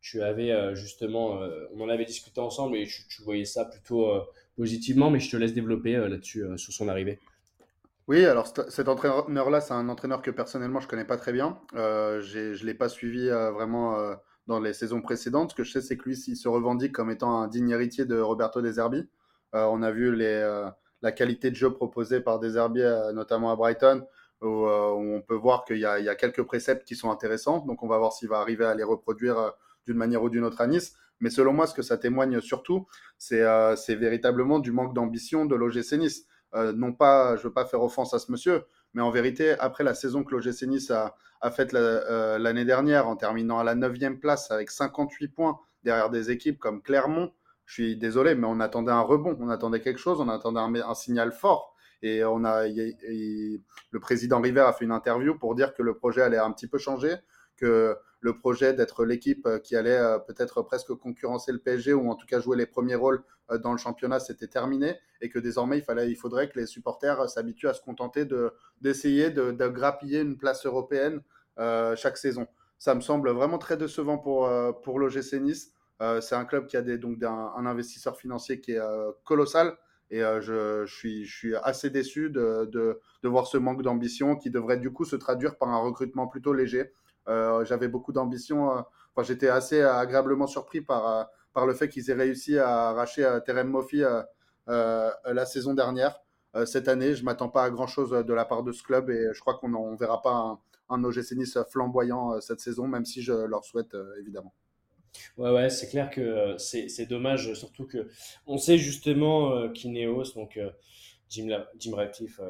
tu 0.00 0.22
avais 0.22 0.50
euh, 0.50 0.74
justement, 0.74 1.40
on 1.74 1.80
en 1.82 1.88
avait 1.88 2.04
discuté 2.04 2.40
ensemble 2.40 2.76
et 2.76 2.86
tu, 2.86 3.22
voyais 3.22 3.44
ça 3.44 3.64
plutôt 3.64 4.10
positivement, 4.56 5.10
mais 5.10 5.20
je 5.20 5.30
te 5.30 5.36
laisse 5.36 5.52
développer 5.52 5.96
là-dessus 5.96 6.44
sur 6.56 6.72
son 6.72 6.88
arrivée. 6.88 7.18
Oui, 8.08 8.24
alors 8.24 8.52
cet 8.68 8.88
entraîneur-là, 8.88 9.60
c'est 9.60 9.74
un 9.74 9.88
entraîneur 9.88 10.22
que 10.22 10.30
personnellement 10.30 10.80
je 10.80 10.88
connais 10.88 11.04
pas 11.04 11.16
très 11.16 11.32
bien. 11.32 11.60
Je 11.74 12.58
ne 12.58 12.66
l'ai 12.66 12.74
pas 12.74 12.88
suivi 12.88 13.28
vraiment 13.28 14.16
dans 14.46 14.60
les 14.60 14.72
saisons 14.72 15.02
précédentes. 15.02 15.50
Ce 15.50 15.54
que 15.54 15.62
je 15.62 15.72
sais, 15.72 15.82
c'est 15.82 15.98
que 15.98 16.08
lui, 16.08 16.16
il 16.26 16.36
se 16.36 16.48
revendique 16.48 16.92
comme 16.92 17.10
étant 17.10 17.40
un 17.40 17.48
digne 17.48 17.70
héritier 17.70 18.06
de 18.06 18.18
Roberto 18.18 18.62
De 18.62 18.72
Zerbi. 18.72 19.06
on 19.52 19.82
a 19.82 19.90
vu 19.90 20.16
la 20.16 21.12
qualité 21.12 21.50
de 21.50 21.56
jeu 21.56 21.70
proposée 21.70 22.20
par 22.20 22.40
De 22.40 22.48
Zerbi, 22.48 22.80
notamment 23.12 23.52
à 23.52 23.56
Brighton. 23.56 24.06
Euh, 24.42 24.92
où, 24.92 25.14
on 25.14 25.22
peut 25.22 25.34
voir 25.34 25.64
qu'il 25.64 25.78
y, 25.78 25.86
a 25.86 26.14
quelques 26.14 26.42
préceptes 26.42 26.86
qui 26.86 26.96
sont 26.96 27.10
intéressants. 27.10 27.64
Donc, 27.66 27.82
on 27.82 27.88
va 27.88 27.98
voir 27.98 28.12
s'il 28.12 28.28
va 28.28 28.38
arriver 28.38 28.64
à 28.64 28.74
les 28.74 28.82
reproduire 28.82 29.38
euh, 29.38 29.50
d'une 29.86 29.96
manière 29.96 30.22
ou 30.22 30.28
d'une 30.28 30.44
autre 30.44 30.60
à 30.60 30.66
Nice. 30.66 30.94
Mais 31.20 31.30
selon 31.30 31.52
moi, 31.52 31.66
ce 31.66 31.74
que 31.74 31.82
ça 31.82 31.96
témoigne 31.96 32.40
surtout, 32.40 32.86
c'est 33.18 33.42
euh, 33.42 33.76
véritablement 33.88 34.58
du 34.58 34.72
manque 34.72 34.94
d'ambition 34.94 35.44
de 35.44 35.54
l'OGC 35.54 35.92
Nice. 35.92 36.26
non 36.74 36.92
pas, 36.92 37.36
je 37.36 37.42
ne 37.42 37.44
veux 37.44 37.52
pas 37.52 37.64
faire 37.64 37.82
offense 37.82 38.12
à 38.14 38.18
ce 38.18 38.32
monsieur, 38.32 38.64
mais 38.94 39.02
en 39.02 39.10
vérité, 39.10 39.52
après 39.60 39.84
la 39.84 39.94
saison 39.94 40.24
que 40.24 40.34
l'OGC 40.34 40.66
Nice 40.66 40.90
a, 40.90 41.14
faite 41.52 41.72
l'année 41.72 42.64
dernière, 42.64 43.08
en 43.08 43.16
terminant 43.16 43.58
à 43.60 43.64
la 43.64 43.74
9e 43.76 44.18
place 44.18 44.50
avec 44.50 44.70
58 44.70 45.28
points 45.28 45.58
derrière 45.84 46.10
des 46.10 46.30
équipes 46.30 46.58
comme 46.58 46.82
Clermont, 46.82 47.32
je 47.66 47.74
suis 47.74 47.96
désolé, 47.96 48.34
mais 48.34 48.46
on 48.48 48.58
attendait 48.58 48.92
un 48.92 49.00
rebond, 49.00 49.36
on 49.40 49.48
attendait 49.48 49.80
quelque 49.80 50.00
chose, 50.00 50.20
on 50.20 50.28
attendait 50.28 50.80
un 50.80 50.94
signal 50.94 51.32
fort. 51.32 51.71
Et 52.02 52.24
on 52.24 52.44
a, 52.44 52.66
le 52.66 54.00
président 54.00 54.40
River 54.40 54.62
a 54.62 54.72
fait 54.72 54.84
une 54.84 54.92
interview 54.92 55.38
pour 55.38 55.54
dire 55.54 55.72
que 55.74 55.82
le 55.82 55.94
projet 55.94 56.22
allait 56.22 56.38
un 56.38 56.50
petit 56.50 56.66
peu 56.66 56.78
changer, 56.78 57.14
que 57.56 57.96
le 58.22 58.34
projet 58.34 58.72
d'être 58.72 59.04
l'équipe 59.04 59.48
qui 59.62 59.76
allait 59.76 59.98
euh, 59.98 60.18
peut-être 60.18 60.62
presque 60.62 60.94
concurrencer 60.94 61.52
le 61.52 61.58
PSG 61.58 61.92
ou 61.92 62.08
en 62.08 62.14
tout 62.14 62.26
cas 62.26 62.40
jouer 62.40 62.56
les 62.56 62.66
premiers 62.66 62.94
rôles 62.94 63.22
euh, 63.50 63.58
dans 63.58 63.72
le 63.72 63.78
championnat, 63.78 64.20
c'était 64.20 64.46
terminé 64.46 64.96
et 65.20 65.28
que 65.28 65.40
désormais 65.40 65.78
il, 65.78 65.82
fallait, 65.82 66.08
il 66.08 66.14
faudrait 66.14 66.48
que 66.48 66.58
les 66.58 66.66
supporters 66.66 67.28
s'habituent 67.28 67.68
à 67.68 67.74
se 67.74 67.82
contenter 67.82 68.24
de, 68.24 68.52
d'essayer 68.80 69.30
de, 69.30 69.50
de, 69.50 69.68
grappiller 69.68 70.20
une 70.20 70.38
place 70.38 70.64
européenne 70.64 71.20
euh, 71.58 71.96
chaque 71.96 72.16
saison. 72.16 72.46
Ça 72.78 72.94
me 72.94 73.00
semble 73.00 73.30
vraiment 73.30 73.58
très 73.58 73.76
décevant 73.76 74.18
pour, 74.18 74.50
pour 74.82 74.98
l'OGC 74.98 75.34
Nice. 75.34 75.72
c'est 76.20 76.34
un 76.34 76.44
club 76.44 76.66
qui 76.66 76.76
a 76.76 76.82
donc 76.82 77.22
un 77.22 77.64
investisseur 77.64 78.16
financier 78.16 78.60
qui 78.60 78.72
est 78.72 78.80
colossal. 79.22 79.76
Et 80.12 80.22
euh, 80.22 80.42
je, 80.42 80.84
suis, 80.84 81.24
je, 81.24 81.34
suis, 81.34 81.56
assez 81.56 81.88
déçu 81.88 82.28
de, 82.28 82.66
de, 82.70 83.28
voir 83.28 83.46
ce 83.46 83.56
manque 83.56 83.82
d'ambition 83.82 84.36
qui 84.36 84.50
devrait 84.50 84.76
du 84.76 84.92
coup 84.92 85.06
se 85.06 85.16
traduire 85.16 85.56
par 85.56 85.70
un 85.70 85.78
recrutement 85.78 86.26
plutôt 86.28 86.52
léger. 86.52 86.92
Euh, 87.28 87.64
j'avais 87.64 87.88
beaucoup 87.88 88.12
d'ambition. 88.12 88.76
Euh, 88.76 88.82
J'étais 89.22 89.48
assez 89.48 89.80
agréablement 89.80 90.46
surpris 90.46 90.82
par, 90.82 91.30
par 91.54 91.66
le 91.66 91.72
fait 91.72 91.88
qu'ils 91.88 92.10
aient 92.10 92.14
réussi 92.14 92.58
à 92.58 92.90
arracher 92.90 93.38
Terem 93.46 93.68
Moffi 93.68 94.02
la 94.66 95.46
saison 95.46 95.74
dernière. 95.74 96.20
cette 96.66 96.88
année, 96.88 97.14
je 97.14 97.20
ne 97.20 97.26
m'attends 97.26 97.50
pas 97.50 97.64
à 97.64 97.70
grand-chose 97.70 98.10
de 98.10 98.34
la 98.34 98.44
part 98.44 98.62
de 98.62 98.72
ce 98.72 98.82
club 98.82 99.10
et 99.10 99.28
je 99.32 99.40
crois 99.40 99.54
qu'on 99.54 99.68
ne 99.68 99.98
verra 99.98 100.22
pas 100.22 100.34
un, 100.34 100.58
un 100.88 101.64
flamboyant 101.70 102.40
cette 102.40 102.60
saison, 102.60 102.86
même 102.86 103.04
si 103.04 103.22
je 103.22 103.32
leur 103.32 103.64
souhaite 103.64 103.94
évidemment. 104.18 104.54
Ouais, 105.38 105.50
ouais, 105.50 105.70
c'est 105.70 105.88
clair 105.88 106.10
que 106.10 106.20
euh, 106.20 106.58
c'est 106.58 107.06
dommage, 107.06 107.52
surtout 107.54 107.86
que 107.86 108.08
on 108.46 108.58
sait 108.58 108.78
justement 108.78 109.52
euh, 109.52 109.68
qu'Ineos, 109.68 110.32
donc 110.34 110.56
euh, 110.56 110.70
Jim, 111.28 111.48
Jim 111.78 111.94
Ratcliffe, 111.94 112.40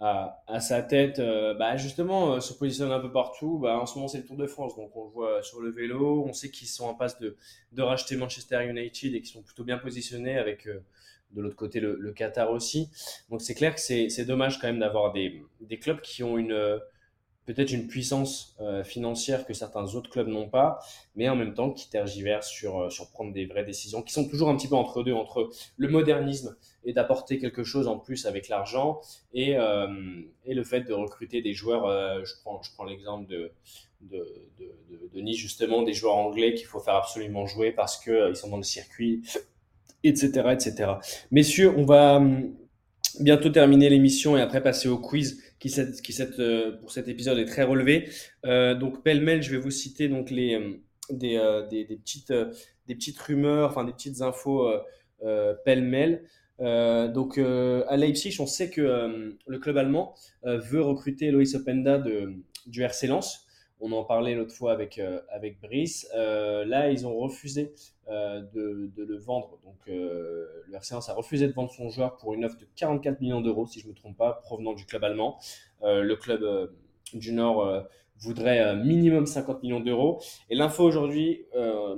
à, 0.00 0.60
sa 0.60 0.82
tête, 0.82 1.18
bah, 1.18 1.76
justement, 1.76 2.38
se 2.38 2.52
positionne 2.52 2.92
un 2.92 3.00
peu 3.00 3.10
partout. 3.10 3.58
Bah, 3.58 3.78
en 3.78 3.86
ce 3.86 3.94
moment, 3.94 4.06
c'est 4.06 4.18
le 4.18 4.26
Tour 4.26 4.36
de 4.36 4.46
France, 4.46 4.76
donc 4.76 4.94
on 4.96 5.04
le 5.04 5.10
voit 5.10 5.42
sur 5.42 5.60
le 5.60 5.70
vélo. 5.70 6.24
On 6.28 6.34
sait 6.34 6.50
qu'ils 6.50 6.68
sont 6.68 6.84
en 6.84 6.94
passe 6.94 7.18
de, 7.20 7.36
de 7.72 7.82
racheter 7.82 8.16
Manchester 8.16 8.66
United 8.68 9.14
et 9.14 9.22
qu'ils 9.22 9.32
sont 9.32 9.42
plutôt 9.42 9.64
bien 9.64 9.78
positionnés 9.78 10.36
avec 10.36 10.66
de 10.66 11.40
l'autre 11.40 11.56
côté 11.56 11.80
le, 11.80 11.96
le, 11.98 12.12
Qatar 12.12 12.50
aussi. 12.50 12.90
Donc 13.30 13.40
c'est 13.40 13.54
clair 13.54 13.74
que 13.74 13.80
c'est 13.80 14.24
dommage 14.26 14.58
quand 14.60 14.66
même 14.66 14.80
d'avoir 14.80 15.12
des, 15.12 15.42
des, 15.60 15.78
clubs 15.78 16.02
qui 16.02 16.22
ont 16.22 16.36
une 16.36 16.80
peut-être 17.46 17.72
une 17.72 17.86
puissance 17.86 18.56
euh, 18.60 18.84
financière 18.84 19.46
que 19.46 19.52
certains 19.52 19.94
autres 19.94 20.10
clubs 20.10 20.28
n'ont 20.28 20.48
pas, 20.48 20.78
mais 21.14 21.28
en 21.28 21.36
même 21.36 21.54
temps 21.54 21.70
qui 21.70 21.90
tergiversent 21.90 22.50
sur, 22.50 22.80
euh, 22.80 22.90
sur 22.90 23.10
prendre 23.10 23.32
des 23.32 23.46
vraies 23.46 23.64
décisions, 23.64 24.02
qui 24.02 24.12
sont 24.12 24.28
toujours 24.28 24.48
un 24.48 24.56
petit 24.56 24.68
peu 24.68 24.76
entre 24.76 25.02
deux, 25.02 25.12
entre 25.12 25.50
le 25.76 25.88
modernisme 25.88 26.56
et 26.84 26.92
d'apporter 26.92 27.38
quelque 27.38 27.64
chose 27.64 27.86
en 27.86 27.98
plus 27.98 28.26
avec 28.26 28.48
l'argent, 28.48 29.00
et, 29.32 29.56
euh, 29.56 29.88
et 30.44 30.54
le 30.54 30.64
fait 30.64 30.82
de 30.82 30.92
recruter 30.92 31.42
des 31.42 31.52
joueurs, 31.52 32.24
je 32.24 32.32
prends, 32.42 32.62
je 32.62 32.70
prends 32.72 32.84
l'exemple 32.84 33.28
de, 33.28 33.52
de, 34.00 34.26
de, 34.58 35.10
de, 35.12 35.20
Nice, 35.20 35.38
justement, 35.38 35.82
des 35.82 35.94
joueurs 35.94 36.16
anglais 36.16 36.54
qu'il 36.54 36.66
faut 36.66 36.80
faire 36.80 36.96
absolument 36.96 37.46
jouer 37.46 37.72
parce 37.72 37.98
qu'ils 38.02 38.36
sont 38.36 38.48
dans 38.48 38.58
le 38.58 38.62
circuit, 38.62 39.22
etc., 40.02 40.28
etc. 40.52 40.92
Messieurs, 41.30 41.72
on 41.76 41.84
va 41.84 42.16
hum, 42.16 42.54
bientôt 43.20 43.48
terminer 43.48 43.88
l'émission 43.88 44.36
et 44.36 44.40
après 44.40 44.62
passer 44.62 44.88
au 44.88 44.98
quiz 44.98 45.42
qui, 46.02 46.22
euh, 46.38 46.72
pour 46.72 46.90
cet 46.90 47.08
épisode 47.08 47.38
est 47.38 47.46
très 47.46 47.62
relevé. 47.62 48.08
Euh, 48.44 48.74
donc 48.74 49.02
pêle-mêle, 49.02 49.42
je 49.42 49.50
vais 49.50 49.58
vous 49.58 49.70
citer 49.70 50.08
donc 50.08 50.30
les, 50.30 50.80
des, 51.10 51.64
des, 51.70 51.84
des, 51.84 51.96
petites, 51.96 52.32
des 52.86 52.94
petites 52.94 53.18
rumeurs, 53.18 53.70
enfin 53.70 53.84
des 53.84 53.92
petites 53.92 54.20
infos 54.20 54.70
pêle-mêle. 55.64 56.24
donc 56.58 57.38
à 57.38 57.96
Leipzig, 57.96 58.36
on 58.40 58.46
sait 58.46 58.70
que 58.70 59.36
le 59.46 59.58
club 59.58 59.76
allemand 59.76 60.14
veut 60.44 60.82
recruter 60.82 61.30
Loïs 61.30 61.54
Openda 61.54 61.98
de, 61.98 62.34
du 62.66 62.82
RC 62.82 63.06
Lens. 63.06 63.43
On 63.86 63.92
en 63.92 64.02
parlait 64.02 64.34
l'autre 64.34 64.54
fois 64.54 64.72
avec, 64.72 64.98
avec 65.28 65.60
Brice. 65.60 66.08
là, 66.14 66.90
ils 66.90 67.06
ont 67.06 67.14
refusé 67.18 67.74
de, 68.08 68.90
de, 68.96 69.04
le 69.04 69.18
vendre. 69.18 69.58
Donc, 69.62 69.76
le 69.86 70.72
RC 70.72 70.94
Lens 70.94 71.10
a 71.10 71.12
refusé 71.12 71.46
de 71.46 71.52
vendre 71.52 71.70
son 71.70 71.90
joueur 71.90 72.16
pour 72.16 72.32
une 72.32 72.46
offre 72.46 72.56
de 72.56 72.66
44 72.76 73.20
millions 73.20 73.42
d'euros, 73.42 73.66
si 73.66 73.80
je 73.80 73.84
ne 73.84 73.90
me 73.90 73.94
trompe 73.94 74.16
pas, 74.16 74.40
provenant 74.42 74.72
du 74.72 74.86
club 74.86 75.04
allemand. 75.04 75.38
le 75.82 76.14
club 76.14 76.72
du 77.12 77.32
Nord 77.34 77.86
voudrait 78.20 78.74
minimum 78.76 79.26
50 79.26 79.62
millions 79.62 79.80
d'euros. 79.80 80.22
Et 80.48 80.54
l'info 80.54 80.84
aujourd'hui, 80.84 81.44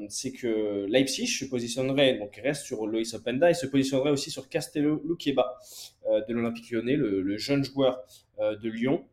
c'est 0.09 0.33
que 0.33 0.87
Leipzig 0.87 1.29
se 1.29 1.45
positionnerait, 1.45 2.19
donc 2.19 2.35
reste 2.43 2.65
sur 2.65 2.85
Loïs 2.89 3.15
Openda, 3.15 3.49
et 3.49 3.55
se 3.55 3.67
positionnerait 3.67 4.11
aussi 4.11 4.33
sur 4.33 4.49
Castello 4.49 5.01
Luqueba 5.05 5.57
de 6.05 6.35
l'Olympique 6.35 6.69
lyonnais, 6.73 6.97
le, 6.97 7.37
jeune 7.37 7.65
joueur 7.65 8.03
de 8.41 8.69
Lyon. 8.69 9.05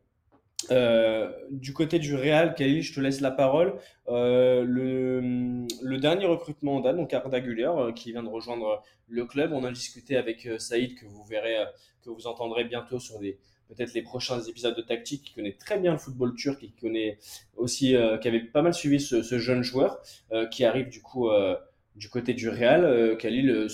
Du 0.70 1.74
côté 1.74 2.00
du 2.00 2.16
Real, 2.16 2.56
Khalil, 2.56 2.82
je 2.82 2.94
te 2.94 3.00
laisse 3.00 3.22
la 3.22 3.32
parole. 3.32 3.76
le, 4.08 5.66
le, 5.82 5.98
dernier 5.98 6.26
recrutement 6.26 6.76
en 6.78 6.94
donc 6.94 7.14
Arda 7.14 7.40
Güler, 7.40 7.72
qui 7.96 8.12
vient 8.12 8.24
de 8.24 8.30
rejoindre 8.30 8.82
le 9.08 9.26
club. 9.26 9.52
On 9.54 9.64
a 9.64 9.72
discuté 9.72 10.18
avec 10.18 10.48
Saïd, 10.58 10.96
que 10.96 11.06
vous 11.06 11.24
verrez, 11.24 11.58
que 12.04 12.10
vous 12.10 12.28
entendrez 12.28 12.64
bientôt 12.64 13.00
sur 13.00 13.20
des, 13.20 13.38
peut-être 13.74 13.94
les 13.94 14.02
prochains 14.02 14.42
épisodes 14.42 14.76
de 14.76 14.82
tactique, 14.82 15.24
qui 15.24 15.34
connaît 15.34 15.56
très 15.58 15.80
bien 15.80 15.92
le 15.92 15.98
football 15.98 16.36
turc 16.36 16.64
et 16.64 16.68
qui 16.68 16.82
connaît 16.82 17.18
aussi, 17.56 17.96
euh, 17.96 18.18
qui 18.18 18.28
avait 18.28 18.42
pas 18.42 18.62
mal 18.62 18.74
suivi 18.74 19.00
ce, 19.00 19.22
jeune 19.40 19.64
joueur 19.64 20.02
euh, 20.32 20.48
qui 20.48 20.66
arrive 20.66 20.90
du 20.90 21.02
coup 21.02 21.30
euh, 21.30 21.56
du 21.96 22.10
côté 22.10 22.34
du 22.34 22.50
Real. 22.50 23.18
Khalil, 23.18 23.68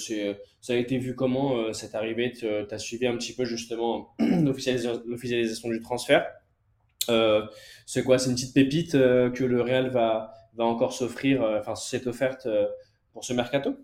ça 0.61 0.73
a 0.73 0.75
été 0.75 0.97
vu 0.97 1.15
comment 1.15 1.71
cette 1.73 1.95
arrivée? 1.95 2.33
Tu 2.33 2.47
as 2.47 2.77
suivi 2.77 3.07
un 3.07 3.15
petit 3.15 3.33
peu 3.33 3.45
justement 3.45 4.13
l'officialisation 4.19 5.69
du 5.69 5.79
transfert? 5.79 6.25
C'est 7.85 8.03
quoi 8.03 8.19
C'est 8.19 8.29
une 8.29 8.35
petite 8.35 8.53
pépite 8.53 8.91
que 8.93 9.43
le 9.43 9.61
Real 9.61 9.89
va, 9.89 10.33
va 10.55 10.65
encore 10.65 10.93
s'offrir, 10.93 11.41
enfin 11.59 11.75
cette 11.75 12.07
offerte 12.07 12.47
pour 13.13 13.23
ce 13.23 13.33
mercato? 13.33 13.75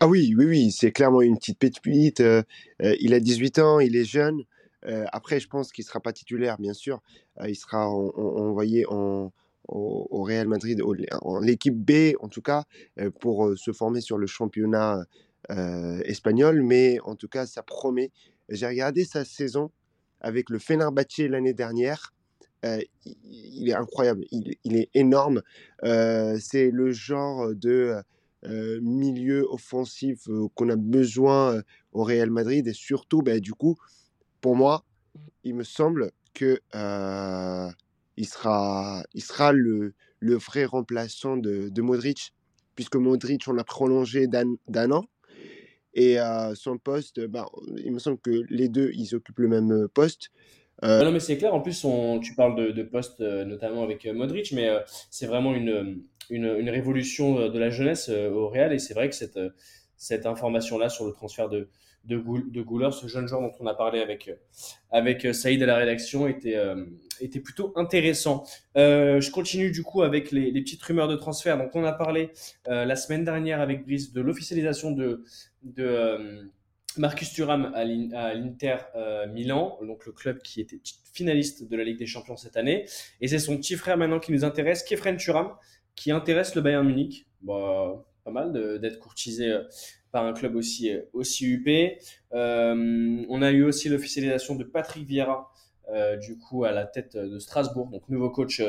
Ah 0.00 0.08
oui, 0.08 0.34
oui, 0.36 0.44
oui, 0.44 0.70
c'est 0.72 0.92
clairement 0.92 1.22
une 1.22 1.38
petite 1.38 1.58
pépite. 1.58 2.22
il 2.80 3.14
a 3.14 3.20
18 3.20 3.58
ans, 3.58 3.80
il 3.80 3.96
est 3.96 4.04
jeune 4.04 4.42
après, 5.12 5.40
je 5.40 5.48
pense 5.48 5.72
qu'il 5.72 5.82
ne 5.82 5.86
sera 5.86 6.00
pas 6.00 6.12
titulaire, 6.12 6.58
bien 6.58 6.72
sûr. 6.72 7.02
il 7.46 7.56
sera 7.56 7.88
envoyé 7.88 8.84
en, 8.88 9.32
au, 9.68 10.22
Real 10.22 10.48
Madrid, 10.48 10.80
en 11.22 11.38
l'équipe 11.40 11.76
B, 11.76 12.14
en 12.20 12.28
tout 12.28 12.42
cas, 12.42 12.64
pour 13.20 13.52
se 13.56 13.72
former 13.72 14.00
sur 14.00 14.18
le 14.18 14.26
championnat 14.26 15.04
espagnol. 16.04 16.62
Mais 16.62 16.98
en 17.04 17.16
tout 17.16 17.28
cas, 17.28 17.46
ça 17.46 17.62
promet. 17.62 18.10
J'ai 18.48 18.66
regardé 18.66 19.04
sa 19.04 19.24
saison 19.24 19.70
avec 20.20 20.50
le 20.50 20.58
Fenerbahçe 20.58 21.28
l'année 21.28 21.54
dernière. 21.54 22.12
Il 22.62 23.68
est 23.68 23.74
incroyable, 23.74 24.24
il, 24.30 24.76
est 24.76 24.90
énorme. 24.94 25.42
c'est 25.82 26.70
le 26.70 26.92
genre 26.92 27.54
de 27.54 28.02
milieu 28.80 29.46
offensif 29.50 30.28
qu'on 30.54 30.68
a 30.68 30.76
besoin 30.76 31.62
au 31.92 32.04
Real 32.04 32.30
Madrid 32.30 32.66
et 32.66 32.72
surtout, 32.72 33.22
bah, 33.22 33.40
du 33.40 33.52
coup, 33.52 33.76
pour 34.40 34.56
moi, 34.56 34.84
il 35.44 35.54
me 35.54 35.64
semble 35.64 36.12
que 36.34 36.60
euh, 36.74 37.70
il 38.16 38.26
sera, 38.26 39.02
il 39.14 39.22
sera 39.22 39.52
le, 39.52 39.94
vrai 40.22 40.64
remplaçant 40.64 41.36
de, 41.36 41.80
Modric, 41.80 42.34
puisque 42.74 42.96
Modric, 42.96 43.48
on 43.48 43.52
l'a 43.52 43.64
prolongé 43.64 44.26
d'un 44.26 44.90
an. 44.90 45.04
Et 45.94 46.20
euh, 46.20 46.54
son 46.54 46.76
poste, 46.76 47.26
bah, 47.26 47.46
il 47.78 47.92
me 47.92 47.98
semble 47.98 48.18
que 48.18 48.42
les 48.50 48.68
deux, 48.68 48.90
ils 48.92 49.14
occupent 49.14 49.38
le 49.38 49.48
même 49.48 49.88
euh, 50.82 50.88
poste. 50.88 51.04
non, 51.04 51.12
mais 51.12 51.20
c'est 51.20 51.36
clair. 51.38 51.54
En 51.54 51.60
plus, 51.60 51.86
tu 52.22 52.34
parles 52.34 52.56
de, 52.56 52.70
de 52.70 52.82
poste 52.82 53.20
notamment 53.20 53.82
avec 53.82 54.06
Modric, 54.06 54.52
mais 54.52 54.70
c'est 55.10 55.26
vraiment 55.26 55.54
une, 55.54 56.02
une, 56.30 56.70
révolution 56.70 57.48
de 57.48 57.58
la 57.58 57.70
jeunesse 57.70 58.08
au 58.08 58.48
Real. 58.48 58.72
Et 58.72 58.78
c'est 58.78 58.94
vrai 58.94 59.08
que 59.08 59.14
cette, 59.14 59.38
cette 59.96 60.26
information-là 60.26 60.88
sur 60.88 61.06
le 61.06 61.12
transfert 61.12 61.48
de, 61.48 61.68
de, 62.06 62.22
de 62.50 62.90
ce 62.90 63.06
jeune 63.08 63.26
joueur 63.26 63.42
dont 63.42 63.52
on 63.60 63.66
a 63.66 63.74
parlé 63.74 64.00
avec, 64.00 64.30
avec 64.90 65.24
euh, 65.24 65.32
Saïd 65.32 65.62
à 65.62 65.66
la 65.66 65.76
rédaction, 65.76 66.26
était, 66.26 66.56
euh, 66.56 66.84
était 67.20 67.40
plutôt 67.40 67.72
intéressant. 67.76 68.44
Euh, 68.76 69.20
je 69.20 69.30
continue 69.30 69.70
du 69.70 69.82
coup 69.82 70.02
avec 70.02 70.30
les, 70.30 70.52
petites 70.52 70.82
rumeurs 70.82 71.08
de 71.08 71.16
transfert. 71.16 71.58
Donc 71.58 71.70
on 71.74 71.84
a 71.84 71.92
parlé 71.92 72.30
la 72.66 72.96
semaine 72.96 73.24
dernière 73.24 73.60
avec 73.60 73.84
Brice 73.84 74.12
de 74.12 74.20
l'officialisation 74.20 74.90
de, 74.90 75.24
de 75.62 76.50
Marcus 76.98 77.32
Thuram 77.32 77.72
à 77.74 77.84
l'Inter 77.84 78.76
Milan, 79.32 79.78
donc 79.82 80.06
le 80.06 80.12
club 80.12 80.40
qui 80.42 80.60
était 80.60 80.80
finaliste 81.12 81.68
de 81.68 81.76
la 81.76 81.84
Ligue 81.84 81.98
des 81.98 82.06
Champions 82.06 82.36
cette 82.36 82.56
année. 82.56 82.86
Et 83.20 83.28
c'est 83.28 83.38
son 83.38 83.56
petit 83.56 83.74
frère 83.74 83.96
maintenant 83.96 84.20
qui 84.20 84.32
nous 84.32 84.44
intéresse, 84.44 84.82
Kefren 84.82 85.16
Thuram, 85.16 85.54
qui 85.94 86.10
intéresse 86.10 86.54
le 86.54 86.62
Bayern 86.62 86.86
Munich. 86.86 87.26
Bah, 87.42 88.04
pas 88.24 88.30
mal 88.32 88.52
d'être 88.80 88.98
courtisé 88.98 89.56
un 90.24 90.32
club 90.32 90.56
aussi, 90.56 90.90
euh, 90.90 91.02
aussi 91.12 91.46
UP. 91.46 91.68
Euh, 92.32 93.24
on 93.28 93.42
a 93.42 93.50
eu 93.50 93.64
aussi 93.64 93.88
l'officialisation 93.88 94.54
de 94.54 94.64
Patrick 94.64 95.06
Vieira, 95.06 95.52
euh, 95.88 96.16
du 96.16 96.38
coup 96.38 96.64
à 96.64 96.72
la 96.72 96.84
tête 96.84 97.16
de 97.16 97.38
Strasbourg, 97.38 97.88
donc 97.88 98.08
nouveau 98.08 98.30
coach 98.30 98.60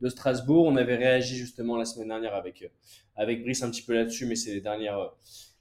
de 0.00 0.08
Strasbourg. 0.08 0.66
On 0.66 0.76
avait 0.76 0.96
réagi 0.96 1.36
justement 1.36 1.76
la 1.76 1.84
semaine 1.84 2.08
dernière 2.08 2.34
avec, 2.34 2.70
avec 3.16 3.42
Brice 3.42 3.62
un 3.62 3.70
petit 3.70 3.82
peu 3.82 3.94
là-dessus, 3.94 4.26
mais 4.26 4.36
c'est 4.36 4.54
les 4.54 4.60
dernières, 4.60 5.12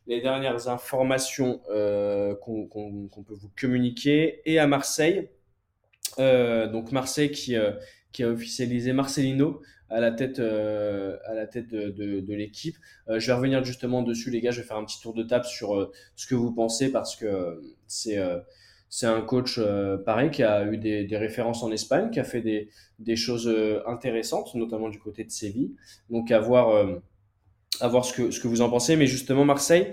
les 0.07 0.21
dernières 0.21 0.67
informations 0.67 1.59
qu'on 2.41 3.23
peut 3.27 3.33
vous 3.33 3.51
communiquer. 3.59 4.41
Et 4.45 4.59
à 4.59 4.67
Marseille, 4.67 5.29
donc 6.17 6.91
Marseille 6.91 7.31
qui, 7.31 7.55
qui 8.11 8.23
a 8.23 8.29
officialisé 8.29 8.93
Marcelino 8.93 9.61
à 9.93 9.99
la 9.99 10.11
tête, 10.11 10.39
euh, 10.39 11.17
à 11.25 11.35
la 11.35 11.45
tête 11.45 11.69
de, 11.69 12.33
l'équipe. 12.33 12.75
Euh, 13.09 13.19
je 13.19 13.27
vais 13.27 13.33
revenir 13.33 13.63
justement 13.63 14.01
dessus, 14.01 14.31
les 14.31 14.41
gars. 14.41 14.51
Je 14.51 14.61
vais 14.61 14.67
faire 14.67 14.77
un 14.77 14.85
petit 14.85 14.99
tour 14.99 15.13
de 15.13 15.23
table 15.23 15.45
sur 15.45 15.75
euh, 15.75 15.91
ce 16.15 16.25
que 16.25 16.35
vous 16.35 16.51
pensez 16.51 16.91
parce 16.91 17.15
que 17.15 17.61
c'est 17.87 18.19
c'est 18.89 19.07
un 19.07 19.21
coach 19.21 19.59
pareil 20.05 20.29
qui 20.29 20.43
a 20.43 20.65
eu 20.65 20.77
des, 20.77 21.03
des, 21.05 21.17
références 21.17 21.63
en 21.63 21.71
Espagne, 21.71 22.11
qui 22.11 22.19
a 22.19 22.23
fait 22.23 22.41
des, 22.41 22.69
des 22.99 23.15
choses 23.15 23.51
intéressantes, 23.87 24.53
notamment 24.53 24.89
du 24.89 24.99
côté 24.99 25.23
de 25.23 25.31
Séville. 25.31 25.71
Donc 26.11 26.29
à 26.29 26.39
voir, 26.39 27.01
à 27.79 27.87
voir 27.87 28.05
ce, 28.05 28.13
que, 28.13 28.31
ce 28.31 28.39
que 28.39 28.47
vous 28.47 28.61
en 28.61 28.69
pensez. 28.69 28.95
Mais 28.95 29.07
justement, 29.07 29.45
Marseille, 29.45 29.87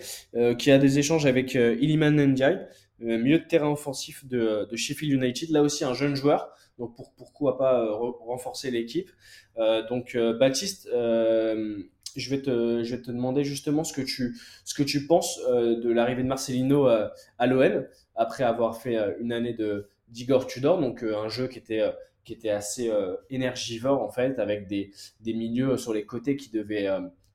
qui 0.58 0.70
a 0.70 0.78
des 0.78 0.98
échanges 0.98 1.26
avec 1.26 1.54
Iliman 1.54 2.14
Ndiaye, 2.14 2.66
milieu 3.00 3.38
de 3.38 3.44
terrain 3.44 3.70
offensif 3.70 4.26
de, 4.26 4.68
de 4.70 4.76
Sheffield 4.76 5.12
United. 5.12 5.50
Là 5.50 5.62
aussi, 5.62 5.84
un 5.84 5.94
jeune 5.94 6.14
joueur. 6.14 6.52
Donc 6.78 6.96
pour, 6.96 7.12
pourquoi 7.14 7.58
pas 7.58 7.86
renforcer 7.92 8.70
l'équipe 8.70 9.10
euh, 9.58 9.86
donc, 9.86 10.14
euh, 10.14 10.36
Baptiste, 10.36 10.88
euh, 10.92 11.82
je 12.16 12.30
vais, 12.30 12.40
te, 12.40 12.82
je 12.82 12.96
vais 12.96 13.02
te 13.02 13.10
demander 13.10 13.44
justement 13.44 13.84
ce 13.84 13.92
que 13.92 14.00
tu, 14.00 14.36
ce 14.64 14.74
que 14.74 14.82
tu 14.82 15.06
penses 15.06 15.38
de 15.46 15.92
l'arrivée 15.92 16.22
de 16.22 16.28
Marcelino 16.28 16.86
à 16.86 17.46
l'OL 17.46 17.88
après 18.16 18.42
avoir 18.42 18.80
fait 18.82 18.96
une 19.20 19.32
année 19.32 19.54
de 19.54 19.88
d'Igor 20.08 20.48
Tudor, 20.48 20.80
donc 20.80 21.04
un 21.04 21.28
jeu 21.28 21.46
qui 21.46 21.58
était 21.58 21.84
qui 22.24 22.32
était 22.32 22.50
assez 22.50 22.90
énergivore 23.30 24.02
en 24.02 24.11
fait, 24.11 24.40
avec 24.40 24.66
des, 24.66 24.90
des 25.20 25.34
milieux 25.34 25.76
sur 25.76 25.94
les 25.94 26.04
côtés 26.04 26.36
qui 26.36 26.50
devaient, 26.50 26.88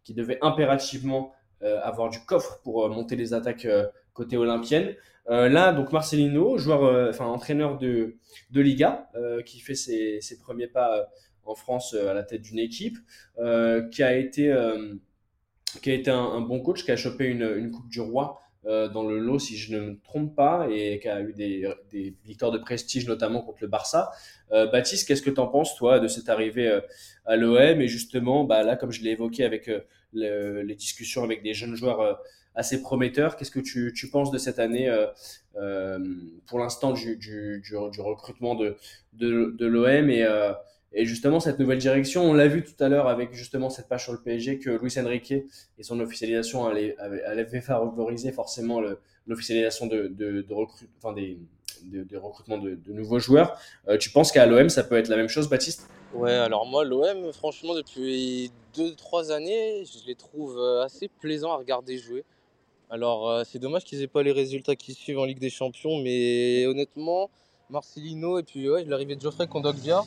qui 0.06 0.14
devaient 0.14 0.40
impérativement 0.42 1.34
avoir 1.62 2.10
du 2.10 2.20
coffre 2.26 2.62
pour 2.64 2.88
monter 2.90 3.16
les 3.16 3.34
attaques 3.34 3.68
côté 4.14 4.38
olympienne. 4.38 4.96
là, 5.28 5.74
donc 5.74 5.92
Marcelino, 5.92 6.58
joueur, 6.58 7.10
enfin 7.10 7.26
entraîneur 7.26 7.78
de, 7.78 8.18
de 8.52 8.62
Liga, 8.62 9.10
qui 9.46 9.60
fait 9.60 9.76
ses, 9.76 10.22
ses 10.22 10.38
premiers 10.38 10.68
pas 10.68 11.10
en 11.46 11.56
France 11.56 11.94
euh, 11.94 12.10
à 12.10 12.14
la 12.14 12.24
tête 12.24 12.42
d'une 12.42 12.60
équipe, 12.60 12.98
euh, 13.38 13.88
qui 13.90 14.04
a 14.04 14.16
été, 14.16 14.52
euh, 14.52 14.96
qui 15.82 15.92
a 15.92 15.94
été 15.94 16.12
un, 16.12 16.42
bon 16.42 16.60
coach, 16.62 16.84
qui 16.84 16.92
a 16.92 16.98
chopé 16.98 17.26
une, 17.26 17.44
une 17.58 17.72
Coupe 17.72 17.90
du 17.90 18.02
Roi 18.02 18.42
dans 18.66 19.08
le 19.08 19.20
lot, 19.20 19.40
si 19.40 19.58
je 19.58 19.76
ne 19.76 19.80
me 19.80 20.00
trompe 20.02 20.36
pas, 20.36 20.68
et 20.72 21.00
qui 21.00 21.08
a 21.08 21.22
eu 21.22 21.34
des, 21.34 21.72
des 21.92 22.16
victoires 22.26 22.52
de 22.52 22.58
prestige, 22.58 23.08
notamment 23.08 23.42
contre 23.42 23.60
le 23.62 23.68
Barça. 23.68 24.12
Baptiste, 24.50 25.08
qu'est-ce 25.08 25.22
que 25.22 25.30
tu 25.30 25.40
en 25.40 25.48
penses, 25.48 25.76
toi, 25.76 26.00
de 26.00 26.08
cette 26.08 26.30
arrivée 26.30 26.80
à 27.26 27.36
l'OM 27.36 27.82
Et 27.82 27.88
justement, 27.88 28.44
bah, 28.44 28.64
là, 28.64 28.76
comme 28.76 28.92
je 28.92 29.04
l'ai 29.04 29.12
évoqué 29.12 29.44
avec 29.44 29.70
les 30.14 30.76
discussions 30.76 31.24
avec 31.24 31.44
des 31.44 31.54
jeunes 31.54 31.76
joueurs 31.76 32.20
assez 32.56 32.82
prometteurs, 32.82 33.36
qu'est-ce 33.36 33.52
que 33.52 33.60
tu, 33.60 33.94
tu, 33.96 34.10
penses 34.10 34.32
de 34.32 34.38
cette 34.38 34.58
année, 34.58 34.92
pour 36.48 36.60
l'instant, 36.60 36.92
du, 36.92 37.18
du, 37.18 37.62
du, 37.62 38.02
recrutement 38.02 38.56
de, 38.56 38.78
de, 39.14 39.56
de 39.58 39.66
l'OM 39.66 40.10
et 40.10 40.26
et 40.98 41.06
justement, 41.06 41.42
cette 41.42 41.60
nouvelle 41.60 41.78
direction, 41.78 42.24
on 42.24 42.34
l'a 42.34 42.48
vu 42.48 42.64
tout 42.64 42.82
à 42.82 42.88
l'heure 42.88 43.10
avec 43.10 43.34
justement 43.34 43.70
cette 43.70 43.90
page 43.90 44.06
sur 44.06 44.14
le 44.14 44.22
PSG 44.22 44.60
que 44.60 44.70
Luis 44.70 44.98
Enrique 44.98 45.34
et 45.34 45.84
son 45.84 46.00
officialisation 46.00 46.66
allaient, 46.66 46.96
allaient 46.98 47.46
favoriser 47.62 48.32
forcément 48.32 48.82
l'officialisation 49.28 49.88
de, 49.88 50.08
de, 50.08 50.42
de 50.42 50.56
enfin 50.98 51.12
des, 51.12 51.38
de, 51.84 52.18
recrutement 52.18 52.58
de, 52.58 52.80
nouveaux 52.88 53.20
joueurs. 53.20 53.60
tu 54.00 54.10
penses 54.10 54.32
qu'à 54.32 54.46
l'OM, 54.46 54.70
ça 54.70 54.86
peut 54.86 54.96
être 54.96 55.10
la 55.10 55.18
même 55.18 55.28
chose, 55.28 55.50
Baptiste? 55.50 55.90
Ouais, 56.14 56.32
alors 56.32 56.66
moi, 56.66 56.86
l'OM, 56.86 57.34
franchement, 57.34 57.76
depuis 57.76 58.52
2-3 58.78 59.34
années, 59.34 59.84
je 59.84 60.08
les 60.08 60.16
trouve 60.16 60.58
assez 60.82 61.10
plaisants 61.10 61.52
à 61.52 61.58
regarder 61.58 61.98
jouer. 61.98 62.24
Alors, 62.90 63.46
c'est 63.46 63.60
dommage 63.60 63.84
qu'ils 63.84 64.02
aient 64.02 64.08
pas 64.08 64.24
les 64.24 64.32
résultats 64.32 64.78
qui 64.78 64.94
suivent 64.94 65.20
en 65.20 65.26
Ligue 65.26 65.40
des 65.40 65.50
Champions, 65.50 66.02
mais 66.02 66.66
honnêtement, 66.68 67.30
Marcelino 67.70 68.40
et 68.40 68.44
puis 68.44 68.68
l'arrivée 68.86 69.18
de 69.18 69.22
Geoffrey 69.22 69.48
Kondogbia, 69.48 70.02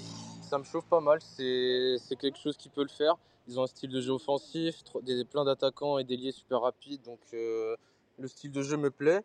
ça 0.49 0.59
me 0.59 0.65
chauffe 0.65 0.87
pas 0.87 1.01
mal. 1.01 1.21
C'est 1.21 2.17
quelque 2.19 2.39
chose 2.39 2.57
qui 2.57 2.69
peut 2.69 2.83
le 2.83 2.89
faire. 2.89 3.17
Ils 3.47 3.59
ont 3.59 3.63
un 3.63 3.67
style 3.67 3.91
de 3.91 4.01
jeu 4.01 4.13
offensif, 4.13 4.83
des, 5.03 5.25
plein 5.25 5.45
d'attaquants 5.45 5.99
et 5.99 6.05
des 6.05 6.17
liés 6.17 6.33
super 6.33 6.63
rapides. 6.63 7.03
Donc 7.03 7.21
euh, 7.33 7.77
le 8.19 8.29
style 8.29 8.53
de 8.53 8.63
jeu 8.63 8.77
me 8.77 8.91
plaît. 8.91 9.23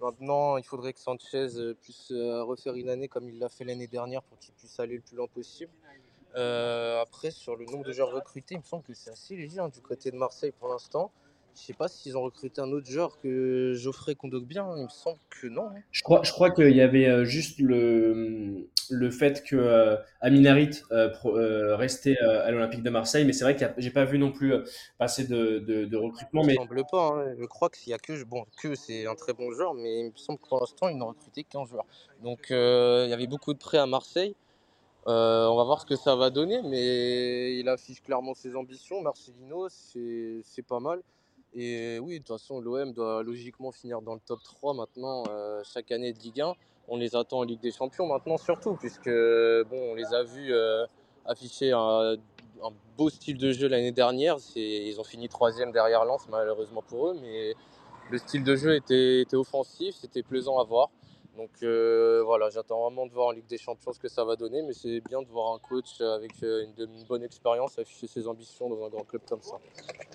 Maintenant, 0.00 0.56
il 0.58 0.64
faudrait 0.64 0.92
que 0.92 1.00
Sanchez 1.00 1.56
euh, 1.56 1.74
puisse 1.74 2.10
euh, 2.10 2.42
refaire 2.44 2.74
une 2.74 2.90
année 2.90 3.08
comme 3.08 3.28
il 3.28 3.38
l'a 3.38 3.48
fait 3.48 3.64
l'année 3.64 3.86
dernière 3.86 4.22
pour 4.22 4.38
qu'il 4.38 4.54
puisse 4.54 4.78
aller 4.78 4.96
le 4.96 5.00
plus 5.00 5.16
loin 5.16 5.26
possible. 5.26 5.72
après, 6.34 7.30
sur 7.30 7.56
le 7.56 7.64
nombre 7.64 7.84
de 7.84 7.92
joueurs 7.92 8.12
recrutés, 8.12 8.54
il 8.54 8.58
me 8.58 8.64
semble 8.64 8.82
que 8.82 8.94
c'est 8.94 9.10
assez 9.10 9.36
léger 9.36 9.58
hein, 9.58 9.68
du 9.68 9.80
côté 9.80 10.10
de 10.10 10.16
Marseille 10.16 10.52
pour 10.58 10.68
l'instant. 10.68 11.10
Je 11.56 11.62
sais 11.62 11.72
pas 11.72 11.88
s'ils 11.88 12.18
ont 12.18 12.22
recruté 12.22 12.60
un 12.60 12.70
autre 12.70 12.86
joueur 12.86 13.18
que 13.18 13.72
Geoffrey 13.74 14.14
Kondogbia. 14.14 14.68
Il 14.76 14.84
me 14.84 14.88
semble 14.88 15.18
que 15.30 15.46
non. 15.46 15.68
Hein. 15.70 15.80
Je 15.90 16.02
crois, 16.02 16.20
je 16.22 16.30
crois 16.30 16.50
qu'il 16.50 16.76
y 16.76 16.82
avait 16.82 17.06
euh, 17.06 17.24
juste 17.24 17.58
le, 17.60 18.68
le 18.90 19.10
fait 19.10 19.42
que 19.42 19.56
euh, 19.56 19.96
Aminarit 20.20 20.82
euh, 20.92 21.76
restait 21.76 22.18
à 22.18 22.50
l'Olympique 22.50 22.82
de 22.82 22.90
Marseille, 22.90 23.24
mais 23.24 23.32
c'est 23.32 23.44
vrai 23.44 23.56
que 23.56 23.64
j'ai 23.78 23.90
pas 23.90 24.04
vu 24.04 24.18
non 24.18 24.32
plus 24.32 24.52
passer 24.98 25.24
de, 25.26 25.58
de, 25.60 25.96
recrutement. 25.96 26.42
Il 26.42 26.48
mais... 26.48 26.54
semble 26.56 26.82
pas. 26.90 27.08
Hein. 27.08 27.34
Je 27.38 27.46
crois 27.46 27.70
qu'il 27.70 27.90
y 27.90 27.94
a 27.94 27.98
que 27.98 28.22
bon 28.24 28.44
que 28.60 28.74
c'est 28.74 29.06
un 29.06 29.14
très 29.14 29.32
bon 29.32 29.50
joueur, 29.52 29.72
mais 29.72 30.00
il 30.00 30.04
me 30.12 30.16
semble 30.16 30.38
que 30.38 30.48
pour 30.48 30.60
l'instant 30.60 30.88
ils 30.88 30.98
n'ont 30.98 31.08
recruté 31.08 31.42
qu'un 31.42 31.64
joueur. 31.64 31.86
Donc 32.22 32.48
il 32.50 33.08
y 33.08 33.12
avait 33.14 33.26
beaucoup 33.26 33.54
de 33.54 33.58
prêts 33.58 33.78
à 33.78 33.86
Marseille. 33.86 34.36
on 35.06 35.56
va 35.56 35.64
voir 35.64 35.80
ce 35.80 35.86
que 35.86 35.96
ça 35.96 36.16
va 36.16 36.28
donner, 36.28 36.60
mais 36.62 37.56
il 37.58 37.68
affiche 37.70 38.02
clairement 38.02 38.34
ses 38.34 38.54
ambitions. 38.56 39.00
Marcelino, 39.00 39.68
c'est 39.70 40.66
pas 40.68 40.80
mal. 40.80 41.00
Et 41.58 41.98
oui, 41.98 42.14
de 42.14 42.18
toute 42.18 42.38
façon, 42.38 42.60
l'OM 42.60 42.92
doit 42.92 43.22
logiquement 43.22 43.72
finir 43.72 44.02
dans 44.02 44.12
le 44.12 44.20
top 44.20 44.42
3 44.42 44.74
maintenant, 44.74 45.24
euh, 45.30 45.62
chaque 45.64 45.90
année 45.90 46.12
de 46.12 46.18
Ligue 46.18 46.42
1. 46.42 46.52
On 46.88 46.98
les 46.98 47.16
attend 47.16 47.38
en 47.38 47.42
Ligue 47.44 47.60
des 47.60 47.72
Champions 47.72 48.06
maintenant, 48.06 48.36
surtout, 48.36 48.74
puisque 48.74 49.08
bon, 49.08 49.92
on 49.92 49.94
les 49.94 50.12
a 50.12 50.22
vus 50.22 50.52
euh, 50.52 50.84
afficher 51.24 51.72
un, 51.72 52.16
beau 52.98 53.08
style 53.08 53.38
de 53.38 53.52
jeu 53.52 53.68
l'année 53.68 53.90
dernière. 53.90 54.36
Ils 54.54 55.00
ont 55.00 55.04
fini 55.04 55.30
troisième 55.30 55.72
derrière 55.72 56.04
Lens, 56.04 56.28
malheureusement 56.28 56.82
pour 56.82 57.08
eux, 57.08 57.16
mais 57.22 57.54
le 58.10 58.18
style 58.18 58.44
de 58.44 58.54
jeu 58.54 58.74
était, 58.74 59.22
était 59.22 59.36
offensif, 59.36 59.94
c'était 59.98 60.22
plaisant 60.22 60.58
à 60.58 60.64
voir. 60.64 60.90
Donc 61.36 61.50
euh, 61.62 62.22
voilà, 62.24 62.48
j'attends 62.48 62.82
vraiment 62.82 63.06
de 63.06 63.12
voir 63.12 63.28
en 63.28 63.30
Ligue 63.32 63.46
des 63.46 63.58
Champions 63.58 63.92
ce 63.92 63.98
que 63.98 64.08
ça 64.08 64.24
va 64.24 64.36
donner, 64.36 64.62
mais 64.62 64.72
c'est 64.72 65.00
bien 65.00 65.20
de 65.20 65.26
voir 65.28 65.54
un 65.54 65.58
coach 65.58 66.00
avec 66.00 66.32
euh, 66.42 66.64
une, 66.78 67.04
bonne 67.04 67.22
expérience 67.22 67.78
afficher 67.78 68.06
ses 68.06 68.26
ambitions 68.26 68.70
dans 68.70 68.84
un 68.84 68.88
grand 68.88 69.04
club 69.04 69.22
comme 69.28 69.42
ça. 69.42 69.56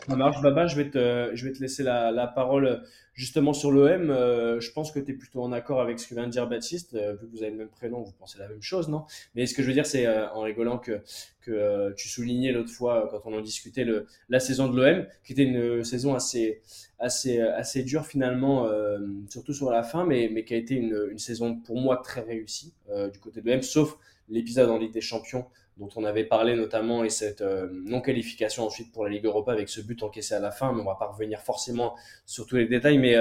Ça 0.08 0.16
marche, 0.16 0.42
Baba, 0.42 0.66
je 0.66 0.76
vais 0.76 0.90
te, 0.90 1.62
laisser 1.62 1.84
la, 1.84 2.28
parole 2.28 2.84
justement 3.14 3.54
sur 3.54 3.72
l'OM. 3.72 4.10
Euh, 4.10 4.60
je 4.60 4.72
pense 4.72 4.92
que 4.92 5.00
tu 5.00 5.12
es 5.12 5.14
plutôt 5.14 5.44
en 5.44 5.52
accord 5.52 5.80
avec 5.80 6.00
ce 6.00 6.08
que 6.08 6.16
vient 6.16 6.26
de 6.26 6.32
dire 6.32 6.48
Baptiste, 6.48 6.94
vu 6.94 7.28
que 7.28 7.32
vous 7.32 7.44
avez 7.44 7.52
le 7.52 7.58
même 7.58 7.70
prénom, 7.70 8.02
vous 8.02 8.14
pensez 8.18 8.40
la 8.40 8.48
même 8.48 8.64
chose, 8.64 8.90
non? 8.90 9.06
Mais 9.36 9.46
ce 9.46 9.54
que 9.54 9.62
je 9.62 9.68
veux 9.68 9.74
dire, 9.74 9.86
c'est 9.86 10.08
en 10.08 10.42
rigolant 10.42 10.80
que, 10.80 11.02
tu 11.96 12.10
soulignais 12.10 12.52
l'autre 12.52 12.72
fois 12.72 13.08
quand 13.12 13.22
on 13.26 13.38
en 13.38 13.42
discutait 13.42 13.86
la 14.30 14.40
saison 14.40 14.68
de 14.70 14.76
l'OM, 14.76 15.06
qui 15.24 15.34
était 15.34 15.44
une 15.44 15.84
saison 15.84 16.16
assez 16.16 16.62
assez, 17.02 17.42
assez 17.42 17.84
dur 17.84 18.06
finalement, 18.06 18.68
euh, 18.68 19.00
surtout 19.28 19.54
sur 19.54 19.72
la 19.72 19.84
fin, 19.84 20.06
mais, 20.06 20.30
mais 20.32 20.46
qui 20.46 20.54
a 20.54 20.58
été 20.58 20.76
une, 20.76 21.18
saison 21.18 21.56
pour 21.56 21.80
moi 21.80 21.98
très 21.98 22.22
réussie 22.22 22.74
euh, 22.90 23.10
du 23.10 23.20
côté 23.20 23.42
de 23.42 23.52
l'OM, 23.52 23.62
sauf 23.62 23.98
l'épisode 24.30 24.70
en 24.70 24.78
Ligue 24.78 24.94
des 24.94 25.02
Champions 25.02 25.46
dont 25.78 25.90
on 25.96 26.04
avait 26.04 26.26
parlé 26.26 26.56
notamment 26.56 27.04
et 27.04 27.10
cette 27.10 27.42
euh, 27.42 27.68
non-qualification 27.86 28.66
ensuite 28.66 28.92
pour 28.92 29.04
la 29.04 29.10
Ligue 29.10 29.26
Europa 29.26 29.52
avec 29.52 29.68
ce 29.68 29.82
but 29.82 30.04
encaissé 30.04 30.36
à 30.36 30.40
la 30.40 30.52
fin, 30.52 30.74
mais 30.74 30.82
on 30.82 30.86
va 30.86 30.96
pas 30.96 31.08
revenir 31.08 31.42
forcément 31.42 31.96
sur 32.26 32.46
tous 32.46 32.58
les 32.58 32.68
détails, 32.68 33.00
mais 33.00 33.16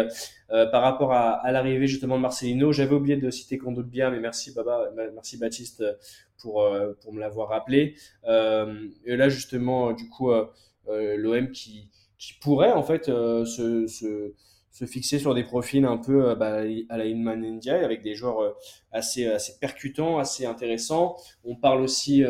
par 0.49 0.83
rapport 0.83 1.13
à, 1.13 1.31
à 1.31 1.53
l'arrivée 1.53 1.87
justement 1.87 2.17
de 2.17 2.23
Marcelino, 2.23 2.73
j'avais 2.73 2.95
oublié 2.95 3.17
de 3.17 3.31
citer 3.31 3.57
Kondogbia, 3.57 4.11
mais 4.11 4.21
merci 4.21 4.53
Baba, 4.53 4.91
merci 5.15 5.39
Baptiste 5.39 5.85
pour, 6.39 6.69
pour 7.01 7.13
me 7.15 7.21
l'avoir 7.21 7.49
rappelé. 7.49 7.95
et 8.27 9.17
là 9.17 9.29
justement, 9.31 9.93
du 9.93 10.09
coup, 10.09 10.31
l'OM 10.87 11.51
qui 11.53 11.89
qui 12.21 12.35
pourrait 12.35 12.71
en 12.71 12.85
fait 12.85 13.09
euh, 13.09 13.45
se, 13.47 13.87
se, 13.87 14.35
se, 14.71 14.85
fixer 14.85 15.19
sur 15.19 15.35
des 15.35 15.43
profils 15.43 15.85
un 15.85 15.97
peu 15.97 16.29
euh, 16.29 16.35
bah, 16.37 16.63
à 16.91 16.99
la 16.99 17.07
Inman 17.07 17.43
India 17.43 17.83
avec 17.83 18.03
des 18.03 18.15
joueurs 18.15 18.41
euh, 18.41 18.53
assez, 18.93 19.27
assez 19.27 19.59
percutants, 19.59 20.19
assez 20.19 20.45
intéressants. 20.45 21.17
On 21.45 21.57
parle 21.57 21.81
aussi 21.81 22.23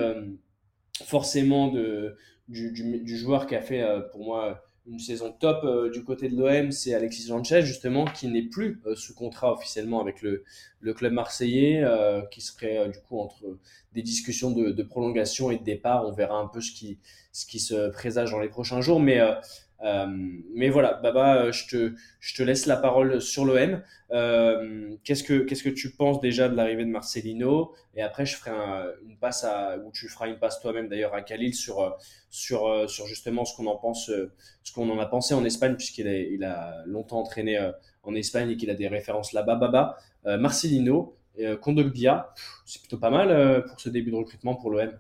forcément 1.05 1.69
de, 1.69 2.17
du, 2.49 2.71
du, 2.71 3.01
du, 3.01 3.19
joueur 3.19 3.47
qui 3.47 3.57
a 3.57 3.63
fait 3.63 3.85
pour 4.13 4.25
moi 4.25 4.63
une 4.87 4.99
saison 4.99 5.33
top 5.33 5.91
du 5.93 6.05
côté 6.05 6.29
de 6.29 6.37
l'OM, 6.37 6.71
c'est 6.71 6.95
Alexis 6.95 7.23
Sanchez 7.25 7.63
justement 7.63 8.05
qui 8.05 8.29
n'est 8.29 8.49
plus 8.49 8.83
sous 8.95 9.15
contrat 9.15 9.53
officiellement 9.53 10.01
avec 10.01 10.23
le, 10.23 10.45
le 10.81 10.95
club 10.95 11.13
marseillais, 11.13 11.85
qui 12.31 12.41
serait 12.41 12.89
du 12.89 12.99
coup 13.01 13.19
entre 13.19 13.59
des 13.93 14.03
discussions 14.03 14.51
de, 14.51 14.71
de, 14.71 14.83
prolongation 14.83 15.51
et 15.51 15.59
de 15.59 15.65
départ. 15.65 16.07
On 16.07 16.13
verra 16.13 16.37
un 16.37 16.47
peu 16.47 16.61
ce 16.61 16.73
qui, 16.73 16.99
ce 17.33 17.47
qui 17.47 17.61
se 17.61 17.91
présage 17.91 18.31
dans 18.31 18.41
les 18.41 18.49
prochains 18.49 18.81
jours, 18.81 19.01
mais 19.01 19.21
euh, 19.21 19.35
mais 19.83 20.69
voilà, 20.69 20.95
Baba, 20.95 21.45
euh, 21.45 21.53
je 21.53 21.95
te, 22.35 22.43
laisse 22.43 22.67
la 22.67 22.77
parole 22.77 23.21
sur 23.21 23.45
l'OM. 23.45 23.83
Euh, 24.11 24.97
qu'est-ce 25.05 25.23
que 25.25 25.69
tu 25.71 25.91
penses 25.91 26.21
déjà 26.21 26.49
de 26.49 26.57
l'arrivée 26.57 26.85
de 26.85 26.91
Marcelino? 26.91 27.75
Et 27.95 28.03
après, 28.03 28.27
je 28.27 28.37
ferai 28.37 28.51
une 29.07 29.17
passe 29.17 29.45
à, 29.45 29.79
ou 29.79 29.91
tu 29.93 30.09
feras 30.09 30.29
une 30.29 30.39
passe 30.39 30.61
toi-même 30.61 30.89
d'ailleurs 30.89 31.15
à 31.15 31.23
Khalil 31.23 31.55
sur 31.55 31.97
justement 33.07 33.45
ce 33.45 33.57
qu'on 33.57 33.67
en 33.67 33.77
pense, 33.77 34.11
ce 34.63 34.73
qu'on 34.73 34.89
en 34.91 34.99
a 34.99 35.07
pensé 35.07 35.35
en 35.35 35.45
Espagne 35.45 35.77
puisqu'il 35.77 36.45
a, 36.45 36.53
a 36.53 36.87
longtemps 36.87 37.21
entraîné 37.21 37.59
en 38.03 38.15
Espagne 38.15 38.51
et 38.51 38.57
qu'il 38.57 38.71
a 38.71 38.75
des 38.75 38.89
références 38.89 39.33
là-bas. 39.33 39.57
Baba, 39.57 39.97
Marcelino, 40.25 41.17
Kondogbia, 41.63 42.35
c'est 42.67 42.81
plutôt 42.81 42.99
pas 42.99 43.11
mal 43.11 43.65
pour 43.67 43.81
ce 43.81 43.89
début 43.89 44.11
de 44.11 44.17
recrutement 44.17 44.55
pour 44.55 44.71
l'OM. 44.71 44.93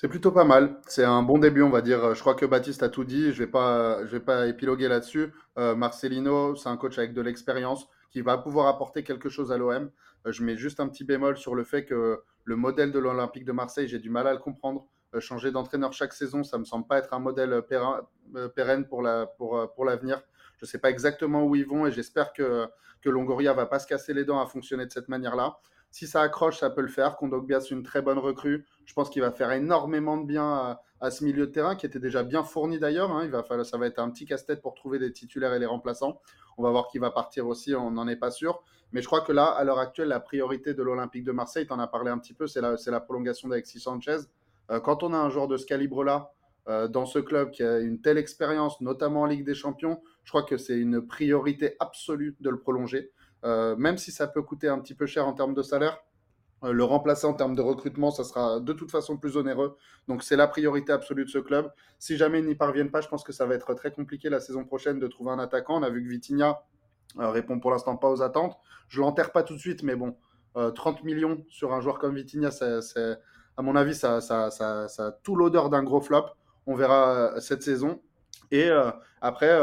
C'est 0.00 0.08
plutôt 0.08 0.32
pas 0.32 0.44
mal. 0.44 0.80
C'est 0.86 1.04
un 1.04 1.22
bon 1.22 1.36
début, 1.36 1.60
on 1.60 1.68
va 1.68 1.82
dire. 1.82 2.14
Je 2.14 2.20
crois 2.20 2.34
que 2.34 2.46
Baptiste 2.46 2.82
a 2.82 2.88
tout 2.88 3.04
dit. 3.04 3.34
Je 3.34 3.38
vais 3.40 3.46
pas, 3.46 4.02
vais 4.04 4.18
pas 4.18 4.46
épiloguer 4.46 4.88
là-dessus. 4.88 5.30
Euh, 5.58 5.74
Marcelino, 5.74 6.56
c'est 6.56 6.70
un 6.70 6.78
coach 6.78 6.96
avec 6.96 7.12
de 7.12 7.20
l'expérience 7.20 7.86
qui 8.10 8.22
va 8.22 8.38
pouvoir 8.38 8.68
apporter 8.68 9.02
quelque 9.04 9.28
chose 9.28 9.52
à 9.52 9.58
l'OM. 9.58 9.90
Euh, 10.26 10.32
je 10.32 10.42
mets 10.42 10.56
juste 10.56 10.80
un 10.80 10.88
petit 10.88 11.04
bémol 11.04 11.36
sur 11.36 11.54
le 11.54 11.64
fait 11.64 11.84
que 11.84 12.22
le 12.44 12.56
modèle 12.56 12.92
de 12.92 12.98
l'Olympique 12.98 13.44
de 13.44 13.52
Marseille, 13.52 13.88
j'ai 13.88 13.98
du 13.98 14.08
mal 14.08 14.26
à 14.26 14.32
le 14.32 14.38
comprendre. 14.38 14.86
Euh, 15.14 15.20
changer 15.20 15.50
d'entraîneur 15.50 15.92
chaque 15.92 16.14
saison, 16.14 16.44
ça 16.44 16.56
me 16.56 16.64
semble 16.64 16.86
pas 16.86 16.96
être 16.96 17.12
un 17.12 17.18
modèle 17.18 17.60
pérenne 18.54 18.86
pour 18.86 19.02
la, 19.02 19.28
l'avenir. 19.84 20.22
Je 20.56 20.64
sais 20.64 20.78
pas 20.78 20.88
exactement 20.88 21.44
où 21.44 21.56
ils 21.56 21.66
vont 21.66 21.86
et 21.86 21.92
j'espère 21.92 22.32
que 22.32 22.66
que 23.02 23.08
Longoria 23.08 23.52
va 23.52 23.66
pas 23.66 23.78
se 23.78 23.86
casser 23.86 24.12
les 24.12 24.24
dents 24.24 24.40
à 24.40 24.46
fonctionner 24.46 24.86
de 24.86 24.92
cette 24.92 25.08
manière-là. 25.08 25.58
Si 25.90 26.06
ça 26.06 26.20
accroche, 26.22 26.58
ça 26.58 26.70
peut 26.70 26.82
le 26.82 26.88
faire. 26.88 27.16
Kondogbia, 27.16 27.60
c'est 27.60 27.74
une 27.74 27.82
très 27.82 28.00
bonne 28.00 28.18
recrue. 28.18 28.64
Je 28.84 28.94
pense 28.94 29.10
qu'il 29.10 29.22
va 29.22 29.32
faire 29.32 29.50
énormément 29.50 30.16
de 30.16 30.24
bien 30.24 30.78
à, 31.00 31.10
ce 31.10 31.24
milieu 31.24 31.46
de 31.46 31.52
terrain, 31.52 31.74
qui 31.74 31.86
était 31.86 31.98
déjà 31.98 32.22
bien 32.22 32.44
fourni 32.44 32.78
d'ailleurs. 32.78 33.10
Hein. 33.10 33.24
Il 33.24 33.30
va 33.30 33.42
falloir, 33.42 33.66
ça 33.66 33.78
va 33.78 33.86
être 33.86 33.98
un 33.98 34.10
petit 34.10 34.24
casse-tête 34.24 34.62
pour 34.62 34.74
trouver 34.74 34.98
des 34.98 35.12
titulaires 35.12 35.52
et 35.54 35.58
les 35.58 35.66
remplaçants. 35.66 36.20
On 36.58 36.62
va 36.62 36.70
voir 36.70 36.88
qui 36.88 36.98
va 36.98 37.10
partir 37.10 37.46
aussi, 37.46 37.74
on 37.74 37.90
n'en 37.90 38.06
est 38.06 38.16
pas 38.16 38.30
sûr. 38.30 38.62
Mais 38.92 39.02
je 39.02 39.06
crois 39.06 39.20
que 39.20 39.32
là, 39.32 39.46
à 39.46 39.64
l'heure 39.64 39.78
actuelle, 39.78 40.08
la 40.08 40.20
priorité 40.20 40.74
de 40.74 40.82
l'Olympique 40.82 41.24
de 41.24 41.32
Marseille, 41.32 41.66
tu 41.66 41.72
en 41.72 41.78
as 41.78 41.86
parlé 41.86 42.10
un 42.10 42.18
petit 42.18 42.34
peu, 42.34 42.46
c'est 42.46 42.60
la, 42.60 43.00
prolongation 43.00 43.48
d'Alexis 43.48 43.80
Sanchez. 43.80 44.18
Euh, 44.70 44.80
quand 44.80 45.02
on 45.02 45.12
a 45.12 45.16
un 45.16 45.30
joueur 45.30 45.48
de 45.48 45.56
ce 45.56 45.66
calibre-là, 45.66 46.32
euh, 46.68 46.88
dans 46.88 47.06
ce 47.06 47.18
club 47.18 47.50
qui 47.50 47.62
a 47.62 47.78
une 47.78 48.00
telle 48.00 48.18
expérience, 48.18 48.80
notamment 48.80 49.22
en 49.22 49.26
Ligue 49.26 49.44
des 49.44 49.54
Champions, 49.54 50.02
je 50.24 50.30
crois 50.30 50.42
que 50.42 50.56
c'est 50.56 50.78
une 50.78 51.06
priorité 51.06 51.76
absolue 51.80 52.36
de 52.40 52.50
le 52.50 52.58
prolonger. 52.58 53.10
Euh, 53.44 53.74
même 53.76 53.98
si 53.98 54.12
ça 54.12 54.26
peut 54.26 54.42
coûter 54.42 54.68
un 54.68 54.78
petit 54.78 54.94
peu 54.94 55.06
cher 55.06 55.26
en 55.26 55.32
termes 55.32 55.54
de 55.54 55.62
salaire, 55.62 55.98
euh, 56.62 56.72
le 56.72 56.84
remplacer 56.84 57.26
en 57.26 57.32
termes 57.32 57.54
de 57.54 57.62
recrutement, 57.62 58.10
ça 58.10 58.24
sera 58.24 58.60
de 58.60 58.72
toute 58.72 58.90
façon 58.90 59.16
plus 59.16 59.36
onéreux. 59.36 59.76
Donc 60.08 60.22
c'est 60.22 60.36
la 60.36 60.46
priorité 60.46 60.92
absolue 60.92 61.24
de 61.24 61.30
ce 61.30 61.38
club. 61.38 61.72
Si 61.98 62.16
jamais 62.16 62.40
ils 62.40 62.46
n'y 62.46 62.54
parviennent 62.54 62.90
pas, 62.90 63.00
je 63.00 63.08
pense 63.08 63.24
que 63.24 63.32
ça 63.32 63.46
va 63.46 63.54
être 63.54 63.72
très 63.74 63.90
compliqué 63.90 64.28
la 64.28 64.40
saison 64.40 64.64
prochaine 64.64 64.98
de 64.98 65.06
trouver 65.06 65.30
un 65.30 65.38
attaquant. 65.38 65.80
On 65.80 65.82
a 65.82 65.90
vu 65.90 66.02
que 66.02 66.08
Vitinha 66.08 66.62
euh, 67.18 67.30
répond 67.30 67.58
pour 67.60 67.70
l'instant 67.70 67.96
pas 67.96 68.10
aux 68.10 68.22
attentes. 68.22 68.58
Je 68.88 69.00
l'enterre 69.00 69.32
pas 69.32 69.42
tout 69.42 69.54
de 69.54 69.60
suite, 69.60 69.82
mais 69.82 69.96
bon, 69.96 70.16
30 70.54 71.04
millions 71.04 71.44
sur 71.48 71.72
un 71.72 71.80
joueur 71.80 72.00
comme 72.00 72.16
Vitinha, 72.16 72.50
c'est, 72.50 73.16
à 73.56 73.62
mon 73.62 73.76
avis, 73.76 73.94
ça, 73.94 74.20
ça, 74.20 74.50
ça, 74.50 74.88
ça 74.88 75.06
a 75.06 75.12
tout 75.12 75.36
l'odeur 75.36 75.70
d'un 75.70 75.84
gros 75.84 76.00
flop. 76.00 76.26
On 76.66 76.74
verra 76.74 77.40
cette 77.40 77.62
saison. 77.62 78.02
Et 78.50 78.68
après, 79.20 79.60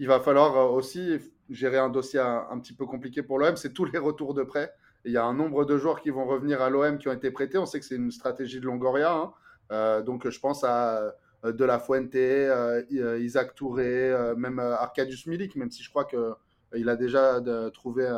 il 0.00 0.08
va 0.08 0.18
falloir 0.18 0.72
aussi 0.72 1.20
gérer 1.50 1.78
un 1.78 1.88
dossier 1.88 2.20
un, 2.20 2.58
petit 2.58 2.72
peu 2.72 2.86
compliqué 2.86 3.22
pour 3.22 3.38
l'OM, 3.38 3.56
c'est 3.56 3.72
tous 3.72 3.84
les 3.84 3.98
retours 3.98 4.34
de 4.34 4.42
prêt. 4.42 4.72
Il 5.04 5.12
y 5.12 5.16
a 5.16 5.24
un 5.24 5.34
nombre 5.34 5.64
de 5.64 5.78
joueurs 5.78 6.00
qui 6.00 6.10
vont 6.10 6.26
revenir 6.26 6.60
à 6.62 6.70
l'OM 6.70 6.98
qui 6.98 7.08
ont 7.08 7.12
été 7.12 7.30
prêtés. 7.30 7.58
On 7.58 7.66
sait 7.66 7.78
que 7.78 7.86
c'est 7.86 7.96
une 7.96 8.10
stratégie 8.10 8.60
de 8.60 8.66
Longoria. 8.66 9.12
Hein. 9.12 9.32
Euh, 9.72 10.02
donc 10.02 10.28
je 10.28 10.40
pense 10.40 10.64
à 10.64 11.14
euh, 11.44 11.52
De 11.52 11.64
La 11.64 11.78
Fuente, 11.78 12.14
euh, 12.14 12.82
Isaac 13.20 13.54
Touré, 13.54 14.12
même 14.36 14.58
Arcadius 14.58 15.26
Milik, 15.26 15.56
même 15.56 15.70
si 15.70 15.82
je 15.82 15.90
crois 15.90 16.06
qu'il 16.06 16.88
a 16.88 16.96
déjà 16.96 17.40
trouvé 17.72 18.08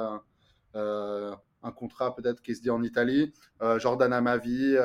un, 0.75 1.73
contrat 1.77 2.15
peut-être 2.15 2.41
qui 2.41 2.55
se 2.55 2.63
dit 2.63 2.71
en 2.71 2.83
Italie. 2.83 3.33
Jordan 3.79 4.13
Amavi, 4.13 4.77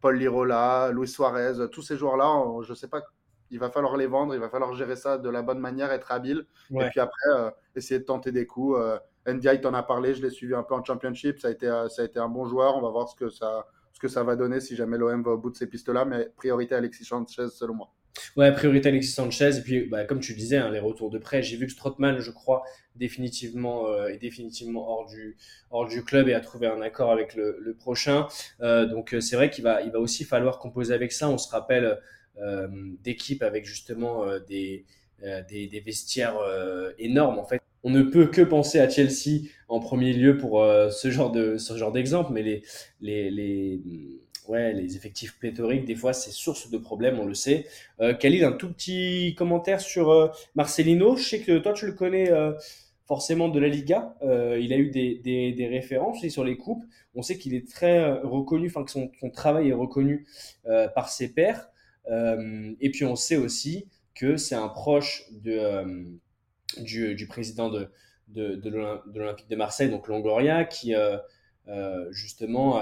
Paul 0.00 0.16
Lirola, 0.16 0.90
Luis 0.92 1.08
Suarez, 1.08 1.68
tous 1.70 1.82
ces 1.82 1.96
joueurs-là, 1.96 2.62
je 2.62 2.70
ne 2.70 2.76
sais 2.76 2.88
pas 2.88 3.02
il 3.50 3.58
va 3.58 3.70
falloir 3.70 3.96
les 3.96 4.06
vendre, 4.06 4.34
il 4.34 4.40
va 4.40 4.48
falloir 4.48 4.74
gérer 4.74 4.96
ça 4.96 5.18
de 5.18 5.28
la 5.28 5.42
bonne 5.42 5.58
manière, 5.58 5.90
être 5.92 6.12
habile. 6.12 6.46
Et 6.70 6.88
puis 6.90 7.00
après, 7.00 7.52
essayer 7.74 8.00
de 8.00 8.04
tenter 8.04 8.32
des 8.32 8.46
coups. 8.46 8.78
Euh, 8.78 8.98
NDI 9.26 9.60
t'en 9.60 9.74
a 9.74 9.82
parlé, 9.82 10.14
je 10.14 10.22
l'ai 10.22 10.30
suivi 10.30 10.54
un 10.54 10.62
peu 10.62 10.74
en 10.74 10.82
championship. 10.82 11.38
Ça 11.38 11.48
a 11.48 11.50
été, 11.50 11.66
ça 11.88 12.02
a 12.02 12.04
été 12.04 12.18
un 12.18 12.28
bon 12.28 12.46
joueur. 12.46 12.76
On 12.76 12.80
va 12.80 12.90
voir 12.90 13.08
ce 13.08 13.14
que 13.14 13.28
ça, 13.28 13.66
ce 13.92 14.00
que 14.00 14.08
ça 14.08 14.22
va 14.22 14.36
donner 14.36 14.60
si 14.60 14.76
jamais 14.76 14.98
l'OM 14.98 15.22
va 15.22 15.32
au 15.32 15.38
bout 15.38 15.50
de 15.50 15.56
ces 15.56 15.66
pistes-là. 15.66 16.04
Mais 16.04 16.28
priorité 16.36 16.74
à 16.74 16.78
Alexis 16.78 17.04
Sanchez, 17.04 17.48
selon 17.50 17.74
moi. 17.74 17.92
Ouais, 18.36 18.52
priorité 18.52 18.88
Alexis 18.88 19.12
Sanchez. 19.12 19.58
Et 19.58 19.62
puis, 19.62 19.86
bah, 19.86 20.04
comme 20.04 20.20
tu 20.20 20.34
disais, 20.34 20.56
hein, 20.56 20.70
les 20.70 20.80
retours 20.80 21.10
de 21.10 21.18
prêt. 21.18 21.42
J'ai 21.42 21.56
vu 21.56 21.66
que 21.66 21.72
Strootman, 21.72 22.18
je 22.18 22.30
crois, 22.30 22.62
définitivement, 22.96 23.88
euh, 23.88 24.08
est 24.08 24.18
définitivement 24.18 24.88
hors 24.88 25.06
du, 25.06 25.36
hors 25.70 25.86
du 25.86 26.02
club 26.02 26.28
et 26.28 26.34
a 26.34 26.40
trouvé 26.40 26.66
un 26.66 26.80
accord 26.80 27.10
avec 27.10 27.34
le, 27.34 27.58
le 27.60 27.74
prochain. 27.74 28.26
Euh, 28.60 28.86
donc, 28.86 29.14
c'est 29.20 29.36
vrai 29.36 29.50
qu'il 29.50 29.64
va, 29.64 29.82
il 29.82 29.92
va 29.92 30.00
aussi 30.00 30.24
falloir 30.24 30.58
composer 30.58 30.94
avec 30.94 31.12
ça. 31.12 31.28
On 31.28 31.38
se 31.38 31.50
rappelle 31.50 31.98
d'équipes 33.02 33.42
avec 33.42 33.66
justement 33.66 34.24
des, 34.48 34.84
des, 35.48 35.66
des, 35.66 35.80
vestiaires 35.80 36.38
énormes, 36.98 37.38
en 37.38 37.44
fait 37.44 37.60
on 37.82 37.90
ne 37.90 38.02
peut 38.02 38.26
que 38.26 38.42
penser 38.42 38.78
à 38.78 38.88
Chelsea 38.88 39.48
en 39.68 39.80
premier 39.80 40.12
lieu 40.12 40.36
pour 40.36 40.62
euh, 40.62 40.90
ce 40.90 41.10
genre 41.10 41.30
de 41.30 41.56
d'exemple, 41.92 42.32
mais 42.32 42.42
les 42.42 42.62
les 43.00 43.30
les 43.30 43.80
ouais 44.48 44.72
les 44.72 44.96
effectifs 44.96 45.38
pléthoriques 45.38 45.84
des 45.84 45.94
fois 45.94 46.12
c'est 46.12 46.30
source 46.30 46.70
de 46.70 46.78
problèmes, 46.78 47.18
on 47.18 47.26
le 47.26 47.34
sait. 47.34 47.66
Euh, 48.00 48.14
Khalil, 48.14 48.44
un 48.44 48.52
tout 48.52 48.72
petit 48.72 49.34
commentaire 49.36 49.80
sur 49.80 50.10
euh, 50.10 50.28
Marcelino. 50.54 51.16
Je 51.16 51.22
sais 51.22 51.40
que 51.40 51.58
toi 51.58 51.72
tu 51.72 51.86
le 51.86 51.92
connais 51.92 52.30
euh, 52.30 52.52
forcément 53.06 53.48
de 53.48 53.58
la 53.58 53.68
Liga. 53.68 54.14
il 54.22 54.72
a 54.72 54.76
eu 54.76 54.90
des, 54.90 55.16
des, 55.16 55.66
références 55.66 56.24
sur 56.28 56.44
les 56.44 56.56
coupes. 56.56 56.84
On 57.16 57.22
sait 57.22 57.38
qu'il 57.38 57.54
est 57.54 57.68
très 57.68 58.08
reconnu, 58.22 58.68
enfin 58.68 58.84
que 58.84 58.90
son, 58.92 59.10
travail 59.32 59.70
est 59.70 59.72
reconnu 59.72 60.26
par 60.94 61.08
ses 61.08 61.32
pairs. 61.34 61.69
Et 62.08 62.90
puis 62.90 63.04
on 63.04 63.16
sait 63.16 63.36
aussi 63.36 63.88
que 64.14 64.36
c'est 64.36 64.54
un 64.54 64.68
proche 64.68 65.24
de 65.30 66.10
du, 66.78 67.26
président 67.26 67.70
de, 67.70 67.90
l'Olympique 69.14 69.48
de 69.48 69.56
Marseille, 69.56 69.90
donc 69.90 70.08
Longoria, 70.08 70.64
qui 70.64 70.94
euh, 70.94 71.16
euh, 71.68 72.06
justement 72.12 72.80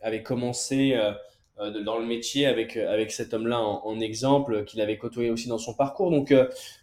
avait 0.00 0.22
commencé 0.22 0.94
euh, 0.94 1.82
dans 1.84 1.98
le 1.98 2.06
métier 2.06 2.46
avec, 2.46 3.10
cet 3.10 3.34
homme-là 3.34 3.60
en, 3.60 4.00
exemple, 4.00 4.64
qu'il 4.64 4.80
avait 4.80 4.98
côtoyé 4.98 5.30
aussi 5.30 5.48
dans 5.48 5.58
son 5.58 5.74
parcours. 5.74 6.10
Donc 6.10 6.32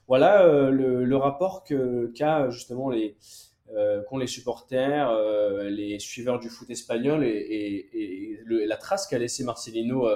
voilà 0.08 0.46
le, 0.70 1.18
rapport 1.18 1.64
qu'a 1.64 2.50
justement 2.50 2.90
les, 2.90 3.16
qu'ont 4.08 4.18
les 4.18 4.28
supporters, 4.28 5.14
les 5.64 6.00
suiveurs 6.00 6.40
du 6.40 6.50
foot 6.50 6.70
espagnol 6.70 7.24
et, 7.24 7.90
la 8.48 8.78
trace 8.78 9.08
qu'a 9.08 9.18
laissé 9.18 9.44
Marcelino 9.44 10.08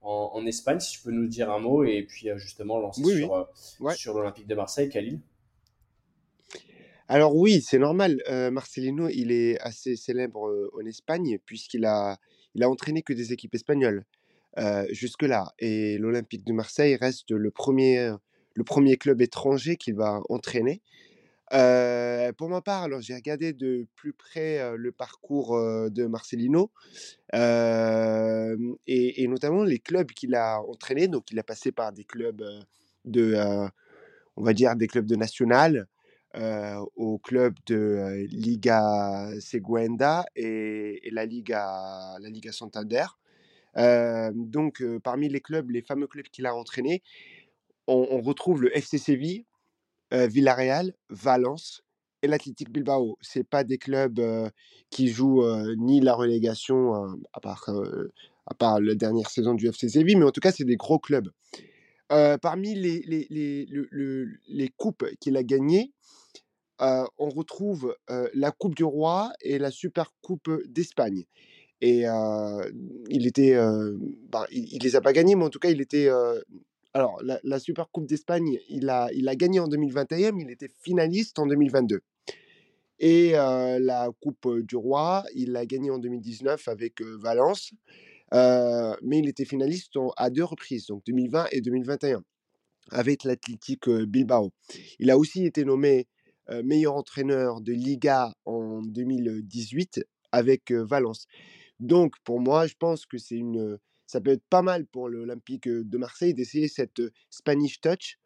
en, 0.00 0.46
Espagne, 0.46 0.80
si 0.80 0.92
tu 0.92 1.02
peux 1.02 1.10
nous 1.10 1.26
dire 1.26 1.50
un 1.50 1.58
mot, 1.58 1.84
et 1.84 2.02
puis 2.02 2.28
justement 2.36 2.78
lancer 2.78 3.02
sur, 3.02 3.48
sur 3.94 4.14
l'Olympique 4.14 4.46
de 4.46 4.54
Marseille, 4.54 4.88
Khalil. 4.88 5.20
Alors 7.08 7.34
oui, 7.34 7.62
c'est 7.62 7.78
normal. 7.78 8.22
Marcelino, 8.52 9.08
il 9.08 9.32
est 9.32 9.58
assez 9.60 9.96
célèbre 9.96 10.70
en 10.74 10.86
Espagne 10.86 11.38
puisqu'il 11.44 11.84
a, 11.84 12.18
il 12.54 12.62
a 12.62 12.70
entraîné 12.70 13.02
que 13.02 13.12
des 13.12 13.32
équipes 13.32 13.54
espagnoles 13.54 14.04
jusque-là. 14.90 15.52
Et 15.58 15.98
l'Olympique 15.98 16.44
de 16.44 16.52
Marseille 16.52 16.96
reste 16.96 17.30
le 17.30 17.50
premier, 17.50 18.12
le 18.54 18.64
premier 18.64 18.96
club 18.96 19.20
étranger 19.22 19.76
qu'il 19.76 19.94
va 19.94 20.20
entraîner. 20.28 20.82
Pour 21.50 22.48
ma 22.48 22.60
part, 22.60 22.82
alors 22.84 23.00
j'ai 23.00 23.14
regardé 23.14 23.52
de 23.52 23.86
plus 23.94 24.12
près 24.12 24.76
le 24.76 24.92
parcours 24.92 25.58
de 25.90 26.06
Marcelino 26.06 26.70
et, 27.32 29.26
notamment 29.28 29.64
les 29.64 29.78
clubs 29.78 30.10
qu'il 30.10 30.34
a 30.34 30.60
entraînés. 30.60 31.08
Donc, 31.08 31.30
il 31.30 31.38
a 31.38 31.42
passé 31.42 31.72
par 31.72 31.92
des 31.92 32.04
clubs 32.04 32.44
de, 33.04 33.34
on 34.36 34.42
va 34.42 34.52
dire, 34.52 34.76
des 34.76 34.86
clubs 34.86 35.06
de 35.06 35.16
national, 35.16 35.86
au 36.96 37.18
club 37.18 37.54
de 37.66 38.26
Liga 38.30 39.30
Seguenda 39.40 40.26
et, 40.36 41.08
la, 41.12 41.24
Liga, 41.24 42.16
la 42.20 42.28
Liga 42.28 42.52
Santander. 42.52 43.06
donc, 44.34 44.82
parmi 45.02 45.28
les 45.28 45.40
clubs, 45.40 45.70
les 45.70 45.82
fameux 45.82 46.06
clubs 46.06 46.26
qu'il 46.26 46.46
a 46.46 46.54
entraînés, 46.54 47.02
on, 47.88 48.20
retrouve 48.20 48.62
le 48.62 48.76
FC 48.76 48.98
Séville, 48.98 49.44
Villarreal, 50.12 50.94
Valence 51.10 51.82
et 52.22 52.28
l'Athletic 52.28 52.70
Bilbao. 52.70 53.16
Ce 53.20 53.40
pas 53.40 53.64
des 53.64 53.78
clubs 53.78 54.20
qui 54.90 55.08
jouent 55.08 55.44
ni 55.76 56.00
la 56.00 56.14
relégation, 56.14 56.94
à, 57.32 57.40
part, 57.40 57.68
à 58.46 58.54
part 58.54 58.80
la 58.80 58.94
dernière 58.94 59.30
saison 59.30 59.54
du 59.54 59.68
FC 59.68 59.88
Séville, 59.88 60.16
mais 60.16 60.24
en 60.24 60.30
tout 60.30 60.40
cas, 60.40 60.52
c'est 60.52 60.64
des 60.64 60.76
gros 60.76 60.98
clubs. 60.98 61.30
parmi 62.08 62.74
les, 62.74 63.02
les, 63.06 63.26
les, 63.30 63.68
les 64.48 64.68
coupes 64.76 65.04
qu'il 65.20 65.36
a 65.36 65.42
gagnées, 65.42 65.92
on 66.80 67.28
retrouve 67.28 67.96
la 68.34 68.50
Coupe 68.50 68.74
du 68.74 68.84
Roi 68.84 69.32
et 69.40 69.58
la 69.58 69.70
Super 69.70 70.12
Coupe 70.22 70.50
d'Espagne. 70.66 71.24
Et 71.80 72.04
il 73.08 73.26
était, 73.26 73.56
bah, 74.28 74.46
il, 74.50 74.82
les 74.82 74.96
a 74.96 75.00
pas 75.00 75.12
gagnés, 75.12 75.34
mais 75.36 75.44
en 75.44 75.50
tout 75.50 75.60
cas, 75.60 75.70
il 75.70 75.80
était. 75.80 76.08
Alors, 76.94 77.20
la, 77.22 77.58
Super 77.58 77.90
Coupe 77.90 78.06
d'Espagne, 78.06 78.58
il 78.68 78.88
a, 78.88 79.10
gagné 79.36 79.60
en 79.60 79.68
2021, 79.68 80.32
mais 80.32 80.42
il 80.44 80.50
était 80.50 80.70
finaliste 80.80 81.38
en 81.38 81.46
2022. 81.46 82.00
Et 82.98 83.32
la 83.32 84.10
Coupe 84.20 84.60
du 84.60 84.76
Roi, 84.76 85.24
il 85.34 85.52
l'a 85.52 85.66
gagné 85.66 85.90
en 85.90 85.98
2019 85.98 86.66
avec 86.68 87.02
Valence, 87.02 87.72
mais 88.32 89.18
il 89.18 89.28
était 89.28 89.44
finaliste 89.44 89.94
à 90.16 90.30
deux 90.30 90.44
reprises, 90.44 90.86
donc 90.86 91.04
2020 91.06 91.48
et 91.52 91.60
2021, 91.60 92.22
avec 92.90 93.24
l'Athletic 93.24 93.88
Bilbao. 93.88 94.50
Il 94.98 95.10
a 95.10 95.18
aussi 95.18 95.44
été 95.44 95.64
nommé 95.64 96.08
meilleur 96.64 96.94
entraîneur 96.94 97.60
de 97.60 97.72
Liga 97.72 98.32
en 98.46 98.80
2018 98.82 100.00
avec 100.32 100.72
Valence. 100.72 101.26
Donc 101.80 102.14
pour 102.24 102.40
moi, 102.40 102.66
je 102.66 102.74
pense 102.78 103.06
que 103.06 103.18
c'est 103.18 103.36
une, 103.36 103.78
ça 104.08 104.20
peut 104.20 104.30
être 104.30 104.44
pas 104.50 104.62
mal 104.62 104.86
pour 104.86 105.08
l'Olympique 105.08 105.68
de 105.68 105.98
Marseille 105.98 106.34
d'essayer 106.34 106.66
cette 106.66 107.00
Spanish 107.30 107.80
touch 107.80 108.18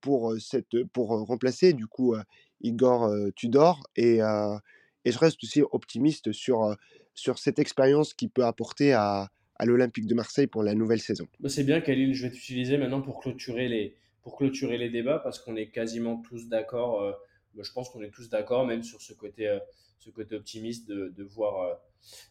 pour, 0.00 0.34
cette, 0.40 0.84
pour 0.92 1.08
remplacer 1.26 1.72
du 1.74 1.86
coup 1.86 2.16
Igor 2.62 3.14
Tudor 3.36 3.86
et, 3.94 4.16
et, 4.16 5.12
je 5.12 5.18
reste 5.18 5.42
aussi 5.44 5.62
optimiste 5.70 6.32
sur, 6.32 6.76
sur 7.14 7.38
cette 7.38 7.58
expérience 7.58 8.12
qu'il 8.14 8.30
peut 8.30 8.44
apporter 8.44 8.92
à, 8.92 9.30
à 9.56 9.66
l'Olympique 9.66 10.06
de 10.06 10.14
Marseille 10.14 10.46
pour 10.46 10.62
la 10.62 10.74
nouvelle 10.74 11.00
saison. 11.00 11.28
Bah, 11.40 11.48
c'est 11.48 11.64
bien 11.64 11.80
Khalil, 11.80 12.14
je 12.14 12.26
vais 12.26 12.32
t'utiliser 12.32 12.78
maintenant 12.78 13.02
pour 13.02 13.20
clôturer 13.20 13.68
les, 13.68 13.96
pour 14.22 14.36
clôturer 14.36 14.78
les 14.78 14.90
débats 14.90 15.18
parce 15.18 15.38
qu'on 15.38 15.56
est 15.56 15.68
quasiment 15.68 16.16
tous 16.16 16.48
d'accord. 16.48 17.16
Bah, 17.54 17.62
je 17.62 17.72
pense 17.72 17.90
qu'on 17.90 18.02
est 18.02 18.10
tous 18.10 18.30
d'accord, 18.30 18.66
même 18.66 18.82
sur 18.82 19.00
ce 19.02 19.12
côté, 19.12 19.58
ce 19.98 20.10
côté 20.10 20.36
optimiste 20.36 20.88
de, 20.88 21.12
de 21.16 21.24
voir, 21.24 21.78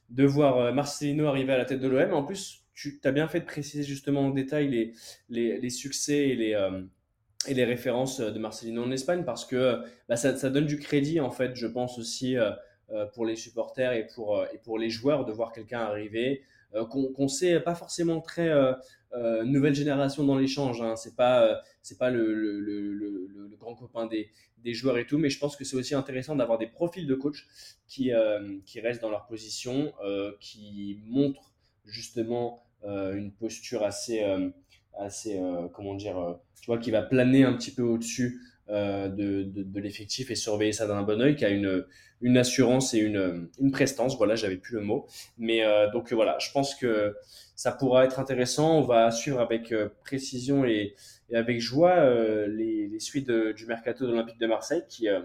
de 0.09 0.25
voir 0.25 0.73
Marcelino 0.73 1.27
arriver 1.27 1.53
à 1.53 1.57
la 1.57 1.65
tête 1.65 1.79
de 1.79 1.87
l'OM. 1.87 2.13
En 2.13 2.23
plus, 2.23 2.63
tu 2.73 2.99
as 3.03 3.11
bien 3.11 3.27
fait 3.27 3.41
de 3.41 3.45
préciser 3.45 3.83
justement 3.83 4.21
en 4.21 4.29
détail 4.29 4.93
les, 5.29 5.59
les, 5.59 5.69
succès 5.69 6.29
et 6.29 6.35
les, 6.35 6.69
et 7.47 7.53
les 7.53 7.65
références 7.65 8.19
de 8.19 8.39
Marcelino 8.39 8.83
en 8.83 8.91
Espagne 8.91 9.23
parce 9.25 9.45
que 9.45 9.81
bah, 10.07 10.15
ça, 10.15 10.37
ça, 10.37 10.49
donne 10.49 10.65
du 10.65 10.79
crédit, 10.79 11.19
en 11.19 11.31
fait, 11.31 11.55
je 11.55 11.67
pense 11.67 11.99
aussi. 11.99 12.35
pour 13.13 13.25
les 13.25 13.35
supporters 13.35 13.91
et 13.91 14.07
pour, 14.07 14.45
et 14.53 14.59
pour 14.59 14.79
les 14.79 14.89
joueurs 14.89 15.25
de 15.25 15.33
voir 15.33 15.51
quelqu'un 15.51 15.81
arriver, 15.81 16.43
qu'on 16.89 17.23
ne 17.23 17.27
sait 17.27 17.59
pas 17.59 17.75
forcément 17.75 18.21
très 18.21 18.49
euh, 19.13 19.45
nouvelle 19.45 19.73
génération 19.73 20.25
dans 20.25 20.37
l'échange. 20.37 20.81
Hein. 20.81 20.95
C'est 20.97 21.15
pas 21.15 21.43
euh, 21.43 21.55
c'est 21.81 21.97
pas 21.97 22.09
le, 22.09 23.55
grand 23.57 23.73
copain 23.75 24.05
des, 24.05 24.29
joueurs 24.73 24.97
et 24.97 25.07
tout, 25.07 25.17
mais 25.17 25.29
je 25.29 25.39
pense 25.39 25.55
que 25.55 25.63
c'est 25.63 25.77
aussi 25.77 25.95
intéressant 25.95 26.35
d'avoir 26.35 26.57
des 26.57 26.67
profils 26.67 27.07
de 27.07 27.15
coach 27.15 27.47
qui 27.87 28.11
euh, 28.11 28.59
qui 28.65 28.81
restent 28.81 29.01
dans 29.01 29.09
leur 29.09 29.25
position, 29.27 29.93
qui 30.41 30.99
montrent 31.05 31.53
justement 31.85 32.63
une 32.83 33.31
posture 33.31 33.83
assez 33.83 34.23
assez 34.99 35.41
comment 35.73 35.95
dire, 35.95 36.37
tu 36.61 36.65
vois, 36.67 36.77
qui 36.77 36.91
va 36.91 37.01
planer 37.01 37.45
un 37.45 37.53
petit 37.53 37.71
peu 37.71 37.83
au-dessus 37.83 38.41
de, 38.69 39.43
de, 39.43 39.63
de 39.63 39.79
l'effectif 39.79 40.29
et 40.29 40.35
surveiller 40.35 40.73
ça 40.73 40.87
d'un 40.87 41.03
bon 41.03 41.21
oeil, 41.21 41.35
qui 41.35 41.45
a 41.45 41.49
une, 41.49 41.85
une 42.21 42.37
assurance 42.37 42.93
et 42.93 42.99
une, 42.99 43.49
une 43.59 43.71
prestance. 43.71 44.17
Voilà, 44.17 44.35
j'avais 44.35 44.57
plus 44.57 44.75
le 44.75 44.81
mot. 44.81 45.07
Mais 45.37 45.63
donc 45.93 46.11
voilà, 46.13 46.37
je 46.39 46.51
pense 46.51 46.75
que 46.75 47.15
ça 47.57 47.71
pourra 47.71 48.05
être 48.05 48.19
intéressant. 48.19 48.77
On 48.77 48.81
va 48.81 49.11
suivre 49.11 49.41
avec 49.41 49.73
euh, 49.73 49.89
précision 50.05 50.63
et, 50.63 50.95
avec 51.33 51.59
joie 51.59 51.95
euh, 51.97 52.47
les, 52.47 52.99
suites 52.99 53.29
du 53.29 53.65
mercato 53.65 54.05
de 54.07 54.37
de 54.39 54.47
Marseille 54.47 54.83
qui, 54.87 55.09
euh, 55.09 55.21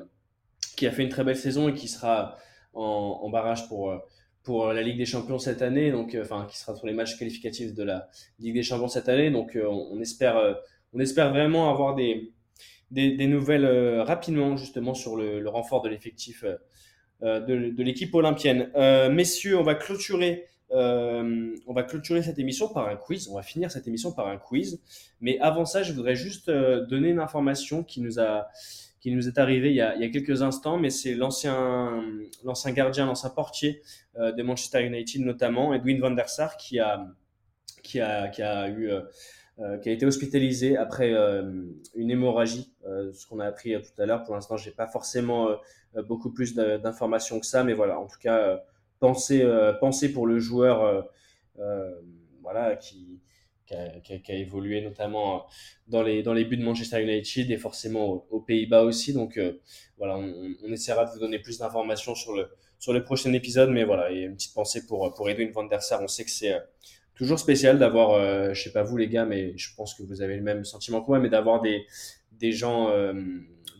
qui 0.76 0.86
a 0.86 0.90
fait 0.90 1.02
une 1.02 1.10
très 1.10 1.24
belle 1.24 1.36
saison 1.36 1.68
et 1.68 1.74
qui 1.74 1.88
sera 1.88 2.38
en, 2.72 3.28
barrage 3.28 3.68
pour, 3.68 3.94
pour 4.42 4.72
la 4.72 4.82
Ligue 4.82 4.96
des 4.96 5.04
Champions 5.04 5.38
cette 5.38 5.60
année, 5.60 5.92
donc 5.92 6.16
enfin 6.18 6.46
qui 6.50 6.58
sera 6.58 6.74
sur 6.74 6.86
les 6.86 6.94
matchs 6.94 7.18
qualificatifs 7.18 7.74
de 7.74 7.82
la 7.82 8.08
Ligue 8.38 8.54
des 8.54 8.62
Champions 8.62 8.88
cette 8.88 9.10
année. 9.10 9.30
Donc 9.30 9.58
on, 9.62 10.00
espère, 10.00 10.56
on 10.94 11.00
espère 11.00 11.30
vraiment 11.30 11.70
avoir 11.70 11.94
des, 11.94 12.32
des, 12.92 13.26
nouvelles 13.26 14.00
rapidement 14.00 14.56
justement 14.56 14.94
sur 14.94 15.16
le, 15.16 15.48
renfort 15.48 15.82
de 15.82 15.88
l'effectif 15.88 16.44
euh, 17.22 17.38
de, 17.38 17.70
de 17.70 17.82
l'équipe 17.84 18.12
olympienne. 18.16 18.70
Euh, 18.74 19.08
messieurs, 19.08 19.56
on 19.56 19.62
va 19.62 19.76
clôturer. 19.76 20.46
euh, 20.72 21.54
on 21.68 21.72
va 21.72 21.84
clôturer 21.84 22.20
cette 22.22 22.40
émission 22.40 22.68
par 22.68 22.88
un 22.88 22.96
quiz. 22.96 23.28
On 23.28 23.36
va 23.36 23.42
finir 23.42 23.70
cette 23.70 23.86
émission 23.86 24.10
par 24.12 24.26
un 24.26 24.38
quiz. 24.38 24.80
Mais 25.20 25.38
avant 25.38 25.64
ça, 25.64 25.84
je 25.84 25.92
voudrais 25.92 26.16
juste 26.16 26.48
euh, 26.48 26.84
donner 26.86 27.10
une 27.10 27.20
information 27.20 27.84
qui 27.84 28.00
nous 28.00 28.18
a, 28.18 28.48
qui 29.00 29.12
nous 29.12 29.28
est 29.28 29.38
arrivée 29.38 29.70
il 29.70 29.76
y 29.76 29.80
a, 29.82 30.08
quelques 30.08 30.42
instants. 30.42 30.78
Mais 30.78 30.90
c'est 30.90 31.14
l'ancien, 31.14 32.02
l'ancien 32.42 32.72
gardien, 32.72 33.06
l'ancien 33.06 33.30
portier 33.30 33.82
euh, 34.16 34.32
de 34.32 34.42
Manchester 34.42 34.84
United 34.84 35.20
notamment, 35.20 35.74
Edwin 35.74 36.00
van 36.00 36.10
der 36.10 36.28
Sar, 36.28 36.56
qui 36.56 36.80
a, 36.80 37.06
qui 37.84 38.00
a, 38.00 38.28
qui 38.28 38.42
a 38.42 38.68
eu, 38.68 38.90
euh, 38.90 39.02
euh, 39.58 39.76
qui 39.76 39.90
a 39.90 39.92
été 39.92 40.06
hospitalisé 40.06 40.78
après 40.78 41.12
euh, 41.12 41.66
une 41.94 42.10
hémorragie, 42.10 42.72
euh, 42.86 43.12
ce 43.12 43.26
qu'on 43.26 43.38
a 43.38 43.44
appris 43.44 43.74
tout 43.74 44.00
à 44.00 44.06
l'heure. 44.06 44.24
Pour 44.24 44.34
l'instant, 44.34 44.56
j'ai 44.56 44.70
pas 44.70 44.86
forcément 44.86 45.50
beaucoup 46.08 46.32
plus 46.32 46.54
d'informations 46.54 47.38
que 47.38 47.44
ça, 47.44 47.62
mais 47.62 47.74
voilà. 47.74 47.98
En 47.98 48.06
tout 48.06 48.18
cas, 48.18 48.62
pensez, 48.98 49.46
pensez 49.78 50.10
pour 50.10 50.26
le 50.26 50.38
joueur, 50.38 51.06
voilà, 52.40 52.76
qui, 52.76 53.20
qui 53.66 53.74
a, 54.32 54.34
évolué 54.34 54.80
notamment 54.80 55.46
dans 55.86 56.02
les, 56.02 56.22
dans 56.22 56.32
les 56.32 56.46
buts 56.46 56.56
de 56.56 56.64
Manchester 56.64 57.02
United 57.02 57.50
et 57.50 57.58
forcément 57.58 58.24
aux, 58.30 58.40
Pays-Bas 58.40 58.84
aussi. 58.84 59.12
Donc 59.12 59.38
voilà, 59.98 60.16
on, 60.16 60.72
essaiera 60.72 61.04
de 61.04 61.10
vous 61.10 61.18
donner 61.18 61.38
plus 61.38 61.58
d'informations 61.58 62.14
sur 62.14 62.34
le, 62.34 62.48
sur 62.78 62.94
le 62.94 63.04
prochain 63.04 63.34
épisode, 63.34 63.68
mais 63.68 63.84
voilà, 63.84 64.10
et 64.10 64.22
une 64.22 64.34
petite 64.34 64.54
pensée 64.54 64.86
pour, 64.86 65.12
pour 65.12 65.28
Edwin 65.28 65.50
van 65.50 65.64
der 65.64 65.82
Sar. 65.82 66.02
On 66.02 66.08
sait 66.08 66.24
que 66.24 66.30
c'est 66.30 66.58
toujours 67.22 67.38
spécial 67.38 67.78
d'avoir, 67.78 68.14
euh, 68.14 68.52
je 68.52 68.60
sais 68.60 68.72
pas 68.72 68.82
vous 68.82 68.96
les 68.96 69.06
gars, 69.06 69.24
mais 69.24 69.56
je 69.56 69.72
pense 69.76 69.94
que 69.94 70.02
vous 70.02 70.22
avez 70.22 70.34
le 70.34 70.42
même 70.42 70.64
sentiment 70.64 71.00
que 71.00 71.06
moi, 71.06 71.20
mais 71.20 71.28
d'avoir 71.28 71.60
des, 71.60 71.86
des 72.32 72.50
gens 72.50 72.90
euh, 72.90 73.12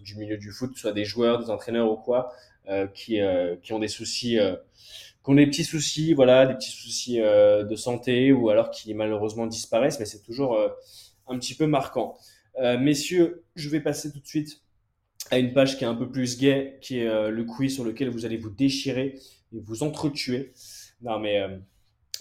du 0.05 0.17
milieu 0.17 0.37
du 0.37 0.53
foot, 0.53 0.77
soit 0.77 0.93
des 0.93 1.05
joueurs, 1.05 1.41
des 1.41 1.51
entraîneurs 1.51 1.91
ou 1.91 1.97
quoi, 1.97 2.33
euh, 2.69 2.87
qui, 2.87 3.19
qui 3.65 3.73
ont 3.73 3.81
des 3.81 3.89
soucis, 3.89 4.39
qui 5.25 5.31
ont 5.31 5.35
des 5.35 5.49
petits 5.49 5.65
soucis, 5.65 6.15
voilà, 6.15 6.47
des 6.47 6.55
petits 6.55 6.71
soucis 6.71 7.19
de 7.19 7.75
santé 7.75 8.31
ou 8.31 8.49
alors 8.49 8.71
qui 8.71 8.95
malheureusement 8.95 9.49
disparaissent, 9.49 9.99
mais 9.99 10.07
c'est 10.07 10.23
toujours 10.23 10.57
un 11.27 11.37
petit 11.37 11.57
peu 11.57 11.67
marquant. 11.67 12.17
Messieurs, 12.79 13.43
je 13.57 13.69
vais 13.69 13.81
passer 13.81 14.13
tout 14.13 14.21
de 14.21 14.27
suite 14.27 14.63
à 15.33 15.39
une 15.39 15.53
page 15.53 15.79
qui 15.79 15.83
est 15.83 15.89
un 15.89 15.97
peu 15.97 16.09
plus 16.09 16.39
gay, 16.39 16.79
qui 16.81 17.01
est 17.01 17.31
le 17.31 17.45
quiz 17.45 17.75
sur 17.75 17.85
lequel 17.85 18.09
vous 18.09 18.25
allez 18.25 18.37
vous 18.37 18.51
déchirer 18.51 19.19
et 19.53 19.59
vous 19.59 19.83
entretuer. 19.83 20.53
Non, 21.01 21.19
mais 21.19 21.43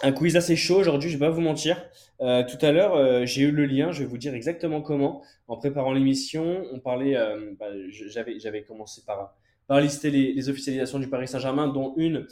un 0.03 0.11
quiz 0.11 0.35
assez 0.35 0.55
chaud 0.55 0.77
aujourd'hui, 0.77 1.09
je 1.09 1.17
vais 1.17 1.25
pas 1.25 1.31
vous 1.31 1.41
mentir. 1.41 1.83
Euh, 2.21 2.43
tout 2.43 2.63
à 2.63 2.71
l'heure, 2.71 2.95
euh, 2.95 3.25
j'ai 3.25 3.43
eu 3.43 3.51
le 3.51 3.65
lien, 3.65 3.91
je 3.91 4.03
vais 4.03 4.05
vous 4.05 4.17
dire 4.17 4.33
exactement 4.33 4.81
comment. 4.81 5.23
En 5.47 5.57
préparant 5.57 5.93
l'émission, 5.93 6.65
on 6.71 6.79
parlait, 6.79 7.15
euh, 7.15 7.53
bah, 7.59 7.67
j'avais, 7.89 8.39
j'avais 8.39 8.63
commencé 8.63 9.01
par, 9.05 9.35
par 9.67 9.79
lister 9.79 10.09
les, 10.09 10.49
officialisations 10.49 10.99
du 10.99 11.07
Paris 11.07 11.27
Saint-Germain, 11.27 11.67
dont 11.67 11.93
une 11.97 12.27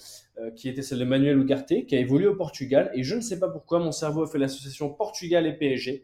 qui 0.55 0.69
était 0.69 0.81
celle 0.81 0.99
de 0.99 1.05
Manuel 1.05 1.37
Ugarte, 1.37 1.85
qui 1.85 1.95
a 1.95 1.99
évolué 1.99 2.27
au 2.27 2.35
Portugal. 2.35 2.91
Et 2.93 3.03
je 3.03 3.15
ne 3.15 3.21
sais 3.21 3.39
pas 3.39 3.49
pourquoi, 3.49 3.79
mon 3.79 3.91
cerveau 3.91 4.23
a 4.23 4.27
fait 4.27 4.37
l'association 4.37 4.89
Portugal 4.89 5.45
et 5.45 5.53
PSG. 5.53 6.03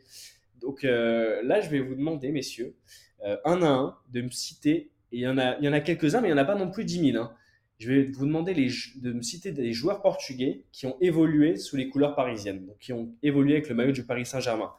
Donc 0.60 0.84
là, 0.84 1.62
je 1.62 1.70
vais 1.70 1.80
vous 1.80 1.96
demander, 1.96 2.32
messieurs, 2.32 2.76
un 3.24 3.62
à 3.62 3.68
un, 3.68 3.98
de 4.12 4.22
me 4.22 4.30
citer, 4.30 4.92
et 5.12 5.18
il 5.18 5.22
y 5.22 5.28
en 5.28 5.38
a, 5.38 5.58
il 5.60 5.64
y 5.64 5.70
en 5.70 5.74
a 5.74 5.80
quelques-uns, 5.80 6.20
mais 6.20 6.28
il 6.28 6.34
n'y 6.34 6.40
en 6.40 6.42
a 6.42 6.46
pas 6.46 6.56
non 6.56 6.70
plus 6.70 6.84
10 6.84 7.12
000. 7.12 7.24
hein. 7.24 7.32
Je 7.78 7.92
vais 7.92 8.04
vous 8.04 8.26
demander 8.26 8.54
de 8.54 9.12
me 9.12 9.22
citer 9.22 9.52
des 9.52 9.74
joueurs 9.74 10.02
portugais 10.02 10.64
qui 10.72 10.86
ont 10.86 10.96
évolué 11.02 11.58
sous 11.58 11.76
les 11.76 11.90
couleurs 11.90 12.16
parisiennes, 12.16 12.66
donc 12.66 12.78
qui 12.80 12.94
ont 12.94 13.14
évolué 13.22 13.54
avec 13.54 13.68
le 13.68 13.76
maillot 13.76 13.92
du 13.92 14.06
Paris 14.06 14.26
Saint-Germain. 14.26 14.72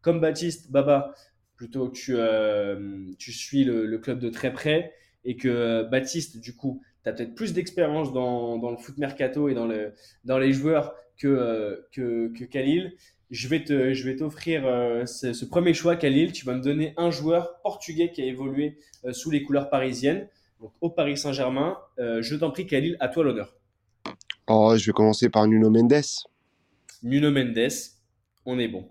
Comme 0.00 0.20
Baptiste, 0.20 0.70
Baba, 0.70 1.14
plutôt 1.54 1.90
tu, 1.90 2.14
euh, 2.16 3.04
tu 3.18 3.32
suis 3.32 3.64
le, 3.64 3.98
club 3.98 4.18
de 4.18 4.30
très 4.30 4.52
près, 4.52 4.92
et 5.24 5.36
que 5.36 5.48
euh, 5.48 5.84
Baptiste, 5.84 6.40
du 6.40 6.56
coup, 6.56 6.82
tu 7.04 7.08
as 7.08 7.12
peut-être 7.12 7.34
plus 7.34 7.52
d'expérience 7.52 8.12
dans, 8.12 8.58
dans 8.58 8.70
le 8.70 8.76
foot 8.78 8.98
mercato 8.98 9.48
et 9.48 9.54
dans, 9.54 9.66
le, 9.66 9.92
dans 10.24 10.38
les 10.38 10.52
joueurs 10.52 10.94
que, 11.18 11.28
euh, 11.28 11.76
que, 11.92 12.32
que 12.36 12.44
Khalil. 12.44 12.94
Je 13.30 13.46
vais 13.46 13.62
te, 13.62 13.94
je 13.94 14.08
vais 14.08 14.16
t'offrir 14.16 14.66
euh, 14.66 15.06
ce, 15.06 15.32
ce 15.32 15.44
premier 15.44 15.72
choix, 15.72 15.94
Khalil. 15.94 16.32
Tu 16.32 16.44
vas 16.44 16.54
me 16.54 16.62
donner 16.62 16.94
un 16.96 17.12
joueur 17.12 17.60
portugais 17.62 18.10
qui 18.10 18.22
a 18.22 18.24
évolué 18.24 18.78
sous 19.12 19.30
les 19.30 19.44
couleurs 19.44 19.70
parisiennes, 19.70 20.28
donc 20.60 20.72
au 20.80 20.90
Paris 20.90 21.16
Saint-Germain. 21.16 21.78
Euh, 21.98 22.22
je 22.22 22.36
t'en 22.36 22.50
prie, 22.50 22.66
Khalil, 22.66 22.96
à 23.00 23.08
toi 23.08 23.24
l'honneur. 23.24 23.54
Oh, 24.46 24.74
je 24.76 24.86
vais 24.86 24.92
commencer 24.92 25.28
par 25.28 25.46
Nuno 25.46 25.70
Mendes. 25.70 26.02
Nuno 27.02 27.30
Mendes, 27.30 27.70
on 28.44 28.58
est 28.58 28.68
bon. 28.68 28.88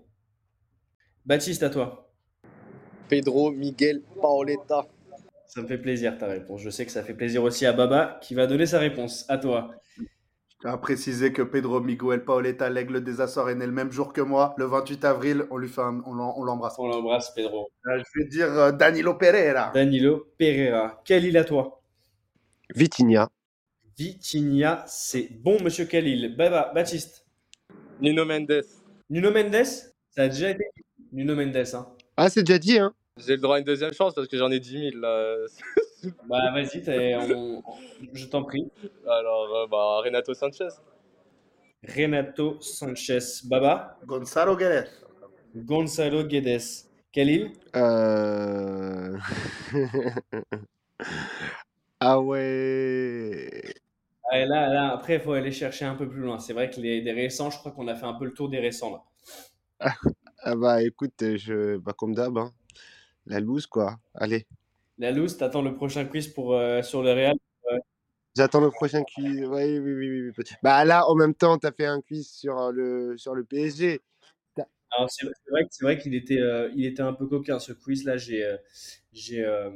Baptiste, 1.26 1.62
à 1.62 1.70
toi. 1.70 2.10
Pedro 3.08 3.50
Miguel 3.50 4.02
Paoletta. 4.20 4.86
Ça 5.46 5.62
me 5.62 5.66
fait 5.66 5.78
plaisir 5.78 6.16
ta 6.16 6.26
réponse. 6.26 6.60
Je 6.60 6.70
sais 6.70 6.86
que 6.86 6.92
ça 6.92 7.02
fait 7.02 7.14
plaisir 7.14 7.42
aussi 7.42 7.66
à 7.66 7.72
Baba 7.72 8.18
qui 8.22 8.34
va 8.34 8.46
donner 8.46 8.66
sa 8.66 8.78
réponse. 8.78 9.24
À 9.28 9.36
toi. 9.36 9.72
À 10.62 10.76
préciser 10.76 11.32
que 11.32 11.40
Pedro 11.40 11.80
Miguel 11.80 12.22
Paoletta, 12.22 12.68
l'aigle 12.68 13.02
des 13.02 13.22
Açores, 13.22 13.48
est 13.48 13.54
né 13.54 13.64
le 13.64 13.72
même 13.72 13.90
jour 13.90 14.12
que 14.12 14.20
moi, 14.20 14.54
le 14.58 14.66
28 14.66 15.04
avril. 15.06 15.46
On 15.50 15.56
lui 15.56 15.68
fait 15.68 15.80
un- 15.80 16.02
on 16.06 16.12
l'em- 16.14 16.32
on 16.36 16.44
l'embrasse. 16.44 16.74
On 16.78 16.86
l'embrasse, 16.86 17.30
Pedro. 17.34 17.70
Euh, 17.86 17.98
Je 17.98 18.20
vais 18.20 18.26
dire 18.28 18.46
euh, 18.52 18.70
Danilo 18.70 19.14
Pereira. 19.14 19.70
Danilo 19.74 20.26
Pereira. 20.36 21.00
Khalil, 21.04 21.38
à 21.38 21.44
toi? 21.44 21.80
Vitinha. 22.74 23.30
Vitinha, 23.96 24.84
c'est 24.86 25.28
bon, 25.32 25.56
monsieur 25.62 25.86
Khalil. 25.86 26.36
Baba, 26.36 26.70
Baptiste. 26.74 27.24
Nuno 28.02 28.24
Mendes. 28.26 28.62
Nuno 29.08 29.30
Mendes, 29.30 29.64
ça 30.10 30.22
a 30.24 30.28
déjà 30.28 30.50
été 30.50 30.64
dit. 30.76 30.82
Nuno 31.12 31.34
Mendes, 31.34 31.56
hein. 31.74 31.86
Ah, 32.18 32.28
c'est 32.28 32.42
déjà 32.42 32.58
dit, 32.58 32.78
hein 32.78 32.92
J'ai 33.16 33.36
le 33.36 33.40
droit 33.42 33.56
à 33.56 33.58
une 33.60 33.64
deuxième 33.64 33.92
chance 33.94 34.14
parce 34.14 34.28
que 34.28 34.36
j'en 34.36 34.50
ai 34.50 34.60
10 34.60 34.90
000 34.90 35.00
là. 35.00 35.36
Bah, 36.28 36.50
vas-y, 36.52 37.14
on- 37.16 37.62
je 38.12 38.26
t'en 38.26 38.44
prie. 38.44 38.70
Alors, 39.06 39.54
euh, 39.54 39.66
bah, 39.66 40.00
Renato 40.04 40.34
Sanchez. 40.34 40.68
Renato 41.82 42.60
Sanchez. 42.60 43.42
Baba? 43.44 43.98
Gonzalo 44.06 44.56
Guedes. 44.56 44.88
Gonzalo 45.54 46.24
Guedes. 46.24 46.86
Khalil? 47.12 47.52
Euh... 47.74 49.18
ah 52.00 52.20
ouais. 52.20 53.74
Ah, 54.30 54.38
là, 54.46 54.68
là, 54.72 54.92
après, 54.92 55.14
il 55.16 55.20
faut 55.20 55.32
aller 55.32 55.52
chercher 55.52 55.84
un 55.84 55.94
peu 55.96 56.08
plus 56.08 56.20
loin. 56.20 56.38
C'est 56.38 56.52
vrai 56.52 56.70
que 56.70 56.80
les 56.80 57.02
des 57.02 57.12
récents, 57.12 57.50
je 57.50 57.58
crois 57.58 57.72
qu'on 57.72 57.88
a 57.88 57.94
fait 57.96 58.06
un 58.06 58.14
peu 58.14 58.24
le 58.24 58.32
tour 58.32 58.48
des 58.48 58.60
récents 58.60 58.90
là. 58.92 59.02
Ah 60.42 60.54
bah 60.56 60.82
écoute, 60.82 61.36
je... 61.36 61.76
bah, 61.78 61.92
comme 61.96 62.14
d'hab, 62.14 62.38
hein. 62.38 62.52
la 63.26 63.40
loose 63.40 63.66
quoi. 63.66 63.98
Allez, 64.14 64.46
La 65.00 65.12
loose, 65.12 65.38
t'attends 65.38 65.62
le 65.62 65.74
prochain 65.74 66.04
quiz 66.04 66.28
pour, 66.28 66.54
euh, 66.54 66.82
sur 66.82 67.02
le 67.02 67.12
Real. 67.12 67.34
j'attends 68.36 68.60
le 68.60 68.70
prochain 68.70 69.02
quiz. 69.02 69.46
Oui, 69.46 69.78
oui, 69.78 69.78
oui, 69.78 69.94
oui, 69.94 70.30
oui. 70.36 70.44
Bah 70.62 70.84
là, 70.84 71.08
en 71.08 71.14
même 71.14 71.34
temps, 71.34 71.56
t'as 71.56 71.72
fait 71.72 71.86
un 71.86 72.02
quiz 72.02 72.28
sur 72.28 72.58
euh, 72.58 72.70
le, 72.70 73.16
sur 73.16 73.34
le 73.34 73.42
PSG. 73.42 74.02
Alors, 74.92 75.08
c'est 75.08 75.24
vrai, 75.24 75.62
vrai 75.80 75.98
qu'il 75.98 76.14
était, 76.14 76.40
euh, 76.40 76.70
il 76.76 76.84
était 76.84 77.00
un 77.00 77.14
peu 77.14 77.26
coquin 77.26 77.58
ce 77.58 77.72
quiz 77.72 78.04
là. 78.04 78.18
J'ai 78.18 78.44
euh, 78.44 78.58
j'ai 79.12 79.42
euh, 79.42 79.70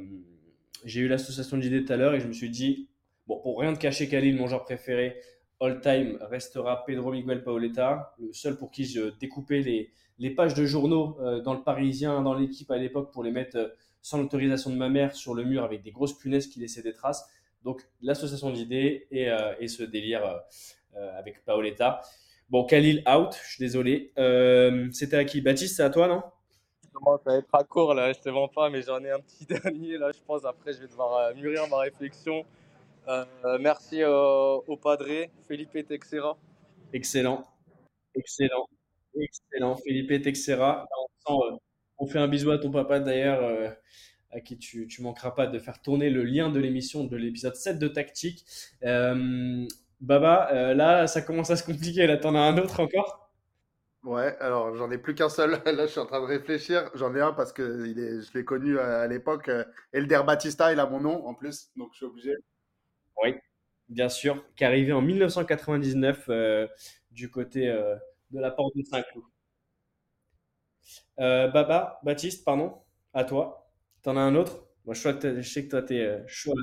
j'ai 0.83 1.01
eu 1.01 1.07
l'association 1.07 1.57
d'idées 1.57 1.83
tout 1.83 1.93
à 1.93 1.97
l'heure 1.97 2.13
et 2.13 2.19
je 2.19 2.27
me 2.27 2.33
suis 2.33 2.51
dit, 2.51 2.89
bon, 3.25 3.39
pour 3.41 3.59
rien 3.59 3.71
de 3.71 3.79
cacher 3.79 4.07
Khalil, 4.07 4.35
mon 4.35 4.45
joueur 4.45 4.63
préféré, 4.63 5.19
all 5.59 5.81
time 5.81 6.19
restera 6.21 6.85
Pedro 6.85 7.11
Miguel 7.11 7.43
Paoletta, 7.43 8.13
le 8.19 8.31
seul 8.33 8.57
pour 8.57 8.69
qui 8.69 8.85
je 8.85 9.17
découpais 9.17 9.61
les, 9.61 9.91
les 10.19 10.29
pages 10.29 10.53
de 10.53 10.65
journaux 10.65 11.17
euh, 11.21 11.41
dans 11.41 11.53
le 11.53 11.61
Parisien, 11.61 12.21
dans 12.21 12.33
l'équipe 12.33 12.69
à 12.71 12.77
l'époque 12.77 13.11
pour 13.11 13.23
les 13.23 13.31
mettre 13.31 13.57
euh, 13.57 13.67
sans 14.05 14.19
l'autorisation 14.19 14.69
de 14.69 14.75
ma 14.75 14.87
mère 14.87 15.15
sur 15.15 15.33
le 15.33 15.43
mur 15.43 15.63
avec 15.63 15.81
des 15.81 15.89
grosses 15.89 16.15
punaises 16.15 16.45
qui 16.45 16.59
laissaient 16.59 16.83
des 16.83 16.93
traces. 16.93 17.27
Donc, 17.63 17.81
l'association 18.03 18.51
d'idées 18.51 19.07
et, 19.09 19.31
euh, 19.31 19.55
et 19.59 19.67
ce 19.67 19.81
délire 19.81 20.23
euh, 20.23 20.37
euh, 20.97 21.17
avec 21.17 21.43
Paoletta. 21.43 22.01
Bon, 22.47 22.65
Khalil 22.65 23.03
out, 23.09 23.33
je 23.33 23.53
suis 23.53 23.59
désolé. 23.59 24.13
Euh, 24.19 24.87
C'était 24.91 25.17
à 25.17 25.25
qui? 25.25 25.41
Baptiste, 25.41 25.77
c'est 25.77 25.81
à 25.81 25.89
toi, 25.89 26.07
non? 26.07 26.21
Commence 26.93 27.25
à 27.25 27.35
être 27.35 27.49
à 27.53 27.63
court 27.63 27.95
là, 27.95 28.13
je 28.13 28.19
te 28.19 28.29
mens 28.29 28.47
pas, 28.47 28.69
mais 28.69 28.83
j'en 28.83 29.03
ai 29.03 29.09
un 29.09 29.19
petit 29.19 29.45
dernier 29.47 29.97
là, 29.97 30.11
je 30.11 30.21
pense. 30.23 30.45
Après, 30.45 30.73
je 30.73 30.81
vais 30.81 30.87
devoir 30.87 31.17
euh, 31.17 31.33
mûrir 31.33 31.67
ma 31.67 31.79
réflexion. 31.79 32.45
Euh, 33.07 33.25
euh, 33.45 33.57
merci 33.59 34.03
euh, 34.03 34.59
au 34.67 34.77
padré, 34.77 35.31
Felipe 35.47 35.83
Texera. 35.87 36.37
Excellent. 36.93 37.43
Excellent. 38.13 38.67
Excellent. 39.19 39.75
Philippe 39.77 40.21
Texera. 40.21 40.85
Là, 40.85 40.87
on, 41.27 41.41
sent, 41.41 41.53
euh, 41.53 41.57
on 41.97 42.07
fait 42.07 42.19
un 42.19 42.27
bisou 42.27 42.51
à 42.51 42.57
ton 42.57 42.71
papa 42.71 42.99
d'ailleurs, 42.99 43.43
euh, 43.43 43.69
à 44.31 44.41
qui 44.41 44.57
tu, 44.57 44.87
tu 44.87 45.01
manqueras 45.01 45.31
pas 45.31 45.47
de 45.47 45.59
faire 45.59 45.81
tourner 45.81 46.09
le 46.09 46.23
lien 46.23 46.49
de 46.49 46.59
l'émission 46.59 47.05
de 47.05 47.15
l'épisode 47.15 47.55
7 47.55 47.79
de 47.79 47.87
Tactique. 47.87 48.45
Euh, 48.83 49.65
Baba, 50.01 50.49
euh, 50.53 50.73
là, 50.73 51.07
ça 51.07 51.21
commence 51.21 51.49
à 51.51 51.55
se 51.55 51.63
compliquer. 51.63 52.05
Là, 52.07 52.17
t'en 52.17 52.35
as 52.35 52.39
un 52.39 52.57
autre 52.57 52.81
encore? 52.81 53.31
Ouais, 54.03 54.37
alors 54.39 54.75
j'en 54.75 54.91
ai 54.91 54.97
plus 54.99 55.15
qu'un 55.15 55.29
seul. 55.29 55.51
Là, 55.65 55.85
je 55.87 55.91
suis 55.91 55.99
en 55.99 56.05
train 56.05 56.21
de 56.21 56.27
réfléchir. 56.27 56.91
J'en 56.93 57.15
ai 57.15 57.21
un 57.21 57.33
parce 57.33 57.51
que 57.51 57.87
il 57.87 57.99
est, 57.99 58.21
je 58.21 58.33
l'ai 58.37 58.45
connu 58.45 58.77
à, 58.77 59.01
à 59.01 59.07
l'époque. 59.07 59.49
Elder 59.93 60.21
Batista, 60.25 60.71
il 60.71 60.79
a 60.79 60.85
mon 60.85 60.99
nom 60.99 61.25
en 61.25 61.33
plus, 61.33 61.71
donc 61.75 61.89
je 61.93 61.97
suis 61.97 62.05
obligé. 62.05 62.35
Oui, 63.23 63.35
bien 63.89 64.09
sûr, 64.09 64.43
qui 64.55 64.63
est 64.63 64.67
arrivé 64.67 64.93
en 64.93 65.01
1999 65.01 66.25
euh, 66.29 66.67
du 67.11 67.31
côté 67.31 67.67
de 68.31 68.39
la 68.39 68.51
porte 68.51 68.75
de 68.75 68.83
Saint-Cloud. 68.83 69.25
Euh, 71.19 71.47
Baba, 71.47 71.99
Baptiste, 72.03 72.43
pardon, 72.43 72.73
à 73.13 73.23
toi. 73.23 73.69
T'en 74.01 74.17
as 74.17 74.21
un 74.21 74.35
autre? 74.35 74.65
Moi, 74.85 74.93
je, 74.93 75.01
je 75.01 75.49
sais 75.49 75.65
que 75.65 75.69
toi, 75.69 75.81
tu 75.81 75.97
es 75.97 76.23
chaud. 76.27 76.53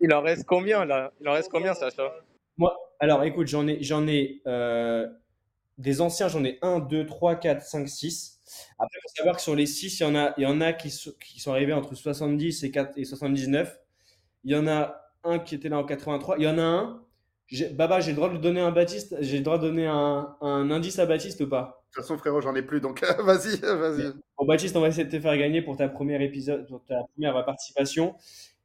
Il 0.00 0.12
en 0.12 0.22
reste 0.22 0.44
combien 0.46 0.84
là? 0.84 1.12
Il 1.20 1.28
en 1.28 1.32
reste 1.32 1.50
combien, 1.50 1.74
Sacha 1.74 2.12
Moi, 2.56 2.76
alors 2.98 3.24
écoute, 3.24 3.46
j'en 3.46 3.66
ai, 3.66 3.82
j'en 3.82 4.06
ai 4.06 4.42
des 5.80 6.00
anciens, 6.02 6.28
j'en 6.28 6.44
ai 6.44 6.58
1, 6.62 6.80
2, 6.80 7.06
3, 7.06 7.36
4, 7.36 7.62
5, 7.62 7.88
6. 7.88 8.40
Après, 8.78 8.98
il 8.98 9.02
faut 9.02 9.16
savoir 9.16 9.36
que 9.36 9.42
sur 9.42 9.56
les 9.56 9.66
6, 9.66 10.00
il 10.00 10.02
y 10.02 10.06
en 10.06 10.14
a, 10.14 10.34
il 10.36 10.42
y 10.42 10.46
en 10.46 10.60
a 10.60 10.72
qui, 10.72 10.90
sont, 10.90 11.12
qui 11.20 11.40
sont 11.40 11.52
arrivés 11.52 11.72
entre 11.72 11.94
70 11.94 12.64
et, 12.64 12.70
4, 12.70 12.98
et 12.98 13.04
79. 13.04 13.80
Il 14.44 14.52
y 14.52 14.56
en 14.56 14.66
a 14.66 15.00
un 15.24 15.38
qui 15.38 15.54
était 15.54 15.68
là 15.70 15.78
en 15.78 15.84
83. 15.84 16.36
Il 16.38 16.44
y 16.44 16.48
en 16.48 16.58
a 16.58 16.62
un. 16.62 17.02
Baba, 17.72 18.00
j'ai 18.00 18.12
le 18.12 18.16
droit 18.16 18.28
de 18.28 18.36
donner 18.36 18.60
un 18.60 18.70
Baptiste, 18.70 19.16
j'ai 19.20 19.38
le 19.38 19.42
droit 19.42 19.58
de 19.58 19.66
donner 19.66 19.86
un, 19.86 20.36
un, 20.40 20.70
indice 20.70 20.98
à 20.98 21.06
Baptiste 21.06 21.40
ou 21.40 21.48
pas? 21.48 21.79
Toute 21.94 22.02
façon, 22.02 22.18
frérot, 22.18 22.40
j'en 22.40 22.54
ai 22.54 22.62
plus, 22.62 22.80
donc 22.80 23.00
vas-y, 23.20 23.56
vas-y. 23.58 24.12
Bon, 24.38 24.46
Baptiste, 24.46 24.76
on 24.76 24.80
va 24.80 24.88
essayer 24.88 25.04
de 25.04 25.10
te 25.10 25.20
faire 25.20 25.36
gagner 25.36 25.62
pour 25.62 25.76
ta 25.76 25.88
première 25.88 26.22
épisode, 26.22 26.66
pour 26.68 26.84
ta 26.84 27.02
première 27.14 27.44
participation. 27.44 28.14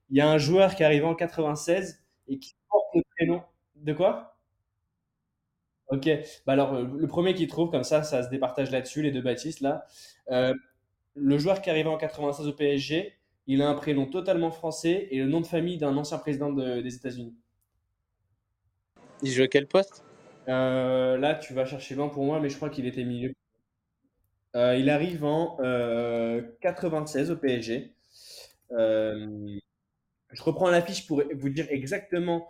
Il 0.10 0.18
y 0.18 0.22
a 0.22 0.30
un 0.30 0.38
joueur 0.38 0.76
qui 0.76 0.84
est 0.84 0.85
arrivé 0.85 1.06
en 1.06 1.15
96 1.15 2.03
et 2.27 2.38
qui 2.38 2.56
porte 2.69 2.85
le 2.93 3.02
prénom. 3.15 3.41
De 3.76 3.93
quoi? 3.93 4.38
Ok, 5.88 6.10
bah 6.45 6.53
alors 6.53 6.73
euh, 6.73 6.88
le 6.97 7.07
premier 7.07 7.34
qui 7.34 7.47
trouve, 7.47 7.69
comme 7.69 7.84
ça, 7.84 8.03
ça 8.03 8.23
se 8.23 8.30
départage 8.30 8.72
là-dessus, 8.72 9.02
les 9.02 9.11
deux 9.11 9.22
Baptistes 9.22 9.61
là. 9.61 9.85
Euh, 10.31 10.53
le 11.15 11.38
joueur 11.38 11.61
qui 11.61 11.69
est 11.69 11.72
arrivé 11.72 11.89
en 11.89 11.97
96 11.97 12.47
au 12.47 12.53
PSG, 12.53 13.14
il 13.47 13.61
a 13.61 13.69
un 13.69 13.76
prénom 13.76 14.06
totalement 14.06 14.52
français 14.52 15.07
et 15.11 15.19
le 15.19 15.27
nom 15.27 15.41
de 15.41 15.45
famille 15.45 15.77
d'un 15.77 15.95
ancien 15.97 16.18
président 16.18 16.52
des 16.52 16.95
États-Unis. 16.95 17.35
Il 19.22 19.31
joue 19.31 19.43
à 19.43 19.47
quel 19.47 19.68
poste? 19.68 20.03
Euh, 20.47 21.17
Là, 21.17 21.35
tu 21.35 21.53
vas 21.53 21.65
chercher 21.65 21.95
loin 21.95 22.09
pour 22.09 22.23
moi, 22.26 22.39
mais 22.39 22.49
je 22.49 22.55
crois 22.55 22.69
qu'il 22.69 22.85
était 22.85 23.03
milieu. 23.03 23.34
il 24.53 24.89
arrive 24.89 25.23
en 25.23 25.57
96 26.61 27.31
au 27.31 27.38
PSG. 27.38 27.93
je 28.72 30.43
reprends 30.43 30.69
la 30.69 30.81
fiche 30.81 31.07
pour 31.07 31.23
vous 31.35 31.49
dire 31.49 31.67
exactement 31.69 32.47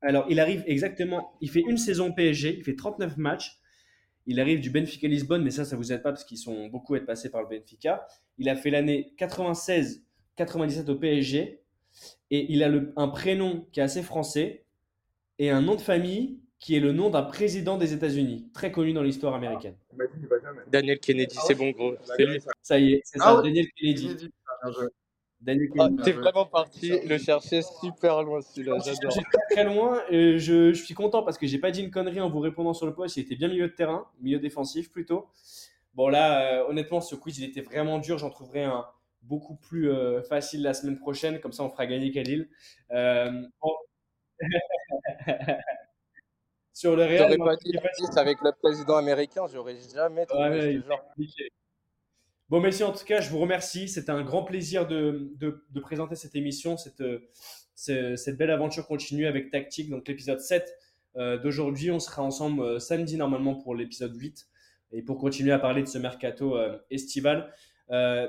alors, 0.00 0.26
il 0.30 0.38
arrive 0.38 0.62
exactement, 0.66 1.32
il 1.40 1.50
fait 1.50 1.60
une 1.60 1.76
saison 1.76 2.12
PSG, 2.12 2.58
il 2.58 2.64
fait 2.64 2.76
39 2.76 3.16
matchs. 3.16 3.58
Il 4.26 4.40
arrive 4.40 4.60
du 4.60 4.70
Benfica 4.70 5.08
Lisbonne, 5.08 5.42
mais 5.42 5.50
ça, 5.50 5.64
ça 5.64 5.74
vous 5.74 5.90
aide 5.92 6.02
pas 6.02 6.12
parce 6.12 6.24
qu'ils 6.24 6.38
sont 6.38 6.68
beaucoup 6.68 6.94
à 6.94 6.98
être 6.98 7.06
passés 7.06 7.30
par 7.30 7.42
le 7.42 7.48
Benfica. 7.48 8.06
Il 8.36 8.48
a 8.48 8.56
fait 8.56 8.70
l'année 8.70 9.14
96-97 9.18 10.90
au 10.90 10.96
PSG 10.96 11.62
et 12.30 12.52
il 12.52 12.62
a 12.62 12.70
un 12.96 13.08
prénom 13.08 13.66
qui 13.72 13.80
est 13.80 13.82
assez 13.82 14.02
français 14.02 14.66
et 15.38 15.50
un 15.50 15.60
nom 15.60 15.74
de 15.74 15.80
famille 15.80 16.40
qui 16.58 16.76
est 16.76 16.80
le 16.80 16.92
nom 16.92 17.08
d'un 17.08 17.22
président 17.22 17.78
des 17.78 17.92
États-Unis, 17.92 18.50
très 18.52 18.72
connu 18.72 18.92
dans 18.92 19.02
l'histoire 19.02 19.34
américaine. 19.34 19.76
Daniel 20.66 20.98
Kennedy, 20.98 21.36
c'est 21.46 21.54
bon, 21.54 21.70
gros. 21.70 21.94
Ça 22.62 22.78
y 22.78 22.94
est, 22.94 23.00
c'est 23.04 23.18
ça, 23.18 23.38
ah 23.38 23.42
Daniel 23.42 23.66
Kennedy. 23.76 24.30
Ah, 24.62 25.88
T'es 26.04 26.12
vraiment 26.12 26.46
parti 26.46 26.98
le 27.06 27.16
chercher 27.16 27.62
super 27.62 28.24
loin 28.24 28.40
celui-là, 28.40 28.78
j'adore. 28.84 29.16
Très 29.50 29.64
loin, 29.64 30.02
et 30.10 30.38
je, 30.38 30.72
je, 30.72 30.84
suis 30.84 30.94
content 30.94 31.22
parce 31.22 31.38
que 31.38 31.46
j'ai 31.46 31.58
pas 31.58 31.70
dit 31.70 31.80
une 31.80 31.92
connerie 31.92 32.20
en 32.20 32.28
vous 32.28 32.40
répondant 32.40 32.74
sur 32.74 32.86
le 32.86 32.94
poste. 32.94 33.18
Il 33.18 33.20
était 33.20 33.36
bien 33.36 33.46
milieu 33.46 33.68
de 33.68 33.72
terrain, 33.72 34.06
milieu 34.20 34.40
défensif 34.40 34.90
plutôt. 34.90 35.28
Bon 35.94 36.08
là, 36.08 36.62
euh, 36.62 36.68
honnêtement, 36.68 37.00
ce 37.00 37.14
quiz 37.14 37.38
il 37.38 37.44
était 37.44 37.60
vraiment 37.60 37.98
dur. 37.98 38.18
J'en 38.18 38.30
trouverai 38.30 38.64
un 38.64 38.84
beaucoup 39.22 39.56
plus 39.56 39.90
euh, 39.90 40.22
facile 40.22 40.62
la 40.62 40.74
semaine 40.74 40.98
prochaine. 40.98 41.38
Comme 41.40 41.52
ça, 41.52 41.62
on 41.62 41.70
fera 41.70 41.86
gagner 41.86 42.10
Khalil. 42.10 42.48
Euh, 42.90 43.42
sur 46.72 46.96
le 46.96 47.04
Real. 47.04 47.18
J'aurais 47.18 47.38
pas 47.38 47.56
dit 47.56 47.72
avec 48.16 48.38
le 48.42 48.52
président 48.60 48.96
américain, 48.96 49.46
j'aurais 49.52 49.76
jamais 49.94 50.26
trouvé 50.26 50.80
ce 50.80 50.86
genre. 50.86 51.04
Bon, 52.48 52.60
messieurs, 52.60 52.86
en 52.86 52.92
tout 52.92 53.04
cas, 53.04 53.20
je 53.20 53.28
vous 53.28 53.38
remercie. 53.38 53.88
C'était 53.88 54.10
un 54.10 54.22
grand 54.22 54.42
plaisir 54.42 54.86
de, 54.86 55.32
de, 55.36 55.80
présenter 55.80 56.16
cette 56.16 56.34
émission, 56.34 56.78
cette, 56.78 57.02
cette, 57.74 58.38
belle 58.38 58.50
aventure 58.50 58.86
continue 58.86 59.26
avec 59.26 59.50
Tactique. 59.50 59.90
Donc, 59.90 60.08
l'épisode 60.08 60.40
7 60.40 60.74
euh, 61.16 61.38
d'aujourd'hui, 61.38 61.90
on 61.90 61.98
sera 61.98 62.22
ensemble 62.22 62.62
euh, 62.62 62.78
samedi 62.78 63.16
normalement 63.16 63.54
pour 63.54 63.74
l'épisode 63.74 64.14
8 64.14 64.46
et 64.92 65.02
pour 65.02 65.18
continuer 65.18 65.52
à 65.52 65.58
parler 65.58 65.82
de 65.82 65.88
ce 65.88 65.98
mercato 65.98 66.56
euh, 66.56 66.78
estival. 66.90 67.52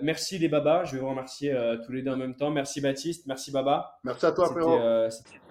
merci 0.01 0.37
les 0.37 0.47
babas, 0.47 0.85
je 0.85 0.95
vais 0.95 1.01
vous 1.01 1.09
remercier 1.09 1.55
tous 1.85 1.91
les 1.91 2.01
deux 2.01 2.11
en 2.11 2.17
même 2.17 2.35
temps. 2.35 2.49
Merci 2.49 2.81
Baptiste, 2.81 3.27
merci 3.27 3.51
Baba. 3.51 3.99
Merci 4.03 4.25
à 4.25 4.31
toi, 4.31 4.49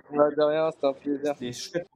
frérot. 0.08 0.30
de 0.36 0.42
rien, 0.42 0.70
c'était 0.70 0.86
un 0.86 0.92
plaisir. 0.92 1.34
C'était 1.34 1.52
chouette 1.52 1.88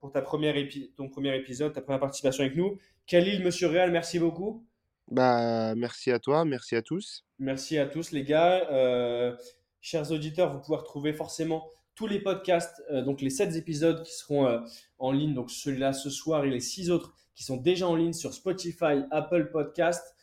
pour, 0.00 0.12
ta 0.12 0.22
première 0.22 0.54
ton 0.96 1.08
premier 1.08 1.36
épisode, 1.36 1.72
ta 1.72 1.80
première 1.80 2.00
participation 2.00 2.44
avec 2.44 2.56
nous. 2.56 2.78
Khalil, 3.06 3.42
Monsieur 3.42 3.68
Réal, 3.68 3.90
merci 3.90 4.18
beaucoup. 4.18 4.64
Bah, 5.10 5.74
merci 5.74 6.10
à 6.10 6.18
toi, 6.18 6.44
merci 6.44 6.76
à 6.76 6.82
tous. 6.82 7.24
Merci 7.38 7.78
à 7.78 7.86
tous, 7.86 8.12
les 8.12 8.24
gars. 8.24 8.68
Euh, 8.70 9.36
chers 9.80 10.10
auditeurs, 10.10 10.52
vous 10.52 10.60
pouvez 10.60 10.78
retrouver 10.78 11.12
forcément 11.12 11.68
tous 11.94 12.06
les 12.06 12.20
podcasts, 12.20 12.82
euh, 12.90 13.02
donc 13.02 13.20
les 13.20 13.30
7 13.30 13.54
épisodes 13.56 14.02
qui 14.02 14.14
seront 14.14 14.46
euh, 14.46 14.60
en 14.98 15.12
ligne, 15.12 15.34
donc 15.34 15.50
celui-là 15.50 15.92
ce 15.92 16.10
soir 16.10 16.44
et 16.44 16.50
les 16.50 16.60
6 16.60 16.90
autres 16.90 17.14
qui 17.34 17.44
sont 17.44 17.56
déjà 17.56 17.88
en 17.88 17.96
ligne 17.96 18.12
sur 18.12 18.32
Spotify, 18.32 19.04
Apple 19.10 19.50
Podcast 19.50 20.14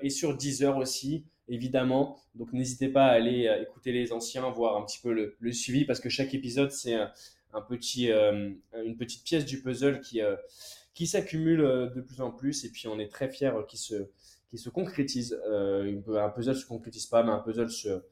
et 0.00 0.10
sur 0.10 0.36
Deezer 0.36 0.76
aussi, 0.76 1.26
évidemment. 1.48 2.18
Donc 2.34 2.52
n'hésitez 2.52 2.88
pas 2.88 3.06
à 3.06 3.12
aller 3.12 3.50
écouter 3.62 3.92
les 3.92 4.12
anciens, 4.12 4.48
voir 4.50 4.76
un 4.76 4.84
petit 4.84 5.00
peu 5.02 5.12
le, 5.12 5.52
suivi 5.52 5.84
parce 5.84 6.00
que 6.00 6.08
chaque 6.08 6.34
épisode, 6.34 6.70
c'est 6.70 6.94
un 6.94 7.60
petit, 7.60 8.10
une 8.10 8.96
petite 8.96 9.24
pièce 9.24 9.44
du 9.44 9.60
puzzle 9.62 10.00
qui 10.00 10.20
qui 10.94 11.06
s'accumulent 11.06 11.60
euh, 11.60 11.88
de 11.88 12.00
plus 12.00 12.20
en 12.20 12.30
plus 12.30 12.64
et 12.64 12.70
puis 12.70 12.88
on 12.88 12.98
est 12.98 13.08
très 13.08 13.28
fiers 13.28 13.52
qu'ils 13.68 13.80
se, 13.80 14.08
qui 14.48 14.58
se 14.58 14.70
concrétise. 14.70 15.38
Euh, 15.48 16.00
un 16.16 16.30
puzzle 16.30 16.54
se 16.54 16.66
concrétise 16.66 17.06
pas, 17.06 17.22
mais 17.22 17.32
un 17.32 17.40
puzzle 17.40 17.68
se, 17.68 18.02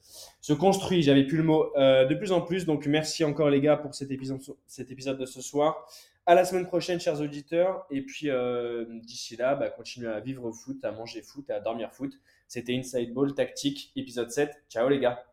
se 0.41 0.53
construit. 0.53 1.03
J'avais 1.03 1.25
plus 1.25 1.39
le 1.39 1.45
mot 1.45 1.73
euh, 1.77 2.05
de 2.05 2.15
plus 2.15 2.33
en 2.33 2.43
plus. 2.43 2.67
Donc 2.67 2.87
merci 2.87 3.25
encore 3.25 3.49
les 3.49 3.61
gars 3.61 3.77
pour 3.77 3.95
cet 3.95 4.11
épisode, 4.11 4.41
cet 4.67 4.91
épisode 4.91 5.19
de 5.19 5.27
ce 5.27 5.41
soir. 5.41 5.87
À 6.27 6.35
la 6.35 6.45
semaine 6.45 6.67
prochaine, 6.67 7.01
chers 7.01 7.21
auditeurs. 7.21 7.87
Et 7.91 8.03
puis 8.03 8.29
d'ici 9.03 9.37
là, 9.37 9.55
bah, 9.55 9.71
continuez 9.71 10.09
à 10.09 10.21
vivre 10.21 10.51
foot, 10.53 10.85
à 10.85 10.93
manger 10.93 11.23
foot 11.23 11.51
à 11.51 11.61
dormir 11.61 11.93
foot. 11.93 12.13
C'était 12.53 12.77
Inside 12.77 13.15
Ball 13.15 13.33
Tactique, 13.33 13.93
épisode 13.97 14.31
7. 14.31 14.65
Ciao 14.69 14.87
les 14.87 15.01
gars. 15.01 15.25